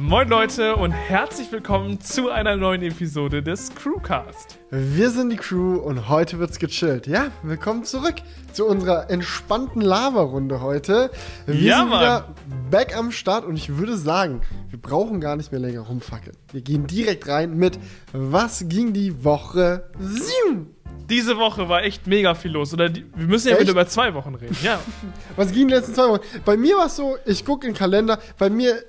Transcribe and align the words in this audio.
Moin 0.00 0.28
Leute 0.28 0.76
und 0.76 0.92
herzlich 0.92 1.52
willkommen 1.52 2.00
zu 2.00 2.30
einer 2.30 2.56
neuen 2.56 2.82
Episode 2.82 3.42
des 3.42 3.74
Crewcast. 3.74 4.58
Wir 4.70 5.10
sind 5.10 5.28
die 5.30 5.36
Crew 5.36 5.76
und 5.76 6.08
heute 6.08 6.38
wird's 6.38 6.58
gechillt. 6.58 7.06
Ja, 7.06 7.30
willkommen 7.42 7.84
zurück 7.84 8.14
zu 8.52 8.64
unserer 8.66 9.10
entspannten 9.10 9.82
Lava-Runde 9.82 10.62
heute. 10.62 11.10
Wir 11.44 11.54
Ja, 11.54 11.78
sind 11.80 11.88
Mann. 11.90 12.00
wieder 12.00 12.28
back 12.70 12.96
am 12.96 13.10
Start 13.12 13.44
und 13.44 13.56
ich 13.56 13.76
würde 13.76 13.96
sagen, 13.98 14.40
wir 14.70 14.80
brauchen 14.80 15.20
gar 15.20 15.36
nicht 15.36 15.52
mehr 15.52 15.60
länger 15.60 15.80
rumfackeln. 15.82 16.36
Wir 16.50 16.62
gehen 16.62 16.86
direkt 16.86 17.28
rein 17.28 17.56
mit 17.56 17.78
Was 18.12 18.64
ging 18.68 18.92
die 18.94 19.22
Woche? 19.24 19.90
Zium! 19.98 20.68
Diese 21.08 21.38
Woche 21.38 21.68
war 21.68 21.82
echt 21.82 22.06
mega 22.06 22.34
viel 22.34 22.52
los. 22.52 22.72
Oder 22.72 22.88
die, 22.88 23.04
wir 23.14 23.26
müssen 23.26 23.48
ja 23.48 23.54
Echt? 23.54 23.62
wieder 23.62 23.72
über 23.72 23.86
zwei 23.88 24.14
Wochen 24.14 24.34
reden. 24.36 24.56
Ja. 24.62 24.80
Was 25.36 25.52
ging 25.52 25.66
die 25.68 25.74
letzten 25.74 25.94
zwei 25.94 26.08
Wochen? 26.08 26.20
Bei 26.44 26.56
mir 26.56 26.76
war 26.76 26.86
es 26.86 26.96
so, 26.96 27.16
ich 27.26 27.44
gucke 27.44 27.66
in 27.66 27.72
den 27.72 27.78
Kalender, 27.78 28.18
bei 28.38 28.48
mir, 28.48 28.82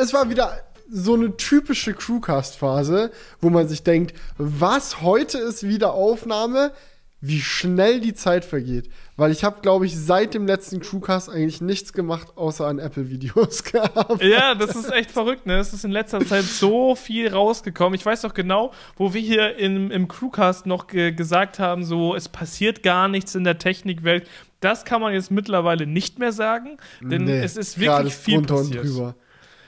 es 0.00 0.14
war 0.14 0.30
wieder 0.30 0.58
so 0.90 1.14
eine 1.14 1.36
typische 1.36 1.94
Crewcast-Phase, 1.94 3.10
wo 3.40 3.50
man 3.50 3.68
sich 3.68 3.82
denkt, 3.82 4.14
was, 4.38 5.02
heute 5.02 5.38
ist 5.38 5.66
wieder 5.66 5.92
Aufnahme, 5.92 6.72
wie 7.20 7.40
schnell 7.40 8.00
die 8.00 8.14
Zeit 8.14 8.44
vergeht. 8.44 8.88
Weil 9.18 9.30
ich 9.32 9.44
habe, 9.44 9.62
glaube 9.62 9.86
ich, 9.86 9.96
seit 9.96 10.34
dem 10.34 10.46
letzten 10.46 10.80
Crewcast 10.80 11.30
eigentlich 11.30 11.62
nichts 11.62 11.94
gemacht, 11.94 12.36
außer 12.36 12.66
an 12.66 12.78
Apple-Videos 12.78 13.62
gehabt. 13.72 14.22
ja, 14.22 14.54
das 14.54 14.76
ist 14.76 14.92
echt 14.92 15.10
verrückt, 15.10 15.46
ne? 15.46 15.56
Es 15.58 15.72
ist 15.72 15.86
in 15.86 15.90
letzter 15.90 16.20
Zeit 16.26 16.44
so 16.44 16.94
viel 16.94 17.28
rausgekommen. 17.32 17.94
Ich 17.94 18.04
weiß 18.04 18.20
doch 18.20 18.34
genau, 18.34 18.72
wo 18.96 19.14
wir 19.14 19.20
hier 19.22 19.56
im, 19.58 19.90
im 19.90 20.06
Crewcast 20.06 20.66
noch 20.66 20.86
ge 20.86 21.12
gesagt 21.12 21.58
haben, 21.58 21.82
so, 21.84 22.14
es 22.14 22.28
passiert 22.28 22.82
gar 22.82 23.08
nichts 23.08 23.34
in 23.34 23.44
der 23.44 23.56
Technikwelt. 23.58 24.28
Das 24.60 24.84
kann 24.84 25.00
man 25.00 25.14
jetzt 25.14 25.30
mittlerweile 25.30 25.86
nicht 25.86 26.18
mehr 26.18 26.32
sagen, 26.32 26.76
denn 27.00 27.24
Nee, 27.24 27.38
es 27.40 27.56
ist 27.56 27.78
wirklich 27.78 28.14
viel 28.14 28.42
passiert. 28.42 28.84
und 28.84 28.84
drüber. 28.84 29.14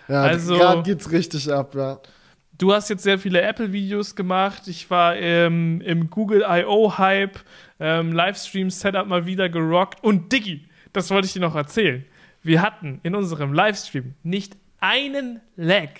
Ja, 0.08 0.22
Also- 0.24 0.56
gerade 0.56 0.82
geht's 0.82 1.10
richtig 1.10 1.50
ab, 1.50 1.74
ja. 1.74 2.00
Du 2.58 2.72
hast 2.72 2.90
jetzt 2.90 3.04
sehr 3.04 3.18
viele 3.20 3.40
Apple-Videos 3.40 4.16
gemacht. 4.16 4.66
Ich 4.66 4.90
war 4.90 5.14
ähm, 5.16 5.80
im 5.80 6.10
Google 6.10 6.40
I.O.-Hype, 6.42 7.36
ähm, 7.78 8.12
Livestream-Setup 8.12 9.06
mal 9.06 9.26
wieder 9.26 9.48
gerockt. 9.48 10.02
Und 10.02 10.32
Diggi, 10.32 10.68
das 10.92 11.10
wollte 11.10 11.26
ich 11.26 11.32
dir 11.32 11.40
noch 11.40 11.54
erzählen. 11.54 12.04
Wir 12.42 12.60
hatten 12.62 12.98
in 13.04 13.14
unserem 13.14 13.52
Livestream 13.52 14.14
nicht 14.24 14.56
einen 14.80 15.40
Lag. 15.56 15.90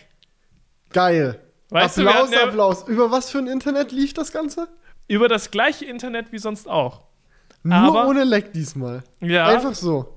Geil. 0.90 1.38
Weißt 1.70 1.98
du, 1.98 2.02
wir 2.02 2.10
Applaus, 2.10 2.30
ja- 2.32 2.44
Applaus. 2.44 2.88
Über 2.88 3.10
was 3.12 3.30
für 3.30 3.38
ein 3.38 3.46
Internet 3.46 3.92
lief 3.92 4.12
das 4.14 4.32
Ganze? 4.32 4.68
Über 5.06 5.28
das 5.28 5.50
gleiche 5.52 5.84
Internet 5.84 6.32
wie 6.32 6.38
sonst 6.38 6.68
auch. 6.68 7.02
Nur 7.62 7.76
Aber- 7.76 8.08
ohne 8.08 8.24
Leck 8.24 8.52
diesmal. 8.52 9.04
Ja, 9.20 9.46
Einfach 9.46 9.74
so. 9.74 10.16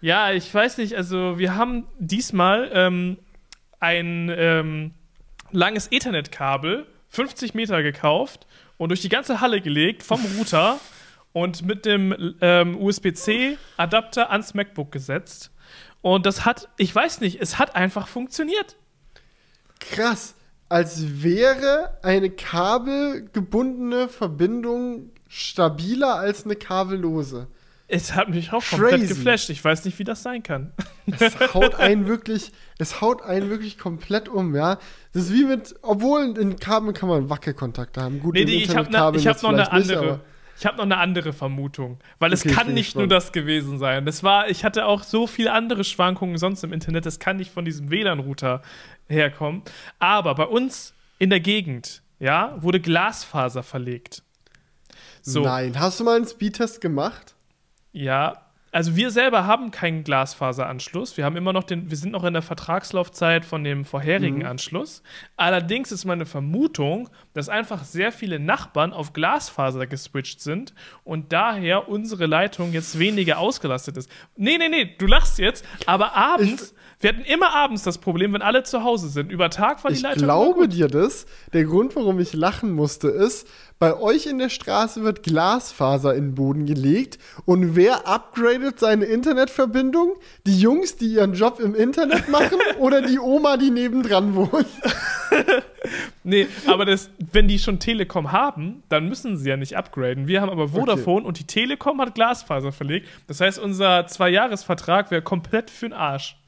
ja, 0.00 0.32
ich 0.32 0.52
weiß 0.54 0.78
nicht. 0.78 0.96
Also, 0.96 1.38
wir 1.38 1.56
haben 1.56 1.86
diesmal 1.98 2.70
ähm, 2.72 3.18
ein 3.80 4.30
ähm, 4.34 4.94
langes 5.54 5.90
Ethernet-Kabel, 5.90 6.86
50 7.08 7.54
Meter 7.54 7.82
gekauft 7.82 8.46
und 8.76 8.88
durch 8.90 9.00
die 9.00 9.08
ganze 9.08 9.40
Halle 9.40 9.60
gelegt 9.60 10.02
vom 10.02 10.20
Router 10.38 10.80
und 11.32 11.64
mit 11.64 11.84
dem 11.84 12.34
ähm, 12.40 12.80
USB-C-Adapter 12.80 14.30
ans 14.30 14.54
MacBook 14.54 14.92
gesetzt. 14.92 15.50
Und 16.02 16.26
das 16.26 16.44
hat, 16.44 16.68
ich 16.76 16.94
weiß 16.94 17.20
nicht, 17.20 17.40
es 17.40 17.58
hat 17.58 17.76
einfach 17.76 18.08
funktioniert. 18.08 18.76
Krass. 19.80 20.34
Als 20.68 21.22
wäre 21.22 21.98
eine 22.02 22.30
kabelgebundene 22.30 24.08
Verbindung 24.08 25.10
stabiler 25.28 26.16
als 26.16 26.44
eine 26.44 26.56
kabellose. 26.56 27.48
Es 27.86 28.14
hat 28.14 28.30
mich 28.30 28.52
auch 28.52 28.64
komplett 28.64 29.00
Crazy. 29.00 29.08
geflasht. 29.08 29.50
Ich 29.50 29.62
weiß 29.62 29.84
nicht, 29.84 29.98
wie 29.98 30.04
das 30.04 30.22
sein 30.22 30.42
kann. 30.42 30.72
Es 31.06 31.38
haut 31.54 31.74
einen 31.74 32.06
wirklich, 32.06 32.50
es 32.78 33.00
haut 33.02 33.22
einen 33.22 33.50
wirklich 33.50 33.76
komplett 33.78 34.28
um, 34.28 34.54
ja. 34.56 34.78
Das 35.12 35.24
ist 35.24 35.32
wie 35.34 35.44
mit, 35.44 35.74
obwohl 35.82 36.36
in 36.38 36.56
Kabeln 36.56 36.94
kann 36.94 37.08
man 37.10 37.28
Wackelkontakte 37.28 38.00
haben. 38.00 38.20
Gut, 38.20 38.34
Nee, 38.34 38.44
nee, 38.46 38.56
ich 38.62 38.74
habe 38.74 38.88
ich 39.18 39.26
hab 39.26 39.42
noch 39.42 39.50
eine 39.50 39.58
nicht, 39.58 39.70
andere. 39.72 39.98
aber- 39.98 40.20
ich 40.56 40.64
habe 40.66 40.76
noch 40.76 40.84
eine 40.84 40.98
andere 40.98 41.32
Vermutung, 41.32 41.98
weil 42.20 42.32
es 42.32 42.40
Okay, 42.42 42.50
ich 42.50 42.54
kann 42.56 42.72
nicht 42.74 42.94
nur 42.94 43.04
gespannt. 43.08 43.12
das 43.24 43.32
gewesen 43.32 43.78
sein. 43.78 44.06
Das 44.06 44.22
war, 44.22 44.48
ich 44.48 44.64
hatte 44.64 44.86
auch 44.86 45.02
so 45.02 45.26
viele 45.26 45.52
andere 45.52 45.82
Schwankungen 45.82 46.38
sonst 46.38 46.62
im 46.62 46.72
Internet. 46.72 47.06
Das 47.06 47.18
kann 47.18 47.36
nicht 47.38 47.50
von 47.50 47.64
diesem 47.64 47.90
WLAN-Router 47.90 48.62
herkommen. 49.08 49.62
Aber 49.98 50.34
bei 50.36 50.44
uns 50.44 50.94
in 51.18 51.28
der 51.30 51.40
Gegend, 51.40 52.02
ja, 52.20 52.54
wurde 52.62 52.78
Glasfaser 52.80 53.64
verlegt. 53.64 54.22
So, 55.22 55.42
Nein, 55.42 55.78
hast 55.78 55.98
du 56.00 56.04
mal 56.04 56.16
einen 56.16 56.26
Speedtest 56.26 56.80
gemacht? 56.80 57.33
Ja. 57.94 58.34
Also 58.72 58.96
wir 58.96 59.12
selber 59.12 59.46
haben 59.46 59.70
keinen 59.70 60.02
Glasfaseranschluss. 60.02 61.16
Wir 61.16 61.24
haben 61.24 61.36
immer 61.36 61.52
noch 61.52 61.62
den, 61.62 61.90
wir 61.90 61.96
sind 61.96 62.10
noch 62.10 62.24
in 62.24 62.32
der 62.32 62.42
Vertragslaufzeit 62.42 63.44
von 63.44 63.62
dem 63.62 63.84
vorherigen 63.84 64.38
Mhm. 64.38 64.46
Anschluss. 64.46 65.04
Allerdings 65.36 65.92
ist 65.92 66.04
meine 66.04 66.26
Vermutung, 66.26 67.08
dass 67.34 67.48
einfach 67.48 67.84
sehr 67.84 68.10
viele 68.10 68.40
Nachbarn 68.40 68.92
auf 68.92 69.12
Glasfaser 69.12 69.86
geswitcht 69.86 70.40
sind 70.40 70.74
und 71.04 71.32
daher 71.32 71.88
unsere 71.88 72.26
Leitung 72.26 72.72
jetzt 72.72 72.98
weniger 72.98 73.38
ausgelastet 73.38 73.96
ist. 73.96 74.10
Nee, 74.36 74.58
nee, 74.58 74.68
nee, 74.68 74.92
du 74.98 75.06
lachst 75.06 75.38
jetzt, 75.38 75.64
aber 75.86 76.16
abends, 76.16 76.74
wir 76.98 77.10
hatten 77.10 77.22
immer 77.22 77.54
abends 77.54 77.84
das 77.84 77.98
Problem, 77.98 78.32
wenn 78.32 78.42
alle 78.42 78.64
zu 78.64 78.82
Hause 78.82 79.08
sind. 79.08 79.30
Über 79.30 79.50
Tag 79.50 79.84
war 79.84 79.92
die 79.92 79.98
Ich 79.98 80.02
Leitung. 80.02 80.24
immer 80.24 80.32
glaube 80.32 80.68
dir 80.68 80.88
das. 80.88 81.26
Der 81.52 81.62
Grund, 81.64 81.94
warum 81.94 82.18
ich 82.18 82.32
lachen 82.32 82.72
musste, 82.72 83.06
ist, 83.06 83.46
bei 83.84 84.00
euch 84.00 84.26
in 84.26 84.38
der 84.38 84.48
Straße 84.48 85.02
wird 85.02 85.22
Glasfaser 85.22 86.14
in 86.14 86.28
den 86.28 86.34
Boden 86.34 86.64
gelegt 86.64 87.18
und 87.44 87.76
wer 87.76 88.08
upgradet 88.08 88.80
seine 88.80 89.04
Internetverbindung? 89.04 90.14
Die 90.46 90.58
Jungs, 90.58 90.96
die 90.96 91.14
ihren 91.14 91.34
Job 91.34 91.60
im 91.60 91.74
Internet 91.74 92.28
machen 92.30 92.58
oder 92.78 93.02
die 93.02 93.18
Oma, 93.18 93.56
die 93.56 93.70
nebendran 93.70 94.34
wohnt? 94.34 94.66
Nee, 96.26 96.46
aber 96.66 96.86
das, 96.86 97.10
wenn 97.32 97.46
die 97.46 97.58
schon 97.58 97.78
Telekom 97.78 98.32
haben, 98.32 98.82
dann 98.88 99.06
müssen 99.06 99.36
sie 99.36 99.50
ja 99.50 99.58
nicht 99.58 99.76
upgraden. 99.76 100.26
Wir 100.26 100.40
haben 100.40 100.48
aber 100.48 100.68
Vodafone 100.68 101.26
und 101.26 101.38
die 101.38 101.44
Telekom 101.44 102.00
hat 102.00 102.14
Glasfaser 102.14 102.72
verlegt. 102.72 103.06
Das 103.26 103.42
heißt, 103.42 103.58
unser 103.58 104.06
Zwei-Jahres-Vertrag 104.06 105.10
wäre 105.10 105.20
komplett 105.20 105.70
für 105.70 105.90
den 105.90 105.92
Arsch. 105.92 106.38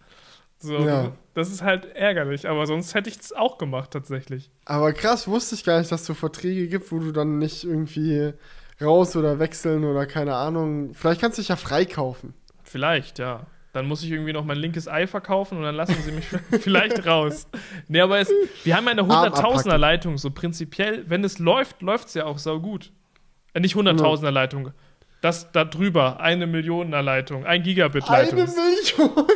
So, 0.59 0.79
Ja. 0.79 1.13
das 1.35 1.51
ist 1.51 1.63
halt 1.63 1.85
ärgerlich, 1.95 2.49
aber 2.49 2.67
sonst 2.67 2.95
hätte 2.95 3.11
ich 3.11 3.19
es 3.21 3.33
auch 3.33 3.59
gemacht 3.59 3.91
tatsächlich. 3.91 4.51
Aber 4.65 4.93
krass, 4.93 5.29
wusste 5.29 5.55
ich 5.55 5.65
gar 5.65 5.79
nicht, 5.79 5.93
dass 5.93 6.01
es 6.03 6.07
so 6.07 6.15
Verträge 6.15 6.69
gibt, 6.69 6.91
wo 6.93 6.99
du 6.99 7.13
dann 7.13 7.39
nicht 7.39 7.65
irgendwie 7.65 8.33
raus 8.81 9.17
oder 9.17 9.39
wechseln 9.39 9.85
oder 9.85 10.07
keine 10.07 10.35
Ahnung. 10.35 10.95
Vielleicht 10.95 11.21
kannst 11.21 11.39
du 11.39 11.43
dich 11.43 11.49
ja 11.49 11.57
freikaufen. 11.57 12.35
Vielleicht, 12.65 13.19
ja. 13.19 13.47
Dann 13.73 13.87
muss 13.87 14.03
ich 14.03 14.11
irgendwie 14.11 14.33
noch 14.33 14.45
mein 14.47 14.57
linkes 14.57 14.89
Ei 14.89 15.07
verkaufen 15.07 15.59
und 15.59 15.65
dann 15.65 15.75
lassen 15.75 15.97
sie 16.03 16.11
mich 16.13 16.27
vielleicht 16.63 17.07
raus. 17.07 17.47
Nee, 17.89 18.01
aber 18.01 18.19
es, 18.19 18.31
wir 18.65 18.75
haben 18.75 18.87
ja 18.87 18.93
eine 18.93 19.03
Arm 19.03 19.11
100.000er 19.33 19.49
abpacken. 19.51 19.81
Leitung, 19.81 20.19
so 20.19 20.31
prinzipiell, 20.31 21.05
wenn 21.09 21.23
es 21.25 21.39
läuft, 21.39 21.83
läuft 21.83 22.09
es 22.09 22.15
ja 22.15 22.25
auch 22.25 22.39
sau 22.39 22.59
gut. 22.61 22.93
Äh, 23.53 23.61
nicht 23.61 23.77
100.000er 23.77 24.31
Leitung. 24.31 24.73
Das 25.27 25.51
da 25.51 25.65
drüber, 25.65 26.21
eine 26.21 26.47
Millioner 26.47 27.03
Leitung, 27.03 27.45
ein 27.47 27.65
Gigabit 27.65 28.09
Leitung. 28.09 28.39
Eine 28.39 28.49
Million 28.49 29.27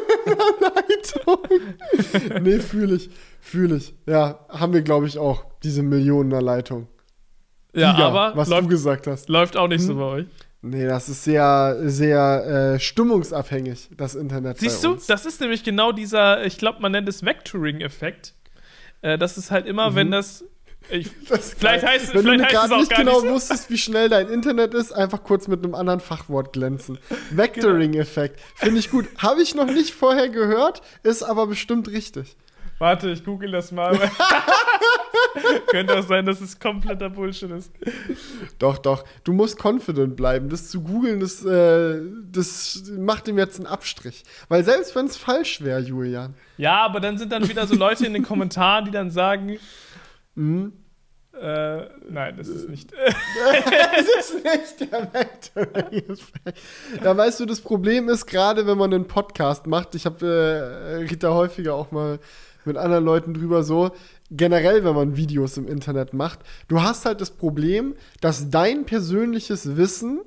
Leitung. 0.61 2.43
nee, 2.45 2.61
fühle 2.61 2.95
ich. 2.95 3.11
Fühle 3.41 3.75
ich. 3.75 3.93
Ja, 4.07 4.39
haben 4.49 4.73
wir, 4.73 4.83
glaube 4.83 5.09
ich, 5.09 5.19
auch, 5.19 5.45
diese 5.65 5.83
Millioner 5.83 6.41
Leitung. 6.41 6.87
ja, 7.75 7.91
Giga, 7.91 8.07
aber 8.07 8.37
was 8.37 8.49
läuft, 8.49 8.63
du 8.63 8.69
gesagt 8.69 9.09
hast. 9.09 9.29
läuft 9.29 9.57
auch 9.57 9.67
nicht 9.67 9.81
so 9.81 9.95
Hm. 9.95 9.99
bei 9.99 10.05
euch. 10.05 10.27
Nee, 10.63 10.87
das 10.87 11.09
ist 11.09 11.25
sehr, 11.25 11.77
sehr 11.83 12.75
äh, 12.75 12.79
stimmungsabhängig, 12.79 13.89
das 13.97 14.15
Internet. 14.15 14.59
Siehst 14.59 14.85
du, 14.85 14.97
das 15.09 15.27
ist 15.27 15.41
nämlich 15.41 15.65
genau 15.65 15.91
dieser, 15.91 16.45
ich 16.47 16.57
glaube, 16.57 16.81
man 16.81 16.93
nennt 16.93 17.09
es 17.09 17.25
Vectoring-Effekt. 17.25 18.35
Äh, 19.03 19.19
das 19.19 19.37
ist 19.37 19.51
halt 19.51 19.67
immer, 19.67 19.97
wenn 19.97 20.13
das. 20.13 20.45
Ich, 20.89 21.09
vielleicht 21.25 21.61
geil. 21.61 21.83
heißt 21.83 22.05
es- 22.09 22.15
Wenn 22.15 22.23
vielleicht 22.23 22.51
du 22.51 22.55
gerade 22.57 22.77
nicht 22.79 22.95
genau 22.97 23.21
nicht 23.21 23.31
wusstest, 23.33 23.71
wie 23.71 23.79
schnell 23.79 24.09
dein 24.09 24.29
Internet 24.29 24.75
ist, 24.75 24.93
einfach 24.93 25.23
kurz 25.23 25.47
mit 25.49 25.63
einem 25.65 25.75
anderen 25.75 26.01
Fachwort 26.01 26.53
glänzen. 26.53 26.99
Vectoring-Effekt. 27.31 28.41
Finde 28.57 28.79
ich 28.79 28.91
gut. 28.91 29.07
Habe 29.19 29.43
ich 29.43 29.55
noch 29.55 29.67
nicht 29.67 29.95
vorher 29.95 30.29
gehört, 30.29 30.83
ist 31.03 31.23
aber 31.23 31.47
bestimmt 31.47 31.89
richtig. 31.89 32.37
warte, 32.79 33.11
ich 33.11 33.25
google 33.25 33.51
das 33.53 33.71
mal. 33.73 33.99
Könnte 35.69 35.97
auch 35.99 36.03
sein, 36.07 36.27
dass 36.27 36.41
es 36.41 36.59
kompletter 36.59 37.09
Bullshit 37.11 37.51
ist. 37.51 37.71
Doch, 38.59 38.79
doch. 38.79 39.05
Du 39.23 39.33
musst 39.33 39.63
confident 39.63 40.17
bleiben. 40.17 40.49
Das 40.49 40.69
zu 40.69 40.81
googeln, 40.83 41.21
das, 41.21 41.45
äh, 41.45 42.01
das 42.33 42.83
macht 42.99 43.29
ihm 43.29 43.39
jetzt 43.39 43.59
einen 43.59 43.67
Abstrich. 43.67 44.25
Weil 44.49 44.65
selbst 44.65 44.95
wenn 44.97 45.07
es 45.07 45.17
falsch 45.17 45.61
wäre, 45.63 45.81
Julian. 45.81 46.35
Ja, 46.57 46.79
aber 46.85 47.01
dann 47.01 47.17
sind 47.19 47.31
dann 47.33 47.49
wieder 47.49 47.67
so 47.67 47.77
Leute 47.77 48.07
in 48.07 48.13
den 48.13 48.25
Kommentaren, 48.25 48.85
die 48.87 48.91
dann 48.91 49.11
sagen, 49.11 49.59
Mhm. 50.35 50.73
äh, 51.41 51.85
nein, 52.09 52.37
das 52.37 52.49
ist 52.49 52.69
nicht. 52.69 52.93
Das 53.03 54.07
ist 54.19 54.45
nicht 54.45 54.93
der 54.93 55.13
Vectoring-Effekt. 55.13 56.59
Ja, 57.05 57.17
weißt 57.17 57.41
du, 57.41 57.47
das 57.47 57.61
Problem 57.61 58.09
ist, 58.09 58.27
gerade 58.27 58.67
wenn 58.67 58.79
man 58.79 58.93
einen 58.93 59.07
Podcast 59.07 59.67
macht, 59.67 59.95
ich 59.95 60.07
habe 60.07 60.27
äh, 60.27 60.95
Rita 61.05 61.31
häufiger 61.35 61.75
auch 61.75 61.91
mal 61.91 62.19
mit 62.65 62.77
anderen 62.77 63.05
Leuten 63.05 63.35
drüber 63.35 63.63
so, 63.63 63.91
generell, 64.31 64.85
wenn 64.85 64.95
man 64.95 65.17
Videos 65.17 65.57
im 65.57 65.67
Internet 65.67 66.13
macht, 66.15 66.41
du 66.69 66.83
hast 66.83 67.05
halt 67.05 67.21
das 67.21 67.31
Problem, 67.31 67.95
dass 68.21 68.51
dein 68.51 68.85
persönliches 68.85 69.77
Wissen 69.77 70.21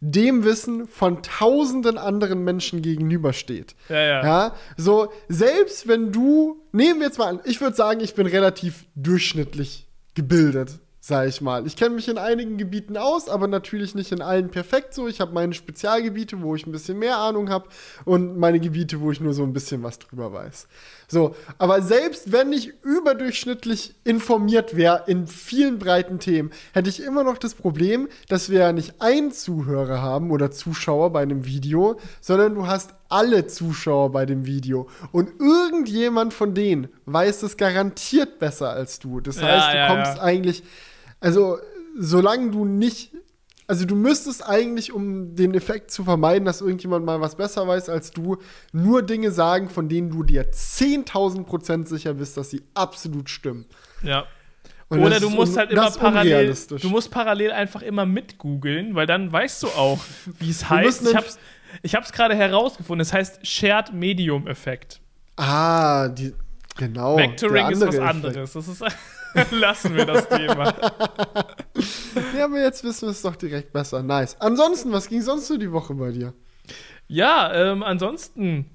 dem 0.00 0.44
Wissen 0.44 0.86
von 0.86 1.22
tausenden 1.22 1.98
anderen 1.98 2.44
Menschen 2.44 2.82
gegenübersteht. 2.82 3.74
Ja, 3.88 4.00
ja. 4.00 4.24
Ja, 4.24 4.54
so, 4.76 5.12
selbst 5.28 5.88
wenn 5.88 6.12
du, 6.12 6.62
nehmen 6.72 7.00
wir 7.00 7.06
jetzt 7.06 7.18
mal 7.18 7.28
an, 7.28 7.40
ich 7.44 7.60
würde 7.60 7.76
sagen, 7.76 8.00
ich 8.00 8.14
bin 8.14 8.26
relativ 8.26 8.86
durchschnittlich 8.94 9.88
gebildet, 10.14 10.78
sage 11.00 11.28
ich 11.28 11.40
mal. 11.40 11.66
Ich 11.66 11.76
kenne 11.76 11.94
mich 11.94 12.08
in 12.08 12.18
einigen 12.18 12.58
Gebieten 12.58 12.96
aus, 12.96 13.28
aber 13.28 13.48
natürlich 13.48 13.94
nicht 13.94 14.12
in 14.12 14.20
allen 14.20 14.50
perfekt 14.50 14.94
so. 14.94 15.08
Ich 15.08 15.20
habe 15.20 15.32
meine 15.32 15.54
Spezialgebiete, 15.54 16.42
wo 16.42 16.54
ich 16.54 16.66
ein 16.66 16.72
bisschen 16.72 16.98
mehr 16.98 17.18
Ahnung 17.18 17.50
habe 17.50 17.68
und 18.04 18.36
meine 18.36 18.60
Gebiete, 18.60 19.00
wo 19.00 19.10
ich 19.10 19.20
nur 19.20 19.32
so 19.32 19.42
ein 19.42 19.52
bisschen 19.52 19.82
was 19.82 19.98
drüber 19.98 20.32
weiß. 20.32 20.68
So, 21.10 21.34
aber 21.56 21.80
selbst 21.80 22.32
wenn 22.32 22.52
ich 22.52 22.74
überdurchschnittlich 22.82 23.94
informiert 24.04 24.76
wäre 24.76 25.04
in 25.06 25.26
vielen 25.26 25.78
breiten 25.78 26.18
Themen, 26.18 26.50
hätte 26.74 26.90
ich 26.90 27.02
immer 27.02 27.24
noch 27.24 27.38
das 27.38 27.54
Problem, 27.54 28.08
dass 28.28 28.50
wir 28.50 28.60
ja 28.60 28.72
nicht 28.72 29.00
einen 29.00 29.32
Zuhörer 29.32 30.02
haben 30.02 30.30
oder 30.30 30.50
Zuschauer 30.50 31.10
bei 31.10 31.22
einem 31.22 31.46
Video, 31.46 31.98
sondern 32.20 32.54
du 32.54 32.66
hast 32.66 32.90
alle 33.08 33.46
Zuschauer 33.46 34.12
bei 34.12 34.26
dem 34.26 34.44
Video. 34.44 34.86
Und 35.10 35.30
irgendjemand 35.40 36.34
von 36.34 36.52
denen 36.54 36.88
weiß 37.06 37.42
es 37.42 37.56
garantiert 37.56 38.38
besser 38.38 38.68
als 38.70 38.98
du. 38.98 39.20
Das 39.20 39.40
Ja, 39.40 39.46
heißt, 39.46 39.72
du 39.72 39.76
ja, 39.78 39.88
kommst 39.88 40.16
ja. 40.18 40.22
eigentlich, 40.22 40.62
also 41.20 41.56
solange 41.98 42.50
du 42.50 42.66
nicht, 42.66 43.12
also 43.68 43.84
du 43.84 43.94
müsstest 43.94 44.44
eigentlich, 44.48 44.92
um 44.92 45.36
den 45.36 45.54
Effekt 45.54 45.90
zu 45.90 46.02
vermeiden, 46.02 46.46
dass 46.46 46.62
irgendjemand 46.62 47.04
mal 47.04 47.20
was 47.20 47.36
besser 47.36 47.68
weiß 47.68 47.90
als 47.90 48.10
du, 48.10 48.38
nur 48.72 49.02
Dinge 49.02 49.30
sagen, 49.30 49.68
von 49.68 49.88
denen 49.90 50.10
du 50.10 50.22
dir 50.22 50.50
10.000 50.50 51.44
Prozent 51.44 51.86
sicher 51.86 52.14
bist, 52.14 52.36
dass 52.38 52.50
sie 52.50 52.62
absolut 52.74 53.30
stimmen. 53.30 53.66
ja. 54.02 54.26
Und 54.90 55.00
Oder 55.00 55.20
du 55.20 55.28
musst 55.28 55.54
halt 55.58 55.70
immer 55.70 55.90
parallel, 55.90 56.56
du 56.80 56.88
musst 56.88 57.10
parallel 57.10 57.52
einfach 57.52 57.82
immer 57.82 58.06
mitgoogeln, 58.06 58.94
weil 58.94 59.06
dann 59.06 59.30
weißt 59.30 59.62
du 59.62 59.66
auch, 59.66 59.98
wie 60.38 60.48
es 60.48 60.70
heißt. 60.70 61.06
Ich 61.06 61.14
hab's, 61.14 61.38
ich 61.82 61.94
hab's 61.94 62.10
gerade 62.10 62.34
herausgefunden. 62.34 63.02
Es 63.02 63.12
heißt 63.12 63.46
Shared 63.46 63.92
Medium 63.92 64.46
Effekt. 64.46 65.02
Ah, 65.36 66.08
die, 66.08 66.32
genau. 66.78 67.18
Vectoring 67.18 67.68
ist 67.68 67.82
was 67.82 67.98
andere 67.98 68.30
Effekt. 68.30 68.38
anderes. 68.38 68.52
Das 68.54 68.66
ist, 68.66 68.82
lassen 69.50 69.94
wir 69.94 70.06
das 70.06 70.28
Thema. 70.28 70.74
Ja, 72.36 72.44
aber 72.44 72.60
jetzt 72.60 72.84
wissen 72.84 73.02
wir 73.02 73.10
es 73.10 73.22
doch 73.22 73.36
direkt 73.36 73.72
besser. 73.72 74.02
Nice. 74.02 74.36
Ansonsten, 74.40 74.92
was 74.92 75.08
ging 75.08 75.22
sonst 75.22 75.46
so 75.46 75.56
die 75.56 75.72
Woche 75.72 75.94
bei 75.94 76.12
dir? 76.12 76.34
Ja, 77.06 77.52
ähm, 77.52 77.82
ansonsten. 77.82 78.70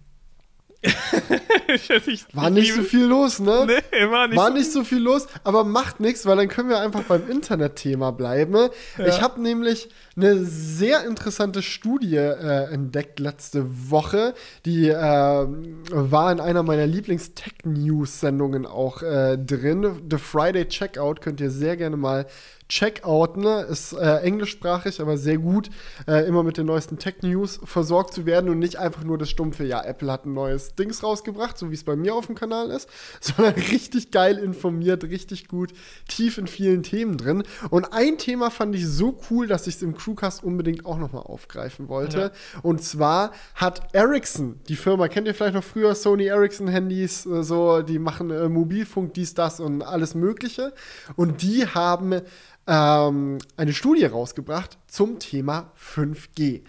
War 2.33 2.49
nicht 2.49 2.73
so 2.73 2.81
viel 2.81 3.05
los, 3.05 3.39
ne? 3.39 3.65
Nee, 3.65 4.09
war 4.09 4.27
nicht 4.27 4.37
War 4.37 4.47
so 4.47 4.53
nicht 4.53 4.71
so 4.71 4.83
viel 4.83 4.99
los, 4.99 5.27
aber 5.43 5.63
macht 5.63 5.99
nichts, 5.99 6.25
weil 6.25 6.35
dann 6.35 6.49
können 6.49 6.69
wir 6.69 6.79
einfach 6.79 7.03
beim 7.03 7.29
Internetthema 7.29 8.11
bleiben. 8.11 8.69
Ich 8.97 9.21
habe 9.21 9.41
nämlich 9.41 9.89
eine 10.15 10.43
sehr 10.43 11.05
interessante 11.05 11.61
Studie 11.61 12.17
äh, 12.17 12.71
entdeckt 12.71 13.19
letzte 13.19 13.65
Woche. 13.89 14.33
Die 14.65 14.89
äh, 14.89 14.93
war 14.95 16.31
in 16.31 16.39
einer 16.39 16.63
meiner 16.63 16.85
Lieblings-Tech-News-Sendungen 16.85 18.65
auch 18.65 19.01
äh, 19.01 19.37
drin. 19.37 20.01
The 20.09 20.17
Friday 20.17 20.67
Checkout 20.67 21.21
könnt 21.21 21.39
ihr 21.39 21.49
sehr 21.49 21.77
gerne 21.77 21.97
mal 21.97 22.25
Checkout, 22.73 23.37
ne? 23.37 23.61
Ist 23.69 23.93
äh, 23.93 24.17
englischsprachig, 24.21 24.99
aber 24.99 25.15
sehr 25.15 25.37
gut, 25.37 25.69
äh, 26.07 26.25
immer 26.25 26.41
mit 26.41 26.57
den 26.57 26.65
neuesten 26.65 26.97
Tech-News 26.97 27.59
versorgt 27.63 28.15
zu 28.15 28.25
werden 28.25 28.49
und 28.49 28.57
nicht 28.57 28.77
einfach 28.77 29.03
nur 29.03 29.19
das 29.19 29.29
stumpfe, 29.29 29.63
ja, 29.63 29.83
Apple 29.83 30.11
hat 30.11 30.25
ein 30.25 30.33
neues 30.33 30.73
Dings 30.73 31.03
rausgebracht, 31.03 31.55
so 31.55 31.69
wie 31.69 31.75
es 31.75 31.83
bei 31.83 31.95
mir 31.95 32.15
auf 32.15 32.25
dem 32.25 32.33
Kanal 32.33 32.71
ist, 32.71 32.89
sondern 33.21 33.53
richtig 33.53 34.09
geil 34.09 34.39
informiert, 34.39 35.03
richtig 35.03 35.47
gut, 35.47 35.71
tief 36.07 36.39
in 36.39 36.47
vielen 36.47 36.81
Themen 36.81 37.17
drin. 37.17 37.43
Und 37.69 37.93
ein 37.93 38.17
Thema 38.17 38.49
fand 38.49 38.73
ich 38.73 38.87
so 38.87 39.19
cool, 39.29 39.45
dass 39.45 39.67
ich 39.67 39.75
es 39.75 39.83
im 39.83 39.95
Crewcast 39.95 40.43
unbedingt 40.43 40.83
auch 40.87 40.97
nochmal 40.97 41.23
aufgreifen 41.23 41.89
wollte. 41.89 42.31
Und 42.63 42.81
zwar 42.81 43.33
hat 43.53 43.93
Ericsson, 43.93 44.59
die 44.67 44.77
Firma, 44.77 45.09
kennt 45.09 45.27
ihr 45.27 45.35
vielleicht 45.35 45.53
noch 45.53 45.63
früher 45.63 45.93
Sony 45.93 46.25
Ericsson 46.25 46.69
Handys, 46.69 47.27
äh, 47.27 47.43
so, 47.43 47.83
die 47.83 47.99
machen 47.99 48.31
äh, 48.31 48.49
Mobilfunk, 48.49 49.13
dies, 49.13 49.35
das 49.35 49.59
und 49.59 49.83
alles 49.83 50.15
Mögliche. 50.15 50.73
Und 51.15 51.43
die 51.43 51.67
haben 51.67 52.23
ähm, 52.67 53.39
eine 53.57 53.73
Studie 53.73 54.05
rausgebracht 54.05 54.77
zum 54.87 55.19
Thema 55.19 55.71
5G. 55.77 56.63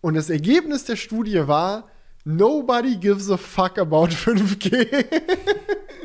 Und 0.00 0.14
das 0.14 0.30
Ergebnis 0.30 0.84
der 0.84 0.96
Studie 0.96 1.46
war, 1.46 1.88
nobody 2.24 2.96
gives 2.96 3.30
a 3.30 3.36
fuck 3.36 3.78
about 3.78 4.08
5G. 4.08 5.04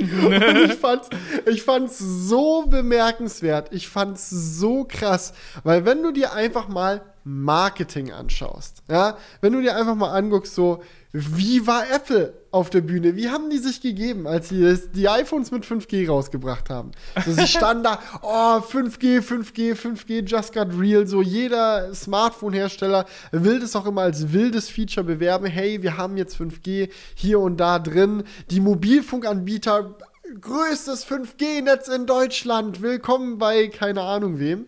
Und 0.26 0.72
ich 0.72 0.74
fand's, 0.74 1.10
ich 1.46 1.62
fand's 1.62 2.00
so 2.00 2.66
bemerkenswert. 2.66 3.72
Ich 3.72 3.88
fand's 3.88 4.30
so 4.30 4.86
krass. 4.86 5.34
Weil 5.64 5.86
wenn 5.86 6.02
du 6.02 6.12
dir 6.12 6.34
einfach 6.34 6.68
mal 6.68 7.04
Marketing 7.24 8.12
anschaust, 8.12 8.82
ja, 8.90 9.18
wenn 9.42 9.54
du 9.54 9.62
dir 9.62 9.76
einfach 9.76 9.96
mal 9.96 10.12
anguckst, 10.12 10.56
so, 10.56 10.82
wie 11.14 11.68
war 11.68 11.84
Apple 11.92 12.34
auf 12.52 12.70
der 12.70 12.82
Bühne? 12.82 13.18
Wie 13.18 13.30
haben 13.30 13.50
die 13.50 13.58
sich 13.58 13.82
gegeben, 13.82 14.28
als 14.28 14.48
sie 14.50 14.62
das, 14.62 14.92
die 14.92 15.10
iPhones 15.10 15.52
mit 15.52 15.66
5G 15.66 16.08
rausgebracht 16.08 16.70
haben? 16.70 16.92
So, 17.26 17.34
sie 17.34 17.48
standen 17.48 17.84
da, 17.84 18.00
oh, 18.22 18.60
5G, 18.60 19.20
5G, 19.20 19.76
5G, 19.76 20.26
just 20.26 20.54
got 20.54 20.68
real. 20.80 21.06
So, 21.06 21.22
jeder 21.22 21.94
Smartphone-Hersteller 21.94 23.06
will 23.32 23.60
das 23.60 23.76
auch 23.76 23.86
immer 23.86 24.04
als 24.04 24.32
wildes 24.32 24.70
Feature 24.70 25.06
bewerben. 25.06 25.48
Hey, 25.48 25.82
wir 25.82 25.98
haben 25.98 26.16
jetzt 26.16 26.38
5G 26.38 26.90
hier 27.16 27.40
und 27.40 27.58
da 27.58 27.80
drin. 27.80 28.24
Die 28.50 28.62
Mobilfunkanbieter, 28.62 29.98
größtes 30.40 31.06
5G-Netz 31.06 31.90
in 31.90 32.06
Deutschland. 32.06 32.82
Willkommen 32.82 33.38
bei 33.38 33.68
keine 33.68 34.02
Ahnung 34.02 34.40
wem. 34.40 34.68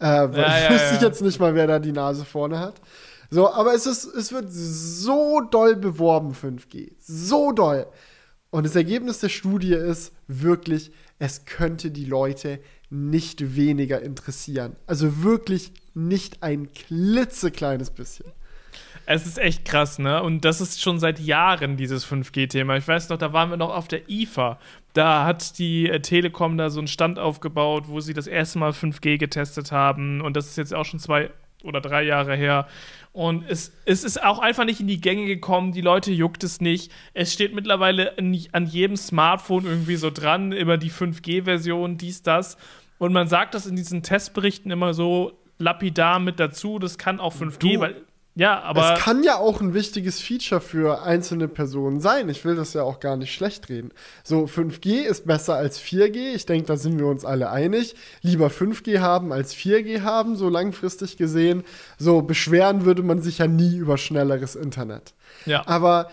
Äh, 0.00 0.06
Ja, 0.06 0.28
ja, 0.58 0.70
wüsste 0.70 0.94
ich 0.94 1.00
ja. 1.02 1.06
jetzt 1.06 1.22
nicht 1.22 1.38
mal, 1.38 1.54
wer 1.54 1.68
da 1.68 1.78
die 1.78 1.92
Nase 1.92 2.24
vorne 2.24 2.58
hat. 2.58 2.80
So, 3.34 3.52
aber 3.52 3.74
es 3.74 3.84
ist, 3.84 4.04
es 4.04 4.32
wird 4.32 4.46
so 4.48 5.40
doll 5.40 5.74
beworben, 5.74 6.34
5G. 6.34 6.92
So 7.00 7.50
doll. 7.50 7.84
Und 8.50 8.64
das 8.64 8.76
Ergebnis 8.76 9.18
der 9.18 9.28
Studie 9.28 9.72
ist 9.72 10.12
wirklich, 10.28 10.92
es 11.18 11.44
könnte 11.44 11.90
die 11.90 12.04
Leute 12.04 12.60
nicht 12.90 13.56
weniger 13.56 14.00
interessieren. 14.00 14.76
Also 14.86 15.24
wirklich 15.24 15.72
nicht 15.94 16.44
ein 16.44 16.72
klitzekleines 16.74 17.90
bisschen. 17.90 18.26
Es 19.04 19.26
ist 19.26 19.38
echt 19.38 19.64
krass, 19.64 19.98
ne? 19.98 20.22
Und 20.22 20.44
das 20.44 20.60
ist 20.60 20.80
schon 20.80 21.00
seit 21.00 21.18
Jahren 21.18 21.76
dieses 21.76 22.06
5G-Thema. 22.06 22.76
Ich 22.76 22.86
weiß 22.86 23.08
noch, 23.08 23.18
da 23.18 23.32
waren 23.32 23.50
wir 23.50 23.56
noch 23.56 23.74
auf 23.74 23.88
der 23.88 24.08
IFA. 24.08 24.60
Da 24.92 25.24
hat 25.24 25.58
die 25.58 25.88
äh, 25.88 25.98
Telekom 25.98 26.56
da 26.56 26.70
so 26.70 26.78
einen 26.78 26.86
Stand 26.86 27.18
aufgebaut, 27.18 27.88
wo 27.88 27.98
sie 27.98 28.14
das 28.14 28.28
erste 28.28 28.60
Mal 28.60 28.70
5G 28.70 29.18
getestet 29.18 29.72
haben. 29.72 30.20
Und 30.20 30.36
das 30.36 30.46
ist 30.46 30.56
jetzt 30.56 30.72
auch 30.72 30.84
schon 30.84 31.00
zwei 31.00 31.32
oder 31.64 31.80
drei 31.80 32.04
Jahre 32.04 32.36
her. 32.36 32.68
Und 33.14 33.48
es, 33.48 33.72
es 33.84 34.02
ist 34.02 34.20
auch 34.24 34.40
einfach 34.40 34.64
nicht 34.64 34.80
in 34.80 34.88
die 34.88 35.00
Gänge 35.00 35.26
gekommen. 35.26 35.70
Die 35.70 35.80
Leute 35.80 36.10
juckt 36.10 36.42
es 36.42 36.60
nicht. 36.60 36.90
Es 37.14 37.32
steht 37.32 37.54
mittlerweile 37.54 38.08
in, 38.16 38.36
an 38.50 38.66
jedem 38.66 38.96
Smartphone 38.96 39.66
irgendwie 39.66 39.94
so 39.94 40.10
dran, 40.10 40.50
immer 40.50 40.78
die 40.78 40.90
5G-Version, 40.90 41.96
dies, 41.96 42.22
das. 42.22 42.58
Und 42.98 43.12
man 43.12 43.28
sagt 43.28 43.54
das 43.54 43.66
in 43.66 43.76
diesen 43.76 44.02
Testberichten 44.02 44.72
immer 44.72 44.94
so 44.94 45.38
lapidar 45.58 46.18
mit 46.18 46.40
dazu. 46.40 46.80
Das 46.80 46.98
kann 46.98 47.20
auch 47.20 47.32
5G, 47.32 47.74
Du, 47.74 47.80
weil. 47.80 48.02
Ja, 48.36 48.60
aber. 48.62 48.94
es 48.94 49.00
kann 49.00 49.22
ja 49.22 49.36
auch 49.36 49.60
ein 49.60 49.74
wichtiges 49.74 50.20
Feature 50.20 50.60
für 50.60 51.02
einzelne 51.02 51.46
Personen 51.46 52.00
sein. 52.00 52.28
Ich 52.28 52.44
will 52.44 52.56
das 52.56 52.74
ja 52.74 52.82
auch 52.82 52.98
gar 52.98 53.16
nicht 53.16 53.32
schlecht 53.32 53.68
reden. 53.68 53.92
So, 54.24 54.46
5G 54.46 55.02
ist 55.02 55.26
besser 55.26 55.54
als 55.54 55.80
4G. 55.80 56.34
Ich 56.34 56.44
denke, 56.44 56.66
da 56.66 56.76
sind 56.76 56.98
wir 56.98 57.06
uns 57.06 57.24
alle 57.24 57.50
einig. 57.50 57.94
Lieber 58.22 58.48
5G 58.48 58.98
haben 58.98 59.32
als 59.32 59.54
4G 59.54 60.02
haben, 60.02 60.34
so 60.34 60.48
langfristig 60.48 61.16
gesehen. 61.16 61.62
So, 61.96 62.22
beschweren 62.22 62.84
würde 62.84 63.04
man 63.04 63.22
sich 63.22 63.38
ja 63.38 63.46
nie 63.46 63.76
über 63.76 63.98
schnelleres 63.98 64.56
Internet. 64.56 65.14
ja. 65.46 65.62
Aber 65.66 66.10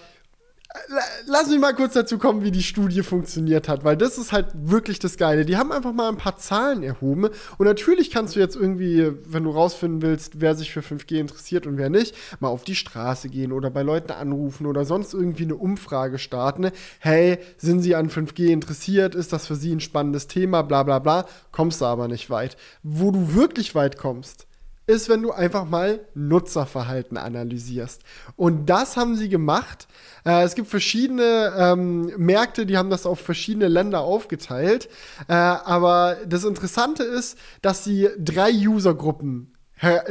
lass 1.26 1.50
mich 1.50 1.60
mal 1.60 1.74
kurz 1.74 1.94
dazu 1.94 2.18
kommen, 2.18 2.44
wie 2.44 2.52
die 2.52 2.64
Studie 2.64 3.04
funktioniert 3.04 3.68
hat, 3.68 3.84
weil 3.84 3.98
das 3.98 4.18
ist 4.18 4.32
halt 4.32 4.48
wirklich 4.54 5.00
das 5.00 5.18
Geile. 5.18 5.46
Die 5.46 5.58
haben 5.58 5.72
einfach 5.72 5.94
mal 5.94 6.10
ein 6.10 6.18
paar 6.18 6.38
Zahlen 6.38 6.84
erhoben 6.84 7.30
und 7.58 7.66
natürlich 7.66 8.12
kannst 8.12 8.36
du 8.36 8.40
jetzt 8.40 8.56
irgendwie, 8.56 9.12
wenn 9.26 9.44
du 9.44 9.52
rausfinden 9.52 10.02
willst, 10.02 10.40
wer 10.40 10.56
sich 10.56 10.72
für 10.72 10.82
5G 10.82 11.20
interessiert 11.20 11.68
und 11.68 11.78
wer 11.78 11.90
nicht, 11.90 12.16
mal 12.40 12.50
auf 12.50 12.64
die 12.64 12.76
Straße 12.76 13.30
gehen 13.30 13.52
oder 13.52 13.70
bei 13.70 13.82
Leuten 13.82 14.12
anrufen 14.12 14.66
oder 14.66 14.86
sonst 14.86 15.14
irgendwie 15.14 15.44
eine 15.44 15.56
Umfrage 15.56 16.18
starten. 16.18 16.72
Hey, 17.00 17.40
sind 17.58 17.82
sie 17.82 17.96
an 17.96 18.10
5G 18.10 18.48
interessiert? 18.48 19.16
Ist 19.16 19.34
das 19.34 19.48
für 19.48 19.56
sie 19.56 19.74
ein 19.74 19.80
spannendes 19.80 20.28
Thema? 20.28 20.62
Bla 20.62 20.84
bla 20.84 21.00
bla. 21.00 21.26
Kommst 21.52 21.82
du 21.82 21.86
aber 21.86 22.08
nicht 22.08 22.30
weit. 22.30 22.58
Wo 22.84 23.12
du 23.12 23.34
wirklich 23.34 23.76
weit 23.76 23.98
kommst, 23.98 24.48
ist, 24.88 25.10
wenn 25.10 25.22
du 25.22 25.32
einfach 25.32 25.66
mal 25.66 26.00
Nutzerverhalten 26.14 27.18
analysierst. 27.18 28.02
Und 28.36 28.66
das 28.70 28.98
haben 28.98 29.16
sie 29.16 29.30
gemacht. 29.30 29.88
Äh, 30.26 30.44
es 30.44 30.56
gibt 30.56 30.70
verschiedene 30.70 31.54
ähm, 31.58 32.12
Märkte, 32.18 32.66
die 32.66 32.78
haben 32.78 32.90
das 32.90 33.06
auf 33.06 33.20
verschiedene 33.20 33.68
Länder 33.68 34.02
aufgeteilt. 34.02 34.90
Äh, 35.28 35.34
aber 35.34 36.18
das 36.26 36.44
Interessante 36.44 37.04
ist, 37.04 37.38
dass 37.62 37.84
sie 37.84 38.10
drei 38.18 38.52
Usergruppen 38.52 39.54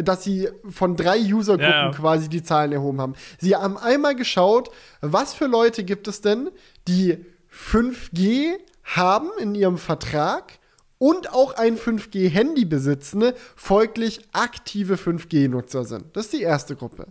dass 0.03 0.25
sie 0.25 0.49
von 0.69 0.97
drei 0.97 1.21
Usergruppen 1.21 1.71
ja. 1.71 1.91
quasi 1.93 2.29
die 2.29 2.43
Zahlen 2.43 2.73
erhoben 2.73 3.01
haben. 3.01 3.15
Sie 3.39 3.55
haben 3.55 3.79
einmal 3.79 4.17
geschaut, 4.17 4.71
was 5.01 5.33
für 5.33 5.47
Leute 5.47 5.85
gibt 5.85 6.09
es 6.09 6.21
denn, 6.21 6.51
die 6.89 7.25
5G 7.53 8.55
haben 8.83 9.29
in 9.39 9.55
ihrem 9.55 9.79
Vertrag 9.79 10.59
und 11.01 11.33
auch 11.33 11.55
ein 11.55 11.79
5G-Handy 11.79 12.67
besitzen, 12.67 13.33
folglich 13.57 14.21
aktive 14.33 14.97
5G-Nutzer 14.97 15.85
sind. 15.85 16.15
Das 16.15 16.27
ist 16.27 16.35
die 16.35 16.43
erste 16.43 16.77
Gruppe. 16.77 17.07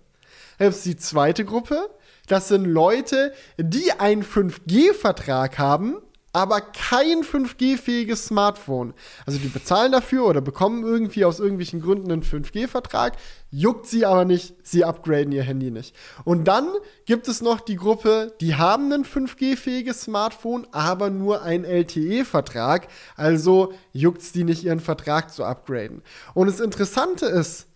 Dann 0.60 0.70
ist 0.70 0.86
die 0.86 0.96
zweite 0.96 1.44
Gruppe. 1.44 1.90
Das 2.28 2.50
sind 2.50 2.66
Leute, 2.66 3.34
die 3.58 3.92
einen 3.94 4.24
5G-Vertrag 4.24 5.58
haben, 5.58 5.98
aber 6.32 6.62
kein 6.62 7.24
5G-fähiges 7.24 8.28
Smartphone. 8.28 8.94
Also 9.26 9.40
die 9.40 9.48
bezahlen 9.48 9.92
dafür 9.92 10.26
oder 10.26 10.42
bekommen 10.42 10.84
irgendwie 10.84 11.26
aus 11.26 11.40
irgendwelchen 11.40 11.82
Gründen 11.82 12.12
einen 12.12 12.24
5G-Vertrag, 12.24 13.18
juckt 13.52 13.88
sie 13.88 14.06
aber 14.06 14.26
nicht, 14.26 14.56
sie 14.64 14.86
upgraden 14.86 15.32
ihr 15.32 15.44
Handy 15.44 15.72
nicht. 15.72 15.96
Und 16.24 16.46
dann 16.46 16.68
gibt 17.06 17.28
es 17.28 17.42
noch 17.42 17.60
die 17.60 17.78
Gruppe, 17.78 18.34
die 18.42 18.56
haben 18.56 18.92
ein 18.94 19.06
5G-fähiges 19.06 20.02
Smartphone, 20.02 20.68
aber 20.72 21.10
nur 21.10 21.42
einen 21.42 21.66
LTE-Vertrag, 21.66 22.88
also 23.16 23.74
juckt 23.92 24.22
es 24.22 24.32
die 24.32 24.44
nicht, 24.44 24.64
ihren 24.64 24.80
Vertrag 24.80 25.34
zu 25.34 25.44
upgraden. 25.44 26.04
Und 26.34 26.48
das 26.48 26.60
Interessante 26.60 27.26
ist, 27.26 27.68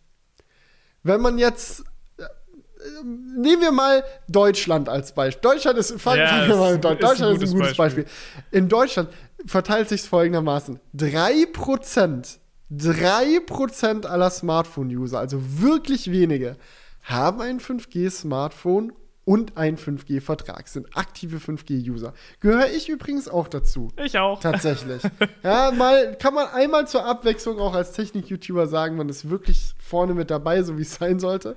wenn 1.02 1.22
man 1.22 1.38
jetzt 1.38 1.84
nehmen 3.04 3.62
wir 3.62 3.72
mal 3.72 4.04
Deutschland 4.28 4.90
als 4.90 5.14
Beispiel. 5.14 5.42
Deutschland 5.42 5.78
ist, 5.78 6.00
fangen 6.02 6.20
Ja, 6.20 6.48
wir 6.48 6.56
mal 6.56 6.74
mit 6.74 6.84
Deutschland. 6.84 7.04
ein 7.04 7.10
Deutschland 7.10 7.32
ist 7.32 7.38
ein 7.38 7.40
gutes 7.40 7.54
gutes 7.54 7.78
Beispiel. 7.78 8.06
In 8.52 8.70
Deutschland 8.70 9.10
verteilt 9.46 9.90
sich 9.90 10.02
folgendermaßen: 10.04 10.80
3%, 10.96 12.38
3% 12.72 14.06
aller 14.06 14.30
Smartphone-User, 14.30 15.20
also 15.20 15.40
wirklich 15.62 16.12
wenige, 16.12 16.58
haben 17.04 17.42
ein 17.42 17.60
5G-Smartphone 17.60 18.94
und 19.26 19.56
einen 19.58 19.78
5G-Vertrag, 19.78 20.68
sind 20.68 20.98
aktive 20.98 21.38
5G-User. 21.38 22.14
Gehöre 22.42 22.70
ich 22.72 22.90
übrigens 22.90 23.30
auch 23.30 23.48
dazu. 23.48 23.90
Ich 24.04 24.18
auch. 24.18 24.40
Tatsächlich. 24.40 25.02
ja, 25.44 25.72
mal 25.72 26.18
kann 26.18 26.34
man 26.34 26.48
einmal 26.48 26.88
zur 26.88 27.06
Abwechslung 27.06 27.60
auch 27.60 27.74
als 27.74 27.94
Technik-YouTuber 27.94 28.68
sagen, 28.68 28.98
man 28.98 29.08
ist 29.10 29.30
wirklich 29.30 29.74
vorne 29.94 30.16
mit 30.16 30.32
dabei, 30.32 30.64
so 30.64 30.76
wie 30.76 30.82
es 30.82 30.96
sein 30.96 31.20
sollte. 31.20 31.56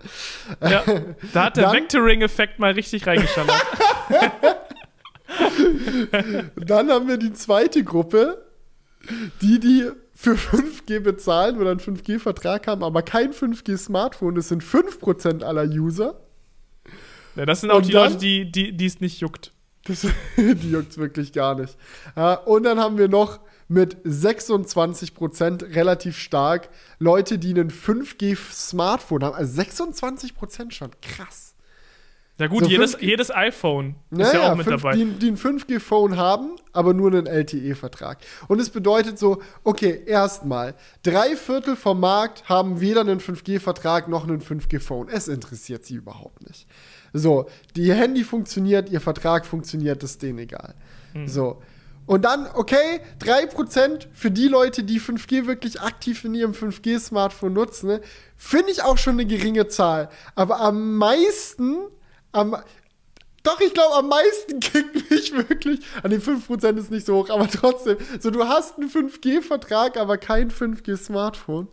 Ja, 0.61 0.85
da 1.33 1.45
hat 1.47 1.57
der 1.57 1.73
Vectoring-Effekt 1.73 2.59
mal 2.59 2.73
richtig 2.73 3.07
reingeschallert. 3.07 3.64
Dann 6.57 6.90
haben 6.90 7.09
wir 7.09 7.16
die 7.16 7.33
zweite 7.33 7.83
Gruppe, 7.83 8.45
die, 9.40 9.59
die 9.59 9.90
für 10.14 10.35
5G 10.35 11.00
bezahlen 11.00 11.57
oder 11.59 11.71
einen 11.71 11.81
5G-Vertrag 11.81 12.66
haben, 12.66 12.85
aber 12.85 13.00
kein 13.02 13.33
5G-Smartphone. 13.33 14.35
Das 14.35 14.49
sind 14.49 14.62
5% 14.62 15.43
aller 15.43 15.64
User. 15.64 16.21
ja, 17.37 17.47
das 17.47 17.62
sind 17.62 17.71
auch 17.71 17.76
Und 17.78 17.87
die 17.87 17.93
dann- 17.93 18.12
Leute, 18.12 18.19
die 18.50 18.50
die 18.76 18.87
es 18.87 19.00
nicht 19.00 19.21
juckt. 19.21 19.52
Das, 19.87 20.07
die 20.37 20.71
juckt's 20.71 20.99
wirklich 20.99 21.33
gar 21.33 21.55
nicht. 21.59 21.76
Und 22.45 22.64
dann 22.64 22.78
haben 22.81 22.99
wir 22.99 23.09
noch 23.09 23.40
mit 23.68 23.96
26% 24.04 25.75
relativ 25.75 26.16
stark 26.18 26.68
Leute, 26.99 27.38
die 27.38 27.50
einen 27.50 27.70
5G-Smartphone 27.70 29.25
haben. 29.25 29.35
Also 29.35 29.61
26% 29.61 30.70
schon. 30.73 30.90
Krass. 31.02 31.54
Ja 32.38 32.49
gut, 32.49 32.64
So 32.64 32.70
jedes, 32.70 32.96
5G 32.99 33.04
jedes 33.04 33.30
iPhone 33.35 33.94
ist 34.11 34.35
ja 34.35 34.52
auch 34.52 34.56
mit 34.56 34.66
fünf- 34.66 34.82
dabei. 34.82 34.94
Die, 34.96 35.04
die 35.06 35.28
ein 35.30 35.38
5G-Phone 35.38 36.18
haben, 36.18 36.56
aber 36.75 36.92
nur 36.92 37.11
einen 37.11 37.26
LTE-Vertrag. 37.26 38.18
Und 38.46 38.61
es 38.61 38.68
bedeutet 38.68 39.18
so, 39.18 39.40
okay, 39.64 40.02
erstmal, 40.04 40.75
drei 41.02 41.35
Viertel 41.35 41.76
vom 41.76 41.99
Markt 41.99 42.46
haben 42.46 42.80
weder 42.82 43.00
einen 43.00 43.20
5G-Vertrag 43.20 44.08
noch 44.08 44.25
einen 44.28 44.42
5G-Phone. 44.42 45.08
Es 45.08 45.28
interessiert 45.28 45.87
sie 45.87 45.94
überhaupt 45.94 46.46
nicht. 46.46 46.66
So, 47.14 47.46
die 47.75 47.90
Handy 47.94 48.23
funktioniert, 48.23 48.90
ihr 48.90 49.00
Vertrag 49.00 49.46
funktioniert, 49.46 50.02
ist 50.02 50.23
denen 50.23 50.38
egal. 50.40 50.75
So. 51.25 51.62
Und 52.07 52.25
dann, 52.25 52.49
okay, 52.55 53.01
3% 53.21 54.07
für 54.13 54.31
die 54.31 54.47
Leute, 54.47 54.85
die 54.85 55.01
5G 55.01 55.47
wirklich 55.47 55.81
aktiv 55.81 56.25
in 56.25 56.35
ihrem 56.35 56.53
5G-Smartphone 56.53 57.53
nutzen, 57.53 57.89
ne, 57.89 58.01
finde 58.37 58.71
ich 58.71 58.83
auch 58.83 58.97
schon 58.97 59.15
eine 59.15 59.27
geringe 59.27 59.67
Zahl. 59.67 60.09
Aber 60.37 60.61
am 60.61 60.97
meisten, 60.97 61.79
am, 62.31 62.57
doch, 63.43 63.61
ich 63.61 63.75
glaube, 63.75 63.95
am 63.95 64.09
meisten 64.09 64.61
kickt 64.61 65.11
mich 65.11 65.33
wirklich. 65.33 65.81
An 66.03 66.11
den 66.11 66.23
5% 66.23 66.79
ist 66.79 66.91
nicht 66.91 67.07
so 67.07 67.17
hoch, 67.17 67.31
aber 67.31 67.49
trotzdem. 67.49 67.97
So, 68.21 68.31
du 68.31 68.47
hast 68.47 68.79
einen 68.79 68.91
5G-Vertrag, 68.91 69.97
aber 69.97 70.17
kein 70.17 70.51
5G-Smartphone. 70.51 71.69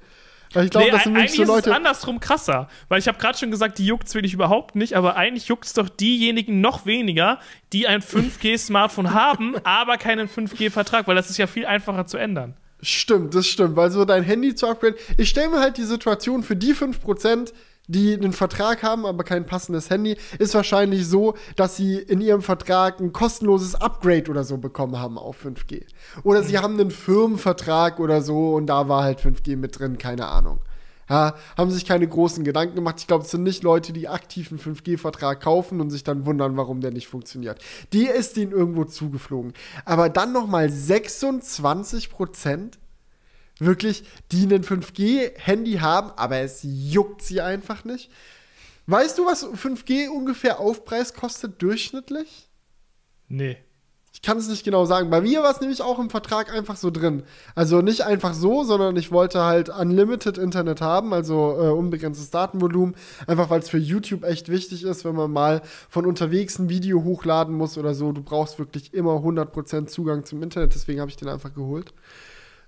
Ich 0.56 0.70
glaube, 0.70 0.86
nee, 0.86 0.92
das 0.92 1.04
sind 1.04 1.16
eigentlich 1.16 1.36
so 1.36 1.44
ist 1.44 1.50
es 1.50 1.56
Leute. 1.56 1.76
andersrum 1.76 2.20
krasser. 2.20 2.68
Weil 2.88 3.00
ich 3.00 3.08
habe 3.08 3.18
gerade 3.18 3.38
schon 3.38 3.50
gesagt, 3.50 3.78
die 3.80 3.86
juckt 3.86 4.14
wirklich 4.14 4.34
überhaupt 4.34 4.76
nicht, 4.76 4.94
aber 4.94 5.16
eigentlich 5.16 5.48
juckt 5.48 5.66
es 5.66 5.74
doch 5.74 5.90
diejenigen 5.90 6.62
noch 6.62 6.86
weniger, 6.86 7.40
die 7.72 7.88
ein 7.88 8.02
5G-Smartphone 8.02 9.14
haben, 9.14 9.56
aber 9.64 9.98
keinen 9.98 10.28
5G-Vertrag, 10.28 11.08
weil 11.08 11.16
das 11.16 11.30
ist 11.30 11.38
ja 11.38 11.48
viel 11.48 11.66
einfacher 11.66 12.06
zu 12.06 12.18
ändern. 12.18 12.56
Stimmt, 12.82 13.34
das 13.34 13.48
stimmt. 13.48 13.76
Weil 13.78 13.90
so 13.90 14.06
dein 14.06 14.24
Handy 14.24 14.54
zu 14.56 14.68
upgraden. 14.68 14.96
Ich 15.18 15.30
stelle 15.30 15.50
mir 15.50 15.60
halt 15.60 15.78
die 15.78 15.84
Situation 15.84 16.44
für 16.44 16.56
die 16.56 16.76
5%, 16.76 17.54
die 17.88 18.14
einen 18.14 18.34
Vertrag 18.34 18.84
haben, 18.84 19.06
aber 19.06 19.24
kein 19.24 19.46
passendes 19.46 19.90
Handy, 19.90 20.18
ist 20.40 20.56
wahrscheinlich 20.56 21.08
so, 21.08 21.36
dass 21.56 21.76
sie 21.76 21.98
in 21.98 22.22
ihrem 22.22 22.42
Vertrag 22.42 23.00
ein 23.00 23.12
kostenloses 23.12 23.76
Upgrade 23.76 24.30
oder 24.32 24.44
so 24.44 24.58
bekommen 24.58 25.00
haben 25.00 25.18
auf 25.18 25.44
5G. 25.44 25.86
Oder 26.24 26.44
sie 26.44 26.58
haben 26.58 26.80
einen 26.80 26.92
Firmenvertrag 26.92 28.00
oder 28.00 28.22
so 28.22 28.56
und 28.56 28.68
da 28.68 28.88
war 28.88 29.04
halt 29.04 29.20
5G 29.20 29.58
mit 29.58 29.80
drin, 29.80 29.98
keine 29.98 30.28
Ahnung. 30.28 30.60
Ja, 31.10 31.36
haben 31.58 31.70
sich 31.70 31.86
keine 31.86 32.08
großen 32.08 32.46
Gedanken 32.46 32.76
gemacht. 32.76 32.96
Ich 33.00 33.08
glaube, 33.08 33.26
es 33.26 33.32
sind 33.32 33.44
nicht 33.44 33.62
Leute, 33.62 33.92
die 33.92 34.08
aktiv 34.08 34.52
einen 34.52 34.60
5G-Vertrag 34.60 35.42
kaufen 35.42 35.82
und 35.82 35.90
sich 35.90 36.04
dann 36.04 36.26
wundern, 36.26 36.56
warum 36.56 36.80
der 36.80 36.92
nicht 36.92 37.08
funktioniert. 37.08 37.62
Die 37.92 38.06
ist 38.06 38.38
denen 38.38 38.54
irgendwo 38.54 38.86
zugeflogen. 38.86 39.54
Aber 39.84 40.10
dann 40.10 40.32
noch 40.32 40.48
mal 40.48 40.70
26 40.70 42.10
Prozent 42.10 42.80
wirklich, 43.66 44.04
die 44.32 44.46
ein 44.46 44.64
5G-Handy 44.64 45.74
haben, 45.76 46.12
aber 46.16 46.38
es 46.38 46.60
juckt 46.64 47.22
sie 47.22 47.42
einfach 47.42 47.84
nicht. 47.84 48.10
Weißt 48.86 49.18
du, 49.18 49.26
was 49.26 49.46
5G 49.46 50.10
ungefähr 50.10 50.60
Aufpreis 50.60 51.14
kostet 51.14 51.62
durchschnittlich? 51.62 52.50
Nee. 53.30 53.58
Ich 54.14 54.22
kann 54.22 54.38
es 54.38 54.48
nicht 54.48 54.64
genau 54.64 54.86
sagen. 54.86 55.10
Bei 55.10 55.22
mir 55.22 55.42
war 55.42 55.52
es 55.52 55.60
nämlich 55.60 55.82
auch 55.82 55.98
im 55.98 56.12
Vertrag 56.12 56.54
einfach 56.54 56.76
so 56.76 56.92
drin. 56.92 57.24
Also 57.56 57.82
nicht 57.82 58.02
einfach 58.02 58.36
so, 58.36 58.64
sondern 58.64 58.96
ich 58.96 59.12
wollte 59.12 59.42
halt 59.42 59.70
Unlimited 59.70 60.38
Internet 60.38 60.82
haben, 60.82 61.14
also 61.14 61.58
äh, 61.60 61.70
unbegrenztes 61.70 62.30
Datenvolumen. 62.30 62.96
Einfach 63.26 63.50
weil 63.50 63.62
es 63.62 63.70
für 63.70 63.80
YouTube 63.80 64.24
echt 64.24 64.50
wichtig 64.50 64.84
ist, 64.84 65.04
wenn 65.04 65.16
man 65.16 65.32
mal 65.32 65.64
von 65.90 66.06
unterwegs 66.06 66.60
ein 66.60 66.70
Video 66.70 67.04
hochladen 67.04 67.56
muss 67.56 67.78
oder 67.78 67.96
so. 67.96 68.12
Du 68.12 68.22
brauchst 68.22 68.60
wirklich 68.60 68.94
immer 68.94 69.14
100% 69.14 69.88
Zugang 69.88 70.26
zum 70.26 70.44
Internet, 70.44 70.76
deswegen 70.76 71.02
habe 71.02 71.10
ich 71.10 71.18
den 71.18 71.30
einfach 71.30 71.56
geholt. 71.56 71.92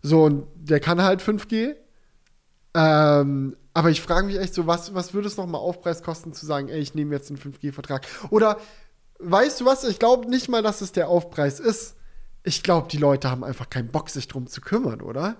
So, 0.05 0.25
und 0.25 0.45
der 0.53 0.79
kann 0.79 1.01
halt 1.01 1.19
5G. 1.19 1.73
Ähm, 2.75 3.55
aber 3.73 3.89
ich 3.89 4.01
frage 4.01 4.27
mich 4.27 4.37
echt 4.37 4.53
so, 4.53 4.67
was, 4.67 4.93
was 4.93 5.15
würde 5.15 5.27
es 5.27 5.35
nochmal 5.35 5.61
Aufpreis 5.61 6.03
kosten, 6.03 6.31
zu 6.31 6.45
sagen, 6.45 6.69
ey, 6.69 6.79
ich 6.79 6.93
nehme 6.93 7.15
jetzt 7.15 7.31
einen 7.31 7.39
5G-Vertrag? 7.39 8.05
Oder 8.29 8.57
weißt 9.17 9.61
du 9.61 9.65
was? 9.65 9.83
Ich 9.83 9.97
glaube 9.97 10.29
nicht 10.29 10.47
mal, 10.47 10.61
dass 10.61 10.81
es 10.81 10.91
der 10.91 11.07
Aufpreis 11.07 11.59
ist. 11.59 11.95
Ich 12.43 12.61
glaube, 12.61 12.87
die 12.87 12.97
Leute 12.97 13.31
haben 13.31 13.43
einfach 13.43 13.67
keinen 13.67 13.87
Bock, 13.87 14.11
sich 14.11 14.27
drum 14.27 14.45
zu 14.45 14.61
kümmern, 14.61 15.01
oder? 15.01 15.37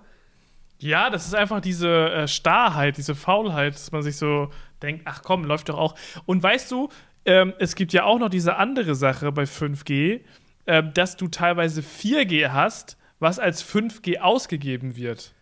Ja, 0.79 1.11
das 1.11 1.27
ist 1.27 1.35
einfach 1.35 1.61
diese 1.61 2.09
äh, 2.09 2.27
Starrheit, 2.27 2.97
diese 2.97 3.13
Faulheit, 3.13 3.75
dass 3.75 3.91
man 3.91 4.01
sich 4.01 4.17
so 4.17 4.49
denkt, 4.81 5.03
ach 5.05 5.21
komm, 5.21 5.43
läuft 5.43 5.69
doch 5.69 5.77
auch. 5.77 5.93
Und 6.25 6.41
weißt 6.41 6.71
du, 6.71 6.89
ähm, 7.25 7.53
es 7.59 7.75
gibt 7.75 7.93
ja 7.93 8.05
auch 8.05 8.17
noch 8.17 8.29
diese 8.29 8.55
andere 8.55 8.95
Sache 8.95 9.31
bei 9.31 9.43
5G, 9.43 10.21
ähm, 10.65 10.91
dass 10.95 11.17
du 11.17 11.27
teilweise 11.27 11.81
4G 11.81 12.49
hast, 12.49 12.97
was 13.19 13.39
als 13.39 13.63
5G 13.63 14.19
ausgegeben 14.19 14.95
wird. 14.95 15.33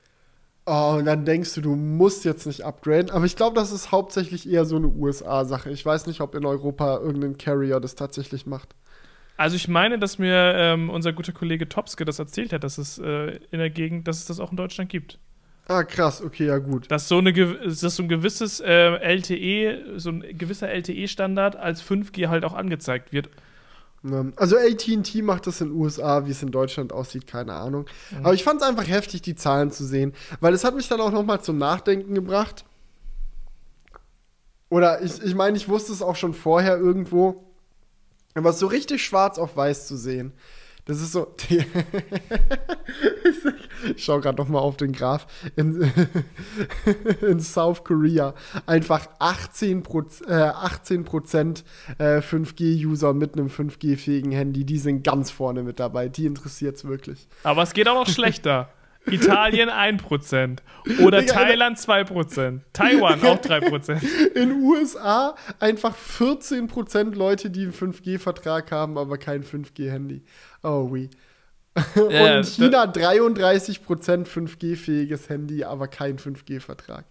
Oh, 0.66 0.96
und 0.98 1.06
dann 1.06 1.26
denkst 1.26 1.54
du, 1.56 1.62
du 1.62 1.76
musst 1.76 2.24
jetzt 2.24 2.46
nicht 2.48 2.64
upgraden. 2.64 3.12
Aber 3.12 3.26
ich 3.26 3.36
glaube, 3.36 3.56
das 3.56 3.72
ist 3.72 3.92
hauptsächlich 3.92 4.50
eher 4.50 4.64
so 4.64 4.78
eine 4.78 4.88
USA-Sache. 4.88 5.70
Ich 5.72 5.86
weiß 5.86 6.08
nicht, 6.08 6.22
ob 6.22 6.36
in 6.36 6.46
Europa 6.46 7.00
irgendein 7.00 7.38
Carrier 7.38 7.82
das 7.82 7.96
tatsächlich 7.96 8.46
macht. 8.46 8.76
Also 9.36 9.56
ich 9.56 9.68
meine, 9.68 10.00
dass 10.00 10.20
mir 10.20 10.54
ähm, 10.56 10.90
unser 10.90 11.12
guter 11.12 11.34
Kollege 11.34 11.68
Topske 11.68 12.06
das 12.06 12.20
erzählt 12.20 12.54
hat, 12.54 12.64
dass 12.64 12.78
es 12.78 12.98
äh, 13.00 13.40
in 13.52 13.60
der 13.60 13.72
Gegend, 13.72 14.08
dass 14.08 14.20
es 14.20 14.26
das 14.26 14.40
auch 14.40 14.52
in 14.52 14.58
Deutschland 14.58 14.90
gibt. 14.90 15.20
Ah, 15.68 15.84
krass, 15.84 16.22
okay, 16.22 16.48
ja 16.48 16.58
gut. 16.60 16.92
Dass 16.92 17.08
so, 17.08 17.18
eine, 17.18 17.34
dass 17.34 17.80
so 17.82 18.04
ein 18.04 18.10
gewisses 18.10 18.60
äh, 18.60 18.96
LTE, 18.96 19.98
so 20.00 20.12
ein 20.12 20.38
gewisser 20.38 20.70
LTE-Standard 20.70 21.56
als 21.56 21.82
5G 21.82 22.28
halt 22.28 22.46
auch 22.46 22.54
angezeigt 22.54 23.12
wird. 23.12 23.30
Ähm, 24.04 24.34
Also 24.36 24.58
AT&T 24.58 25.22
macht 25.22 25.48
das 25.48 25.62
in 25.62 25.70
den 25.70 25.78
USA, 25.78 26.26
wie 26.26 26.32
es 26.32 26.44
in 26.44 26.52
Deutschland 26.52 26.92
aussieht, 26.94 27.28
keine 27.28 27.54
Ahnung. 27.54 27.86
Aber 28.22 28.34
ich 28.34 28.44
fand 28.44 28.62
es 28.62 28.68
einfach 28.68 28.88
heftig, 28.88 29.22
die 29.22 29.36
Zahlen 29.36 29.72
zu 29.72 29.86
sehen, 29.86 30.14
weil 30.40 30.54
es 30.54 30.64
hat 30.64 30.76
mich 30.76 30.88
dann 30.88 31.02
auch 31.02 31.12
noch 31.12 31.24
mal 31.24 31.42
zum 31.42 31.58
Nachdenken 31.58 32.14
gebracht. 32.14 32.66
Oder 34.70 35.02
ich, 35.02 35.22
ich 35.22 35.36
meine, 35.36 35.56
ich 35.56 35.70
wusste 35.70 35.92
es 35.94 36.02
auch 36.02 36.16
schon 36.16 36.34
vorher 36.34 36.78
irgendwo, 36.78 37.44
aber 38.34 38.54
so 38.54 38.68
richtig 38.68 39.06
schwarz 39.06 39.38
auf 39.38 39.56
weiß 39.56 39.88
zu 39.88 39.96
sehen, 39.96 40.34
das 40.86 41.02
ist 41.02 41.12
so. 41.14 41.36
Ich 43.96 44.06
schau 44.06 44.20
gerade 44.20 44.42
noch 44.42 44.48
mal 44.48 44.60
auf 44.60 44.78
den 44.78 44.94
Graph. 44.94 45.28
In, 45.56 45.92
in 47.22 47.40
South 47.40 47.84
Korea 47.84 48.34
einfach 48.66 49.08
18 49.20 49.84
Prozent, 49.84 50.30
äh, 50.30 50.34
18 50.34 51.04
Prozent 51.04 51.64
äh, 51.98 52.20
5G-User 52.20 53.14
mit 53.14 53.34
einem 53.34 53.48
5G-fähigen 53.48 54.32
Handy. 54.32 54.64
Die 54.64 54.78
sind 54.78 55.04
ganz 55.04 55.32
vorne 55.32 55.64
mit 55.64 55.80
dabei. 55.80 56.08
Die 56.08 56.26
interessiert 56.26 56.78
es 56.78 56.86
wirklich. 56.86 57.28
Aber 57.44 57.64
es 57.64 57.74
geht 57.74 57.88
auch 57.88 57.96
noch 57.96 58.08
schlechter. 58.14 58.70
Italien 59.06 59.70
1%. 59.70 60.60
Oder 61.02 61.22
Digga, 61.22 61.34
Thailand 61.34 61.78
2%. 61.78 62.62
Taiwan 62.74 63.22
auch 63.24 63.40
3%. 63.40 64.02
In 64.36 64.50
den 64.50 64.64
USA 64.64 65.36
einfach 65.60 65.96
14% 65.96 67.16
Leute, 67.16 67.50
die 67.50 67.64
einen 67.64 67.74
5G-Vertrag 67.74 68.72
haben, 68.72 68.98
aber 68.98 69.18
kein 69.18 69.44
5G-Handy. 69.44 70.24
Oh, 70.64 70.88
oui. 70.90 71.10
Ja, 71.96 72.38
Und 72.38 72.46
China 72.46 72.84
33% 72.84 74.28
5G-fähiges 74.28 75.28
Handy, 75.30 75.64
aber 75.64 75.88
kein 75.88 76.18
5G-Vertrag. 76.18 77.06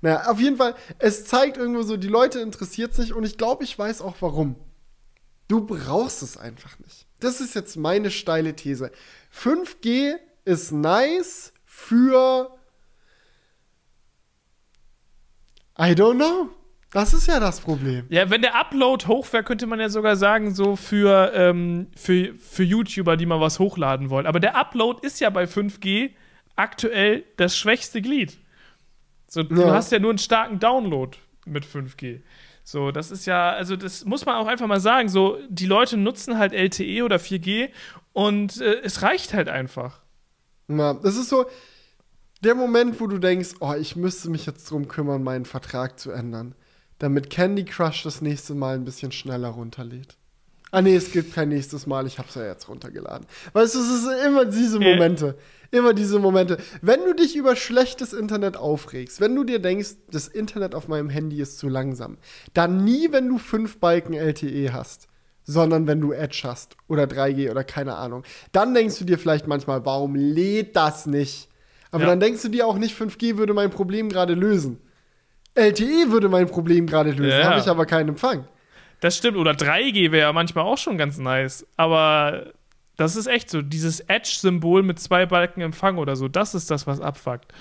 Naja, 0.00 0.30
auf 0.30 0.40
jeden 0.40 0.56
Fall, 0.56 0.74
es 0.98 1.26
zeigt 1.26 1.58
irgendwo 1.58 1.82
so, 1.82 1.96
die 1.96 2.08
Leute 2.08 2.40
interessiert 2.40 2.94
sich 2.94 3.12
und 3.12 3.24
ich 3.24 3.36
glaube, 3.36 3.64
ich 3.64 3.78
weiß 3.78 4.00
auch 4.00 4.16
warum. 4.20 4.56
Du 5.48 5.64
brauchst 5.64 6.22
es 6.22 6.36
einfach 6.36 6.78
nicht. 6.80 7.06
Das 7.20 7.40
ist 7.40 7.54
jetzt 7.54 7.76
meine 7.76 8.10
steile 8.10 8.56
These. 8.56 8.90
5G 9.32 10.16
ist 10.46 10.72
nice 10.72 11.52
für. 11.64 12.50
I 15.78 15.92
don't 15.92 16.14
know. 16.16 16.48
Das 16.92 17.12
ist 17.12 17.26
ja 17.26 17.38
das 17.40 17.60
Problem. 17.60 18.06
Ja, 18.08 18.30
wenn 18.30 18.40
der 18.40 18.54
Upload 18.54 19.06
hoch 19.06 19.30
wäre, 19.32 19.44
könnte 19.44 19.66
man 19.66 19.78
ja 19.80 19.90
sogar 19.90 20.16
sagen, 20.16 20.54
so 20.54 20.76
für, 20.76 21.32
ähm, 21.34 21.88
für, 21.94 22.34
für 22.36 22.62
YouTuber, 22.62 23.18
die 23.18 23.26
mal 23.26 23.40
was 23.40 23.58
hochladen 23.58 24.08
wollen. 24.08 24.26
Aber 24.26 24.40
der 24.40 24.56
Upload 24.56 25.04
ist 25.06 25.20
ja 25.20 25.28
bei 25.28 25.44
5G 25.44 26.12
aktuell 26.54 27.24
das 27.36 27.54
schwächste 27.58 28.00
Glied. 28.00 28.38
So, 29.28 29.42
Du 29.42 29.60
Ja. 29.60 29.74
hast 29.74 29.92
ja 29.92 29.98
nur 29.98 30.10
einen 30.10 30.18
starken 30.18 30.58
Download 30.58 31.18
mit 31.44 31.66
5G. 31.66 32.22
So, 32.62 32.90
das 32.92 33.10
ist 33.10 33.26
ja, 33.26 33.50
also 33.50 33.76
das 33.76 34.04
muss 34.06 34.24
man 34.24 34.36
auch 34.36 34.46
einfach 34.46 34.66
mal 34.66 34.80
sagen. 34.80 35.08
So, 35.08 35.38
die 35.50 35.66
Leute 35.66 35.98
nutzen 35.98 36.38
halt 36.38 36.52
LTE 36.54 37.02
oder 37.04 37.16
4G 37.18 37.68
und 38.14 38.58
äh, 38.60 38.80
es 38.82 39.02
reicht 39.02 39.34
halt 39.34 39.48
einfach. 39.50 40.00
Ja, 40.68 40.94
das 40.94 41.16
ist 41.16 41.28
so 41.28 41.46
der 42.42 42.54
Moment, 42.54 43.00
wo 43.00 43.06
du 43.06 43.18
denkst, 43.18 43.54
oh, 43.60 43.74
ich 43.74 43.96
müsste 43.96 44.30
mich 44.30 44.46
jetzt 44.46 44.70
drum 44.70 44.88
kümmern, 44.88 45.22
meinen 45.22 45.44
Vertrag 45.44 45.98
zu 45.98 46.10
ändern, 46.10 46.54
damit 46.98 47.30
Candy 47.30 47.64
Crush 47.64 48.02
das 48.02 48.20
nächste 48.20 48.54
Mal 48.54 48.74
ein 48.74 48.84
bisschen 48.84 49.12
schneller 49.12 49.48
runterlädt. 49.48 50.16
Ah 50.72 50.82
nee, 50.82 50.96
es 50.96 51.12
gibt 51.12 51.32
kein 51.34 51.48
nächstes 51.48 51.86
Mal, 51.86 52.06
ich 52.06 52.18
hab's 52.18 52.34
ja 52.34 52.44
jetzt 52.44 52.68
runtergeladen. 52.68 53.26
Weißt 53.52 53.74
du, 53.74 53.78
es 53.78 53.88
ist 53.88 54.26
immer 54.26 54.44
diese. 54.44 54.78
Momente. 54.78 55.38
Immer 55.70 55.94
diese 55.94 56.18
Momente. 56.18 56.58
Wenn 56.82 57.04
du 57.04 57.14
dich 57.14 57.34
über 57.36 57.56
schlechtes 57.56 58.12
Internet 58.12 58.56
aufregst, 58.56 59.20
wenn 59.20 59.34
du 59.34 59.44
dir 59.44 59.58
denkst, 59.58 59.96
das 60.10 60.28
Internet 60.28 60.74
auf 60.74 60.88
meinem 60.88 61.08
Handy 61.08 61.40
ist 61.40 61.58
zu 61.58 61.68
langsam, 61.68 62.18
dann 62.52 62.84
nie, 62.84 63.10
wenn 63.10 63.28
du 63.28 63.38
fünf 63.38 63.78
Balken 63.78 64.14
LTE 64.14 64.72
hast, 64.72 65.08
sondern 65.48 65.86
wenn 65.86 66.00
du 66.00 66.12
Edge 66.12 66.40
hast 66.44 66.76
oder 66.88 67.04
3G 67.04 67.50
oder 67.50 67.64
keine 67.64 67.94
Ahnung. 67.94 68.24
Dann 68.52 68.74
denkst 68.74 68.98
du 68.98 69.04
dir 69.04 69.18
vielleicht 69.18 69.46
manchmal, 69.46 69.86
warum 69.86 70.14
lädt 70.16 70.74
das 70.76 71.06
nicht? 71.06 71.48
Aber 71.92 72.02
Ja. 72.02 72.10
dann 72.10 72.20
denkst 72.20 72.42
du 72.42 72.48
dir 72.48 72.66
auch 72.66 72.76
nicht, 72.76 72.94
5G 72.94 73.38
würde 73.38 73.54
mein 73.54 73.70
Problem 73.70 74.08
gerade 74.08 74.34
lösen. 74.34 74.80
LTE 75.54 76.10
würde 76.10 76.28
mein 76.28 76.48
Problem 76.48 76.86
gerade 76.86 77.12
lösen, 77.12 77.38
Ja. 77.40 77.48
habe 77.48 77.60
ich 77.60 77.68
aber 77.68 77.86
keinen 77.86 78.10
Empfang. 78.10 78.46
Das 79.00 79.16
stimmt. 79.16 79.36
Oder 79.38 79.52
3G 79.52 80.10
wäre 80.10 80.26
ja 80.28 80.32
manchmal 80.32 80.64
auch 80.64 80.78
schon 80.78 80.98
ganz 80.98 81.16
nice. 81.18 81.64
Aber 81.76 82.52
das 82.96 83.14
ist 83.14 83.26
echt 83.26 83.48
so. 83.48 83.62
Dieses 83.62 84.00
Edge-Symbol 84.00 84.82
mit 84.82 84.98
zwei 84.98 85.26
Balken 85.26 85.60
Empfang 85.60 85.98
oder 85.98 86.16
so, 86.16 86.28
das 86.28 86.54
ist 86.54 86.70
das, 86.70 86.86
was 86.86 87.00
abfuckt. 87.00 87.52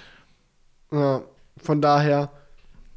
Ja, 0.92 1.22
von 1.58 1.82
daher, 1.82 2.32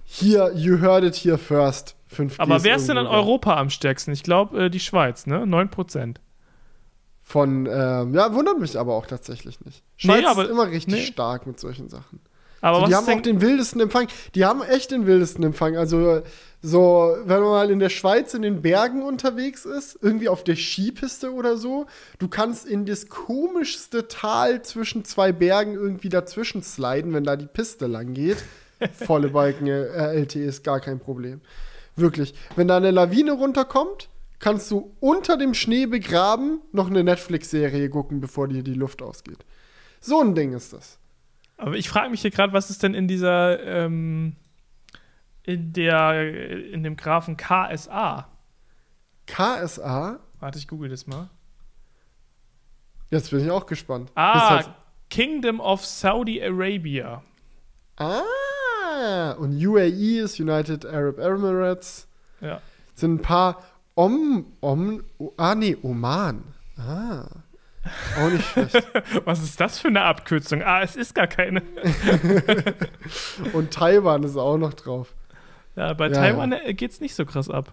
hier, 0.05 0.53
you 0.55 0.81
heard 0.81 1.05
it 1.05 1.15
here 1.17 1.37
first. 1.39 1.95
5G 2.15 2.35
Aber 2.39 2.65
wer 2.65 2.77
ist 2.77 2.89
denn 2.89 2.97
in. 2.97 3.07
Europa 3.07 3.57
am 3.57 3.71
stärksten? 3.71 4.13
Ich 4.13 4.23
glaube, 4.23 4.65
äh, 4.67 4.71
die 4.71 4.81
Schweiz, 4.81 5.27
ne? 5.27 5.45
9%. 5.47 6.17
Von, 7.23 7.67
ähm, 7.67 8.15
ja, 8.15 8.33
wundert 8.33 8.59
mich 8.59 8.79
aber 8.79 8.95
auch 8.95 9.07
tatsächlich 9.07 9.61
nicht. 9.65 9.83
Nee, 10.03 10.13
Schweiz 10.13 10.25
aber- 10.27 10.45
ist 10.45 10.51
immer 10.51 10.69
richtig 10.71 10.95
nee. 10.95 11.03
stark 11.03 11.47
mit 11.47 11.61
solchen 11.61 11.89
Sachen. 11.89 12.21
Aber 12.61 12.77
So, 12.79 12.83
was 12.83 12.89
die 12.89 12.95
haben 12.97 13.19
auch 13.19 13.23
den 13.23 13.41
wildesten 13.41 13.81
Empfang. 13.81 14.09
Die 14.35 14.45
haben 14.45 14.63
echt 14.63 14.91
den 14.91 15.07
wildesten 15.07 15.45
Empfang. 15.45 15.77
Also, 15.77 16.23
so, 16.61 17.17
wenn 17.25 17.41
man 17.41 17.51
mal 17.51 17.71
in 17.71 17.79
der 17.79 17.89
Schweiz 17.91 18.35
in 18.35 18.43
den 18.43 18.63
Bergen 18.63 19.03
unterwegs 19.03 19.65
ist, 19.65 19.97
irgendwie 20.03 20.29
auf 20.29 20.43
der 20.43 20.57
Skipiste 20.57 21.33
oder 21.33 21.57
so, 21.57 21.87
du 22.19 22.27
kannst 22.29 22.67
in 22.67 22.85
das 22.85 23.09
komischste 23.09 24.09
Tal 24.09 24.63
zwischen 24.63 25.05
zwei 25.05 25.31
Bergen 25.31 25.75
irgendwie 25.75 26.09
dazwischen 26.09 26.63
sliden, 26.63 27.13
wenn 27.13 27.23
da 27.25 27.37
die 27.37 27.47
Piste 27.47 27.87
lang 27.87 28.13
geht. 28.15 28.43
Volle 29.07 29.29
Balken 29.29 29.67
äh, 29.69 30.15
LTE 30.15 30.41
ist 30.45 30.65
gar 30.65 30.81
kein 30.81 30.99
Problem. 30.99 31.41
Wirklich. 31.99 32.35
Wenn 32.57 32.69
da 32.69 32.77
eine 32.77 32.91
Lawine 32.91 33.33
runterkommt, 33.33 34.09
kannst 34.39 34.71
du 34.71 34.95
unter 35.01 35.37
dem 35.37 35.55
Schnee 35.55 35.87
begraben 35.87 36.61
noch 36.73 36.89
eine 36.89 37.05
Netflix-Serie 37.05 37.91
gucken, 37.91 38.21
bevor 38.21 38.49
dir 38.49 38.63
die 38.63 38.75
Luft 38.75 39.03
ausgeht. 39.03 39.45
So 40.01 40.21
ein 40.21 40.35
Ding 40.35 40.53
ist 40.53 40.73
das. 40.73 40.99
aber 41.57 41.77
ich 41.77 41.89
frage 41.89 42.11
mich 42.11 42.23
hier 42.23 42.31
gerade, 42.31 42.53
was 42.53 42.71
ist 42.71 42.83
denn 42.83 42.95
in 42.95 43.09
dieser, 43.09 43.61
ähm, 43.65 44.37
in 45.43 45.73
der, 45.73 46.73
in 46.73 46.83
dem 46.85 46.97
Graphen 46.97 47.37
KSA? 47.37 48.29
KSA 49.27 50.21
Warte, 50.41 50.59
ich 50.59 50.69
google 50.69 50.89
das 50.89 51.07
mal. 51.07 51.29
Jetzt 53.11 53.31
bin 53.31 53.41
ich 53.41 53.51
auch 53.51 53.67
gespannt. 53.67 54.13
Ah, 54.15 54.51
halt, 54.51 54.71
Kingdom 55.11 55.61
of 55.61 55.85
Saudi 55.85 56.43
Arabia. 56.43 57.23
ah, 57.97 58.23
und 59.39 59.65
UAE 59.65 60.21
ist 60.25 60.39
United 60.41 60.87
Arab 60.87 61.19
Emirates. 61.19 62.07
Ja. 62.41 62.61
Sind 62.95 63.15
ein 63.15 63.23
paar 63.23 63.63
Om, 63.95 64.47
Om, 64.61 65.03
oh, 65.19 65.33
ah, 65.37 65.55
nee, 65.55 65.77
Oman. 65.83 66.43
Ah. 66.77 67.27
Auch 68.19 68.31
nicht 68.31 68.45
schlecht. 68.45 68.75
Was 69.25 69.43
ist 69.43 69.61
das 69.61 69.79
für 69.79 69.89
eine 69.89 70.03
Abkürzung? 70.03 70.63
Ah, 70.63 70.83
es 70.83 70.97
ist 70.97 71.15
gar 71.15 71.27
keine. 71.27 71.63
Und 73.53 73.73
Taiwan 73.73 74.23
ist 74.23 74.37
auch 74.37 74.59
noch 74.59 74.75
drauf. 74.75 75.15
Ja, 75.77 75.93
bei 75.95 76.09
Ja, 76.09 76.15
Taiwan 76.15 76.53
äh, 76.53 76.75
geht's 76.75 77.01
nicht 77.01 77.15
so 77.15 77.25
krass 77.25 77.49
ab. 77.51 77.73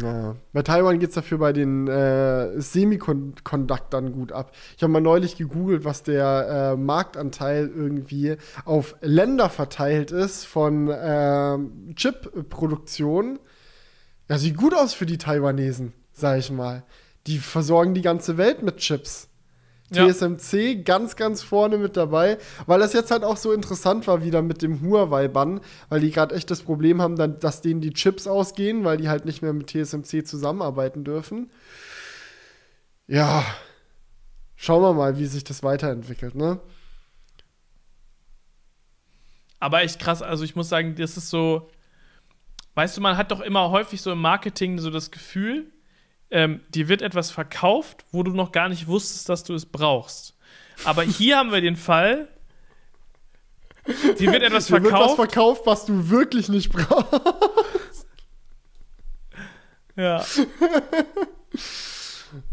Ja. 0.00 0.36
Bei 0.54 0.62
Taiwan 0.62 0.98
geht 1.00 1.10
es 1.10 1.14
dafür 1.14 1.38
bei 1.38 1.52
den 1.52 1.86
äh, 1.86 2.58
Semiconductern 2.58 4.12
gut 4.12 4.32
ab. 4.32 4.52
Ich 4.76 4.82
habe 4.82 4.92
mal 4.92 5.00
neulich 5.00 5.36
gegoogelt, 5.36 5.84
was 5.84 6.02
der 6.02 6.72
äh, 6.72 6.76
Marktanteil 6.76 7.70
irgendwie 7.74 8.36
auf 8.64 8.96
Länder 9.02 9.50
verteilt 9.50 10.10
ist 10.10 10.46
von 10.46 10.90
ähm, 10.90 11.94
Chip-Produktion. 11.94 13.38
Ja, 14.30 14.38
sieht 14.38 14.56
gut 14.56 14.72
aus 14.72 14.94
für 14.94 15.04
die 15.04 15.18
Taiwanesen, 15.18 15.92
sag 16.12 16.38
ich 16.38 16.50
mal. 16.50 16.84
Die 17.26 17.38
versorgen 17.38 17.92
die 17.92 18.02
ganze 18.02 18.38
Welt 18.38 18.62
mit 18.62 18.78
Chips. 18.78 19.28
Ja. 19.94 20.08
TSMC 20.08 20.84
ganz, 20.84 21.16
ganz 21.16 21.42
vorne 21.42 21.78
mit 21.78 21.96
dabei, 21.96 22.38
weil 22.66 22.80
das 22.80 22.92
jetzt 22.92 23.10
halt 23.10 23.24
auch 23.24 23.36
so 23.36 23.52
interessant 23.52 24.06
war 24.06 24.24
wieder 24.24 24.42
mit 24.42 24.62
dem 24.62 24.80
Huawei-Bann, 24.80 25.60
weil 25.88 26.00
die 26.00 26.10
gerade 26.10 26.34
echt 26.34 26.50
das 26.50 26.62
Problem 26.62 27.00
haben, 27.02 27.16
dann, 27.16 27.38
dass 27.38 27.60
denen 27.60 27.80
die 27.80 27.92
Chips 27.92 28.26
ausgehen, 28.26 28.84
weil 28.84 28.96
die 28.96 29.08
halt 29.08 29.24
nicht 29.24 29.42
mehr 29.42 29.52
mit 29.52 29.68
TSMC 29.68 30.26
zusammenarbeiten 30.26 31.04
dürfen. 31.04 31.50
Ja, 33.06 33.44
schauen 34.56 34.82
wir 34.82 34.94
mal, 34.94 35.18
wie 35.18 35.26
sich 35.26 35.44
das 35.44 35.62
weiterentwickelt, 35.62 36.34
ne? 36.34 36.60
Aber 39.60 39.82
echt 39.82 40.00
krass, 40.00 40.22
also 40.22 40.42
ich 40.42 40.56
muss 40.56 40.68
sagen, 40.68 40.96
das 40.96 41.16
ist 41.16 41.30
so, 41.30 41.70
weißt 42.74 42.96
du, 42.96 43.00
man 43.00 43.16
hat 43.16 43.30
doch 43.30 43.40
immer 43.40 43.70
häufig 43.70 44.02
so 44.02 44.10
im 44.10 44.20
Marketing 44.20 44.78
so 44.78 44.90
das 44.90 45.10
Gefühl, 45.12 45.70
ähm, 46.32 46.60
dir 46.70 46.88
wird 46.88 47.02
etwas 47.02 47.30
verkauft, 47.30 48.04
wo 48.10 48.22
du 48.22 48.32
noch 48.32 48.50
gar 48.52 48.68
nicht 48.68 48.88
wusstest, 48.88 49.28
dass 49.28 49.44
du 49.44 49.54
es 49.54 49.66
brauchst. 49.66 50.34
Aber 50.84 51.02
hier 51.02 51.36
haben 51.36 51.52
wir 51.52 51.60
den 51.60 51.76
Fall, 51.76 52.26
dir 54.18 54.32
wird 54.32 54.42
etwas 54.42 54.66
Dir 54.66 54.82
wird 54.82 54.84
was 54.84 54.90
verkauft. 54.90 55.16
verkauft, 55.16 55.62
was 55.66 55.84
du 55.86 56.08
wirklich 56.10 56.48
nicht 56.48 56.72
brauchst. 56.72 58.06
ja. 59.96 60.24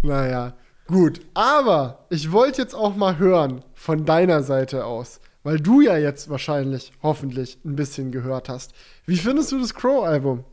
Naja, 0.02 0.54
gut. 0.88 1.22
Aber 1.34 2.06
ich 2.10 2.32
wollte 2.34 2.62
jetzt 2.62 2.74
auch 2.74 2.96
mal 2.96 3.18
hören 3.18 3.64
von 3.74 4.06
deiner 4.06 4.44
Seite 4.44 4.84
aus, 4.86 5.22
weil 5.44 5.58
du 5.60 5.82
ja 5.82 5.98
jetzt 5.98 6.30
wahrscheinlich, 6.30 6.92
hoffentlich, 7.02 7.58
ein 7.64 7.76
bisschen 7.78 8.12
gehört 8.12 8.50
hast. 8.50 8.74
Wie 9.06 9.18
findest 9.18 9.52
du 9.54 9.60
das 9.60 9.74
Crow-Album? 9.74 10.44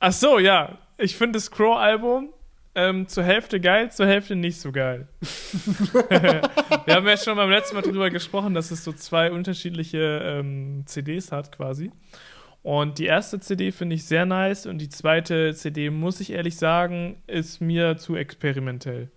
Ach 0.00 0.12
so, 0.12 0.38
ja. 0.38 0.78
Ich 0.96 1.16
finde 1.16 1.38
das 1.38 1.50
Crow-Album 1.50 2.32
ähm, 2.74 3.06
zur 3.08 3.24
Hälfte 3.24 3.60
geil, 3.60 3.90
zur 3.90 4.06
Hälfte 4.06 4.36
nicht 4.36 4.60
so 4.60 4.72
geil. 4.72 5.08
Wir 5.20 6.94
haben 6.94 7.06
ja 7.06 7.16
schon 7.16 7.36
beim 7.36 7.50
letzten 7.50 7.76
Mal 7.76 7.82
drüber 7.82 8.10
gesprochen, 8.10 8.54
dass 8.54 8.70
es 8.70 8.84
so 8.84 8.92
zwei 8.92 9.30
unterschiedliche 9.30 10.20
ähm, 10.24 10.82
CDs 10.86 11.32
hat 11.32 11.52
quasi. 11.52 11.90
Und 12.62 12.98
die 12.98 13.04
erste 13.04 13.40
CD 13.40 13.72
finde 13.72 13.94
ich 13.96 14.06
sehr 14.06 14.24
nice 14.24 14.64
und 14.66 14.78
die 14.78 14.88
zweite 14.88 15.54
CD, 15.54 15.90
muss 15.90 16.20
ich 16.20 16.32
ehrlich 16.32 16.56
sagen, 16.56 17.22
ist 17.26 17.60
mir 17.60 17.98
zu 17.98 18.16
experimentell. 18.16 19.10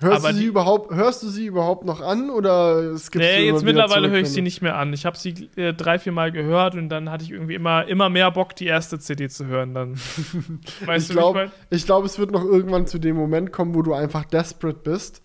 Hörst 0.00 0.24
Aber 0.24 0.32
du 0.32 0.38
sie 0.38 0.46
überhaupt, 0.46 0.92
hörst 0.92 1.22
du 1.22 1.28
sie 1.28 1.46
überhaupt 1.46 1.84
noch 1.84 2.00
an 2.00 2.30
oder 2.30 2.96
skippst 2.98 3.14
du 3.14 3.18
Nee, 3.18 3.46
jetzt 3.46 3.62
mittlerweile 3.62 4.10
höre 4.10 4.20
ich 4.20 4.30
sie 4.30 4.42
nicht 4.42 4.60
mehr 4.60 4.76
an. 4.76 4.92
Ich 4.92 5.06
habe 5.06 5.16
sie 5.16 5.48
äh, 5.56 5.72
drei, 5.72 5.98
vier 5.98 6.12
Mal 6.12 6.32
gehört 6.32 6.74
und 6.74 6.88
dann 6.88 7.08
hatte 7.08 7.24
ich 7.24 7.30
irgendwie 7.30 7.54
immer, 7.54 7.86
immer 7.86 8.08
mehr 8.08 8.30
Bock, 8.32 8.56
die 8.56 8.66
erste 8.66 8.98
CD 8.98 9.28
zu 9.28 9.46
hören. 9.46 9.74
Dann. 9.74 9.94
Weißt 10.84 11.10
Ich 11.10 11.14
glaube, 11.14 11.52
glaub, 11.70 12.04
es 12.04 12.18
wird 12.18 12.32
noch 12.32 12.44
irgendwann 12.44 12.86
zu 12.86 12.98
dem 12.98 13.14
Moment 13.16 13.52
kommen, 13.52 13.74
wo 13.74 13.82
du 13.82 13.92
einfach 13.92 14.24
desperate 14.24 14.80
bist 14.82 15.22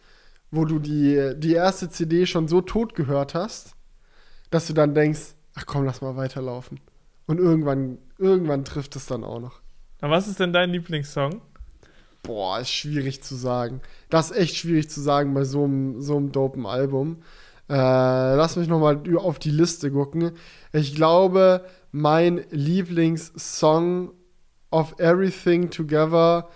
wo 0.51 0.65
du 0.65 0.79
die, 0.79 1.33
die 1.37 1.53
erste 1.53 1.89
CD 1.89 2.25
schon 2.25 2.47
so 2.47 2.61
tot 2.61 2.95
gehört 2.95 3.33
hast, 3.33 3.75
dass 4.49 4.67
du 4.67 4.73
dann 4.73 4.93
denkst, 4.93 5.35
ach 5.55 5.65
komm, 5.65 5.85
lass 5.85 6.01
mal 6.01 6.15
weiterlaufen. 6.15 6.79
Und 7.25 7.39
irgendwann, 7.39 7.97
irgendwann 8.17 8.63
trifft 8.63 8.95
es 8.95 9.05
dann 9.05 9.23
auch 9.23 9.39
noch. 9.39 9.61
Aber 9.99 10.13
was 10.13 10.27
ist 10.27 10.39
denn 10.39 10.53
dein 10.53 10.69
Lieblingssong? 10.69 11.41
Boah, 12.27 12.59
ist 12.59 12.71
schwierig 12.71 13.23
zu 13.23 13.35
sagen. 13.35 13.79
Das 14.09 14.31
ist 14.31 14.37
echt 14.37 14.57
schwierig 14.57 14.89
zu 14.89 14.99
sagen 14.99 15.33
bei 15.33 15.45
so 15.45 15.63
einem, 15.63 16.01
so 16.01 16.17
einem 16.17 16.33
dopen 16.33 16.65
Album. 16.65 17.23
Äh, 17.69 17.73
lass 17.73 18.57
mich 18.57 18.67
noch 18.67 18.81
mal 18.81 19.01
auf 19.15 19.39
die 19.39 19.49
Liste 19.49 19.89
gucken. 19.91 20.33
Ich 20.73 20.93
glaube, 20.93 21.63
mein 21.93 22.43
Lieblingssong 22.49 24.11
of 24.71 24.99
Everything 24.99 25.69
Together 25.69 26.49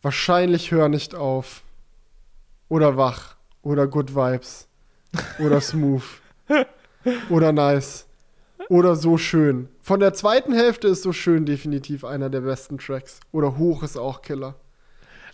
wahrscheinlich 0.00 0.70
Hör 0.70 0.88
nicht 0.88 1.14
auf. 1.14 1.62
Oder 2.70 2.96
Wach. 2.96 3.36
Oder 3.60 3.86
Good 3.88 4.14
Vibes. 4.14 4.66
Oder 5.38 5.60
Smooth. 5.60 6.04
oder 7.28 7.52
Nice. 7.52 8.06
Oder 8.70 8.96
So 8.96 9.18
schön. 9.18 9.68
Von 9.82 10.00
der 10.00 10.14
zweiten 10.14 10.54
Hälfte 10.54 10.88
ist 10.88 11.02
So 11.02 11.12
schön 11.12 11.44
definitiv 11.44 12.02
einer 12.02 12.30
der 12.30 12.40
besten 12.40 12.78
Tracks. 12.78 13.20
Oder 13.30 13.58
Hoch 13.58 13.82
ist 13.82 13.98
auch 13.98 14.22
Killer. 14.22 14.54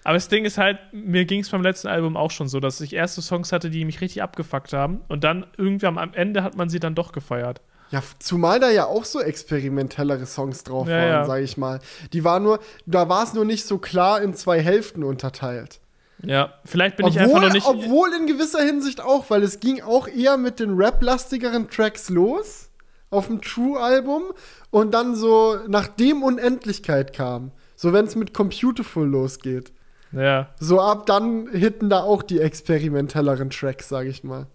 Aber 0.05 0.15
das 0.15 0.29
Ding 0.29 0.45
ist 0.45 0.59
halt, 0.59 0.79
mir 0.93 1.25
ging 1.25 1.41
es 1.41 1.51
beim 1.51 1.62
letzten 1.62 1.88
Album 1.88 2.17
auch 2.17 2.31
schon 2.31 2.49
so, 2.49 2.59
dass 2.61 2.81
ich 2.81 2.93
erste 2.93 3.23
Songs 3.23 3.53
hatte, 3.53 3.71
die 3.71 3.85
mich 3.85 4.01
richtig 4.01 4.23
abgefuckt 4.23 4.73
haben. 4.73 5.01
Und 5.09 5.23
dann 5.25 5.47
irgendwie 5.57 5.87
am 5.87 5.99
Ende 6.15 6.43
hat 6.43 6.57
man 6.57 6.69
sie 6.69 6.81
dann 6.81 6.95
doch 6.95 7.12
gefeiert. 7.12 7.61
Ja, 7.93 8.03
zumal 8.19 8.59
da 8.59 8.71
ja 8.71 8.87
auch 8.87 9.05
so 9.05 9.21
experimentellere 9.21 10.25
Songs 10.27 10.65
drauf 10.65 10.88
Ja, 10.88 10.97
waren, 10.97 11.09
ja. 11.09 11.25
sag 11.27 11.43
ich 11.43 11.57
mal. 11.57 11.79
Die 12.12 12.25
war 12.25 12.41
nur, 12.41 12.59
da 12.87 13.09
war 13.09 13.23
es 13.23 13.35
nur 13.35 13.45
nicht 13.45 13.67
so 13.67 13.79
klar 13.79 14.23
in 14.23 14.35
zwei 14.35 14.61
Hälften 14.61 15.05
unterteilt. 15.05 15.79
Ja, 16.25 16.55
vielleicht 16.65 16.97
bin 16.97 17.07
ich 17.07 17.21
obwohl, 17.21 17.45
einfach 17.45 17.49
noch 17.49 17.53
nicht. 17.53 17.67
obwohl 17.67 18.12
in 18.15 18.27
gewisser 18.27 18.62
Hinsicht 18.62 19.01
auch, 19.01 19.29
weil 19.29 19.43
es 19.43 19.61
ging 19.61 19.83
auch 19.83 20.09
eher 20.09 20.37
mit 20.37 20.59
den 20.61 20.75
rap-lastigeren 20.75 21.69
Tracks 21.69 22.09
los 22.09 22.71
auf 23.11 23.27
dem 23.27 23.43
True-Album 23.43 24.23
und 24.71 24.95
dann 24.95 25.15
so 25.15 25.59
nachdem 25.69 26.23
Unendlichkeit 26.23 27.12
kam. 27.12 27.51
So 27.77 27.93
wenn 27.93 28.07
es 28.07 28.17
mit 28.17 28.33
Computerful 28.33 29.07
losgeht. 29.07 29.73
Ja. 30.12 30.51
So 30.59 30.81
ab 30.81 31.07
dann 31.07 31.48
hitten 31.53 31.90
da 31.90 32.03
auch 32.03 32.22
die 32.22 32.40
experimentelleren 32.40 33.51
Tracks, 33.51 33.88
sag 33.88 34.07
ich 34.07 34.25
mal. 34.25 34.46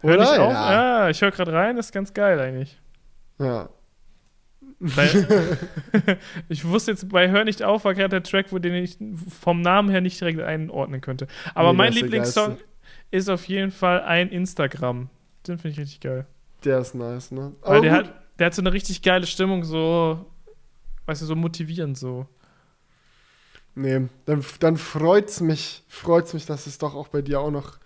Hör 0.00 0.14
Oder? 0.16 0.42
auf? 0.42 0.52
Ja. 0.52 0.72
Ja, 0.72 1.10
ich 1.10 1.22
höre 1.22 1.30
gerade 1.30 1.52
rein, 1.52 1.78
ist 1.78 1.92
ganz 1.92 2.12
geil 2.12 2.40
eigentlich. 2.40 2.80
ja. 3.38 3.68
Weil, 4.80 5.58
ich 6.48 6.66
wusste 6.66 6.90
jetzt, 6.90 7.08
bei 7.08 7.30
Hör 7.30 7.44
nicht 7.44 7.62
auf 7.62 7.84
war 7.84 7.94
gerade 7.94 8.10
der 8.10 8.22
Track, 8.22 8.46
wo 8.50 8.58
den 8.58 8.74
ich 8.74 8.98
vom 9.40 9.62
Namen 9.62 9.88
her 9.88 10.00
nicht 10.00 10.20
direkt 10.20 10.40
einordnen 10.40 11.00
könnte. 11.00 11.26
Aber 11.54 11.72
Nee, 11.72 11.78
mein 11.78 11.92
Lieblingssong 11.92 12.58
ist 13.10 13.30
auf 13.30 13.46
jeden 13.46 13.70
Fall 13.70 14.02
ein 14.02 14.30
Instagram. 14.30 15.08
Den 15.46 15.58
finde 15.58 15.72
ich 15.74 15.78
richtig 15.78 16.00
geil. 16.00 16.26
Der 16.64 16.78
ist 16.80 16.94
nice, 16.94 17.30
ne? 17.30 17.52
Weil 17.62 17.80
der 17.82 17.90
gut. 17.90 18.08
hat, 18.08 18.14
der 18.38 18.46
hat 18.46 18.54
so 18.54 18.62
eine 18.62 18.72
richtig 18.72 19.02
geile 19.02 19.26
Stimmung, 19.26 19.64
so, 19.64 20.26
weißt 21.06 21.22
du, 21.22 21.26
so 21.26 21.36
motivierend 21.36 21.96
so. 21.96 22.26
Nee, 23.74 24.02
dann, 24.26 24.44
dann 24.60 24.76
freut's 24.76 25.40
mich, 25.40 25.82
freut's 25.88 26.32
mich, 26.32 26.46
dass 26.46 26.66
es 26.66 26.78
doch 26.78 26.94
auch 26.94 27.08
bei 27.08 27.22
dir 27.22 27.40
auch 27.40 27.50
noch 27.50 27.78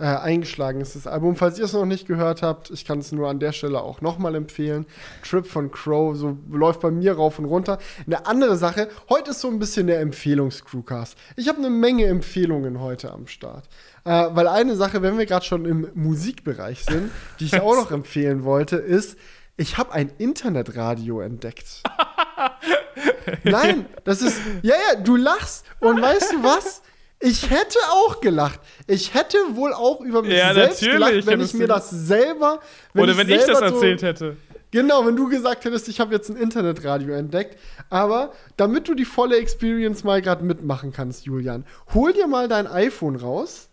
äh, 0.00 0.04
eingeschlagen 0.04 0.80
ist, 0.80 0.96
das 0.96 1.06
Album. 1.06 1.36
Falls 1.36 1.58
ihr 1.58 1.64
es 1.66 1.72
noch 1.72 1.84
nicht 1.84 2.06
gehört 2.06 2.42
habt, 2.42 2.70
ich 2.70 2.84
kann 2.84 2.98
es 2.98 3.12
nur 3.12 3.28
an 3.28 3.38
der 3.38 3.52
Stelle 3.52 3.82
auch 3.82 4.00
nochmal 4.00 4.34
empfehlen. 4.34 4.86
Trip 5.22 5.46
von 5.46 5.70
Crow, 5.70 6.16
so 6.16 6.38
läuft 6.50 6.80
bei 6.80 6.90
mir 6.90 7.14
rauf 7.14 7.38
und 7.38 7.44
runter. 7.44 7.78
Eine 8.06 8.26
andere 8.26 8.56
Sache, 8.56 8.88
heute 9.08 9.32
ist 9.32 9.40
so 9.40 9.48
ein 9.48 9.58
bisschen 9.58 9.86
der 9.86 10.00
Empfehlungs-Crewcast. 10.00 11.16
Ich 11.36 11.48
habe 11.48 11.58
eine 11.58 11.70
Menge 11.70 12.06
Empfehlungen 12.06 12.80
heute 12.80 13.12
am 13.12 13.26
Start. 13.26 13.68
Äh, 14.04 14.28
weil 14.30 14.48
eine 14.48 14.74
Sache, 14.76 15.02
wenn 15.02 15.18
wir 15.18 15.26
gerade 15.26 15.44
schon 15.44 15.66
im 15.66 15.88
Musikbereich 15.94 16.84
sind, 16.84 17.10
die 17.38 17.44
ich 17.44 17.60
auch 17.60 17.74
noch 17.76 17.90
empfehlen 17.90 18.44
wollte, 18.44 18.76
ist, 18.76 19.18
ich 19.58 19.76
habe 19.76 19.92
ein 19.92 20.10
Internetradio 20.16 21.20
entdeckt. 21.20 21.82
Nein, 23.44 23.86
das 24.04 24.22
ist. 24.22 24.38
Ja, 24.62 24.74
ja, 24.74 25.00
du 25.00 25.16
lachst. 25.16 25.64
Und 25.80 26.00
weißt 26.00 26.32
du 26.32 26.42
was? 26.42 26.82
Ich 27.22 27.50
hätte 27.50 27.78
auch 27.90 28.20
gelacht. 28.20 28.60
Ich 28.86 29.12
hätte 29.14 29.36
wohl 29.52 29.74
auch 29.74 30.00
über 30.00 30.22
mich 30.22 30.32
Ja, 30.32 30.54
selbst 30.54 30.80
gelacht, 30.80 31.26
wenn 31.26 31.40
ich 31.40 31.52
mir 31.54 31.66
das 31.66 31.90
selber. 31.90 32.60
Oder 32.94 33.16
wenn 33.16 33.28
ich 33.28 33.36
das 33.36 33.46
selber 33.46 33.68
so- 33.68 33.74
erzählt 33.74 34.02
hätte. 34.02 34.36
Genau, 34.72 35.04
wenn 35.04 35.16
du 35.16 35.28
gesagt 35.28 35.64
hättest, 35.64 35.88
ich 35.88 35.98
habe 35.98 36.14
jetzt 36.14 36.30
ein 36.30 36.36
Internetradio 36.36 37.12
entdeckt. 37.14 37.58
Aber 37.90 38.32
damit 38.56 38.86
du 38.88 38.94
die 38.94 39.04
volle 39.04 39.36
Experience 39.36 40.04
mal 40.04 40.22
gerade 40.22 40.44
mitmachen 40.44 40.92
kannst, 40.92 41.26
Julian, 41.26 41.64
hol 41.92 42.12
dir 42.12 42.28
mal 42.28 42.46
dein 42.46 42.68
iPhone 42.68 43.16
raus 43.16 43.68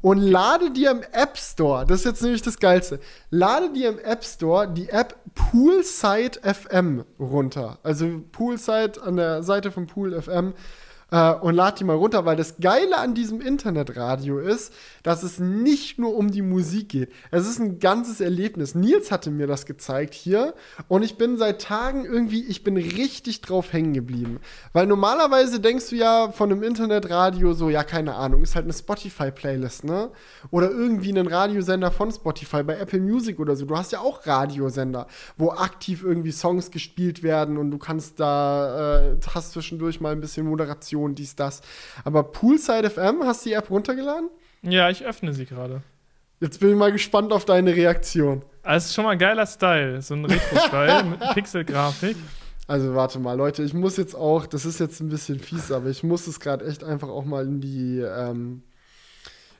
und 0.00 0.18
lade 0.18 0.70
dir 0.70 0.90
im 0.90 1.02
App 1.12 1.36
Store, 1.36 1.84
das 1.84 2.00
ist 2.00 2.04
jetzt 2.04 2.22
nämlich 2.22 2.42
das 2.42 2.58
Geilste, 2.58 3.00
lade 3.30 3.72
dir 3.72 3.88
im 3.88 3.98
App 3.98 4.24
Store 4.24 4.68
die 4.68 4.88
App 4.88 5.16
Poolside 5.34 6.40
FM 6.42 7.04
runter. 7.18 7.78
Also 7.82 8.22
Poolside 8.32 9.02
an 9.02 9.16
der 9.16 9.42
Seite 9.42 9.70
von 9.70 9.86
Pool 9.86 10.20
FM. 10.20 10.54
Äh, 11.10 11.32
und 11.34 11.54
lad 11.54 11.80
die 11.80 11.84
mal 11.84 11.96
runter, 11.96 12.26
weil 12.26 12.36
das 12.36 12.56
Geile 12.60 12.98
an 12.98 13.14
diesem 13.14 13.40
Internetradio 13.40 14.38
ist, 14.38 14.74
dass 15.02 15.22
es 15.22 15.38
nicht 15.38 15.98
nur 15.98 16.14
um 16.14 16.30
die 16.30 16.42
Musik 16.42 16.90
geht. 16.90 17.12
Es 17.30 17.48
ist 17.48 17.58
ein 17.58 17.78
ganzes 17.78 18.20
Erlebnis. 18.20 18.74
Nils 18.74 19.10
hatte 19.10 19.30
mir 19.30 19.46
das 19.46 19.64
gezeigt 19.64 20.12
hier 20.12 20.54
und 20.86 21.02
ich 21.02 21.16
bin 21.16 21.38
seit 21.38 21.62
Tagen 21.62 22.04
irgendwie, 22.04 22.44
ich 22.44 22.62
bin 22.62 22.76
richtig 22.76 23.40
drauf 23.40 23.72
hängen 23.72 23.94
geblieben. 23.94 24.40
Weil 24.74 24.86
normalerweise 24.86 25.60
denkst 25.60 25.88
du 25.90 25.96
ja 25.96 26.30
von 26.30 26.52
einem 26.52 26.62
Internetradio 26.62 27.54
so, 27.54 27.70
ja, 27.70 27.84
keine 27.84 28.14
Ahnung, 28.14 28.42
ist 28.42 28.54
halt 28.54 28.64
eine 28.64 28.74
Spotify-Playlist, 28.74 29.84
ne? 29.84 30.10
Oder 30.50 30.70
irgendwie 30.70 31.16
ein 31.16 31.26
Radiosender 31.26 31.90
von 31.90 32.12
Spotify 32.12 32.62
bei 32.62 32.76
Apple 32.76 33.00
Music 33.00 33.40
oder 33.40 33.56
so. 33.56 33.64
Du 33.64 33.76
hast 33.76 33.92
ja 33.92 34.00
auch 34.00 34.26
Radiosender, 34.26 35.06
wo 35.38 35.52
aktiv 35.52 36.02
irgendwie 36.04 36.32
Songs 36.32 36.70
gespielt 36.70 37.22
werden 37.22 37.56
und 37.56 37.70
du 37.70 37.78
kannst 37.78 38.20
da, 38.20 39.12
äh, 39.12 39.16
hast 39.34 39.52
zwischendurch 39.52 40.00
mal 40.00 40.12
ein 40.12 40.20
bisschen 40.20 40.46
Moderation, 40.46 40.97
dies, 41.06 41.36
das. 41.36 41.60
Aber 42.04 42.24
Poolside 42.24 42.90
FM, 42.90 43.22
hast 43.24 43.44
du 43.44 43.50
die 43.50 43.54
App 43.54 43.70
runtergeladen? 43.70 44.28
Ja, 44.62 44.90
ich 44.90 45.04
öffne 45.04 45.32
sie 45.32 45.46
gerade. 45.46 45.82
Jetzt 46.40 46.58
bin 46.60 46.70
ich 46.70 46.76
mal 46.76 46.90
gespannt 46.90 47.32
auf 47.32 47.44
deine 47.44 47.74
Reaktion. 47.76 48.42
Also, 48.62 48.76
es 48.84 48.84
ist 48.86 48.94
schon 48.94 49.04
mal 49.04 49.12
ein 49.12 49.18
geiler 49.18 49.46
Style. 49.46 50.02
So 50.02 50.14
ein 50.14 50.24
Retro-Style 50.24 51.04
mit 51.10 51.20
Pixel-Grafik. 51.34 52.16
Also 52.66 52.94
warte 52.94 53.18
mal, 53.18 53.32
Leute, 53.32 53.62
ich 53.62 53.72
muss 53.72 53.96
jetzt 53.96 54.14
auch, 54.14 54.46
das 54.46 54.66
ist 54.66 54.78
jetzt 54.78 55.00
ein 55.00 55.08
bisschen 55.08 55.38
fies, 55.40 55.72
aber 55.72 55.88
ich 55.88 56.02
muss 56.02 56.26
es 56.26 56.38
gerade 56.38 56.66
echt 56.66 56.84
einfach 56.84 57.08
auch 57.08 57.24
mal 57.24 57.46
in 57.46 57.62
die, 57.62 57.98
ähm, 58.00 58.62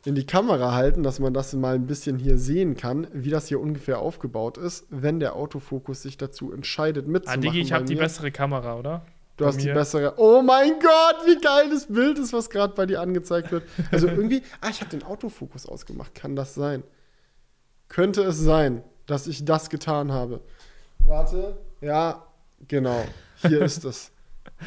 in 0.05 0.15
die 0.15 0.27
Kamera 0.27 0.75
halten, 0.75 1.03
dass 1.03 1.19
man 1.19 1.33
das 1.33 1.55
mal 1.55 1.75
ein 1.75 1.87
bisschen 1.87 2.19
hier 2.19 2.37
sehen 2.37 2.77
kann, 2.77 3.07
wie 3.15 3.31
das 3.31 3.49
hier 3.49 3.61
ungefähr 3.61 3.99
aufgebaut 4.01 4.59
ist, 4.59 4.85
wenn 4.91 5.21
der 5.21 5.37
Autofokus 5.37 6.03
sich 6.03 6.19
dazu 6.19 6.53
entscheidet 6.53 7.07
Ah, 7.09 7.11
mitzumachen. 7.11 7.41
Digi, 7.41 7.61
ich 7.61 7.73
habe 7.73 7.87
die 7.87 7.95
bessere 7.95 8.31
Kamera, 8.31 8.77
oder? 8.77 9.07
Du 9.39 9.47
hast 9.47 9.63
die 9.63 9.73
bessere. 9.73 10.15
Oh 10.17 10.43
mein 10.43 10.81
Gott, 10.81 11.27
wie 11.27 11.41
geil 11.41 11.71
das 11.71 11.87
Bild 11.87 12.19
ist, 12.19 12.33
was 12.33 12.51
gerade 12.51 12.75
bei 12.75 12.87
dir 12.87 13.01
angezeigt 13.01 13.53
wird. 13.53 13.63
Also 13.93 14.07
irgendwie, 14.09 14.43
ah, 14.61 14.69
ich 14.69 14.81
habe 14.81 14.91
den 14.91 15.05
Autofokus 15.05 15.65
ausgemacht. 15.65 16.15
Kann 16.15 16.37
das 16.37 16.55
sein? 16.55 16.83
Könnte 17.89 18.23
es 18.23 18.39
sein, 18.39 18.83
dass 19.07 19.29
ich 19.29 19.45
das 19.45 19.71
getan 19.71 20.13
habe? 20.13 20.41
Warte. 21.07 21.57
Ja, 21.81 22.27
genau. 22.67 23.05
Hier 23.37 23.63
ist 23.63 23.85
es. 23.85 24.11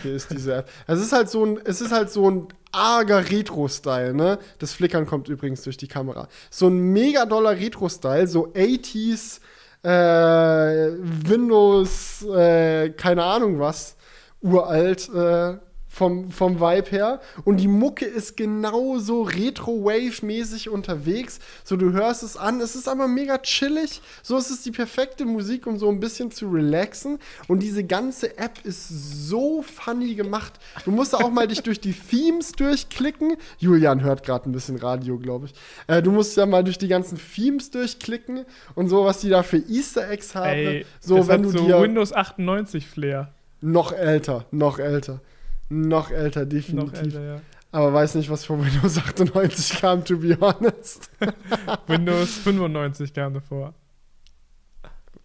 Hier 0.01 0.15
ist 0.15 0.31
diese 0.31 0.55
App. 0.55 0.69
Es 0.88 0.99
ist 0.99 1.12
halt 1.12 1.29
so 1.29 1.45
ein, 1.45 1.60
es 1.65 1.81
ist 1.81 1.91
halt 1.91 2.10
so 2.10 2.29
ein 2.31 2.47
arger 2.71 3.29
Retro-Style, 3.29 4.13
ne? 4.13 4.39
Das 4.60 4.71
Flickern 4.71 5.05
kommt 5.05 5.27
übrigens 5.27 5.63
durch 5.63 5.75
die 5.75 5.89
Kamera. 5.89 6.29
So 6.49 6.67
ein 6.67 6.93
mega 6.93 7.25
doller 7.25 7.57
Retro-Style, 7.57 8.27
so 8.27 8.47
80s, 8.53 9.41
äh, 9.84 9.89
Windows, 11.27 12.23
äh, 12.23 12.91
keine 12.91 13.23
Ahnung 13.23 13.60
was, 13.60 13.97
uralt, 14.41 15.10
äh, 15.13 15.58
vom, 15.91 16.32
vom 16.32 16.62
Vibe 16.62 16.89
her. 16.89 17.19
Und 17.43 17.58
die 17.58 17.67
Mucke 17.67 18.06
ist 18.06 18.38
genauso 18.38 19.23
Retro-Wave-mäßig 19.23 20.69
unterwegs. 20.69 21.39
So, 21.65 21.75
du 21.75 21.91
hörst 21.91 22.23
es 22.23 22.38
an, 22.38 22.62
es 22.62 22.75
ist 22.75 22.88
aber 22.88 23.10
mega 23.10 23.38
chillig. 23.39 24.01
So, 24.23 24.38
es 24.38 24.49
ist 24.49 24.65
die 24.65 24.71
perfekte 24.71 25.25
Musik, 25.25 25.67
um 25.67 25.77
so 25.77 25.89
ein 25.89 25.99
bisschen 25.99 26.32
zu 26.32 26.49
relaxen. 26.49 27.19
Und 27.49 27.62
diese 27.62 27.84
ganze 27.84 28.38
App 28.38 28.63
ist 28.63 28.88
so 28.88 29.62
funny 29.63 30.15
gemacht. 30.15 30.54
Du 30.86 30.91
musst 30.91 31.13
auch 31.13 31.30
mal 31.30 31.47
dich 31.47 31.62
durch 31.62 31.82
die 31.82 31.93
Themes 31.93 32.54
durchklicken. 32.54 33.36
Julian 33.58 34.01
hört 34.01 34.23
gerade 34.23 34.49
ein 34.49 34.54
bisschen 34.54 34.77
Radio, 34.77 35.17
glaube 35.17 35.47
ich. 35.47 35.54
Äh, 35.93 36.01
du 36.01 36.12
musst 36.12 36.38
ja 36.38 36.45
mal 36.45 36.63
durch 36.63 36.77
die 36.77 36.88
ganzen 36.88 37.19
Themes 37.19 37.69
durchklicken 37.69 38.45
und 38.75 38.88
so, 38.88 39.04
was 39.04 39.19
die 39.19 39.30
da 39.30 39.43
für 39.43 39.58
Easter 39.58 40.10
Eggs 40.10 40.36
haben. 40.36 40.51
Ey, 40.51 40.86
so, 41.01 41.17
das 41.17 41.27
wenn 41.27 41.43
du 41.43 41.49
so 41.49 41.65
dir 41.65 41.82
Windows 41.82 42.13
98 42.13 42.88
Flair. 42.88 43.34
Noch 43.62 43.93
älter, 43.93 44.45
noch 44.52 44.80
älter. 44.80 45.21
Noch 45.69 46.12
älter, 46.12 46.45
definitiv. 46.45 46.91
Noch 46.93 47.00
älter, 47.00 47.21
ja. 47.21 47.41
Aber 47.71 47.93
weiß 47.93 48.15
nicht, 48.15 48.30
was 48.30 48.43
von 48.43 48.65
Windows 48.65 48.97
98 48.97 49.80
kam, 49.82 50.04
to 50.04 50.17
be 50.17 50.38
honest. 50.39 51.10
Windows 51.88 52.38
95 52.39 53.13
kam 53.13 53.34
davor. 53.34 53.74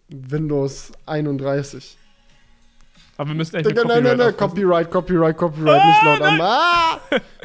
Windows 0.08 0.92
31. 1.06 1.98
Aber 3.16 3.28
wir 3.30 3.34
müssen 3.36 3.56
echt 3.56 3.74
Nein, 3.74 3.86
nein, 3.86 4.02
nein, 4.02 4.16
nein. 4.18 4.36
Copyright, 4.36 4.90
Copyright, 4.90 5.36
Copyright, 5.36 5.84
nicht 5.86 6.02
laut 6.04 6.20
an. 6.20 6.40
Ah! 6.40 7.00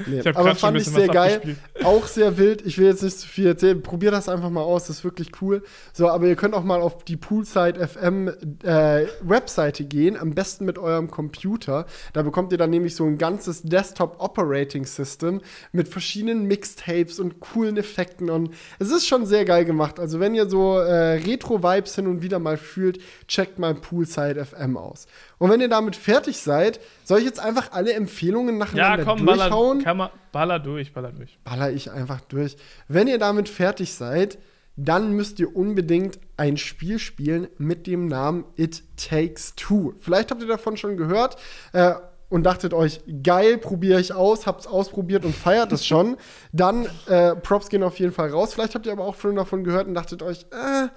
Nee, 0.05 0.19
Ich 0.19 0.27
aber 0.36 0.55
fand 0.55 0.77
ich 0.77 0.86
sehr 0.86 1.07
geil. 1.07 1.57
auch 1.84 2.07
sehr 2.07 2.38
wild. 2.38 2.65
Ich 2.65 2.77
will 2.77 2.88
jetzt 2.88 3.03
nicht 3.03 3.19
zu 3.19 3.27
viel 3.27 3.47
erzählen. 3.47 3.81
Probier 3.81 4.12
das 4.12 4.27
einfach 4.27 4.49
mal 4.49 4.62
aus, 4.63 4.88
das 4.88 4.97
ist 4.97 5.03
wirklich 5.03 5.31
cool. 5.41 5.63
So, 5.93 6.10
aber 6.10 6.27
ihr 6.27 6.36
könnt 6.36 6.55
auch 6.55 6.63
mal 6.63 6.81
auf 6.81 7.03
die 7.05 7.17
Poolside 7.17 7.88
FM 7.88 8.29
äh, 8.63 9.05
Webseite 9.21 9.86
gehen, 9.86 10.17
am 10.17 10.34
besten 10.34 10.65
mit 10.65 10.77
eurem 10.77 11.10
Computer. 11.10 11.86
Da 12.13 12.21
bekommt 12.23 12.51
ihr 12.51 12.57
dann 12.57 12.69
nämlich 12.69 12.95
so 12.95 13.05
ein 13.05 13.17
ganzes 13.17 13.62
Desktop 13.63 14.15
Operating 14.19 14.86
System 14.86 15.41
mit 15.71 15.88
verschiedenen 15.88 16.45
Mixtapes 16.45 17.19
und 17.19 17.39
coolen 17.39 17.77
Effekten 17.77 18.29
und 18.29 18.53
es 18.79 18.91
ist 18.91 19.07
schon 19.07 19.25
sehr 19.25 19.45
geil 19.45 19.65
gemacht. 19.65 19.99
Also 19.99 20.19
wenn 20.19 20.36
ihr 20.36 20.49
so 20.49 20.77
äh, 20.79 21.13
Retro-Vibes 21.23 21.95
hin 21.95 22.07
und 22.07 22.21
wieder 22.21 22.39
mal 22.39 22.57
fühlt, 22.57 22.99
checkt 23.27 23.60
mal 23.60 23.75
Poolside 23.75 24.43
FM 24.43 24.77
aus. 24.77 25.07
Und 25.41 25.49
wenn 25.49 25.60
ihr 25.60 25.69
damit 25.69 25.95
fertig 25.95 26.38
seid, 26.38 26.80
soll 27.04 27.17
ich 27.17 27.25
jetzt 27.25 27.39
einfach 27.39 27.71
alle 27.71 27.93
Empfehlungen 27.93 28.60
nacheinander 28.60 29.04
Ja, 29.04 29.10
komm, 29.10 29.25
durchhauen? 29.25 29.77
baller, 29.80 29.84
kann 29.84 29.97
man, 29.97 30.10
baller 30.32 30.60
durch, 30.60 30.93
baller 30.93 31.12
durch. 31.12 31.39
baller 31.43 31.71
ich 31.71 31.89
einfach 31.89 32.21
durch. 32.21 32.58
Wenn 32.88 33.08
ihr 33.08 33.17
damit 33.17 33.49
fertig 33.49 33.91
seid, 33.91 34.38
dann 34.75 35.13
müsst 35.13 35.39
ihr 35.39 35.56
unbedingt 35.56 36.19
ein 36.38 36.58
Spiel 36.58 36.99
spielen 36.99 37.47
mit 37.58 37.88
dem 37.88 38.06
Namen 38.08 38.45
It 38.56 38.84
Takes 38.97 39.56
Two. 39.56 39.93
Vielleicht 39.99 40.30
habt 40.30 40.43
ihr 40.43 40.47
davon 40.47 40.77
schon 40.77 40.95
gehört 40.95 41.38
äh, 41.73 41.95
und 42.30 42.43
dachtet 42.43 42.75
euch, 42.75 43.01
geil, 43.23 43.58
probiere 43.58 43.99
ich 43.99 44.13
aus, 44.13 44.45
habt's 44.45 44.67
ausprobiert 44.67 45.25
und 45.25 45.36
feiert 45.36 45.71
es 45.71 45.84
schon. 45.88 46.17
Dann 46.51 46.88
äh, 47.08 47.36
Props 47.36 47.69
gehen 47.69 47.82
auf 47.82 47.97
jeden 47.97 48.13
Fall 48.13 48.30
raus. 48.30 48.54
Vielleicht 48.54 48.75
habt 48.75 48.86
ihr 48.86 48.91
aber 48.91 49.06
auch 49.06 49.15
schon 49.15 49.36
davon 49.38 49.63
gehört 49.63 49.88
und 49.88 49.95
dachtet 49.95 50.21
euch, 50.21 50.45
äh, 50.51 50.88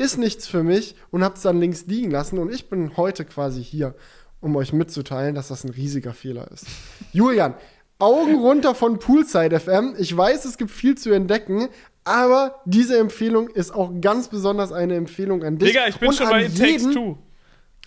ist 0.00 0.16
nichts 0.16 0.46
für 0.46 0.62
mich 0.62 0.96
und 1.10 1.22
habt 1.22 1.36
es 1.36 1.42
dann 1.42 1.60
links 1.60 1.86
liegen 1.86 2.10
lassen. 2.10 2.38
Und 2.38 2.52
ich 2.52 2.68
bin 2.68 2.96
heute 2.96 3.24
quasi 3.24 3.62
hier, 3.62 3.94
um 4.40 4.56
euch 4.56 4.72
mitzuteilen, 4.72 5.34
dass 5.34 5.48
das 5.48 5.64
ein 5.64 5.70
riesiger 5.70 6.14
Fehler 6.14 6.50
ist. 6.50 6.66
Julian, 7.12 7.54
Augen 7.98 8.36
runter 8.38 8.74
von 8.74 8.98
Poolside 8.98 9.60
FM. 9.60 9.94
Ich 9.98 10.16
weiß, 10.16 10.46
es 10.46 10.56
gibt 10.56 10.70
viel 10.70 10.96
zu 10.96 11.12
entdecken, 11.12 11.68
aber 12.04 12.60
diese 12.64 12.98
Empfehlung 12.98 13.48
ist 13.48 13.72
auch 13.72 13.92
ganz 14.00 14.28
besonders 14.28 14.72
eine 14.72 14.94
Empfehlung 14.94 15.44
an 15.44 15.58
dich. 15.58 15.68
Digga, 15.68 15.86
ich 15.86 15.98
bin 15.98 16.08
und 16.08 16.14
schon 16.16 16.30
bei 16.30 16.44
Takes 16.44 16.58
jeden- 16.58 16.92
Two. 16.92 17.18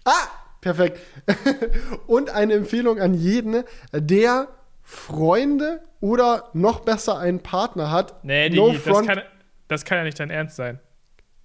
Ah, 0.06 0.28
perfekt. 0.62 1.00
und 2.08 2.30
eine 2.30 2.54
Empfehlung 2.54 3.00
an 3.00 3.16
jeden, 3.16 3.64
der 3.92 4.50
Freunde 4.84 5.82
oder 6.00 6.50
noch 6.54 6.82
besser 6.82 7.18
einen 7.18 7.40
Partner 7.40 7.90
hat. 7.90 8.24
Nee, 8.24 8.50
no 8.50 8.68
Digi, 8.68 8.78
das, 8.84 8.94
front, 8.94 9.08
kann, 9.08 9.22
das 9.68 9.86
kann 9.86 9.98
ja 9.98 10.04
nicht 10.04 10.20
dein 10.20 10.30
Ernst 10.30 10.58
sein. 10.58 10.80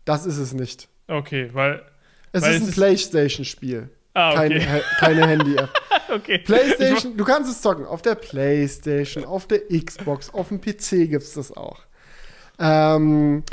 Das 0.08 0.26
ist 0.26 0.38
es 0.38 0.52
nicht. 0.54 0.88
Okay, 1.06 1.50
weil. 1.52 1.82
Es 2.32 2.42
weil 2.42 2.54
ist 2.56 2.62
ein 2.62 2.72
Playstation-Spiel. 2.72 3.88
Ah, 4.14 4.34
Keine, 4.34 4.56
okay. 4.56 4.66
He- 4.66 4.82
keine 5.00 5.26
Handy-App. 5.26 5.70
okay. 6.14 6.38
Playstation, 6.38 7.16
du 7.16 7.24
kannst 7.24 7.50
es 7.50 7.60
zocken. 7.62 7.86
Auf 7.86 8.02
der 8.02 8.14
Playstation, 8.16 9.24
auf 9.24 9.46
der 9.46 9.60
Xbox, 9.68 10.32
auf 10.34 10.48
dem 10.48 10.60
PC 10.60 11.08
gibt 11.08 11.22
es 11.22 11.34
das 11.34 11.56
auch. 11.56 11.78
Ähm, 12.58 13.44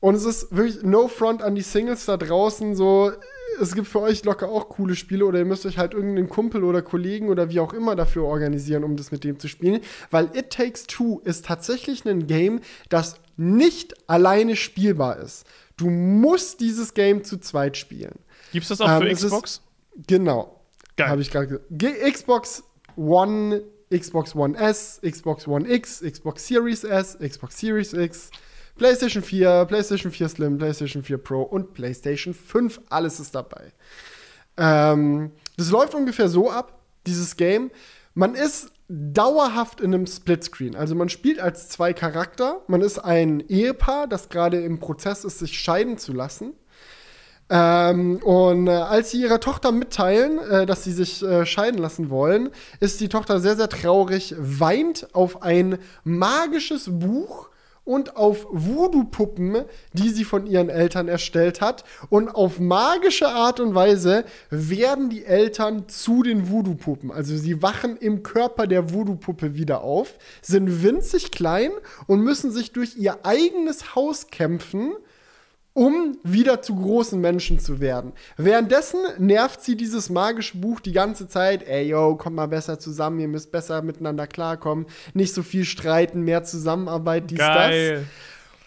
und 0.00 0.14
es 0.14 0.24
ist 0.24 0.54
wirklich 0.54 0.82
no 0.82 1.08
front 1.08 1.42
an 1.42 1.54
die 1.54 1.62
Singles 1.62 2.04
da 2.04 2.16
draußen. 2.16 2.74
So, 2.76 3.12
es 3.60 3.74
gibt 3.74 3.88
für 3.88 4.00
euch 4.00 4.24
locker 4.24 4.48
auch 4.48 4.68
coole 4.68 4.94
Spiele 4.96 5.24
oder 5.24 5.38
ihr 5.38 5.44
müsst 5.46 5.64
euch 5.64 5.78
halt 5.78 5.94
irgendeinen 5.94 6.28
Kumpel 6.28 6.62
oder 6.64 6.82
Kollegen 6.82 7.28
oder 7.28 7.48
wie 7.50 7.60
auch 7.60 7.72
immer 7.72 7.96
dafür 7.96 8.24
organisieren, 8.24 8.84
um 8.84 8.96
das 8.96 9.10
mit 9.12 9.24
dem 9.24 9.38
zu 9.38 9.48
spielen. 9.48 9.80
Weil 10.10 10.28
It 10.34 10.50
Takes 10.50 10.86
Two 10.86 11.20
ist 11.24 11.46
tatsächlich 11.46 12.04
ein 12.04 12.26
Game, 12.26 12.60
das 12.90 13.16
nicht 13.36 14.08
alleine 14.08 14.56
spielbar 14.56 15.18
ist. 15.18 15.46
Du 15.76 15.90
musst 15.90 16.60
dieses 16.60 16.94
Game 16.94 17.24
zu 17.24 17.38
zweit 17.38 17.76
spielen. 17.76 18.14
Gibt's 18.52 18.68
das 18.68 18.80
auch 18.80 18.88
Ähm, 18.88 19.02
für 19.02 19.08
es 19.08 19.22
ist- 19.22 19.30
Xbox? 19.32 19.62
Genau. 20.06 20.60
Geil. 20.96 21.08
Habe 21.08 21.22
ich 21.22 21.30
gerade 21.30 21.46
gesagt. 21.48 21.64
Ge- 21.70 22.10
Xbox 22.10 22.62
One, 22.96 23.62
Xbox 23.92 24.34
One 24.36 24.56
S, 24.56 25.00
Xbox 25.04 25.46
One 25.48 25.68
X, 25.68 26.00
Xbox 26.00 26.46
Series 26.46 26.84
S, 26.84 27.18
Xbox 27.18 27.58
Series 27.58 27.92
X, 27.92 28.30
PlayStation 28.76 29.22
4, 29.22 29.64
PlayStation 29.66 30.10
4 30.12 30.28
Slim, 30.28 30.58
PlayStation 30.58 31.02
4 31.02 31.18
Pro 31.18 31.42
und 31.42 31.74
PlayStation 31.74 32.34
5. 32.34 32.80
Alles 32.90 33.18
ist 33.20 33.34
dabei. 33.34 33.72
Ähm, 34.56 35.32
das 35.56 35.70
läuft 35.70 35.94
ungefähr 35.94 36.28
so 36.28 36.50
ab, 36.50 36.80
dieses 37.06 37.36
Game. 37.36 37.70
Man 38.14 38.34
ist 38.34 38.70
dauerhaft 38.88 39.80
in 39.80 39.94
einem 39.94 40.06
Splitscreen. 40.06 40.76
Also 40.76 40.94
man 40.94 41.08
spielt 41.08 41.40
als 41.40 41.68
zwei 41.68 41.92
Charakter. 41.92 42.62
Man 42.66 42.82
ist 42.82 42.98
ein 42.98 43.40
Ehepaar, 43.48 44.06
das 44.06 44.28
gerade 44.28 44.60
im 44.60 44.78
Prozess 44.78 45.24
ist, 45.24 45.38
sich 45.38 45.58
scheiden 45.58 45.98
zu 45.98 46.12
lassen. 46.12 46.52
Ähm, 47.50 48.16
und 48.22 48.68
äh, 48.68 48.70
als 48.70 49.10
sie 49.10 49.20
ihrer 49.20 49.40
Tochter 49.40 49.70
mitteilen, 49.70 50.38
äh, 50.38 50.66
dass 50.66 50.84
sie 50.84 50.92
sich 50.92 51.22
äh, 51.22 51.44
scheiden 51.44 51.78
lassen 51.78 52.08
wollen, 52.08 52.50
ist 52.80 53.00
die 53.00 53.08
Tochter 53.08 53.38
sehr, 53.40 53.56
sehr 53.56 53.68
traurig, 53.68 54.34
weint 54.38 55.14
auf 55.14 55.42
ein 55.42 55.78
magisches 56.04 56.86
Buch 56.88 57.50
und 57.84 58.16
auf 58.16 58.46
Voodoo-Puppen, 58.50 59.64
die 59.92 60.08
sie 60.08 60.24
von 60.24 60.46
ihren 60.46 60.70
Eltern 60.70 61.08
erstellt 61.08 61.60
hat. 61.60 61.84
Und 62.08 62.28
auf 62.28 62.58
magische 62.58 63.28
Art 63.28 63.60
und 63.60 63.74
Weise 63.74 64.24
werden 64.50 65.10
die 65.10 65.24
Eltern 65.24 65.88
zu 65.88 66.22
den 66.22 66.50
Voodoo-Puppen. 66.50 67.10
Also 67.10 67.36
sie 67.36 67.62
wachen 67.62 67.96
im 67.96 68.22
Körper 68.22 68.66
der 68.66 68.92
Voodoo-Puppe 68.92 69.54
wieder 69.54 69.82
auf, 69.82 70.18
sind 70.40 70.82
winzig 70.82 71.30
klein 71.30 71.70
und 72.06 72.20
müssen 72.20 72.50
sich 72.50 72.72
durch 72.72 72.96
ihr 72.96 73.24
eigenes 73.24 73.94
Haus 73.94 74.28
kämpfen 74.28 74.94
um 75.74 76.16
wieder 76.22 76.62
zu 76.62 76.76
großen 76.76 77.20
Menschen 77.20 77.58
zu 77.58 77.80
werden. 77.80 78.12
Währenddessen 78.36 79.00
nervt 79.18 79.60
sie 79.60 79.76
dieses 79.76 80.08
magische 80.08 80.56
Buch 80.56 80.78
die 80.80 80.92
ganze 80.92 81.28
Zeit. 81.28 81.66
Ey, 81.66 81.88
yo, 81.88 82.14
kommt 82.14 82.36
mal 82.36 82.46
besser 82.46 82.78
zusammen, 82.78 83.18
ihr 83.18 83.28
müsst 83.28 83.50
besser 83.50 83.82
miteinander 83.82 84.28
klarkommen. 84.28 84.86
Nicht 85.14 85.34
so 85.34 85.42
viel 85.42 85.64
streiten, 85.64 86.22
mehr 86.22 86.44
Zusammenarbeit, 86.44 87.30
dies, 87.30 87.38
das. 87.38 87.48
Geil. 87.48 88.06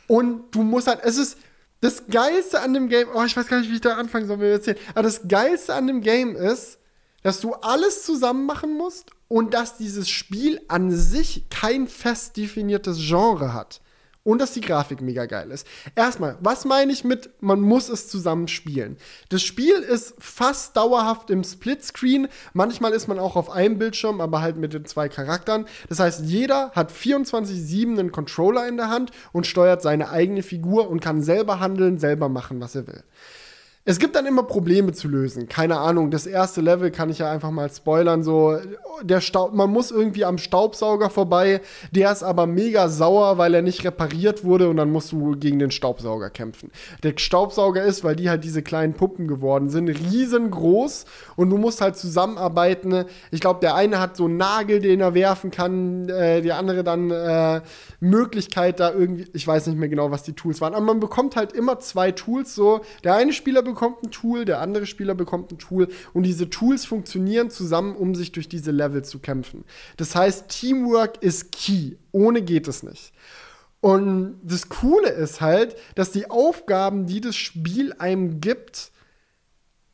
Und 0.07 0.53
du 0.53 0.63
musst 0.63 0.87
halt, 0.87 0.99
es 1.03 1.17
ist 1.17 1.37
das 1.79 2.07
Geilste 2.07 2.59
an 2.59 2.73
dem 2.73 2.89
Game, 2.89 3.07
oh, 3.13 3.23
ich 3.23 3.37
weiß 3.37 3.47
gar 3.47 3.59
nicht, 3.59 3.71
wie 3.71 3.75
ich 3.75 3.81
da 3.81 3.95
anfangen 3.95 4.27
soll, 4.27 4.37
mir 4.37 4.47
erzählen. 4.47 4.77
Aber 4.93 5.03
das 5.03 5.27
Geilste 5.29 5.73
an 5.75 5.87
dem 5.87 6.01
Game 6.01 6.35
ist, 6.35 6.77
dass 7.23 7.39
du 7.39 7.53
alles 7.53 8.03
zusammen 8.03 8.45
machen 8.45 8.75
musst 8.77 9.11
und 9.29 9.53
dass 9.53 9.77
dieses 9.77 10.09
Spiel 10.09 10.59
an 10.67 10.91
sich 10.91 11.45
kein 11.49 11.87
fest 11.87 12.35
definiertes 12.35 12.97
Genre 12.99 13.53
hat. 13.53 13.79
Und 14.27 14.41
dass 14.41 14.51
die 14.51 14.59
Grafik 14.59 14.99
mega 14.99 15.25
geil 15.25 15.51
ist. 15.51 15.65
Erstmal, 15.95 16.37
was 16.41 16.65
meine 16.65 16.91
ich 16.91 17.05
mit, 17.05 17.29
man 17.39 17.61
muss 17.61 17.87
es 17.87 18.09
zusammen 18.09 18.49
spielen? 18.49 18.97
Das 19.29 19.41
Spiel 19.41 19.75
ist 19.75 20.15
fast 20.19 20.75
dauerhaft 20.75 21.29
im 21.29 21.45
Splitscreen. 21.45 22.27
Manchmal 22.51 22.91
ist 22.91 23.07
man 23.07 23.19
auch 23.19 23.37
auf 23.37 23.49
einem 23.49 23.77
Bildschirm, 23.77 24.19
aber 24.19 24.41
halt 24.41 24.57
mit 24.57 24.73
den 24.73 24.83
zwei 24.83 25.07
Charakteren. 25.07 25.65
Das 25.87 26.01
heißt, 26.01 26.25
jeder 26.25 26.71
hat 26.71 26.91
24-7 26.91 27.97
einen 27.97 28.11
Controller 28.11 28.67
in 28.67 28.75
der 28.75 28.89
Hand 28.89 29.11
und 29.31 29.47
steuert 29.47 29.81
seine 29.81 30.09
eigene 30.09 30.43
Figur 30.43 30.89
und 30.89 30.99
kann 30.99 31.21
selber 31.21 31.61
handeln, 31.61 31.97
selber 31.97 32.27
machen, 32.27 32.59
was 32.59 32.75
er 32.75 32.85
will. 32.85 33.03
Es 33.89 33.99
gibt 33.99 34.17
dann 34.17 34.25
immer 34.25 34.43
Probleme 34.43 34.91
zu 34.91 35.07
lösen. 35.07 35.47
Keine 35.47 35.77
Ahnung, 35.77 36.11
das 36.11 36.27
erste 36.27 36.59
Level 36.59 36.91
kann 36.91 37.09
ich 37.09 37.19
ja 37.19 37.31
einfach 37.31 37.51
mal 37.51 37.69
spoilern. 37.71 38.21
So, 38.21 38.57
der 39.01 39.21
Staub, 39.21 39.53
man 39.53 39.71
muss 39.71 39.91
irgendwie 39.91 40.25
am 40.25 40.37
Staubsauger 40.37 41.09
vorbei. 41.09 41.61
Der 41.91 42.11
ist 42.11 42.21
aber 42.21 42.47
mega 42.47 42.89
sauer, 42.89 43.37
weil 43.37 43.53
er 43.53 43.61
nicht 43.61 43.85
repariert 43.85 44.43
wurde 44.43 44.67
und 44.67 44.75
dann 44.75 44.91
musst 44.91 45.13
du 45.13 45.37
gegen 45.37 45.57
den 45.59 45.71
Staubsauger 45.71 46.29
kämpfen. 46.29 46.69
Der 47.03 47.13
Staubsauger 47.15 47.81
ist, 47.81 48.03
weil 48.03 48.17
die 48.17 48.29
halt 48.29 48.43
diese 48.43 48.61
kleinen 48.61 48.93
Puppen 48.93 49.25
geworden 49.25 49.69
sind, 49.69 49.87
riesengroß 49.87 51.05
und 51.37 51.49
du 51.49 51.57
musst 51.57 51.79
halt 51.79 51.95
zusammenarbeiten. 51.95 53.05
Ich 53.31 53.39
glaube, 53.39 53.61
der 53.61 53.75
eine 53.75 54.01
hat 54.01 54.17
so 54.17 54.25
einen 54.25 54.35
Nagel, 54.35 54.81
den 54.81 54.99
er 54.99 55.13
werfen 55.13 55.49
kann, 55.49 56.09
äh, 56.09 56.41
der 56.41 56.57
andere 56.57 56.83
dann 56.83 57.09
äh, 57.09 57.61
Möglichkeit 58.01 58.81
da 58.81 58.91
irgendwie, 58.91 59.27
ich 59.31 59.47
weiß 59.47 59.67
nicht 59.67 59.79
mehr 59.79 59.87
genau, 59.87 60.11
was 60.11 60.23
die 60.23 60.33
Tools 60.33 60.59
waren, 60.59 60.75
aber 60.75 60.83
man 60.83 60.99
bekommt 60.99 61.37
halt 61.37 61.53
immer 61.53 61.79
zwei 61.79 62.11
Tools 62.11 62.53
so. 62.53 62.81
Der 63.05 63.15
eine 63.15 63.31
Spieler 63.31 63.61
bekommt 63.61 63.76
ein 63.81 64.11
Tool, 64.11 64.45
der 64.45 64.61
andere 64.61 64.85
Spieler 64.85 65.15
bekommt 65.15 65.51
ein 65.51 65.57
Tool 65.57 65.87
und 66.13 66.23
diese 66.23 66.49
Tools 66.49 66.85
funktionieren 66.85 67.49
zusammen, 67.49 67.95
um 67.95 68.15
sich 68.15 68.31
durch 68.31 68.49
diese 68.49 68.71
Level 68.71 69.03
zu 69.03 69.19
kämpfen. 69.19 69.63
Das 69.97 70.15
heißt, 70.15 70.49
Teamwork 70.49 71.21
ist 71.21 71.51
key. 71.51 71.95
Ohne 72.11 72.41
geht 72.41 72.67
es 72.67 72.83
nicht. 72.83 73.13
Und 73.79 74.39
das 74.43 74.69
Coole 74.69 75.09
ist 75.09 75.41
halt, 75.41 75.75
dass 75.95 76.11
die 76.11 76.29
Aufgaben, 76.29 77.05
die 77.05 77.21
das 77.21 77.35
Spiel 77.35 77.93
einem 77.93 78.41
gibt, 78.41 78.91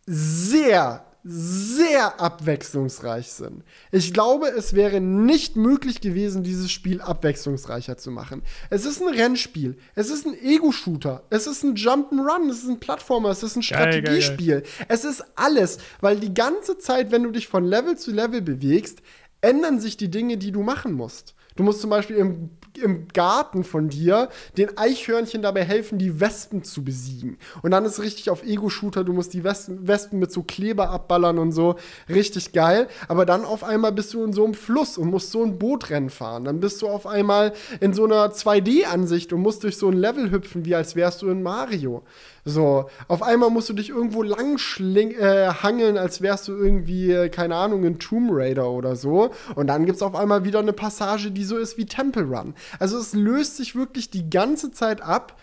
sehr, 0.05 1.05
sehr 1.23 2.19
abwechslungsreich 2.19 3.31
sind. 3.31 3.63
Ich 3.91 4.13
glaube, 4.13 4.47
es 4.47 4.73
wäre 4.73 4.99
nicht 4.99 5.55
möglich 5.55 6.01
gewesen, 6.01 6.43
dieses 6.43 6.69
Spiel 6.69 7.01
abwechslungsreicher 7.01 7.97
zu 7.97 8.11
machen. 8.11 8.43
Es 8.69 8.85
ist 8.85 9.01
ein 9.01 9.07
Rennspiel, 9.07 9.77
es 9.95 10.09
ist 10.09 10.25
ein 10.25 10.33
Ego-Shooter, 10.33 11.23
es 11.29 11.47
ist 11.47 11.63
ein 11.63 11.75
Jump'n'Run, 11.75 12.49
es 12.49 12.63
ist 12.63 12.69
ein 12.69 12.79
Plattformer, 12.81 13.29
es 13.29 13.41
ist 13.41 13.55
ein 13.55 13.61
Geil, 13.61 13.69
geil, 13.69 14.01
geil. 14.01 14.21
Strategiespiel. 14.21 14.63
Es 14.89 15.05
ist 15.05 15.23
alles, 15.35 15.77
weil 16.01 16.19
die 16.19 16.33
ganze 16.33 16.77
Zeit, 16.77 17.11
wenn 17.11 17.23
du 17.23 17.31
dich 17.31 17.47
von 17.47 17.63
Level 17.63 17.97
zu 17.97 18.11
Level 18.11 18.41
bewegst, 18.41 19.01
ändern 19.39 19.79
sich 19.79 19.95
die 19.95 20.11
Dinge, 20.11 20.37
die 20.37 20.51
du 20.51 20.61
machen 20.61 20.93
musst. 20.93 21.35
Du 21.55 21.63
musst 21.63 21.81
zum 21.81 21.89
Beispiel 21.89 22.17
im 22.17 22.49
im 22.77 23.07
Garten 23.09 23.63
von 23.63 23.89
dir 23.89 24.29
den 24.57 24.77
Eichhörnchen 24.77 25.41
dabei 25.41 25.63
helfen, 25.63 25.97
die 25.97 26.19
Wespen 26.19 26.63
zu 26.63 26.83
besiegen. 26.83 27.37
Und 27.61 27.71
dann 27.71 27.85
ist 27.85 27.99
richtig 27.99 28.29
auf 28.29 28.43
Ego-Shooter, 28.43 29.03
du 29.03 29.13
musst 29.13 29.33
die 29.33 29.43
Wespen, 29.43 29.87
Wespen 29.87 30.19
mit 30.19 30.31
so 30.31 30.43
Kleber 30.43 30.89
abballern 30.89 31.37
und 31.37 31.51
so. 31.51 31.75
Richtig 32.09 32.53
geil. 32.53 32.87
Aber 33.07 33.25
dann 33.25 33.45
auf 33.45 33.63
einmal 33.63 33.91
bist 33.91 34.13
du 34.13 34.23
in 34.23 34.33
so 34.33 34.43
einem 34.43 34.53
Fluss 34.53 34.97
und 34.97 35.09
musst 35.09 35.31
so 35.31 35.43
ein 35.43 35.59
Bootrennen 35.59 36.09
fahren. 36.09 36.45
Dann 36.45 36.59
bist 36.59 36.81
du 36.81 36.87
auf 36.87 37.07
einmal 37.07 37.53
in 37.79 37.93
so 37.93 38.05
einer 38.05 38.31
2D-Ansicht 38.31 39.33
und 39.33 39.41
musst 39.41 39.63
durch 39.63 39.77
so 39.77 39.89
ein 39.89 39.97
Level 39.97 40.31
hüpfen, 40.31 40.65
wie 40.65 40.75
als 40.75 40.95
wärst 40.95 41.21
du 41.21 41.29
in 41.29 41.43
Mario. 41.43 42.03
So, 42.45 42.89
auf 43.07 43.23
einmal 43.23 43.49
musst 43.49 43.69
du 43.69 43.73
dich 43.73 43.89
irgendwo 43.89 44.21
lang 44.21 44.57
äh, 44.83 45.47
hangeln, 45.47 45.97
als 45.97 46.21
wärst 46.21 46.49
du 46.49 46.53
irgendwie, 46.53 47.11
äh, 47.11 47.29
keine 47.29 47.55
Ahnung, 47.55 47.85
in 47.85 47.99
Tomb 47.99 48.31
Raider 48.33 48.69
oder 48.69 48.97
so. 48.97 49.31
Und 49.55 49.67
dann 49.67 49.85
gibt 49.85 49.95
es 49.95 50.01
auf 50.01 50.13
einmal 50.13 50.43
wieder 50.43 50.59
eine 50.59 50.73
Passage, 50.73 51.31
die 51.31 51.45
so 51.45 51.57
ist 51.57 51.77
wie 51.77 51.85
Temple 51.85 52.23
Run. 52.23 52.53
Also 52.79 52.97
es 52.97 53.13
löst 53.13 53.57
sich 53.57 53.75
wirklich 53.75 54.09
die 54.09 54.29
ganze 54.29 54.71
Zeit 54.71 55.01
ab. 55.01 55.39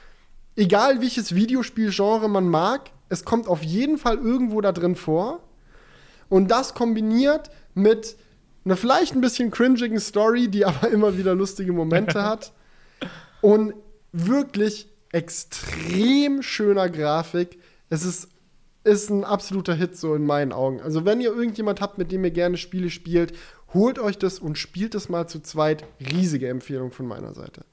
Egal 0.57 1.01
welches 1.01 1.35
Videospielgenre 1.35 2.29
man 2.29 2.49
mag, 2.49 2.91
es 3.09 3.25
kommt 3.25 3.49
auf 3.49 3.63
jeden 3.63 3.99
Fall 3.99 4.17
irgendwo 4.19 4.61
da 4.61 4.73
drin 4.73 4.97
vor. 4.97 5.41
Und 6.29 6.51
das 6.51 6.75
kombiniert 6.75 7.51
mit 7.75 8.17
einer 8.65 8.77
vielleicht 8.77 9.15
ein 9.15 9.21
bisschen 9.21 9.51
cringigen 9.51 10.01
Story, 10.01 10.49
die 10.49 10.65
aber 10.65 10.89
immer 10.91 11.19
wieder 11.19 11.35
lustige 11.35 11.73
Momente 11.73 12.23
hat. 12.25 12.53
Und 13.41 13.75
wirklich 14.13 14.89
extrem 15.13 16.43
schöner 16.43 16.89
Grafik. 16.89 17.59
Es 17.89 18.05
ist, 18.05 18.29
ist 18.85 19.11
ein 19.11 19.25
absoluter 19.25 19.75
Hit 19.75 19.97
so 19.97 20.15
in 20.15 20.25
meinen 20.25 20.53
Augen. 20.53 20.81
Also 20.81 21.05
wenn 21.05 21.21
ihr 21.21 21.33
irgendjemand 21.33 21.81
habt, 21.81 21.99
mit 21.99 22.13
dem 22.13 22.25
ihr 22.25 22.31
gerne 22.31 22.57
Spiele 22.57 22.91
spielt, 22.91 23.33
holt 23.75 23.99
euch 23.99 24.19
das 24.19 24.39
und 24.39 24.59
spielt 24.59 24.95
es 24.95 25.09
mal 25.09 25.27
zu 25.27 25.41
zweit. 25.41 25.85
Riesige 26.01 26.49
Empfehlung 26.49 26.93
von 26.93 27.07
meiner 27.07 27.35
Seite. 27.35 27.65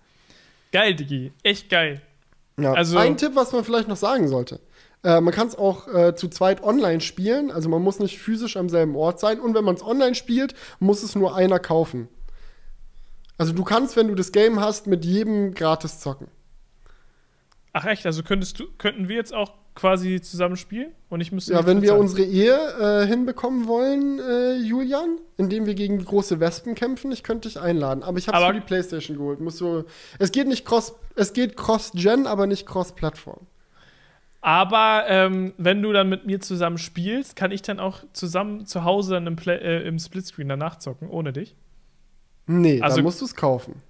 Geil, 0.71 0.95
Digi. 0.95 1.31
Echt 1.43 1.69
geil. 1.69 2.01
Ja. 2.59 2.73
Also, 2.73 2.97
ein 2.97 3.17
Tipp, 3.17 3.31
was 3.35 3.51
man 3.51 3.63
vielleicht 3.63 3.87
noch 3.87 3.97
sagen 3.97 4.27
sollte. 4.27 4.59
Äh, 5.03 5.21
man 5.21 5.33
kann 5.33 5.47
es 5.47 5.55
auch 5.55 5.87
äh, 5.87 6.15
zu 6.15 6.27
zweit 6.27 6.63
online 6.63 7.01
spielen. 7.01 7.51
Also 7.51 7.69
man 7.69 7.81
muss 7.81 7.99
nicht 7.99 8.17
physisch 8.19 8.57
am 8.57 8.69
selben 8.69 8.95
Ort 8.95 9.19
sein. 9.19 9.39
Und 9.39 9.53
wenn 9.53 9.63
man 9.63 9.75
es 9.75 9.83
online 9.83 10.15
spielt, 10.15 10.55
muss 10.79 11.03
es 11.03 11.15
nur 11.15 11.35
einer 11.35 11.59
kaufen. 11.59 12.09
Also 13.37 13.53
du 13.53 13.63
kannst, 13.63 13.95
wenn 13.95 14.07
du 14.07 14.15
das 14.15 14.31
Game 14.31 14.59
hast, 14.59 14.87
mit 14.87 15.05
jedem 15.05 15.53
gratis 15.53 15.99
zocken. 15.99 16.27
Ach 17.73 17.85
echt, 17.85 18.05
also 18.07 18.23
könntest 18.23 18.59
du, 18.59 18.65
könnten 18.79 19.07
wir 19.07 19.15
jetzt 19.15 19.33
auch 19.33 19.53
quasi 19.77 20.19
zusammen 20.21 20.57
spielen 20.57 20.91
und 21.09 21.21
ich 21.21 21.31
müsste. 21.31 21.53
Ja, 21.53 21.65
wenn 21.65 21.81
wir 21.81 21.95
unsere 21.95 22.23
Ehe 22.23 22.57
äh, 22.79 23.05
hinbekommen 23.05 23.67
wollen, 23.67 24.19
äh, 24.19 24.55
Julian, 24.55 25.19
indem 25.37 25.67
wir 25.67 25.75
gegen 25.75 26.03
große 26.03 26.39
Wespen 26.39 26.73
kämpfen, 26.73 27.11
ich 27.11 27.23
könnte 27.23 27.47
dich 27.47 27.59
einladen. 27.59 28.03
Aber 28.03 28.17
ich 28.17 28.27
habe 28.27 28.37
es 28.37 28.43
für 28.43 28.53
die 28.53 28.59
PlayStation 28.61 29.17
geholt. 29.17 29.39
Musst 29.39 29.61
du, 29.61 29.83
es 30.17 30.31
geht 30.31 30.47
nicht 30.47 30.65
cross, 30.65 30.95
es 31.15 31.31
geht 31.31 31.55
cross-gen, 31.55 32.25
aber 32.25 32.47
nicht 32.47 32.65
cross-Plattform. 32.65 33.45
Aber 34.41 35.05
ähm, 35.07 35.53
wenn 35.57 35.81
du 35.81 35.93
dann 35.93 36.09
mit 36.09 36.25
mir 36.25 36.39
zusammen 36.39 36.79
spielst, 36.79 37.35
kann 37.35 37.51
ich 37.51 37.61
dann 37.61 37.79
auch 37.79 38.03
zusammen 38.13 38.65
zu 38.65 38.83
Hause 38.83 39.13
dann 39.13 39.27
im, 39.27 39.35
Play, 39.35 39.57
äh, 39.57 39.87
im 39.87 39.99
Splitscreen 39.99 40.49
danach 40.49 40.79
zocken, 40.79 41.07
ohne 41.07 41.33
dich? 41.33 41.55
Nee, 42.47 42.81
also, 42.81 42.97
dann 42.97 43.03
musst 43.03 43.21
du 43.21 43.25
es 43.25 43.35
kaufen. 43.35 43.81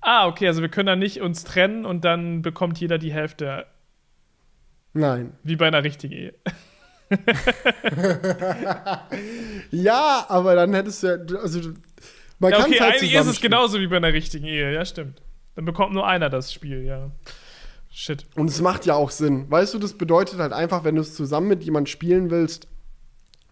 Ah, 0.00 0.26
okay, 0.26 0.48
also 0.48 0.62
wir 0.62 0.68
können 0.68 0.86
dann 0.86 0.98
nicht 0.98 1.20
uns 1.20 1.44
trennen 1.44 1.84
und 1.84 2.04
dann 2.04 2.42
bekommt 2.42 2.78
jeder 2.78 2.98
die 2.98 3.12
Hälfte. 3.12 3.66
Nein. 4.96 5.34
Wie 5.42 5.56
bei 5.56 5.66
einer 5.66 5.84
richtigen 5.84 6.14
Ehe. 6.14 6.34
ja, 9.70 10.26
aber 10.28 10.56
dann 10.56 10.74
hättest 10.74 11.02
du 11.02 11.06
ja, 11.06 11.38
also 11.38 11.60
man 12.38 12.50
ja, 12.50 12.60
okay, 12.60 12.80
halt 12.80 12.94
eigentlich 12.94 13.14
ist 13.14 13.26
es 13.26 13.40
genauso 13.40 13.78
wie 13.78 13.86
bei 13.86 13.98
einer 13.98 14.12
richtigen 14.12 14.46
Ehe, 14.46 14.72
ja, 14.72 14.84
stimmt. 14.84 15.22
Dann 15.54 15.64
bekommt 15.64 15.94
nur 15.94 16.06
einer 16.06 16.28
das 16.30 16.52
Spiel, 16.52 16.82
ja. 16.84 17.10
Shit. 17.90 18.26
Und 18.34 18.50
es 18.50 18.60
macht 18.60 18.84
ja 18.86 18.94
auch 18.94 19.10
Sinn. 19.10 19.50
Weißt 19.50 19.72
du, 19.72 19.78
das 19.78 19.94
bedeutet 19.94 20.38
halt 20.38 20.52
einfach, 20.52 20.84
wenn 20.84 20.96
du 20.96 21.00
es 21.00 21.14
zusammen 21.14 21.48
mit 21.48 21.62
jemandem 21.62 21.90
spielen 21.90 22.30
willst, 22.30 22.68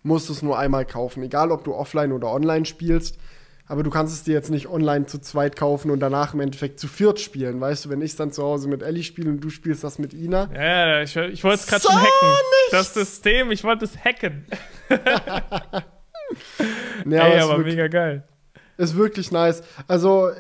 musst 0.03 0.29
du 0.29 0.35
es 0.35 0.43
nur 0.43 0.59
einmal 0.59 0.85
kaufen. 0.85 1.23
Egal, 1.23 1.51
ob 1.51 1.65
du 1.65 1.75
offline 1.75 2.13
oder 2.13 2.31
online 2.31 2.67
spielst. 2.67 3.19
Aber 3.67 3.83
du 3.83 3.89
kannst 3.89 4.13
es 4.15 4.23
dir 4.25 4.35
jetzt 4.35 4.51
nicht 4.51 4.69
online 4.69 5.07
zu 5.07 5.19
zweit 5.19 5.57
kaufen 5.57 5.91
und 5.91 6.01
danach 6.01 6.35
im 6.35 6.41
Endeffekt 6.41 6.79
zu 6.79 6.87
viert 6.87 7.19
spielen. 7.19 7.61
Weißt 7.61 7.87
du, 7.87 7.91
wenn 7.91 8.03
ich 8.03 8.15
dann 8.15 8.31
zu 8.31 8.43
Hause 8.43 8.69
mit 8.69 8.83
Ellie 8.83 9.03
spiele 9.03 9.31
und 9.31 9.41
du 9.41 9.49
spielst 9.49 9.83
das 9.83 9.99
mit 9.99 10.13
Ina. 10.13 10.51
Ja, 10.55 11.01
ich, 11.01 11.17
ich 11.17 11.43
wollte 11.43 11.61
es 11.61 11.67
gerade 11.67 11.83
schon 11.83 11.97
hacken. 11.97 12.29
Das 12.71 12.93
System, 12.93 13.51
ich 13.51 13.65
wollte 13.65 13.87
es 13.87 13.97
hacken. 13.97 14.47
ja, 14.91 15.83
Ey, 17.07 17.41
aber 17.41 17.57
wirklich, 17.57 17.77
mega 17.77 17.89
geil. 17.89 18.25
Ist 18.77 18.97
wirklich 18.97 19.33
nice. 19.33 19.63
Also, 19.89 20.29
äh, 20.29 20.35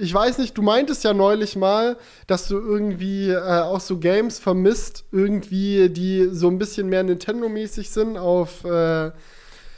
ich 0.00 0.14
weiß 0.14 0.38
nicht, 0.38 0.56
du 0.56 0.62
meintest 0.62 1.02
ja 1.04 1.12
neulich 1.12 1.56
mal, 1.56 1.96
dass 2.26 2.46
du 2.48 2.58
irgendwie 2.58 3.30
äh, 3.30 3.38
auch 3.38 3.80
so 3.80 3.98
Games 3.98 4.38
vermisst, 4.38 5.04
irgendwie, 5.10 5.90
die 5.90 6.28
so 6.30 6.48
ein 6.48 6.58
bisschen 6.58 6.88
mehr 6.88 7.02
Nintendo-mäßig 7.02 7.90
sind 7.90 8.16
auf. 8.16 8.64
Äh, 8.64 9.10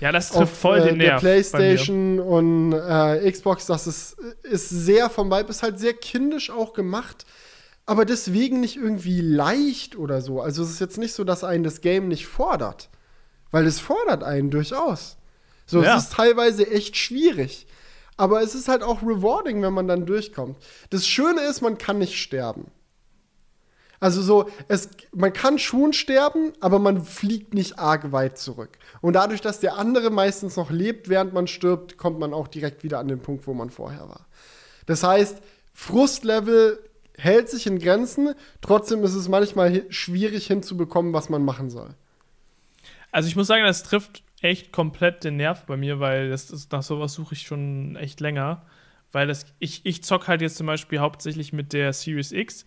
ja, 0.03 0.11
das 0.11 0.31
trifft 0.31 0.43
auf, 0.43 0.59
voll 0.59 0.81
den 0.81 1.01
äh, 1.01 1.05
Nerv. 1.05 1.21
Der 1.23 1.29
PlayStation 1.29 2.19
und 2.19 2.73
äh, 2.73 3.31
Xbox, 3.31 3.67
das 3.67 3.87
ist, 3.87 4.17
ist 4.43 4.69
sehr 4.69 5.09
vom 5.09 5.31
Vibe, 5.31 5.49
ist 5.49 5.62
halt 5.62 5.79
sehr 5.79 5.95
kindisch 5.95 6.51
auch 6.51 6.73
gemacht, 6.73 7.25
aber 7.87 8.05
deswegen 8.05 8.59
nicht 8.59 8.77
irgendwie 8.77 9.21
leicht 9.21 9.97
oder 9.97 10.21
so. 10.21 10.41
Also 10.41 10.65
es 10.65 10.71
ist 10.71 10.81
jetzt 10.81 10.99
nicht 10.99 11.15
so, 11.15 11.23
dass 11.23 11.45
einen 11.45 11.62
das 11.62 11.83
Game 11.83 12.09
nicht 12.09 12.27
fordert, 12.27 12.91
weil 13.53 13.65
es 13.65 13.79
fordert 13.79 14.25
einen 14.25 14.51
durchaus. 14.51 15.19
So, 15.67 15.85
ja. 15.85 15.97
es 15.97 16.05
ist 16.05 16.15
teilweise 16.15 16.69
echt 16.69 16.97
schwierig. 16.97 17.69
Aber 18.17 18.43
es 18.43 18.57
ist 18.57 18.67
halt 18.67 18.83
auch 18.83 19.03
rewarding, 19.03 19.62
wenn 19.62 19.73
man 19.73 19.87
dann 19.87 20.05
durchkommt. 20.05 20.57
Das 20.91 21.07
Schöne 21.07 21.43
ist, 21.43 21.61
man 21.61 21.79
kann 21.79 21.99
nicht 21.99 22.21
sterben. 22.21 22.73
Also 24.03 24.21
so, 24.21 24.51
es, 24.67 24.91
man 25.15 25.33
kann 25.33 25.61
schon 25.61 25.93
sterben, 25.93 26.55
aber 26.59 26.81
man 26.81 27.05
fliegt 27.05 27.55
nicht 27.55 27.79
arg 27.79 28.11
weit 28.11 28.37
zurück. 28.37 28.71
Und 29.01 29.12
dadurch, 29.12 29.41
dass 29.41 29.61
der 29.61 29.79
andere 29.79 30.11
meistens 30.11 30.57
noch 30.57 30.73
lebt, 30.73 31.09
während 31.09 31.33
man 31.33 31.47
stirbt, 31.47 31.99
kommt 31.99 32.19
man 32.19 32.35
auch 32.35 32.49
direkt 32.49 32.83
wieder 32.83 32.99
an 32.99 33.07
den 33.07 33.21
Punkt, 33.21 33.47
wo 33.47 33.55
man 33.55 33.71
vorher 33.71 34.09
war. 34.09 34.27
Das 34.87 35.05
heißt, 35.05 35.41
Frustlevel 35.73 36.81
hält 37.17 37.49
sich 37.49 37.69
in 37.69 37.79
Grenzen, 37.79 38.35
trotzdem 38.61 39.05
ist 39.05 39.15
es 39.15 39.29
manchmal 39.29 39.85
schwierig 39.88 40.49
hinzubekommen, 40.49 41.12
was 41.12 41.29
man 41.29 41.45
machen 41.45 41.71
soll. 41.71 41.95
Also 43.12 43.29
ich 43.29 43.37
muss 43.37 43.47
sagen, 43.47 43.62
das 43.62 43.85
trifft 43.85 44.25
echt 44.41 44.73
komplett 44.73 45.23
den 45.23 45.37
Nerv 45.37 45.65
bei 45.67 45.77
mir, 45.77 46.01
weil 46.01 46.29
das 46.29 46.51
ist, 46.51 46.73
nach 46.73 46.83
sowas 46.83 47.12
suche 47.12 47.35
ich 47.35 47.43
schon 47.43 47.95
echt 47.95 48.19
länger. 48.19 48.67
Weil 49.12 49.27
das, 49.27 49.47
ich, 49.59 49.83
ich 49.85 50.03
zock 50.03 50.27
halt 50.27 50.41
jetzt 50.41 50.57
zum 50.57 50.67
Beispiel 50.67 50.99
hauptsächlich 50.99 51.53
mit 51.53 51.73
der 51.73 51.93
Series 51.93 52.33
X 52.33 52.65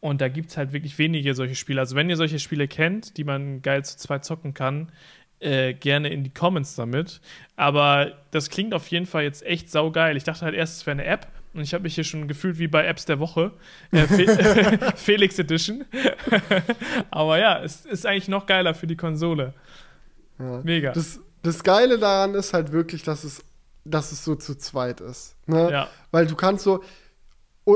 und 0.00 0.20
da 0.20 0.28
gibt 0.28 0.50
es 0.50 0.56
halt 0.56 0.72
wirklich 0.72 0.98
wenige 0.98 1.34
solche 1.34 1.54
Spiele. 1.54 1.80
Also, 1.80 1.96
wenn 1.96 2.08
ihr 2.08 2.16
solche 2.16 2.38
Spiele 2.38 2.68
kennt, 2.68 3.16
die 3.16 3.24
man 3.24 3.62
geil 3.62 3.84
zu 3.84 3.96
zweit 3.96 4.24
zocken 4.24 4.54
kann, 4.54 4.92
äh, 5.40 5.74
gerne 5.74 6.08
in 6.08 6.24
die 6.24 6.30
Comments 6.30 6.74
damit. 6.74 7.20
Aber 7.56 8.12
das 8.30 8.50
klingt 8.50 8.74
auf 8.74 8.88
jeden 8.88 9.06
Fall 9.06 9.22
jetzt 9.22 9.44
echt 9.44 9.70
saugeil. 9.70 10.16
Ich 10.16 10.24
dachte 10.24 10.44
halt 10.44 10.54
erst, 10.54 10.78
es 10.78 10.86
wäre 10.86 11.00
eine 11.00 11.04
App. 11.04 11.28
Und 11.54 11.62
ich 11.62 11.74
habe 11.74 11.82
mich 11.82 11.94
hier 11.94 12.04
schon 12.04 12.28
gefühlt 12.28 12.58
wie 12.58 12.68
bei 12.68 12.84
Apps 12.86 13.04
der 13.04 13.18
Woche. 13.18 13.52
Äh, 13.90 14.06
Fe 14.06 14.78
Felix 14.96 15.38
Edition. 15.38 15.84
Aber 17.10 17.38
ja, 17.38 17.62
es 17.62 17.86
ist 17.86 18.06
eigentlich 18.06 18.28
noch 18.28 18.46
geiler 18.46 18.74
für 18.74 18.86
die 18.86 18.96
Konsole. 18.96 19.54
Ja. 20.38 20.60
Mega. 20.62 20.92
Das, 20.92 21.20
das 21.42 21.62
Geile 21.64 21.98
daran 21.98 22.34
ist 22.34 22.52
halt 22.52 22.72
wirklich, 22.72 23.02
dass 23.02 23.24
es, 23.24 23.44
dass 23.84 24.12
es 24.12 24.24
so 24.24 24.34
zu 24.34 24.56
zweit 24.56 25.00
ist. 25.00 25.36
Ne? 25.46 25.70
Ja. 25.70 25.88
Weil 26.10 26.26
du 26.26 26.36
kannst 26.36 26.64
so, 26.64 26.82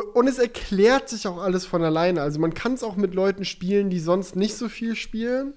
und 0.00 0.26
es 0.26 0.38
erklärt 0.38 1.08
sich 1.08 1.26
auch 1.26 1.38
alles 1.38 1.66
von 1.66 1.82
alleine. 1.82 2.22
Also 2.22 2.40
man 2.40 2.54
kann 2.54 2.74
es 2.74 2.82
auch 2.82 2.96
mit 2.96 3.14
Leuten 3.14 3.44
spielen, 3.44 3.90
die 3.90 4.00
sonst 4.00 4.36
nicht 4.36 4.56
so 4.56 4.68
viel 4.68 4.96
spielen. 4.96 5.54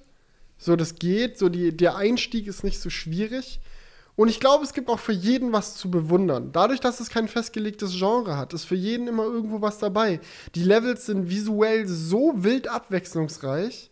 So, 0.58 0.76
das 0.76 0.96
geht. 0.96 1.38
So, 1.38 1.48
die, 1.48 1.76
der 1.76 1.96
Einstieg 1.96 2.48
ist 2.48 2.64
nicht 2.64 2.82
so 2.82 2.90
schwierig. 2.90 3.62
Und 4.18 4.30
ich 4.30 4.40
glaube, 4.40 4.64
es 4.64 4.74
gibt 4.74 4.90
auch 4.90 5.00
für 5.00 5.12
jeden 5.14 5.52
was 5.52 5.76
zu 5.76 5.92
bewundern. 5.92 6.52
Dadurch, 6.52 6.80
dass 6.80 7.00
es 7.00 7.10
kein 7.10 7.28
festgelegtes 7.28 7.94
Genre 7.98 8.38
hat, 8.38 8.54
ist 8.54 8.66
für 8.66 8.76
jeden 8.76 9.08
immer 9.08 9.24
irgendwo 9.24 9.62
was 9.62 9.78
dabei. 9.78 10.22
Die 10.54 10.64
Levels 10.64 11.06
sind 11.06 11.30
visuell 11.30 11.88
so 11.88 12.34
wild 12.36 12.68
abwechslungsreich. 12.68 13.92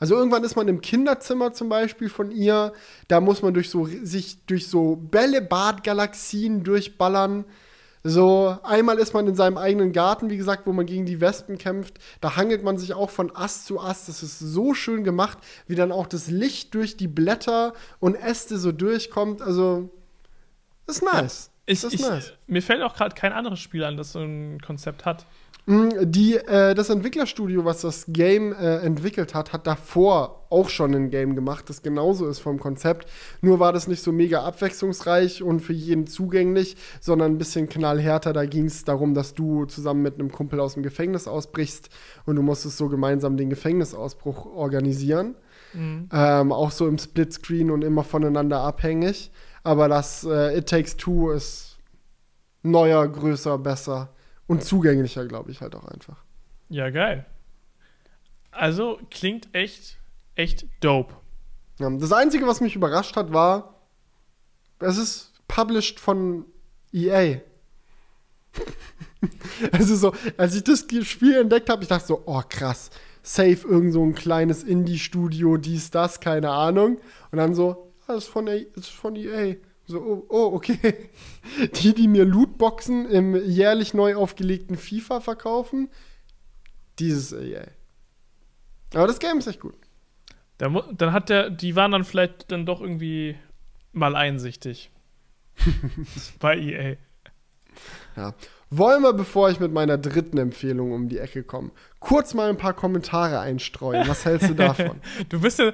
Also 0.00 0.16
irgendwann 0.16 0.44
ist 0.44 0.56
man 0.56 0.68
im 0.68 0.80
Kinderzimmer 0.80 1.52
zum 1.52 1.68
Beispiel 1.68 2.08
von 2.08 2.30
ihr. 2.30 2.72
Da 3.08 3.20
muss 3.20 3.42
man 3.42 3.54
durch 3.54 3.70
so, 3.70 3.86
sich 3.86 4.44
durch 4.46 4.68
so 4.68 4.96
Bällebad-Galaxien 4.96 6.62
durchballern. 6.64 7.44
So, 8.06 8.58
einmal 8.62 8.98
ist 8.98 9.14
man 9.14 9.26
in 9.26 9.34
seinem 9.34 9.56
eigenen 9.56 9.92
Garten, 9.92 10.28
wie 10.28 10.36
gesagt, 10.36 10.66
wo 10.66 10.74
man 10.74 10.84
gegen 10.84 11.06
die 11.06 11.22
Wespen 11.22 11.56
kämpft. 11.56 11.94
Da 12.20 12.36
hangelt 12.36 12.62
man 12.62 12.76
sich 12.76 12.92
auch 12.92 13.08
von 13.08 13.34
Ast 13.34 13.64
zu 13.64 13.80
Ast. 13.80 14.10
Das 14.10 14.22
ist 14.22 14.38
so 14.38 14.74
schön 14.74 15.04
gemacht, 15.04 15.38
wie 15.66 15.74
dann 15.74 15.90
auch 15.90 16.06
das 16.06 16.28
Licht 16.28 16.74
durch 16.74 16.98
die 16.98 17.08
Blätter 17.08 17.72
und 18.00 18.14
Äste 18.14 18.58
so 18.58 18.72
durchkommt. 18.72 19.40
Also, 19.40 19.88
ist 20.86 21.02
nice. 21.02 21.50
Ich, 21.64 21.80
Das 21.80 21.94
ist 21.94 22.00
ich, 22.00 22.06
nice. 22.06 22.34
Mir 22.46 22.60
fällt 22.60 22.82
auch 22.82 22.94
gerade 22.94 23.14
kein 23.14 23.32
anderes 23.32 23.58
Spiel 23.58 23.82
an, 23.84 23.96
das 23.96 24.12
so 24.12 24.20
ein 24.20 24.60
Konzept 24.60 25.06
hat. 25.06 25.24
Mm, 25.66 25.88
Die, 26.02 26.36
äh, 26.36 26.74
das 26.74 26.90
Entwicklerstudio, 26.90 27.64
was 27.64 27.80
das 27.80 28.04
Game 28.08 28.52
äh, 28.52 28.78
entwickelt 28.78 29.34
hat, 29.34 29.52
hat 29.52 29.66
davor 29.66 30.46
auch 30.50 30.68
schon 30.68 30.94
ein 30.94 31.10
Game 31.10 31.34
gemacht, 31.34 31.68
das 31.70 31.82
genauso 31.82 32.26
ist 32.28 32.38
vom 32.38 32.60
Konzept. 32.60 33.10
Nur 33.40 33.60
war 33.60 33.72
das 33.72 33.88
nicht 33.88 34.02
so 34.02 34.12
mega 34.12 34.42
abwechslungsreich 34.42 35.42
und 35.42 35.60
für 35.60 35.72
jeden 35.72 36.06
zugänglich, 36.06 36.76
sondern 37.00 37.32
ein 37.32 37.38
bisschen 37.38 37.68
knallhärter. 37.68 38.32
Da 38.32 38.44
ging 38.44 38.66
es 38.66 38.84
darum, 38.84 39.14
dass 39.14 39.34
du 39.34 39.64
zusammen 39.64 40.02
mit 40.02 40.14
einem 40.14 40.30
Kumpel 40.30 40.60
aus 40.60 40.74
dem 40.74 40.82
Gefängnis 40.82 41.26
ausbrichst 41.26 41.88
und 42.26 42.36
du 42.36 42.42
musstest 42.42 42.76
so 42.76 42.88
gemeinsam 42.88 43.36
den 43.36 43.50
Gefängnisausbruch 43.50 44.46
organisieren. 44.46 45.34
Ähm, 46.12 46.52
auch 46.52 46.70
so 46.70 46.86
im 46.86 46.98
Splitscreen 46.98 47.70
und 47.70 47.82
immer 47.82 48.04
voneinander 48.04 48.60
abhängig. 48.60 49.32
Aber 49.64 49.88
das 49.88 50.24
äh, 50.24 50.58
It 50.58 50.68
Takes 50.68 50.96
Two 50.96 51.30
ist 51.30 51.78
neuer, 52.62 53.08
größer, 53.08 53.58
besser 53.58 54.10
und 54.46 54.62
zugänglicher, 54.62 55.26
glaube 55.26 55.50
ich, 55.50 55.60
halt 55.60 55.74
auch 55.74 55.84
einfach. 55.84 56.22
Ja, 56.68 56.90
geil. 56.90 57.26
Also 58.50 59.00
klingt 59.10 59.54
echt, 59.54 59.98
echt 60.34 60.66
dope. 60.80 61.14
Ja, 61.78 61.90
das 61.90 62.12
Einzige, 62.12 62.46
was 62.46 62.60
mich 62.60 62.76
überrascht 62.76 63.16
hat, 63.16 63.32
war, 63.32 63.80
es 64.78 64.96
ist 64.96 65.32
published 65.48 65.98
von 65.98 66.46
EA. 66.92 67.40
also 69.72 69.96
so, 69.96 70.14
als 70.36 70.54
ich 70.54 70.64
das 70.64 70.86
Spiel 71.02 71.36
entdeckt 71.36 71.68
habe, 71.68 71.82
ich 71.82 71.88
dachte 71.88 72.06
so, 72.06 72.22
oh 72.26 72.42
krass, 72.48 72.90
safe 73.22 73.66
irgend 73.66 73.92
so 73.92 74.04
ein 74.04 74.14
kleines 74.14 74.62
Indie-Studio, 74.62 75.56
dies, 75.56 75.90
das, 75.90 76.20
keine 76.20 76.50
Ahnung. 76.50 77.00
Und 77.32 77.38
dann 77.38 77.54
so, 77.54 77.92
ja, 78.06 78.14
das 78.14 78.24
ist 78.24 78.30
von, 78.30 78.46
EA, 78.46 78.66
das 78.74 78.84
ist 78.84 78.94
von 78.94 79.16
EA. 79.16 79.56
So, 79.86 80.00
oh, 80.00 80.26
oh, 80.28 80.54
okay. 80.54 81.10
Die, 81.82 81.94
die 81.94 82.08
mir 82.08 82.24
Lootboxen 82.24 83.06
im 83.10 83.36
jährlich 83.36 83.92
neu 83.94 84.16
aufgelegten 84.16 84.76
FIFA 84.78 85.20
verkaufen, 85.20 85.90
dieses 86.98 87.32
EA. 87.32 87.66
Aber 88.94 89.06
das 89.06 89.18
Game 89.18 89.38
ist 89.38 89.46
echt 89.46 89.60
gut. 89.60 89.74
Da 90.58 90.68
mu- 90.70 90.82
dann 90.92 91.12
hat 91.12 91.28
der, 91.28 91.50
die 91.50 91.76
waren 91.76 91.90
dann 91.90 92.04
vielleicht 92.04 92.50
dann 92.50 92.64
doch 92.64 92.80
irgendwie 92.80 93.36
mal 93.92 94.16
einsichtig. 94.16 94.90
Bei 96.40 96.56
EA. 96.58 96.96
Ja. 98.16 98.34
Wollen 98.70 99.02
wir, 99.02 99.12
bevor 99.12 99.50
ich 99.50 99.60
mit 99.60 99.72
meiner 99.72 99.98
dritten 99.98 100.38
Empfehlung 100.38 100.92
um 100.92 101.08
die 101.08 101.18
Ecke 101.18 101.44
komme, 101.44 101.70
kurz 102.00 102.34
mal 102.34 102.48
ein 102.48 102.56
paar 102.56 102.72
Kommentare 102.72 103.38
einstreuen. 103.38 104.08
Was 104.08 104.24
hältst 104.24 104.48
du 104.48 104.54
davon? 104.56 105.00
Du 105.28 105.40
bist 105.40 105.58
ja, 105.60 105.72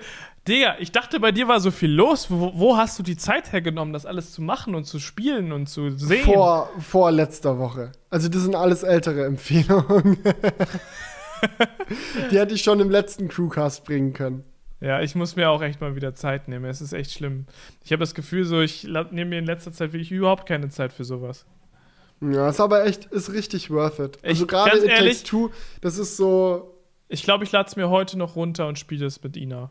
Digga, 0.49 0.77
ich 0.79 0.91
dachte, 0.91 1.21
bei 1.21 1.33
dir 1.33 1.49
war 1.49 1.61
so 1.61 1.71
viel 1.71 1.91
los. 1.93 2.31
Wo, 2.31 2.53
wo 2.55 2.77
hast 2.77 2.99
du 2.99 3.03
die 3.03 3.17
Zeit 3.17 3.53
hergenommen, 3.53 3.93
das 3.93 4.07
alles 4.07 4.33
zu 4.33 4.43
machen 4.43 4.75
und 4.75 4.85
zu 4.85 4.99
spielen 4.99 5.53
und 5.53 5.69
zu 5.69 5.91
sehen? 5.91 6.25
vor, 6.25 6.71
vor 6.81 7.13
letzter 7.13 7.59
Woche. 7.59 7.93
Also, 8.09 8.29
das 8.29 8.43
sind 8.43 8.55
alles 8.55 8.83
ältere 8.83 9.25
Empfehlungen. 9.27 10.19
die 12.31 12.39
hätte 12.39 12.55
ich 12.55 12.63
schon 12.63 12.81
im 12.81 12.91
letzten 12.91 13.29
Crewcast 13.29 13.85
bringen 13.85 14.13
können. 14.13 14.45
Ja, 14.81 15.03
ich 15.03 15.15
muss 15.15 15.37
mir 15.37 15.51
auch 15.51 15.61
echt 15.61 15.83
mal 15.83 15.95
wieder 15.95 16.15
Zeit 16.15 16.49
nehmen. 16.49 16.65
Es 16.65 16.81
ist 16.81 16.95
echt 16.95 17.13
schlimm. 17.13 17.45
Ich 17.85 17.93
habe 17.93 18.01
das 18.01 18.15
Gefühl, 18.15 18.47
so 18.47 18.61
ich 18.63 18.85
nehme 18.85 19.27
mir 19.27 19.39
in 19.39 19.45
letzter 19.47 19.73
Zeit 19.73 19.93
wirklich 19.93 20.11
überhaupt 20.11 20.47
keine 20.47 20.71
Zeit 20.71 20.95
für 20.95 21.05
sowas. 21.05 21.45
Ja, 22.23 22.49
ist 22.49 22.61
aber 22.61 22.87
echt, 22.87 23.07
ist 23.07 23.33
richtig 23.33 23.71
worth 23.71 23.99
it. 23.99 24.19
Also, 24.25 24.45
Ich- 24.45 24.49
gerade 24.49 24.71
ganz 24.71 24.85
It 24.85 24.91
ehrlich- 24.91 25.19
Takes 25.19 25.31
Two, 25.31 25.51
das 25.83 25.99
ist 25.99 26.17
so, 26.17 26.75
Ich 27.09 27.23
glaube, 27.25 27.45
ich 27.45 27.53
lade 27.53 27.69
es 27.69 27.77
mir 27.77 27.91
heute 27.91 28.19
noch 28.19 28.37
runter 28.37 28.67
und 28.69 28.79
spiele 28.79 29.05
es 29.05 29.23
mit 29.23 29.37
Ina. 29.37 29.71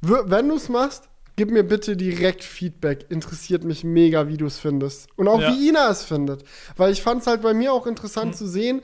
Wenn 0.00 0.48
du 0.48 0.54
es 0.56 0.68
machst, 0.68 1.04
gib 1.36 1.50
mir 1.50 1.62
bitte 1.62 1.96
direkt 1.96 2.42
Feedback. 2.44 3.06
Interessiert 3.10 3.64
mich 3.64 3.84
mega, 3.84 4.28
wie 4.28 4.36
du 4.36 4.46
es 4.46 4.58
findest. 4.58 5.08
Und 5.16 5.28
auch 5.28 5.40
Ja. 5.40 5.52
wie 5.52 5.68
Ina 5.68 5.90
es 5.90 6.04
findet. 6.04 6.44
Weil 6.76 6.92
ich 6.92 7.02
fand 7.02 7.20
es 7.22 7.26
halt 7.26 7.42
bei 7.42 7.54
mir 7.54 7.72
auch 7.72 7.86
interessant 7.86 8.36
zu 8.36 8.46
sehen. 8.46 8.80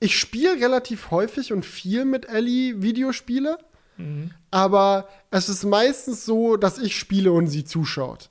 Ich 0.00 0.18
spiele 0.18 0.54
relativ 0.60 1.10
häufig 1.10 1.52
und 1.52 1.64
viel 1.64 2.04
mit 2.04 2.28
Ellie 2.28 2.82
Videospiele. 2.82 3.58
Aber 4.50 5.06
es 5.30 5.48
ist 5.48 5.64
meistens 5.64 6.24
so, 6.24 6.56
dass 6.56 6.78
ich 6.78 6.96
spiele 6.98 7.30
und 7.30 7.46
sie 7.46 7.64
zuschaut. 7.64 8.30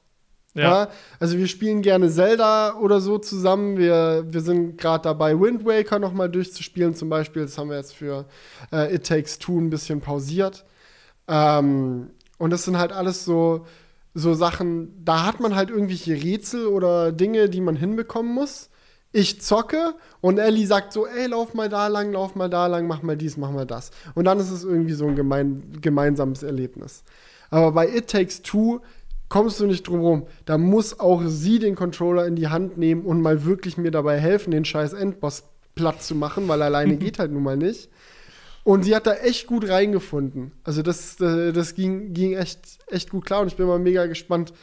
Ja. 0.54 0.62
Ja. 0.64 0.88
also 1.18 1.38
wir 1.38 1.48
spielen 1.48 1.82
gerne 1.82 2.10
Zelda 2.12 2.76
oder 2.76 3.00
so 3.00 3.18
zusammen. 3.20 3.78
Wir, 3.78 4.26
wir 4.28 4.42
sind 4.42 4.78
gerade 4.78 5.04
dabei, 5.04 5.40
Wind 5.40 5.64
Waker 5.64 5.98
noch 6.00 6.12
mal 6.12 6.28
durchzuspielen 6.30 6.94
zum 6.94 7.08
Beispiel. 7.08 7.44
Das 7.44 7.58
haben 7.58 7.70
wir 7.70 7.78
jetzt 7.78 7.96
für 7.96 8.26
äh, 8.74 8.94
It 8.94 9.06
Takes 9.08 9.40
Two 9.40 9.58
ein 9.62 9.70
bisschen 9.70 10.02
pausiert. 10.02 10.66
Ähm, 11.30 12.10
und 12.42 12.50
das 12.50 12.64
sind 12.64 12.80
halt 12.80 12.92
alles 12.92 13.24
so, 13.24 13.68
so 14.16 14.34
Sachen, 14.34 15.06
da 15.06 15.28
hat 15.28 15.40
man 15.40 15.56
halt 15.56 15.70
irgendwelche 15.70 16.14
Rätsel 16.16 16.66
oder 16.66 17.12
Dinge, 17.12 17.50
die 17.50 17.62
man 17.62 17.76
hinbekommen 17.76 18.34
muss. 18.34 18.72
Ich 19.12 19.42
zocke 19.42 19.94
und 20.22 20.40
Ellie 20.40 20.66
sagt 20.66 20.92
so, 20.92 21.06
ey, 21.06 21.28
lauf 21.28 21.54
mal 21.54 21.70
da 21.70 21.86
lang, 21.86 22.14
lauf 22.14 22.34
mal 22.34 22.50
da 22.50 22.66
lang, 22.66 22.88
mach 22.88 23.04
mal 23.04 23.16
dies, 23.16 23.38
mach 23.38 23.52
mal 23.52 23.68
das. 23.68 23.92
Und 24.16 24.26
dann 24.26 24.40
ist 24.40 24.50
es 24.50 24.64
irgendwie 24.64 24.94
so 24.94 25.06
ein 25.06 25.16
gemein, 25.16 25.78
gemeinsames 25.82 26.42
Erlebnis. 26.42 27.04
Aber 27.52 27.74
bei 27.74 27.88
It 27.96 28.08
Takes 28.08 28.42
Two 28.42 28.80
kommst 29.30 29.60
du 29.60 29.68
nicht 29.68 29.88
drum 29.88 30.00
rum. 30.00 30.24
Da 30.46 30.58
muss 30.58 31.00
auch 31.00 31.22
sie 31.28 31.60
den 31.60 31.76
Controller 31.76 32.26
in 32.26 32.36
die 32.36 32.48
Hand 32.48 32.76
nehmen 32.76 33.04
und 33.04 33.22
mal 33.22 33.46
wirklich 33.46 33.78
mir 33.78 33.92
dabei 33.92 34.18
helfen, 34.18 34.50
den 34.50 34.66
scheiß 34.66 34.94
Endboss 34.94 35.44
platt 35.76 36.02
zu 36.02 36.16
machen, 36.16 36.48
weil 36.48 36.64
alleine 36.64 36.98
geht 36.98 37.20
halt 37.20 37.32
nun 37.32 37.44
mal 37.44 37.58
nicht. 37.58 37.92
Und 38.64 38.84
sie 38.84 38.96
hat 38.96 39.08
da 39.08 39.14
echt 39.16 39.48
gut 39.48 39.68
reingefunden. 39.68 40.52
Also 40.64 40.82
das, 40.84 41.20
äh, 41.20 41.52
das 41.52 41.74
ging, 41.74 42.14
ging 42.14 42.34
echt, 42.34 42.60
echt 42.88 43.10
gut 43.10 43.26
klar 43.26 43.42
und 43.42 43.48
ich 43.48 43.56
bin 43.56 43.66
mal 43.66 43.80
mega 43.80 44.06
gespannt, 44.06 44.54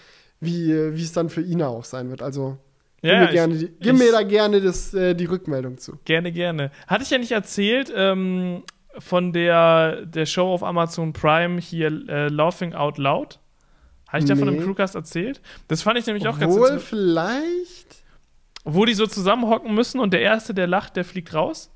wie, 0.40 0.68
wie 0.94 1.02
es 1.02 1.12
dann 1.12 1.30
für 1.30 1.40
Ina 1.42 1.66
auch 1.66 1.84
sein 1.84 2.08
wird. 2.10 2.22
Also 2.22 2.58
gib, 3.02 3.10
Ja, 3.10 3.18
mir, 3.20 3.24
ich- 3.26 3.30
gerne 3.32 3.54
die, 3.56 3.66
gib 3.80 3.94
ich- 3.94 3.98
mir 3.98 4.12
da 4.12 4.22
gerne 4.22 4.60
das, 4.60 4.94
äh, 4.94 5.14
die 5.14 5.24
Rückmeldung 5.24 5.78
zu. 5.78 5.98
Gerne, 6.04 6.30
gerne. 6.30 6.70
Hatte 6.86 7.02
ich 7.02 7.10
ja 7.10 7.18
nicht 7.18 7.32
erzählt 7.32 7.92
ähm, 7.94 8.62
von 8.98 9.32
der, 9.32 10.06
der 10.06 10.26
Show 10.26 10.52
auf 10.52 10.62
Amazon 10.62 11.12
Prime 11.12 11.60
hier 11.60 11.88
äh, 12.08 12.28
Laughing 12.28 12.74
Out 12.74 12.98
Loud? 12.98 13.40
Habe 14.08 14.20
ich 14.20 14.24
da 14.26 14.36
von 14.36 14.48
Nee. 14.48 14.56
dem 14.58 14.64
Crewcast 14.64 14.94
erzählt? 14.94 15.42
Das 15.66 15.82
fand 15.82 15.98
ich 15.98 16.06
nämlich 16.06 16.26
auch 16.28 16.38
ganz 16.38 16.54
Obwohl, 16.54 16.68
interessant. 16.68 16.88
vielleicht. 16.88 17.96
Wo 18.64 18.84
die 18.84 18.94
so 18.94 19.06
zusammenhocken 19.06 19.74
müssen 19.74 19.98
und 19.98 20.12
der 20.12 20.20
Erste, 20.22 20.54
der 20.54 20.66
lacht, 20.66 20.96
der 20.96 21.04
fliegt 21.04 21.34
raus. 21.34 21.70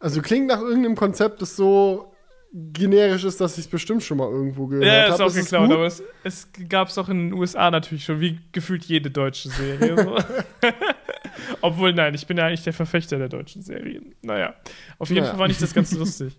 Also 0.00 0.20
klingt 0.22 0.46
nach 0.46 0.60
irgendeinem 0.60 0.94
Konzept, 0.96 1.40
das 1.42 1.56
so 1.56 2.12
generisch 2.52 3.24
ist, 3.24 3.40
dass 3.40 3.54
ich 3.58 3.64
es 3.64 3.68
bestimmt 3.70 4.02
schon 4.02 4.18
mal 4.18 4.30
irgendwo 4.30 4.66
gehört 4.66 4.86
Ja, 4.86 5.02
habe. 5.04 5.14
ist 5.14 5.20
auch 5.20 5.26
es 5.26 5.34
geklaut, 5.34 5.70
aber 5.70 5.86
es, 5.86 6.02
es 6.24 6.48
gab 6.68 6.88
es 6.88 6.96
auch 6.96 7.08
in 7.08 7.30
den 7.30 7.32
USA 7.38 7.70
natürlich 7.70 8.04
schon, 8.04 8.20
wie 8.20 8.38
gefühlt 8.52 8.84
jede 8.84 9.10
deutsche 9.10 9.48
Serie. 9.50 9.96
So. 10.02 10.16
Obwohl, 11.60 11.92
nein, 11.92 12.14
ich 12.14 12.26
bin 12.26 12.36
ja 12.38 12.46
eigentlich 12.46 12.62
der 12.64 12.72
Verfechter 12.72 13.18
der 13.18 13.28
deutschen 13.28 13.62
Serien. 13.62 14.14
Naja, 14.22 14.54
auf 14.98 15.08
jeden 15.08 15.20
Naja. 15.22 15.30
Fall 15.32 15.38
fand 15.40 15.52
ich 15.52 15.58
das 15.58 15.74
ganz 15.74 15.92
lustig. 15.98 16.38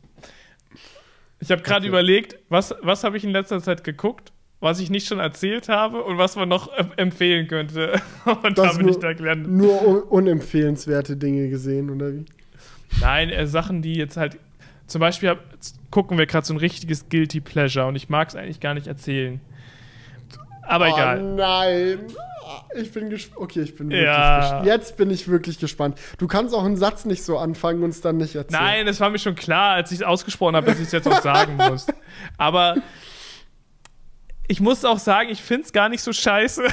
Ich 1.40 1.52
habe 1.52 1.62
gerade 1.62 1.82
Okay. 1.82 1.90
überlegt, 1.90 2.38
was, 2.50 2.74
was 2.82 3.04
habe 3.04 3.18
ich 3.18 3.24
in 3.24 3.30
letzter 3.32 3.62
Zeit 3.62 3.84
geguckt, 3.84 4.32
was 4.60 4.80
ich 4.80 4.90
nicht 4.90 5.08
schon 5.08 5.20
erzählt 5.20 5.70
habe 5.70 6.04
und 6.04 6.18
was 6.18 6.36
man 6.36 6.50
noch 6.50 6.72
empfehlen 6.98 7.48
könnte. 7.48 8.02
Und 8.26 8.58
Das 8.58 8.72
da 8.72 8.78
bin 8.78 8.88
nur- 8.88 8.96
ich 8.96 9.00
da 9.02 9.14
gelandet. 9.14 9.52
Nur 9.52 9.86
un 9.88 10.02
unempfehlenswerte 10.04 11.16
Dinge 11.16 11.50
gesehen, 11.50 11.92
oder 11.92 12.12
wie? 12.14 12.26
Nein, 13.02 13.30
äh, 13.30 13.48
Sachen, 13.48 13.82
die 13.82 13.96
jetzt 13.96 14.18
halt. 14.18 14.38
Zum 14.88 15.02
Beispiel 15.02 15.30
hab, 15.30 15.40
gucken 15.92 16.18
wir 16.18 16.26
gerade 16.28 16.46
so 16.48 16.54
ein 16.54 16.58
richtiges 16.58 17.10
Guilty 17.10 17.42
Pleasure 17.42 17.88
und 17.88 17.96
ich 17.98 18.08
mag 18.08 18.30
es 18.30 18.36
eigentlich 18.36 18.60
gar 18.62 18.74
nicht 18.74 18.88
erzählen. 18.88 19.42
Aber 20.62 20.88
egal. 20.88 21.22
Oh 21.22 21.36
nein. 21.36 22.00
Ich 22.80 22.92
bin 22.94 23.10
gespannt. 23.10 23.42
Okay, 23.42 23.62
ich 23.62 23.76
bin 23.76 23.90
wirklich 23.90 24.06
Ja. 24.06 24.40
gespannt. 24.40 24.66
Jetzt 24.66 24.96
bin 24.96 25.10
ich 25.12 25.28
wirklich 25.28 25.60
gespannt. 25.60 26.00
Du 26.18 26.28
kannst 26.28 26.56
auch 26.56 26.64
einen 26.64 26.78
Satz 26.78 27.04
nicht 27.04 27.24
so 27.24 27.38
anfangen 27.38 27.84
und 27.84 27.90
es 27.90 28.00
dann 28.00 28.16
nicht 28.16 28.36
erzählen. 28.36 28.62
Nein, 28.64 28.88
es 28.88 29.02
war 29.02 29.10
mir 29.10 29.20
schon 29.20 29.36
klar, 29.36 29.74
als 29.76 29.92
ich 29.92 30.00
es 30.00 30.04
ausgesprochen 30.06 30.56
habe, 30.56 30.68
dass 30.68 30.78
ich 30.80 30.86
es 30.86 30.92
jetzt 30.94 31.08
auch 31.10 31.22
sagen 31.22 31.58
muss. 31.70 31.88
Aber 32.38 32.76
ich 34.48 34.62
muss 34.62 34.86
auch 34.86 35.00
sagen, 35.00 35.30
ich 35.30 35.42
finde 35.44 35.66
es 35.66 35.74
gar 35.74 35.90
nicht 35.90 36.02
so 36.02 36.14
scheiße. 36.14 36.64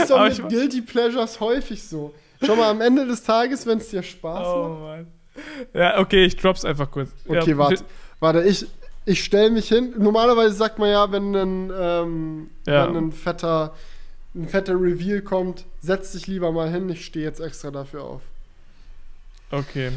Ist 0.00 0.10
doch 0.10 0.24
mit 0.24 0.48
Guilty 0.48 0.80
Pleasures 0.82 1.38
häufig 1.40 1.82
so. 1.82 2.14
Schau 2.44 2.56
mal, 2.56 2.70
am 2.70 2.80
Ende 2.80 3.06
des 3.06 3.22
Tages, 3.22 3.66
wenn 3.66 3.78
es 3.78 3.88
dir 3.88 4.02
Spaß 4.02 4.46
Oh 4.46 4.68
macht. 4.68 4.80
Mann. 4.80 5.06
Ja, 5.74 5.98
okay, 5.98 6.24
ich 6.24 6.36
drop's 6.36 6.64
einfach 6.64 6.90
kurz. 6.90 7.10
Okay, 7.26 7.50
ja, 7.52 7.58
warte. 7.58 7.84
Warte, 8.20 8.42
ich, 8.42 8.66
ich 9.06 9.24
stelle 9.24 9.50
mich 9.50 9.68
hin. 9.68 9.94
Normalerweise 9.98 10.54
sagt 10.54 10.78
man 10.78 10.90
ja, 10.90 11.10
wenn 11.10 11.34
ein, 11.34 11.72
ähm, 11.74 12.50
Ja. 12.66 12.86
wenn 12.88 12.96
ein 12.96 13.12
fetter, 13.12 13.74
ein 14.34 14.48
fetter 14.48 14.74
Reveal 14.74 15.22
kommt, 15.22 15.64
setz 15.80 16.12
dich 16.12 16.26
lieber 16.26 16.52
mal 16.52 16.70
hin. 16.70 16.88
Ich 16.88 17.04
stehe 17.04 17.24
jetzt 17.24 17.40
extra 17.40 17.70
dafür 17.70 18.04
auf. 18.04 18.20
Okay. 19.50 19.90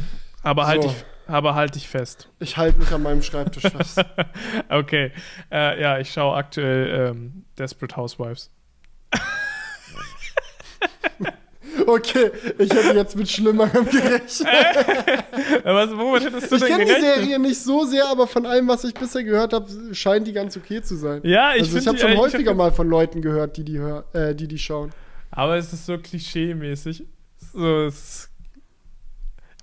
Aber 0.44 0.68
halt 0.68 0.84
So. 0.84 0.90
dich, 0.90 1.06
aber 1.28 1.56
halt 1.56 1.76
dich 1.76 1.88
fest. 1.88 2.30
Ich 2.40 2.56
halte 2.58 2.80
mich 2.80 2.92
an 2.92 3.02
meinem 3.04 3.22
Schreibtisch 3.22 3.64
fest. 3.64 4.00
Okay. 4.70 5.12
Äh, 5.52 5.82
ja, 5.82 6.00
ich 6.00 6.12
schaue 6.12 6.36
aktuell 6.38 7.10
ähm, 7.12 7.46
Desperate 7.58 7.96
Housewives. 7.98 8.50
Okay, 11.88 12.32
ich 12.58 12.72
hätte 12.74 12.96
jetzt 12.96 13.16
mit 13.16 13.30
Schlimmerem 13.30 13.86
gerechnet. 13.86 14.48
Was, 15.64 15.90
womit 15.98 16.24
hättest 16.26 16.52
du 16.52 16.56
Ich 16.56 16.62
denn 16.62 16.70
kenne 16.72 16.86
die 16.86 16.90
gerechnet? 16.92 17.16
Serie 17.16 17.40
nicht 17.40 17.60
so 17.62 17.86
sehr, 17.86 18.08
aber 18.08 18.28
von 18.28 18.46
allem, 18.46 18.68
was 18.68 18.84
ich 18.84 18.94
bisher 18.94 19.24
gehört 19.24 19.54
habe, 19.54 19.68
scheint 19.94 20.28
die 20.28 20.34
ganz 20.34 20.56
okay 20.58 20.82
zu 20.82 20.96
sein. 20.96 21.22
Ja, 21.24 21.54
ich 21.56 21.64
also 21.64 21.78
ich 21.78 21.88
habe 21.88 21.98
schon 21.98 22.10
ich 22.12 22.16
hab 22.18 22.24
häufiger 22.24 22.44
ge- 22.52 22.54
mal 22.56 22.72
von 22.72 22.88
Leuten 22.90 23.22
gehört, 23.22 23.58
die 23.58 23.64
die, 23.64 23.80
hör, 23.80 24.06
äh, 24.14 24.34
die, 24.36 24.48
die 24.48 24.58
schauen. 24.58 24.92
Aber 25.32 25.58
es 25.58 25.74
ist 25.74 25.86
so 25.86 25.94
klischee-mäßig. 25.98 27.04
So, 27.54 27.86
es 27.86 28.30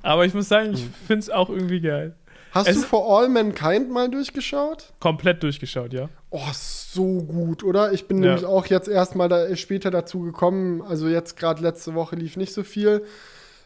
aber 0.04 0.26
ich 0.26 0.34
muss 0.34 0.48
sagen, 0.48 0.72
ich 0.74 0.84
finde 1.06 1.20
es 1.20 1.30
auch 1.30 1.48
irgendwie 1.48 1.80
geil. 1.80 2.16
Hast 2.52 2.68
Es- 2.68 2.76
du 2.76 2.82
For 2.82 3.18
All 3.18 3.28
Mankind 3.28 3.90
mal 3.90 4.08
durchgeschaut? 4.10 4.92
Komplett 5.00 5.42
durchgeschaut, 5.42 5.92
ja. 5.92 6.08
Oh, 6.30 6.40
so 6.52 7.18
gut, 7.22 7.64
oder? 7.64 7.92
Ich 7.92 8.06
bin 8.06 8.22
Ja. 8.22 8.30
nämlich 8.30 8.44
auch 8.44 8.66
jetzt 8.66 8.88
erst 8.88 9.16
mal 9.16 9.28
da, 9.28 9.54
später 9.56 9.90
dazu 9.90 10.20
gekommen. 10.20 10.82
Also 10.82 11.08
jetzt 11.08 11.36
gerade 11.36 11.62
letzte 11.62 11.94
Woche 11.94 12.14
lief 12.16 12.36
nicht 12.36 12.52
so 12.52 12.62
viel, 12.62 13.02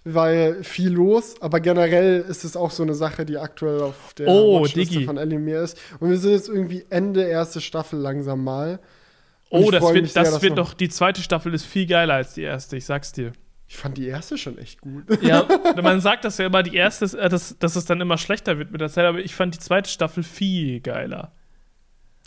weil 0.05 0.62
viel 0.62 0.91
los. 0.93 1.34
Aber 1.41 1.59
generell 1.61 2.24
ist 2.28 2.45
es 2.45 2.57
auch 2.57 2.70
so 2.70 2.84
eine 2.84 2.95
Sache, 2.95 3.26
die 3.26 3.39
aktuell 3.39 3.80
auf 3.82 4.14
der 4.16 4.28
Oh, 4.28 4.61
Watchliste 4.62 5.01
von 5.03 5.16
Ellie 5.16 5.39
mir 5.41 5.61
ist. 5.62 5.76
Und 5.99 6.11
wir 6.11 6.18
sind 6.18 6.32
jetzt 6.32 6.49
irgendwie 6.49 6.84
Ende 6.89 7.22
erste 7.24 7.61
Staffel 7.61 7.99
langsam 7.99 8.45
mal. 8.45 8.78
Und 9.51 9.64
Oh, 9.64 9.70
das 9.70 9.82
wird, 9.95 10.09
sehr, 10.09 10.22
das 10.24 10.43
wird 10.43 10.57
noch- 10.57 10.70
doch, 10.70 10.74
die 10.74 10.89
zweite 10.89 11.22
Staffel 11.22 11.55
ist 11.55 11.64
viel 11.64 11.87
geiler 11.87 12.14
als 12.14 12.34
die 12.34 12.43
erste, 12.43 12.76
ich 12.76 12.84
sag's 12.84 13.12
dir. 13.12 13.32
Ich 13.69 13.77
fand 13.77 13.99
die 13.99 14.07
erste 14.07 14.39
schon 14.39 14.59
echt 14.59 14.81
gut. 14.81 15.05
Ja, 15.23 15.47
man 15.83 16.01
sagt 16.01 16.25
das 16.25 16.39
ja 16.39 16.47
immer, 16.47 16.62
die 16.62 16.77
erste, 16.77 17.05
ist, 17.05 17.14
äh, 17.14 17.29
dass, 17.29 17.59
dass 17.59 17.75
es 17.77 17.85
dann 17.85 18.01
immer 18.01 18.17
schlechter 18.19 18.59
wird 18.59 18.71
mit 18.71 18.81
der 18.81 18.89
Zeit, 18.89 19.05
aber 19.05 19.19
ich 19.19 19.35
fand 19.35 19.55
die 19.55 19.59
zweite 19.59 19.91
Staffel 19.91 20.23
viel 20.23 20.81
geiler. 20.81 21.33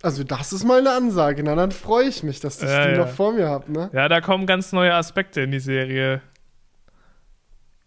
Also, 0.01 0.23
das 0.23 0.53
ist 0.53 0.63
mal 0.63 0.79
eine 0.79 0.91
Ansage. 0.91 1.43
Na, 1.43 1.55
dann 1.55 1.71
freue 1.71 2.07
ich 2.07 2.23
mich, 2.23 2.39
dass 2.39 2.61
ich 2.61 2.69
Ja, 2.69 2.87
die 2.87 2.91
ja. 2.93 2.97
noch 2.99 3.09
vor 3.09 3.33
mir 3.33 3.47
habe, 3.47 3.71
ne? 3.71 3.89
Ja, 3.93 4.07
da 4.07 4.21
kommen 4.21 4.45
ganz 4.45 4.71
neue 4.71 4.93
Aspekte 4.93 5.41
in 5.41 5.51
die 5.51 5.59
Serie. 5.59 6.21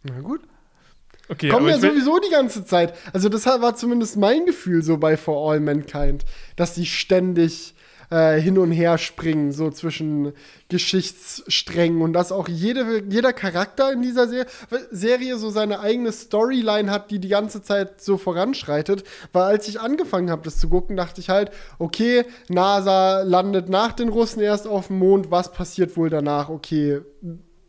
Na 0.03 0.20
gut. 0.20 0.42
Okay, 1.28 1.48
Kommen 1.48 1.68
ja 1.68 1.78
sowieso 1.78 2.18
die 2.18 2.30
ganze 2.30 2.66
Zeit. 2.66 2.92
Also, 3.14 3.30
das 3.30 3.46
war 3.46 3.74
zumindest 3.76 4.18
mein 4.18 4.44
Gefühl 4.44 4.82
so 4.82 4.98
bei 4.98 5.16
For 5.16 5.50
All 5.50 5.61
Mankind, 5.61 6.24
dass 6.57 6.74
die 6.74 6.84
ständig 6.84 7.74
äh, 8.12 8.38
hin 8.40 8.58
und 8.58 8.72
her 8.72 8.98
springen, 8.98 9.52
so 9.52 9.70
zwischen 9.70 10.32
Geschichtssträngen 10.68 12.02
und 12.02 12.12
dass 12.12 12.30
auch 12.30 12.46
jede, 12.46 13.02
jeder 13.08 13.32
Charakter 13.32 13.90
in 13.90 14.02
dieser 14.02 14.28
Ser 14.28 14.46
Serie 14.90 15.38
so 15.38 15.48
seine 15.48 15.80
eigene 15.80 16.12
Storyline 16.12 16.90
hat, 16.90 17.10
die 17.10 17.18
die 17.18 17.28
ganze 17.28 17.62
Zeit 17.62 18.02
so 18.02 18.18
voranschreitet. 18.18 19.04
Weil 19.32 19.44
als 19.44 19.66
ich 19.66 19.80
angefangen 19.80 20.30
habe, 20.30 20.42
das 20.42 20.58
zu 20.58 20.68
gucken, 20.68 20.96
dachte 20.96 21.20
ich 21.20 21.30
halt, 21.30 21.50
okay, 21.78 22.24
NASA 22.48 23.22
landet 23.22 23.70
nach 23.70 23.92
den 23.92 24.10
Russen 24.10 24.42
erst 24.42 24.66
auf 24.66 24.88
dem 24.88 24.98
Mond, 24.98 25.30
was 25.30 25.50
passiert 25.52 25.96
wohl 25.96 26.10
danach? 26.10 26.50
Okay, 26.50 27.00